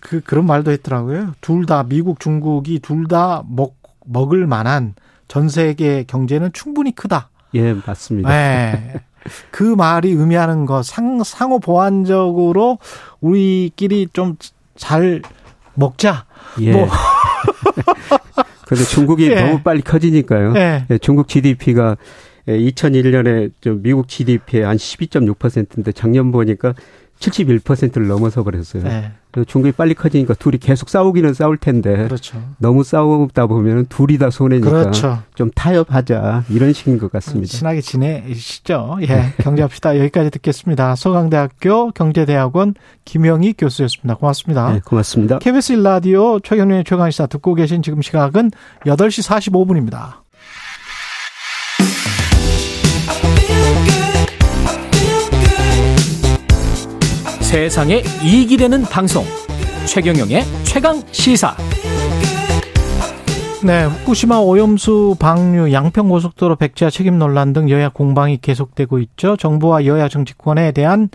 그 0.02 0.22
그런 0.22 0.46
말도 0.46 0.72
했더라고요. 0.72 1.34
둘 1.42 1.66
다 1.66 1.84
미국, 1.84 2.20
중국이 2.20 2.80
둘 2.80 3.08
다 3.08 3.44
먹 3.48 3.76
먹을 4.06 4.46
만한 4.48 4.94
전 5.28 5.50
세계 5.50 6.04
경제는 6.04 6.52
충분히 6.54 6.92
크다. 6.96 7.30
예, 7.56 7.74
맞습니다. 7.86 8.30
네. 8.30 8.94
그 9.52 9.64
말이 9.64 10.12
의미하는 10.12 10.66
거 10.66 10.84
상, 10.84 11.24
상호 11.24 11.60
보완적으로 11.60 12.78
우리끼리 13.22 14.08
좀 14.14 14.36
잘 14.76 15.22
먹자. 15.74 16.26
예. 16.62 16.72
뭐 16.72 16.88
그런데 18.66 18.86
중국이 18.90 19.32
예. 19.32 19.36
너무 19.36 19.62
빨리 19.62 19.82
커지니까요. 19.82 20.54
예. 20.56 20.86
예, 20.90 20.98
중국 20.98 21.28
GDP가 21.28 21.98
2001년에 22.48 23.52
좀 23.62 23.82
미국 23.82 24.08
GDP의 24.08 24.64
한 24.64 24.78
12.6%인데 24.78 25.92
작년 25.92 26.32
보니까 26.32 26.74
71%를 27.20 28.08
넘어서 28.08 28.44
버렸어요. 28.44 28.84
네. 28.84 29.12
그래서 29.32 29.46
중국이 29.46 29.74
빨리 29.74 29.94
커지니까 29.94 30.34
둘이 30.34 30.58
계속 30.58 30.90
싸우기는 30.90 31.34
싸울 31.34 31.58
텐데 31.58 31.94
그렇죠. 32.06 32.42
너무 32.58 32.84
싸우다 32.84 33.48
보면 33.48 33.88
둘이 33.88 34.18
다 34.18 34.30
손해니까 34.30 34.70
그렇죠. 34.70 35.20
좀 35.34 35.52
타협하자 35.54 36.46
이런 36.50 36.72
식인 36.72 36.98
것 36.98 37.12
같습니다. 37.12 37.52
친하게 37.52 37.82
지내시죠. 37.82 38.98
예. 39.02 39.34
경제합시다. 39.40 39.98
여기까지 40.00 40.30
듣겠습니다. 40.30 40.96
서강대학교 40.96 41.92
경제대학원 41.92 42.76
김영희 43.04 43.56
교수였습니다. 43.58 44.16
고맙습니다. 44.16 44.74
네, 44.74 44.82
고맙습니다. 44.86 45.40
KBS 45.40 45.74
일라디오 45.74 46.40
최경련의 46.40 46.86
최강시사 46.86 47.28
듣고 47.28 47.56
계신 47.56 47.82
지금 47.82 48.02
시각은 48.02 48.52
8시 48.86 49.52
45분입니다. 49.52 50.26
세상에 57.56 58.04
이익이 58.22 58.58
되는 58.58 58.82
방송 58.82 59.24
최경영의 59.88 60.44
최강 60.66 61.02
시사 61.14 61.56
네, 63.64 63.86
후쿠시마 63.86 64.40
오염수 64.40 65.16
방류, 65.18 65.72
양평고속도로 65.72 66.58
백지화 66.58 66.90
책임 66.90 67.18
논란 67.18 67.54
등 67.54 67.70
여야 67.70 67.88
공방이 67.88 68.40
계속되고 68.42 69.00
있죠. 69.00 69.38
정부와 69.38 69.86
여야 69.86 70.10
정치권에 70.10 70.74
대한 70.74 71.08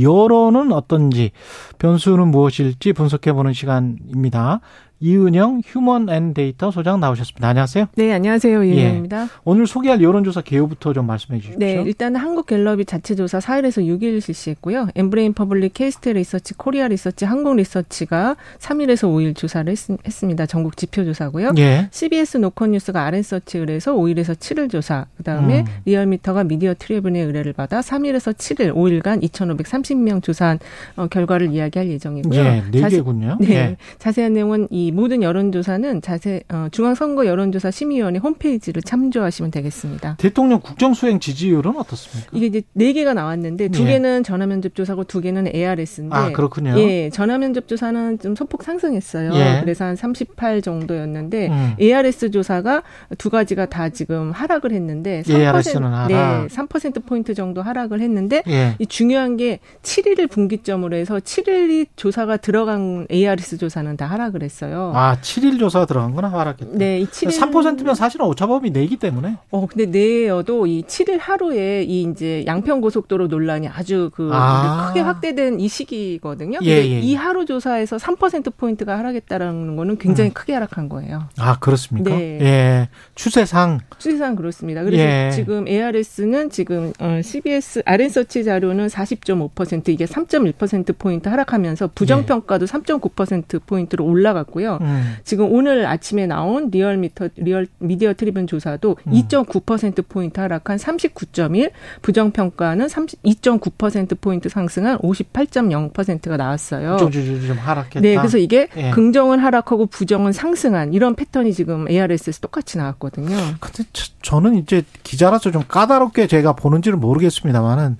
여론은 0.00 0.70
어떤지, 0.70 1.32
변수는 1.78 2.28
무엇일지 2.28 2.92
분석해보는 2.92 3.52
시간입니다. 3.52 4.60
이은영 5.00 5.62
휴먼 5.64 6.08
앤 6.08 6.34
데이터 6.34 6.72
소장 6.72 6.98
나오셨습니다. 6.98 7.46
안녕하세요. 7.48 7.86
네, 7.94 8.12
안녕하세요. 8.12 8.66
예. 8.66 8.68
이은영입니다. 8.74 9.28
오늘 9.44 9.68
소개할 9.68 10.02
여론조사 10.02 10.40
개요부터 10.42 10.92
좀 10.92 11.06
말씀해 11.06 11.38
주십시오. 11.38 11.58
네, 11.60 11.80
일단 11.86 12.16
한국갤럽이 12.16 12.84
자체조사 12.84 13.38
4일에서 13.38 13.84
6일 13.86 14.20
실시했고요. 14.20 14.88
엠브레인 14.96 15.34
퍼블릭, 15.34 15.74
케이스탯 15.74 16.08
리서치, 16.08 16.54
코리아 16.54 16.88
리서치, 16.88 17.24
한국 17.24 17.54
리서치가 17.56 18.34
3일에서 18.58 19.08
5일 19.08 19.36
조사를 19.36 19.70
했, 19.70 19.78
습니다 20.10 20.46
전국 20.46 20.76
지표 20.76 21.04
조사고요. 21.04 21.52
예. 21.58 21.88
CBS 21.92 22.38
노컷뉴스가 22.38 23.04
알앤써치 23.04 23.58
의뢰해서 23.58 23.94
5일에서 23.94 24.34
7일 24.34 24.68
조사, 24.68 25.06
그 25.16 25.22
다음에 25.22 25.60
음. 25.60 25.64
리얼미터가 25.84 26.42
미디어 26.42 26.74
트리뷴의 26.76 27.24
의뢰를 27.24 27.52
받아 27.52 27.78
3일에서 27.80 28.34
7일 28.34 28.74
5일간 28.74 29.22
2,530명 29.22 30.24
조사한 30.24 30.58
어, 30.96 31.06
결과를 31.06 31.52
이야기할 31.52 31.88
예정이고요. 31.88 32.40
예, 32.40 32.64
네 32.72 32.80
자세- 32.80 32.96
개군요. 32.96 33.36
네. 33.40 33.50
예. 33.54 33.76
자세한 33.98 34.32
내용은 34.32 34.66
이 34.70 34.87
모든 34.92 35.22
여론조사는 35.22 36.02
자세 36.02 36.42
어, 36.48 36.68
중앙선거 36.70 37.26
여론조사 37.26 37.70
심의위원회 37.70 38.18
홈페이지를 38.18 38.82
참조하시면 38.82 39.50
되겠습니다. 39.50 40.16
대통령 40.18 40.60
국정수행 40.60 41.20
지지율은 41.20 41.76
어떻습니까? 41.76 42.30
이게 42.32 42.46
이제 42.46 42.62
네 42.72 42.92
개가 42.92 43.14
나왔는데 43.14 43.68
두 43.68 43.82
예. 43.84 43.92
개는 43.92 44.22
전화면접 44.22 44.74
조사고 44.74 45.04
두 45.04 45.20
개는 45.20 45.48
ARS인데 45.54 46.14
아, 46.14 46.32
그렇군요. 46.32 46.78
예, 46.78 47.10
전화면접 47.10 47.68
조사는 47.68 48.18
좀 48.18 48.34
소폭 48.34 48.62
상승했어요. 48.62 49.32
예. 49.34 49.60
그래서 49.62 49.84
한 49.84 49.96
38 49.96 50.62
정도였는데 50.62 51.48
음. 51.48 51.74
ARS 51.80 52.30
조사가 52.30 52.82
두 53.18 53.30
가지가 53.30 53.66
다 53.66 53.88
지금 53.88 54.30
하락을 54.32 54.72
했는데 54.72 55.22
3% 55.22 55.38
ARS 55.40 55.78
는 55.78 55.92
하락. 55.92 56.08
네, 56.08 56.46
3% 56.48 57.04
포인트 57.04 57.34
정도 57.34 57.62
하락을 57.62 58.00
했는데 58.00 58.42
예. 58.48 58.76
이 58.78 58.86
중요한 58.86 59.36
게 59.36 59.60
7일을 59.82 60.30
분기점으로 60.30 60.96
해서 60.96 61.16
7일이 61.16 61.86
조사가 61.96 62.38
들어간 62.38 63.06
ARS 63.10 63.58
조사는 63.58 63.96
다 63.96 64.06
하락을 64.06 64.42
했어요. 64.42 64.77
아, 64.94 65.16
7일 65.20 65.58
조사 65.58 65.84
들어간 65.86 66.14
거나 66.14 66.28
하락했다. 66.28 66.72
네, 66.72 67.00
이 67.00 67.06
7일 67.06 67.52
3%면 67.52 67.94
사실은 67.94 68.26
오차범위 68.26 68.70
내기 68.70 68.96
때문에. 68.96 69.36
어, 69.50 69.66
근데 69.66 69.86
내여도 69.86 70.66
이 70.66 70.84
7일 70.86 71.18
하루에 71.20 71.82
이 71.84 72.02
이제 72.02 72.44
양평 72.46 72.80
고속도로 72.80 73.28
논란이 73.28 73.68
아주 73.68 74.10
그 74.14 74.30
아. 74.32 74.88
크게 74.88 75.00
확대된 75.00 75.60
이 75.60 75.68
시기거든요. 75.68 76.58
예, 76.62 76.68
예. 76.68 77.00
이 77.00 77.14
하루 77.14 77.44
조사에서 77.44 77.96
3% 77.96 78.56
포인트가 78.56 78.98
하락했다라는 78.98 79.76
거는 79.76 79.98
굉장히 79.98 80.30
크게 80.30 80.54
하락한 80.54 80.88
거예요. 80.88 81.28
아, 81.38 81.58
그렇습니까? 81.58 82.10
네. 82.10 82.38
예. 82.40 82.88
추세상. 83.14 83.80
추세상 83.98 84.36
그렇습니다. 84.36 84.82
그래서 84.84 85.02
예. 85.02 85.30
지금 85.34 85.66
ARS는 85.66 86.50
지금 86.50 86.92
어, 87.00 87.20
CBS 87.22 87.82
알앤써치 87.84 88.44
자료는 88.44 88.86
40.5% 88.86 89.88
이게 89.88 90.04
3.1% 90.04 90.98
포인트 90.98 91.28
하락하면서 91.28 91.90
부정 91.94 92.26
평가도 92.26 92.66
3.9% 92.66 93.60
포인트로 93.66 94.04
올라갔고요. 94.04 94.67
있고요. 94.68 94.78
음. 94.82 95.14
지금 95.24 95.50
오늘 95.52 95.86
아침에 95.86 96.26
나온 96.26 96.70
리얼 96.70 96.96
미터 96.98 97.28
리얼 97.36 97.66
미디어 97.78 98.12
트리뷴 98.14 98.46
조사도 98.46 98.96
음. 99.06 99.12
2.9% 99.12 100.04
포인트 100.08 100.38
하락한 100.40 100.76
39.1, 100.76 101.70
부정 102.02 102.30
평가는 102.30 102.86
30 102.88 103.22
2.9% 103.22 104.20
포인트 104.20 104.48
상승한 104.48 104.98
58.0%가 104.98 106.36
나왔어요. 106.36 106.96
좀, 106.98 107.10
좀, 107.10 107.24
좀, 107.24 107.46
좀 107.46 107.56
하락했다. 107.58 108.00
네, 108.00 108.16
그래서 108.16 108.38
이게 108.38 108.68
예. 108.76 108.90
긍정은 108.90 109.38
하락하고 109.38 109.86
부정은 109.86 110.32
상승한 110.32 110.92
이런 110.92 111.14
패턴이 111.14 111.52
지금 111.52 111.88
ARS에서 111.88 112.40
똑같이 112.40 112.78
나왔거든요. 112.78 113.36
근데 113.60 113.84
저- 113.92 114.12
저는 114.22 114.56
이제 114.56 114.82
기자라서 115.02 115.50
좀 115.50 115.62
까다롭게 115.66 116.26
제가 116.26 116.52
보는지는 116.54 117.00
모르겠습니다만은 117.00 117.96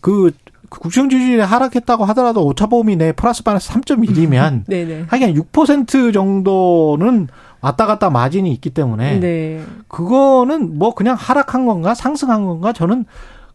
그 0.00 0.32
국정 0.68 1.08
지지율이 1.08 1.42
하락했다고 1.42 2.04
하더라도 2.06 2.44
오차범위 2.46 2.96
내 2.96 3.12
플러스 3.12 3.42
마이너스 3.44 3.70
3.1이면 3.70 4.64
네네. 4.66 5.06
하긴 5.10 5.34
6% 5.34 6.12
정도는 6.12 7.28
왔다 7.60 7.86
갔다 7.86 8.10
마진이 8.10 8.52
있기 8.52 8.70
때문에 8.70 9.18
네. 9.20 9.64
그거는 9.88 10.78
뭐 10.78 10.94
그냥 10.94 11.16
하락한 11.18 11.66
건가 11.66 11.94
상승한 11.94 12.44
건가 12.44 12.72
저는 12.72 13.04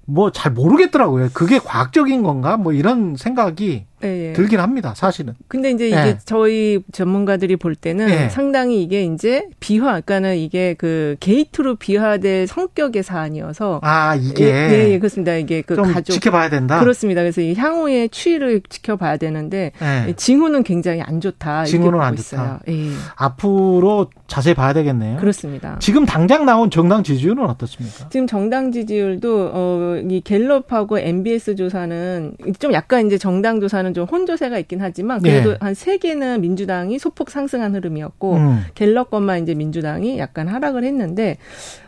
뭐 0.06 0.32
잘 0.32 0.52
모르겠더라고요. 0.52 1.30
그게 1.34 1.60
과학적인 1.60 2.24
건가 2.24 2.58
뭐 2.58 2.74
이런 2.74 3.16
생각이 3.16 3.86
네. 4.04 4.34
들긴 4.34 4.60
합니다. 4.60 4.94
사실은. 4.96 5.34
근데 5.48 5.72
이제 5.72 5.88
이게 5.88 5.98
예. 5.98 6.18
저희 6.26 6.82
전문가들이 6.92 7.56
볼 7.56 7.76
때는 7.76 8.10
예. 8.10 8.30
상당히 8.30 8.84
이게 8.84 9.04
이제 9.04 9.48
비화, 9.60 10.02
그러니까는 10.02 10.38
이게 10.38 10.74
그 10.78 11.16
게이트로 11.20 11.76
비화될 11.76 12.48
성격의 12.48 13.04
사안이어서 13.04 13.80
아 13.84 14.16
이게 14.16 14.46
예, 14.46 14.70
예, 14.88 14.92
예, 14.94 15.00
그렇습니다. 15.00 15.36
이게 15.36 15.62
그좀 15.62 15.92
가족 15.94 16.14
지켜봐야 16.14 16.50
된다. 16.50 16.80
그렇습니다. 16.80 17.22
그래서 17.22 17.42
이 17.42 17.54
향후의 17.54 18.10
추이를 18.10 18.62
지켜봐야 18.68 19.18
되는데 19.18 19.72
예. 19.82 20.14
징후는 20.14 20.64
굉장히 20.64 21.02
안 21.02 21.22
좋다. 21.22 21.66
징후는 21.66 22.00
안. 22.02 22.16
좋다. 22.16 22.60
예. 22.70 22.90
앞으로 23.16 24.08
자세히 24.28 24.54
봐야 24.54 24.74
되겠네요. 24.74 25.18
그렇습니다. 25.20 25.78
지금 25.80 26.06
당장 26.06 26.46
나온 26.46 26.70
정당 26.70 27.04
지지율은 27.04 27.46
어떻습니까? 27.50 28.10
지금 28.10 28.28
정당 28.28 28.72
지지율도 28.72 29.52
어 29.54 29.84
이 30.10 30.22
갤럽하고 30.22 31.00
MBS 31.00 31.56
조사는 31.56 32.36
좀 32.60 32.74
약간 32.74 33.06
이제 33.08 33.18
정당 33.18 33.60
조사는 33.60 33.93
좀 33.94 34.06
혼조세가 34.06 34.58
있긴 34.60 34.82
하지만 34.82 35.22
그래도 35.22 35.52
예. 35.52 35.58
한세 35.60 35.98
개는 35.98 36.42
민주당이 36.42 37.00
소폭 37.00 37.30
상승한 37.30 37.76
흐름이었고 37.76 38.34
음. 38.36 38.64
갤럽 38.76 39.10
것만 39.10 39.44
이제 39.44 39.54
민주당이 39.54 40.20
약간 40.20 40.48
하락을 40.48 40.84
했는데 40.84 41.38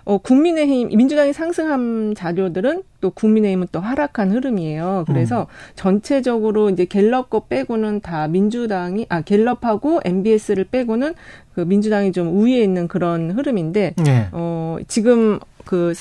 어 0.03 0.17
국민의힘 0.17 0.89
민주당이 0.89 1.33
상승한 1.33 2.13
자료들은 2.15 2.83
또 3.01 3.09
국민의힘은 3.09 3.67
또 3.71 3.79
하락한 3.79 4.31
흐름이에요. 4.31 5.05
그래서 5.07 5.47
전체적으로 5.75 6.69
이제 6.69 6.85
갤럽 6.85 7.29
거 7.29 7.41
빼고는 7.41 8.01
다 8.01 8.27
민주당이 8.27 9.07
아 9.09 9.21
갤럽하고 9.21 10.01
MBS를 10.03 10.65
빼고는 10.65 11.15
그 11.53 11.61
민주당이 11.61 12.11
좀 12.11 12.37
우위에 12.37 12.61
있는 12.61 12.87
그런 12.87 13.31
흐름인데 13.31 13.95
예. 14.07 14.27
어, 14.31 14.77
지금 14.87 15.39
그 15.65 15.93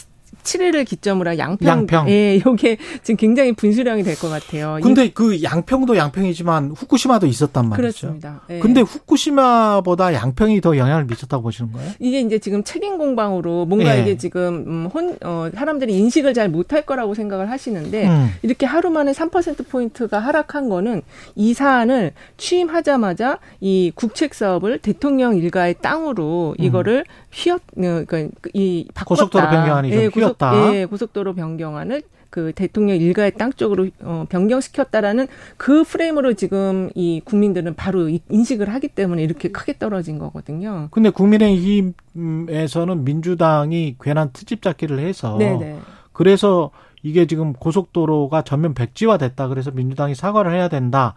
7일을 0.45 0.87
기점으로 0.87 1.31
한 1.31 1.39
양평, 1.39 1.69
양평. 1.69 2.09
예, 2.11 2.41
요게 2.47 2.77
지금 3.03 3.17
굉장히 3.17 3.53
분수령이 3.53 4.03
될 4.03 4.15
것 4.15 4.29
같아요. 4.29 4.79
근데 4.83 5.11
그 5.11 5.43
양평도 5.43 5.97
양평이지만 5.97 6.71
후쿠시마도 6.77 7.27
있었단 7.27 7.69
말이죠. 7.69 7.77
그렇습니다. 7.83 8.43
예. 8.51 8.61
근데 8.61 8.81
후쿠시마보다 8.81 10.13
양평이 10.15 10.61
더 10.61 10.77
영향을 10.77 11.05
미쳤다고 11.07 11.43
보시는 11.43 11.73
거예요? 11.73 11.91
이게 11.99 12.21
이제 12.21 12.39
지금 12.39 12.63
책임 12.63 12.99
공방으로 12.99 13.65
뭔가 13.67 13.97
예. 13.97 14.03
이게 14.03 14.17
지금 14.17 14.65
음, 14.67 14.89
혼 14.93 15.17
어, 15.25 15.49
사람들이 15.55 15.97
인식을 15.99 16.35
잘 16.35 16.49
못할 16.49 16.83
거라고 16.87 17.15
생각을 17.15 17.51
하시는데 17.51 18.07
음. 18.09 18.31
이렇게 18.43 18.67
하루 18.67 18.91
만에 18.91 19.13
3% 19.13 19.69
포인트가 19.69 20.19
하락한 20.21 20.69
거는 20.69 21.03
이 21.35 21.55
사안을 21.55 22.13
취임하자마자 22.37 23.39
이 23.61 23.91
국책 23.95 24.35
사업을 24.35 24.79
대통령 24.79 25.37
일가의 25.37 25.77
땅으로 25.81 26.55
이거를 26.59 27.05
휘었 27.35 27.57
어, 27.57 28.05
그러니까 28.07 28.29
이 28.55 28.87
바꿨다. 28.95 29.03
음. 29.03 29.27
고속도로 29.27 29.49
변경안이 29.51 29.91
좀 29.91 30.01
고속- 30.11 30.17
휘었다. 30.17 30.75
예, 30.75 30.85
고속도로 30.87 31.35
변경안을 31.35 32.03
그 32.31 32.53
대통령 32.55 32.97
일가의 32.97 33.33
땅 33.37 33.53
쪽으로 33.53 33.89
어, 34.03 34.25
변경시켰다라는 34.29 35.29
그 35.57 35.85
프레임으로 35.85 36.33
지금 36.35 36.91
이 36.97 37.21
국민들은 37.25 37.75
바로 37.75 38.09
이- 38.09 38.21
인식을 38.29 38.69
하기 38.75 38.89
때문에 38.89 39.23
이렇게 39.23 39.51
크게 39.51 39.79
떨어진 39.79 40.19
거거든요. 40.19 40.89
근데 40.91 41.11
국민의힘에서는 41.11 43.05
민주당이 43.05 43.97
괜한 44.01 44.31
트집 44.33 44.63
잡기를 44.63 44.99
해서 44.99 45.37
네네. 45.39 45.79
그래서 46.13 46.71
이게 47.03 47.27
지금 47.27 47.53
고속도로가 47.53 48.43
전면 48.43 48.75
백지화 48.75 49.19
됐다. 49.19 49.49
그래서 49.49 49.71
민주당이 49.71 50.15
사과를 50.15 50.53
해야 50.55 50.69
된다. 50.69 51.15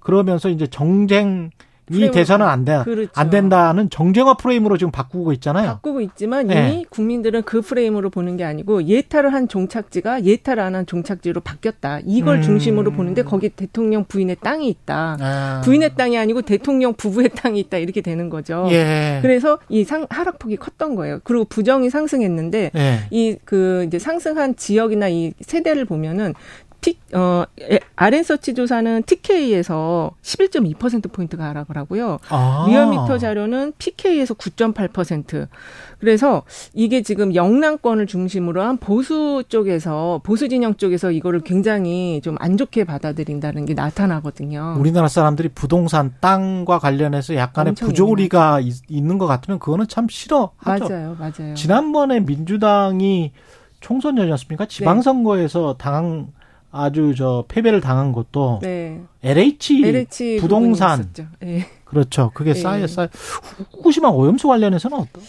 그러면서 0.00 0.48
이제 0.48 0.66
정쟁 0.66 1.50
이 1.90 2.10
돼서는 2.10 2.46
안 2.46 2.64
돼. 2.64 2.82
그렇죠. 2.84 3.10
안 3.14 3.30
된다는 3.30 3.90
정쟁화 3.90 4.34
프레임으로 4.34 4.76
지금 4.76 4.90
바꾸고 4.90 5.32
있잖아요. 5.34 5.66
바꾸고 5.66 6.00
있지만 6.02 6.46
네. 6.46 6.72
이미 6.72 6.86
국민들은 6.88 7.42
그 7.42 7.60
프레임으로 7.60 8.10
보는 8.10 8.36
게 8.36 8.44
아니고 8.44 8.84
예탈을 8.84 9.32
한 9.32 9.48
종착지가 9.48 10.24
예탈 10.24 10.60
안한 10.60 10.86
종착지로 10.86 11.40
바뀌었다. 11.40 12.00
이걸 12.04 12.36
음. 12.36 12.42
중심으로 12.42 12.92
보는데 12.92 13.22
거기 13.22 13.48
대통령 13.48 14.04
부인의 14.04 14.36
땅이 14.42 14.68
있다. 14.68 15.16
아. 15.20 15.60
부인의 15.64 15.94
땅이 15.96 16.18
아니고 16.18 16.42
대통령 16.42 16.94
부부의 16.94 17.30
땅이 17.34 17.60
있다. 17.60 17.78
이렇게 17.78 18.00
되는 18.00 18.28
거죠. 18.28 18.66
예. 18.70 19.18
그래서 19.22 19.58
이 19.68 19.84
상, 19.84 20.06
하락폭이 20.10 20.56
컸던 20.56 20.94
거예요. 20.94 21.20
그리고 21.24 21.44
부정이 21.44 21.90
상승했는데 21.90 22.70
예. 22.74 22.98
이그 23.10 23.84
이제 23.86 23.98
상승한 23.98 24.56
지역이나 24.56 25.08
이 25.08 25.32
세대를 25.40 25.84
보면은 25.84 26.34
티, 26.80 26.96
어, 27.12 27.44
에- 27.60 27.80
알앤써치 27.96 28.54
조사는 28.54 29.02
TK에서 29.02 30.12
11.2% 30.22 31.10
포인트가 31.12 31.44
하락을 31.48 31.76
하고요. 31.76 32.18
아. 32.28 32.66
리얼미터 32.68 33.18
자료는 33.18 33.72
PK에서 33.78 34.34
9.8%. 34.34 35.48
그래서 35.98 36.44
이게 36.74 37.02
지금 37.02 37.34
영남권을 37.34 38.06
중심으로 38.06 38.62
한 38.62 38.76
보수 38.76 39.42
쪽에서 39.48 40.20
보수 40.22 40.48
진영 40.48 40.76
쪽에서 40.76 41.10
이거를 41.10 41.40
굉장히 41.40 42.20
좀 42.22 42.36
안 42.40 42.56
좋게 42.56 42.84
받아들인다는 42.84 43.66
게 43.66 43.74
나타나거든요. 43.74 44.76
우리나라 44.78 45.08
사람들이 45.08 45.48
부동산 45.48 46.14
땅과 46.20 46.78
관련해서 46.78 47.34
약간의 47.34 47.74
부조리가 47.74 48.60
있, 48.60 48.74
있는 48.88 49.18
것 49.18 49.26
같으면 49.26 49.58
그거는 49.58 49.88
참 49.88 50.06
싫어하죠. 50.08 50.88
맞아요, 50.88 51.16
맞아요. 51.18 51.54
지난번에 51.54 52.20
민주당이 52.20 53.32
총선이었습니까? 53.80 54.66
지방선거에서 54.66 55.76
당한 55.78 56.28
아주 56.70 57.14
저 57.16 57.44
패배를 57.48 57.80
당한 57.80 58.12
것도 58.12 58.60
네. 58.62 59.00
LH, 59.22 59.84
LH 59.84 60.38
부동산. 60.40 61.12
예. 61.42 61.66
그렇죠. 61.84 62.30
그게 62.34 62.50
예. 62.50 62.54
쌓여 62.54 62.86
쌓여 62.86 63.08
후쿠시마 63.72 64.08
오염수 64.08 64.48
관련해서는 64.48 64.98
어떤 64.98 65.22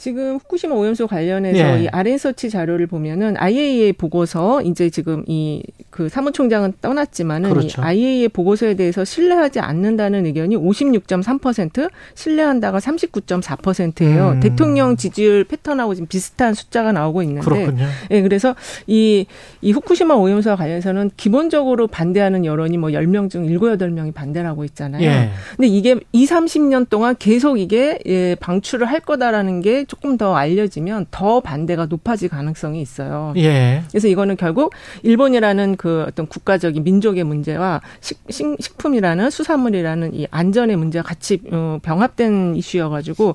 지금 0.00 0.36
후쿠시마 0.36 0.74
오염수 0.74 1.06
관련해서 1.06 1.78
예. 1.78 1.84
이 1.84 1.88
아랜서치 1.88 2.48
자료를 2.48 2.86
보면은 2.86 3.36
IAEA 3.36 3.92
보고서 3.92 4.62
이제 4.62 4.88
지금 4.88 5.22
이 5.28 5.62
그 5.90 6.08
사무총장은 6.08 6.74
떠났지만은 6.80 7.50
그렇죠. 7.50 7.82
이 7.82 7.84
IAEA 7.84 8.28
보고서에 8.28 8.74
대해서 8.74 9.04
신뢰하지 9.04 9.58
않는다는 9.58 10.24
의견이 10.24 10.56
56.3%, 10.56 11.90
신뢰한다가 12.14 12.78
39.4%예요. 12.78 14.30
음. 14.36 14.40
대통령 14.40 14.96
지지율 14.96 15.44
패턴하고 15.44 15.94
지금 15.94 16.06
비슷한 16.06 16.54
숫자가 16.54 16.92
나오고 16.92 17.22
있는데 17.22 17.44
그렇군요. 17.44 17.86
예, 18.12 18.22
그래서 18.22 18.54
이, 18.86 19.26
이 19.60 19.72
후쿠시마 19.72 20.14
오염수와 20.14 20.56
관련해서는 20.56 21.10
기본적으로 21.16 21.88
반대하는 21.88 22.44
여론이 22.44 22.78
뭐 22.78 22.90
10명 22.90 23.28
중 23.28 23.46
7, 23.46 23.58
8명이 23.58 24.14
반대를 24.14 24.48
하고 24.48 24.64
있잖아요. 24.64 25.02
예. 25.02 25.30
근데 25.56 25.66
이게 25.66 25.98
2, 26.12 26.24
30년 26.24 26.88
동안 26.88 27.16
계속 27.18 27.58
이게 27.58 27.98
예, 28.06 28.36
방출을 28.36 28.86
할 28.86 29.00
거다라는 29.00 29.60
게 29.60 29.84
조금 29.90 30.16
더 30.16 30.36
알려지면 30.36 31.06
더 31.10 31.40
반대가 31.40 31.86
높아질 31.86 32.28
가능성이 32.28 32.80
있어요. 32.80 33.34
예. 33.36 33.82
그래서 33.90 34.06
이거는 34.06 34.36
결국 34.36 34.72
일본이라는 35.02 35.74
그 35.74 36.04
어떤 36.06 36.28
국가적인 36.28 36.84
민족의 36.84 37.24
문제와 37.24 37.80
식, 38.00 38.20
식, 38.30 38.56
식품이라는 38.60 39.30
수산물이라는 39.30 40.14
이 40.14 40.28
안전의 40.30 40.76
문제가 40.76 41.08
같이 41.08 41.40
어, 41.50 41.80
병합된 41.82 42.54
이슈여가지고 42.54 43.34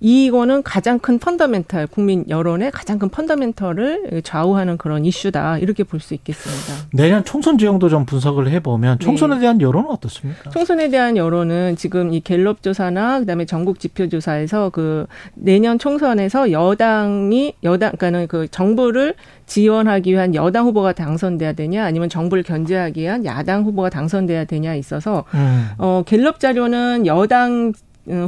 이거는 0.00 0.62
가장 0.62 0.98
큰 0.98 1.18
펀더멘탈 1.18 1.86
국민 1.86 2.24
여론의 2.28 2.70
가장 2.70 2.98
큰 2.98 3.08
펀더멘털을 3.10 4.22
좌우하는 4.24 4.76
그런 4.78 5.04
이슈다 5.04 5.58
이렇게 5.58 5.84
볼 5.84 6.00
수 6.00 6.14
있겠습니다. 6.14 6.88
내년 6.94 7.24
총선 7.24 7.58
지형도 7.58 7.88
좀 7.90 8.06
분석을 8.06 8.48
해보면 8.50 8.98
총선에 9.00 9.34
네. 9.34 9.40
대한 9.42 9.60
여론은 9.60 9.90
어떻습니까? 9.90 10.50
총선에 10.50 10.88
대한 10.88 11.16
여론은 11.16 11.76
지금 11.76 12.12
이 12.12 12.20
갤럽 12.20 12.62
조사나 12.62 13.20
그다음에 13.20 13.44
전국 13.44 13.78
지표 13.78 14.08
조사에서 14.08 14.70
그 14.70 15.06
내년 15.34 15.78
총선에서 15.78 16.50
여당이 16.52 17.54
여당 17.62 17.92
그러니까는 17.92 18.28
그 18.28 18.48
정부를 18.48 19.14
지원하기 19.46 20.12
위한 20.12 20.34
여당 20.34 20.66
후보가 20.66 20.92
당선돼야 20.92 21.52
되냐 21.52 21.84
아니면 21.84 22.08
정부를 22.08 22.42
견제하기 22.42 23.00
위한 23.02 23.24
야당 23.24 23.64
후보가 23.64 23.90
당선돼야 23.90 24.44
되냐 24.44 24.74
있어서 24.74 25.24
음. 25.34 25.68
어 25.78 26.02
갤럽 26.06 26.40
자료는 26.40 27.06
여당 27.06 27.50
음, 27.50 27.72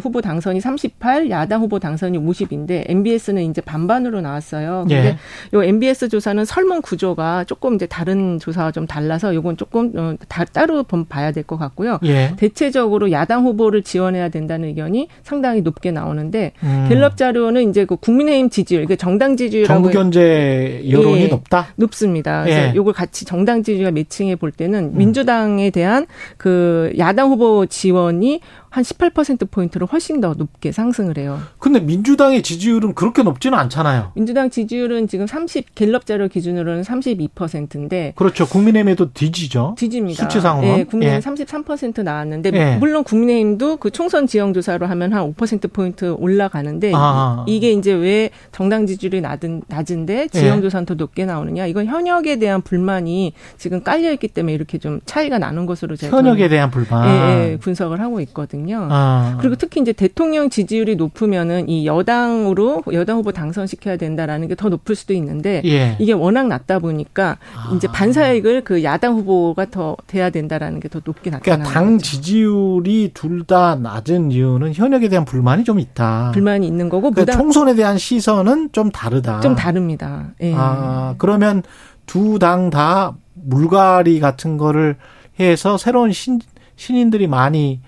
후보 0.03 0.21
당선이 0.21 0.61
38, 0.61 1.31
야당 1.31 1.61
후보 1.63 1.79
당선이 1.79 2.19
50인데 2.19 2.85
MBS는 2.89 3.43
이제 3.51 3.61
반반으로 3.61 4.21
나왔어요. 4.21 4.85
근데 4.89 5.07
예. 5.07 5.17
요 5.57 5.63
MBS 5.63 6.09
조사는 6.09 6.45
설문 6.45 6.83
구조가 6.83 7.45
조금 7.45 7.75
이제 7.75 7.87
다른 7.87 8.39
조사와 8.39 8.71
좀 8.73 8.87
달라서 8.87 9.35
요건 9.35 9.57
조금 9.57 9.93
어, 9.97 10.15
다, 10.29 10.45
따로 10.45 10.83
좀 10.85 11.05
봐야 11.05 11.31
될 11.33 11.43
것 11.45 11.57
같고요. 11.59 11.99
예. 12.05 12.35
대체적으로 12.37 13.11
야당 13.11 13.45
후보를 13.45 13.83
지원해야 13.83 14.29
된다는 14.29 14.69
의견이 14.69 15.09
상당히 15.25 15.61
높게 15.61 15.91
나오는데 15.91 16.53
음. 16.63 16.87
갤럽 16.89 17.17
자료는 17.17 17.69
이제 17.71 17.85
그 17.85 17.97
국민의힘 17.97 18.49
지지율, 18.51 18.87
그 18.87 18.97
정당 18.97 19.37
지지율하고 19.37 19.83
정부 19.83 19.91
견제 19.91 20.83
여론이 20.89 21.23
예, 21.23 21.27
높다. 21.29 21.69
높습니다. 21.77 22.45
그래서 22.45 22.69
예. 22.71 22.75
요걸 22.75 22.93
같이 22.93 23.25
정당 23.25 23.63
지지율 23.63 23.91
매칭해 23.93 24.37
볼 24.37 24.51
음. 24.51 24.57
때는 24.57 24.97
민주당에 24.97 25.71
대한 25.71 26.07
그 26.37 26.93
야당 26.99 27.31
후보 27.31 27.67
지원이 27.67 28.41
한 28.73 28.83
18%포인트로 28.83 29.85
훨씬 29.85 30.23
더 30.23 30.33
높게 30.33 30.73
상승을 30.73 31.19
해요. 31.19 31.39
근데 31.59 31.79
민주당의 31.79 32.43
지지율은 32.43 32.95
그렇게 32.95 33.23
높지는 33.23 33.59
않잖아요. 33.59 34.13
민주당 34.15 34.49
지지율은 34.49 35.09
지금 35.09 35.27
30 35.27 35.75
갤럽 35.75 36.07
자료 36.07 36.27
기준으로는 36.27 36.83
32%인데 36.83 38.15
그렇죠. 38.17 38.47
국민의힘에도 38.47 39.13
뒤지죠. 39.13 39.75
뒤집니다. 39.77 40.25
수치상으로. 40.25 40.67
예, 40.79 40.85
국민의힘 40.85 41.37
예. 41.39 41.45
33% 41.45 42.03
나왔는데 42.03 42.51
예. 42.55 42.77
물론 42.77 43.05
국민의힘도 43.05 43.77
그 43.77 43.91
총선 43.91 44.27
지형 44.27 44.55
조사로 44.55 44.87
하면 44.87 45.13
한 45.13 45.35
5% 45.35 45.71
포인트 45.71 46.17
올라가는데 46.19 46.93
아. 46.95 47.45
이게 47.47 47.73
이제 47.73 47.93
왜 47.93 48.31
정당 48.53 48.87
지지율이 48.87 49.21
낮은 49.21 49.65
낮은데 49.69 50.29
지형 50.29 50.59
예. 50.59 50.63
조사는 50.63 50.87
더 50.87 50.95
높게 50.95 51.27
나오느냐? 51.27 51.67
이건 51.67 51.85
현역에 51.85 52.39
대한 52.39 52.63
불만이 52.63 53.35
지금 53.59 53.83
깔려 53.83 54.11
있기 54.13 54.29
때문에 54.29 54.55
이렇게 54.55 54.79
좀 54.79 55.01
차이가 55.05 55.39
나는 55.39 55.67
것으로 55.67 55.97
제가 55.97 56.17
현역에 56.17 56.49
대한 56.49 56.71
불만. 56.71 57.07
예, 57.07 57.53
예, 57.53 57.57
분석을 57.59 58.01
하고 58.01 58.21
있거든요. 58.23 58.62
아. 58.91 59.39
그리고 59.41 59.57
특히 59.57 59.81
이제 59.81 59.93
대통령 59.93 60.51
지지율이 60.51 60.97
높으면은 60.97 61.69
이 61.69 61.87
여당으로 61.87 62.83
여당 62.93 63.19
후보 63.19 63.33
당선시켜야 63.33 63.97
된다라는 63.97 64.49
게 64.49 64.55
더 64.55 64.69
높을 64.69 64.95
수도 64.95 65.15
있는데 65.15 65.63
예. 65.65 65.97
이게 65.99 66.13
워낙 66.13 66.47
낮다 66.47 66.79
보니까 66.79 67.39
이제 67.75 67.89
반사익을 67.89 68.63
그 68.65 68.85
야당 68.85 69.15
후보가 69.15 69.71
더 69.71 69.97
돼야 70.07 70.31
된다라는 70.31 70.79
게 70.81 70.89
더 70.89 71.01
높게 71.05 71.31
나타나는 71.31 71.65
그러니까 71.65 71.73
당 71.73 71.99
지지율이 71.99 73.11
둘 73.15 73.45
다 73.45 73.75
낮은 73.75 74.31
이유는 74.31 74.73
현역에 74.75 75.09
대한 75.09 75.25
불만이 75.25 75.65
좀 75.65 75.81
있다. 75.81 76.31
불만이 76.33 76.67
있는 76.67 76.89
거고 76.89 77.11
그러니까 77.11 77.33
총선에 77.37 77.75
대한 77.75 77.99
시선은 77.99 78.71
좀 78.73 78.91
다르다. 78.91 79.41
좀 79.41 79.55
다릅니다. 79.57 80.29
예. 80.43 80.53
아, 80.55 81.15
그러면 81.19 81.63
두 82.07 82.39
당 82.39 82.71
다 82.71 83.17
물갈이 83.35 84.21
같은 84.21 84.57
거를 84.59 84.97
해서 85.41 85.77
새로운 85.79 86.13
신, 86.13 86.39
신인들이 86.77 87.27
많이 87.27 87.81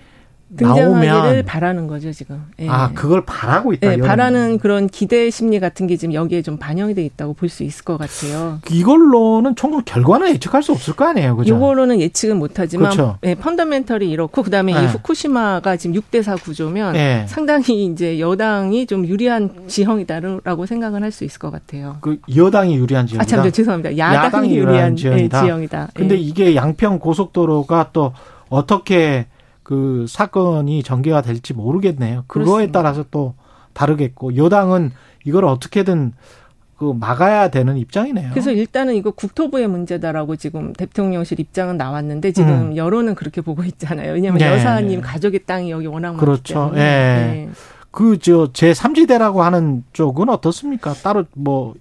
등장하기를 0.57 1.07
나오면 1.07 1.45
바라는 1.45 1.87
거죠 1.87 2.11
지금. 2.11 2.43
예. 2.59 2.67
아, 2.69 2.91
그걸 2.93 3.23
바라고 3.25 3.73
있다. 3.73 3.93
예. 3.93 3.97
바라는 3.97 4.57
그런 4.59 4.87
기대 4.87 5.29
심리 5.29 5.59
같은 5.59 5.87
게 5.87 5.97
지금 5.97 6.13
여기에 6.13 6.41
좀 6.41 6.57
반영이 6.57 6.93
돼 6.95 7.03
있다고 7.03 7.33
볼 7.33 7.49
수 7.49 7.63
있을 7.63 7.83
것 7.85 7.97
같아요. 7.97 8.59
이걸로는 8.71 9.55
총선 9.55 9.83
결과는 9.85 10.29
예측할 10.29 10.61
수 10.63 10.71
없을 10.71 10.95
거 10.95 11.05
아니에요. 11.05 11.35
그죠? 11.37 11.53
요거로는 11.55 12.01
예측은 12.01 12.37
못하지만 12.37 12.91
그렇죠. 12.91 13.17
예, 13.23 13.35
펀더멘털이 13.35 14.09
이렇고 14.09 14.43
그다음에 14.43 14.73
네. 14.73 14.83
이 14.83 14.85
후쿠시마가 14.87 15.77
지금 15.77 15.99
6대4 16.01 16.41
구조면 16.41 16.93
네. 16.93 17.25
상당히 17.27 17.85
이제 17.85 18.19
여당이 18.19 18.85
좀 18.87 19.05
유리한 19.05 19.67
지형이다라고 19.67 20.65
생각은 20.65 21.03
할 21.03 21.11
수 21.11 21.23
있을 21.23 21.39
것 21.39 21.51
같아요. 21.51 21.97
그 22.01 22.17
여당이 22.35 22.75
유리한 22.75 23.07
지역이다. 23.07 23.21
아, 23.23 23.25
참, 23.25 23.43
저 23.43 23.49
죄송합니다. 23.49 23.97
야당이, 23.97 24.55
유리한 24.57 24.95
지역이다. 24.95 25.37
예, 25.37 25.43
지형이다. 25.45 25.89
근데 25.93 26.15
예. 26.15 26.19
이게 26.19 26.55
양평 26.55 26.99
고속도로가 26.99 27.91
또 27.93 28.11
어떻게 28.49 29.27
그 29.65 30.05
사건이 30.07 30.83
전개가 30.83 31.23
될지 31.23 31.55
모르겠네요. 31.55 32.25
그거에 32.27 32.45
그렇습니다. 32.45 32.79
따라서 32.79 33.03
또 33.09 33.33
다르겠고 33.73 34.37
여당은 34.37 34.91
이걸 35.25 35.43
어떻게든 35.45 36.13
그 36.77 36.93
막아야 36.93 37.49
되는 37.49 37.75
입장이네요. 37.75 38.29
그래서 38.29 38.51
일단은 38.51 38.93
이거 38.93 39.09
국토부의 39.09 39.67
문제다라고 39.67 40.35
지금 40.35 40.71
대통령실 40.73 41.39
입장은 41.39 41.77
나왔는데 41.77 42.31
지금 42.31 42.49
음. 42.49 42.77
여론은 42.77 43.15
그렇게 43.15 43.41
보고 43.41 43.63
있잖아요. 43.63 44.13
왜냐하면 44.13 44.37
네. 44.37 44.53
여사님 44.53 45.01
가족의 45.01 45.45
땅이 45.47 45.71
여기 45.71 45.87
워낙 45.87 46.09
많기 46.09 46.19
그렇죠. 46.19 46.53
때문에. 46.53 46.79
예. 46.79 46.85
네. 46.85 47.49
그저 47.89 48.51
제3지대라고 48.53 49.37
하는 49.37 49.83
쪽은 49.93 50.29
어떻습니까? 50.29 50.93
따로 50.93 51.25
뭐 51.33 51.73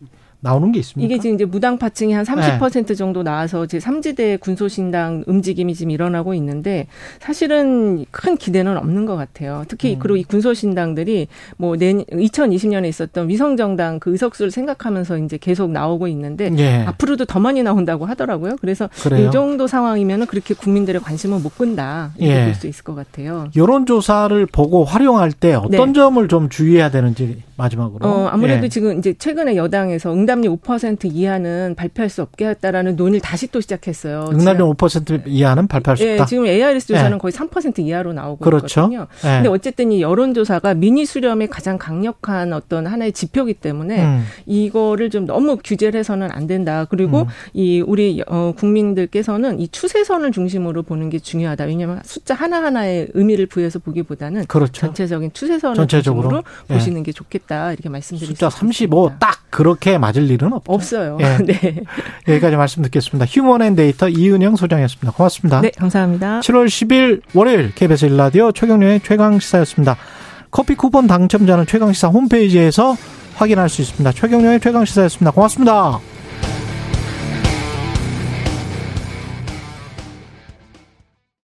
나오는 0.45 0.71
게 0.73 0.79
있습니까? 0.81 1.07
이게 1.07 1.21
지금 1.21 1.35
이제 1.37 1.47
무당 1.47 1.79
파층이 1.79 2.13
한 2.13 2.25
30% 2.25 2.97
정도 2.99 3.23
나와서 3.23 3.65
제 3.67 3.79
3지대 3.79 4.39
군소신당 4.41 5.25
움직임이 5.27 5.75
지금 5.75 5.91
일어나고 5.91 6.35
있는데 6.35 6.87
사실은 7.19 8.05
큰 8.11 8.37
기대는 8.37 8.77
없는 8.77 9.07
것 9.07 9.17
같아요. 9.17 9.65
특히 9.69 9.95
음. 9.95 9.99
그리고 9.99 10.19
이 10.19 10.23
군소신당들이 10.23 11.29
뭐 11.57 11.77
내, 11.77 11.95
2020년에 11.95 12.87
있었던 12.89 13.29
위성정당 13.31 14.01
그 14.01 14.13
의석수를 14.13 14.51
생각하면서 14.51 15.19
이제 15.19 15.39
계속 15.39 15.71
나오고 15.71 16.09
있는데 16.09 16.51
예. 16.59 16.85
앞으로도 16.89 17.25
더 17.25 17.41
많이 17.41 17.63
나온다고 17.63 18.05
하더라고요. 18.05 18.57
그래서 18.61 18.91
그래요? 19.03 19.29
이 19.29 19.31
정도 19.31 19.67
상황이면은 19.67 20.27
그렇게 20.27 20.53
국민들의 20.53 21.01
관심은 21.01 21.43
못 21.43 21.57
끈다 21.57 22.13
이렇게 22.19 22.41
예. 22.41 22.45
볼수 22.45 22.67
있을 22.67 22.85
것 22.85 22.95
같아요. 22.95 23.49
여론조사를 23.57 24.45
보고 24.47 24.85
활용할 24.85 25.33
때 25.33 25.55
어떤 25.55 25.87
네. 25.87 25.93
점을 25.95 26.29
좀 26.29 26.51
주의해야 26.51 26.91
되는지 26.91 27.43
마지막으로. 27.57 28.07
어, 28.07 28.29
아무래도 28.31 28.65
예. 28.65 28.69
지금 28.69 28.99
이제 28.99 29.15
최근에 29.17 29.57
여당에서 29.57 30.13
응답 30.13 30.34
률 30.41 30.57
5% 30.57 31.11
이하는 31.13 31.75
발표할 31.77 32.09
수 32.09 32.23
없게 32.23 32.47
했다라는 32.49 32.97
논의를 32.97 33.21
다시 33.21 33.47
또 33.49 33.61
시작했어요. 33.61 34.31
응답률 34.33 34.69
5% 34.75 35.23
이하는 35.27 35.67
발표할 35.67 35.97
수 35.97 36.05
예, 36.05 36.13
없다. 36.13 36.27
지금 36.27 36.47
ARS 36.47 36.87
조사는 36.89 37.15
예. 37.15 37.19
거의 37.19 37.33
3% 37.33 37.79
이하로 37.81 38.13
나오고 38.13 38.45
그렇죠. 38.45 38.81
있거든요. 38.81 39.07
예. 39.25 39.29
근데 39.29 39.49
어쨌든 39.49 39.93
이 39.93 40.03
여론조사가 40.03 40.75
미니 40.75 41.07
수렴의 41.07 41.49
가장 41.49 41.79
강력한 41.79 42.53
어떤 42.53 42.87
하나의 42.87 43.13
지표기 43.13 43.55
때문에 43.55 44.05
음. 44.05 44.25
이거를 44.47 45.11
좀 45.11 45.27
너무 45.27 45.57
규제를 45.63 45.99
해서는 46.01 46.31
안 46.31 46.47
된다. 46.47 46.87
그리고 46.89 47.21
음. 47.21 47.27
이 47.53 47.81
우리 47.81 48.23
어, 48.27 48.53
국민들께서는 48.57 49.61
이 49.61 49.69
추세선을 49.69 50.33
중심으로 50.33 50.83
보는 50.83 51.11
게 51.11 51.19
중요하다. 51.19 51.65
왜냐하면 51.65 52.01
숫자 52.05 52.35
하나 52.35 52.63
하나의 52.63 53.09
의미를 53.15 53.47
부여해서 53.47 53.79
보기보다는 53.79 54.47
그렇죠. 54.47 54.73
전체적인 54.73 55.33
추세선을 55.33 55.77
전체적으로. 55.77 56.23
중심으로 56.29 56.45
예. 56.71 56.75
보시는 56.75 57.03
게 57.03 57.13
좋겠다. 57.13 57.73
이렇게 57.73 57.89
말씀드릴 57.89 58.29
숫자 58.29 58.49
수35 58.49 59.19
딱 59.19 59.45
그렇게 59.51 59.99
맞을 59.99 60.24
일은 60.31 60.53
없죠. 60.53 60.73
없어요. 60.73 61.19
예. 61.21 61.39
네. 61.45 61.83
여기까지 62.29 62.57
말씀 62.57 62.83
듣겠습니다. 62.83 63.27
휴먼앤데이터 63.27 64.09
이은영 64.09 64.57
소장이었습니다. 64.57 65.13
고맙습니다. 65.13 65.61
네, 65.61 65.71
감사합니다. 65.77 66.41
7월 66.41 66.67
10일 66.67 67.23
월요일 67.35 67.73
KBS 67.75 68.07
일라디오 68.07 68.53
최경련의 68.53 69.01
최강 69.01 69.39
시사였습니다. 69.39 69.97
커피 70.51 70.75
쿠폰 70.75 71.07
당첨자는 71.07 71.67
최강 71.67 71.93
시사 71.93 72.09
홈페이지에서 72.09 72.97
확인할 73.37 73.69
수 73.69 73.83
있습니다. 73.83 74.13
최경련의 74.13 74.61
최강 74.61 74.85
시사였습니다. 74.85 75.33
고맙습니다. 75.33 76.14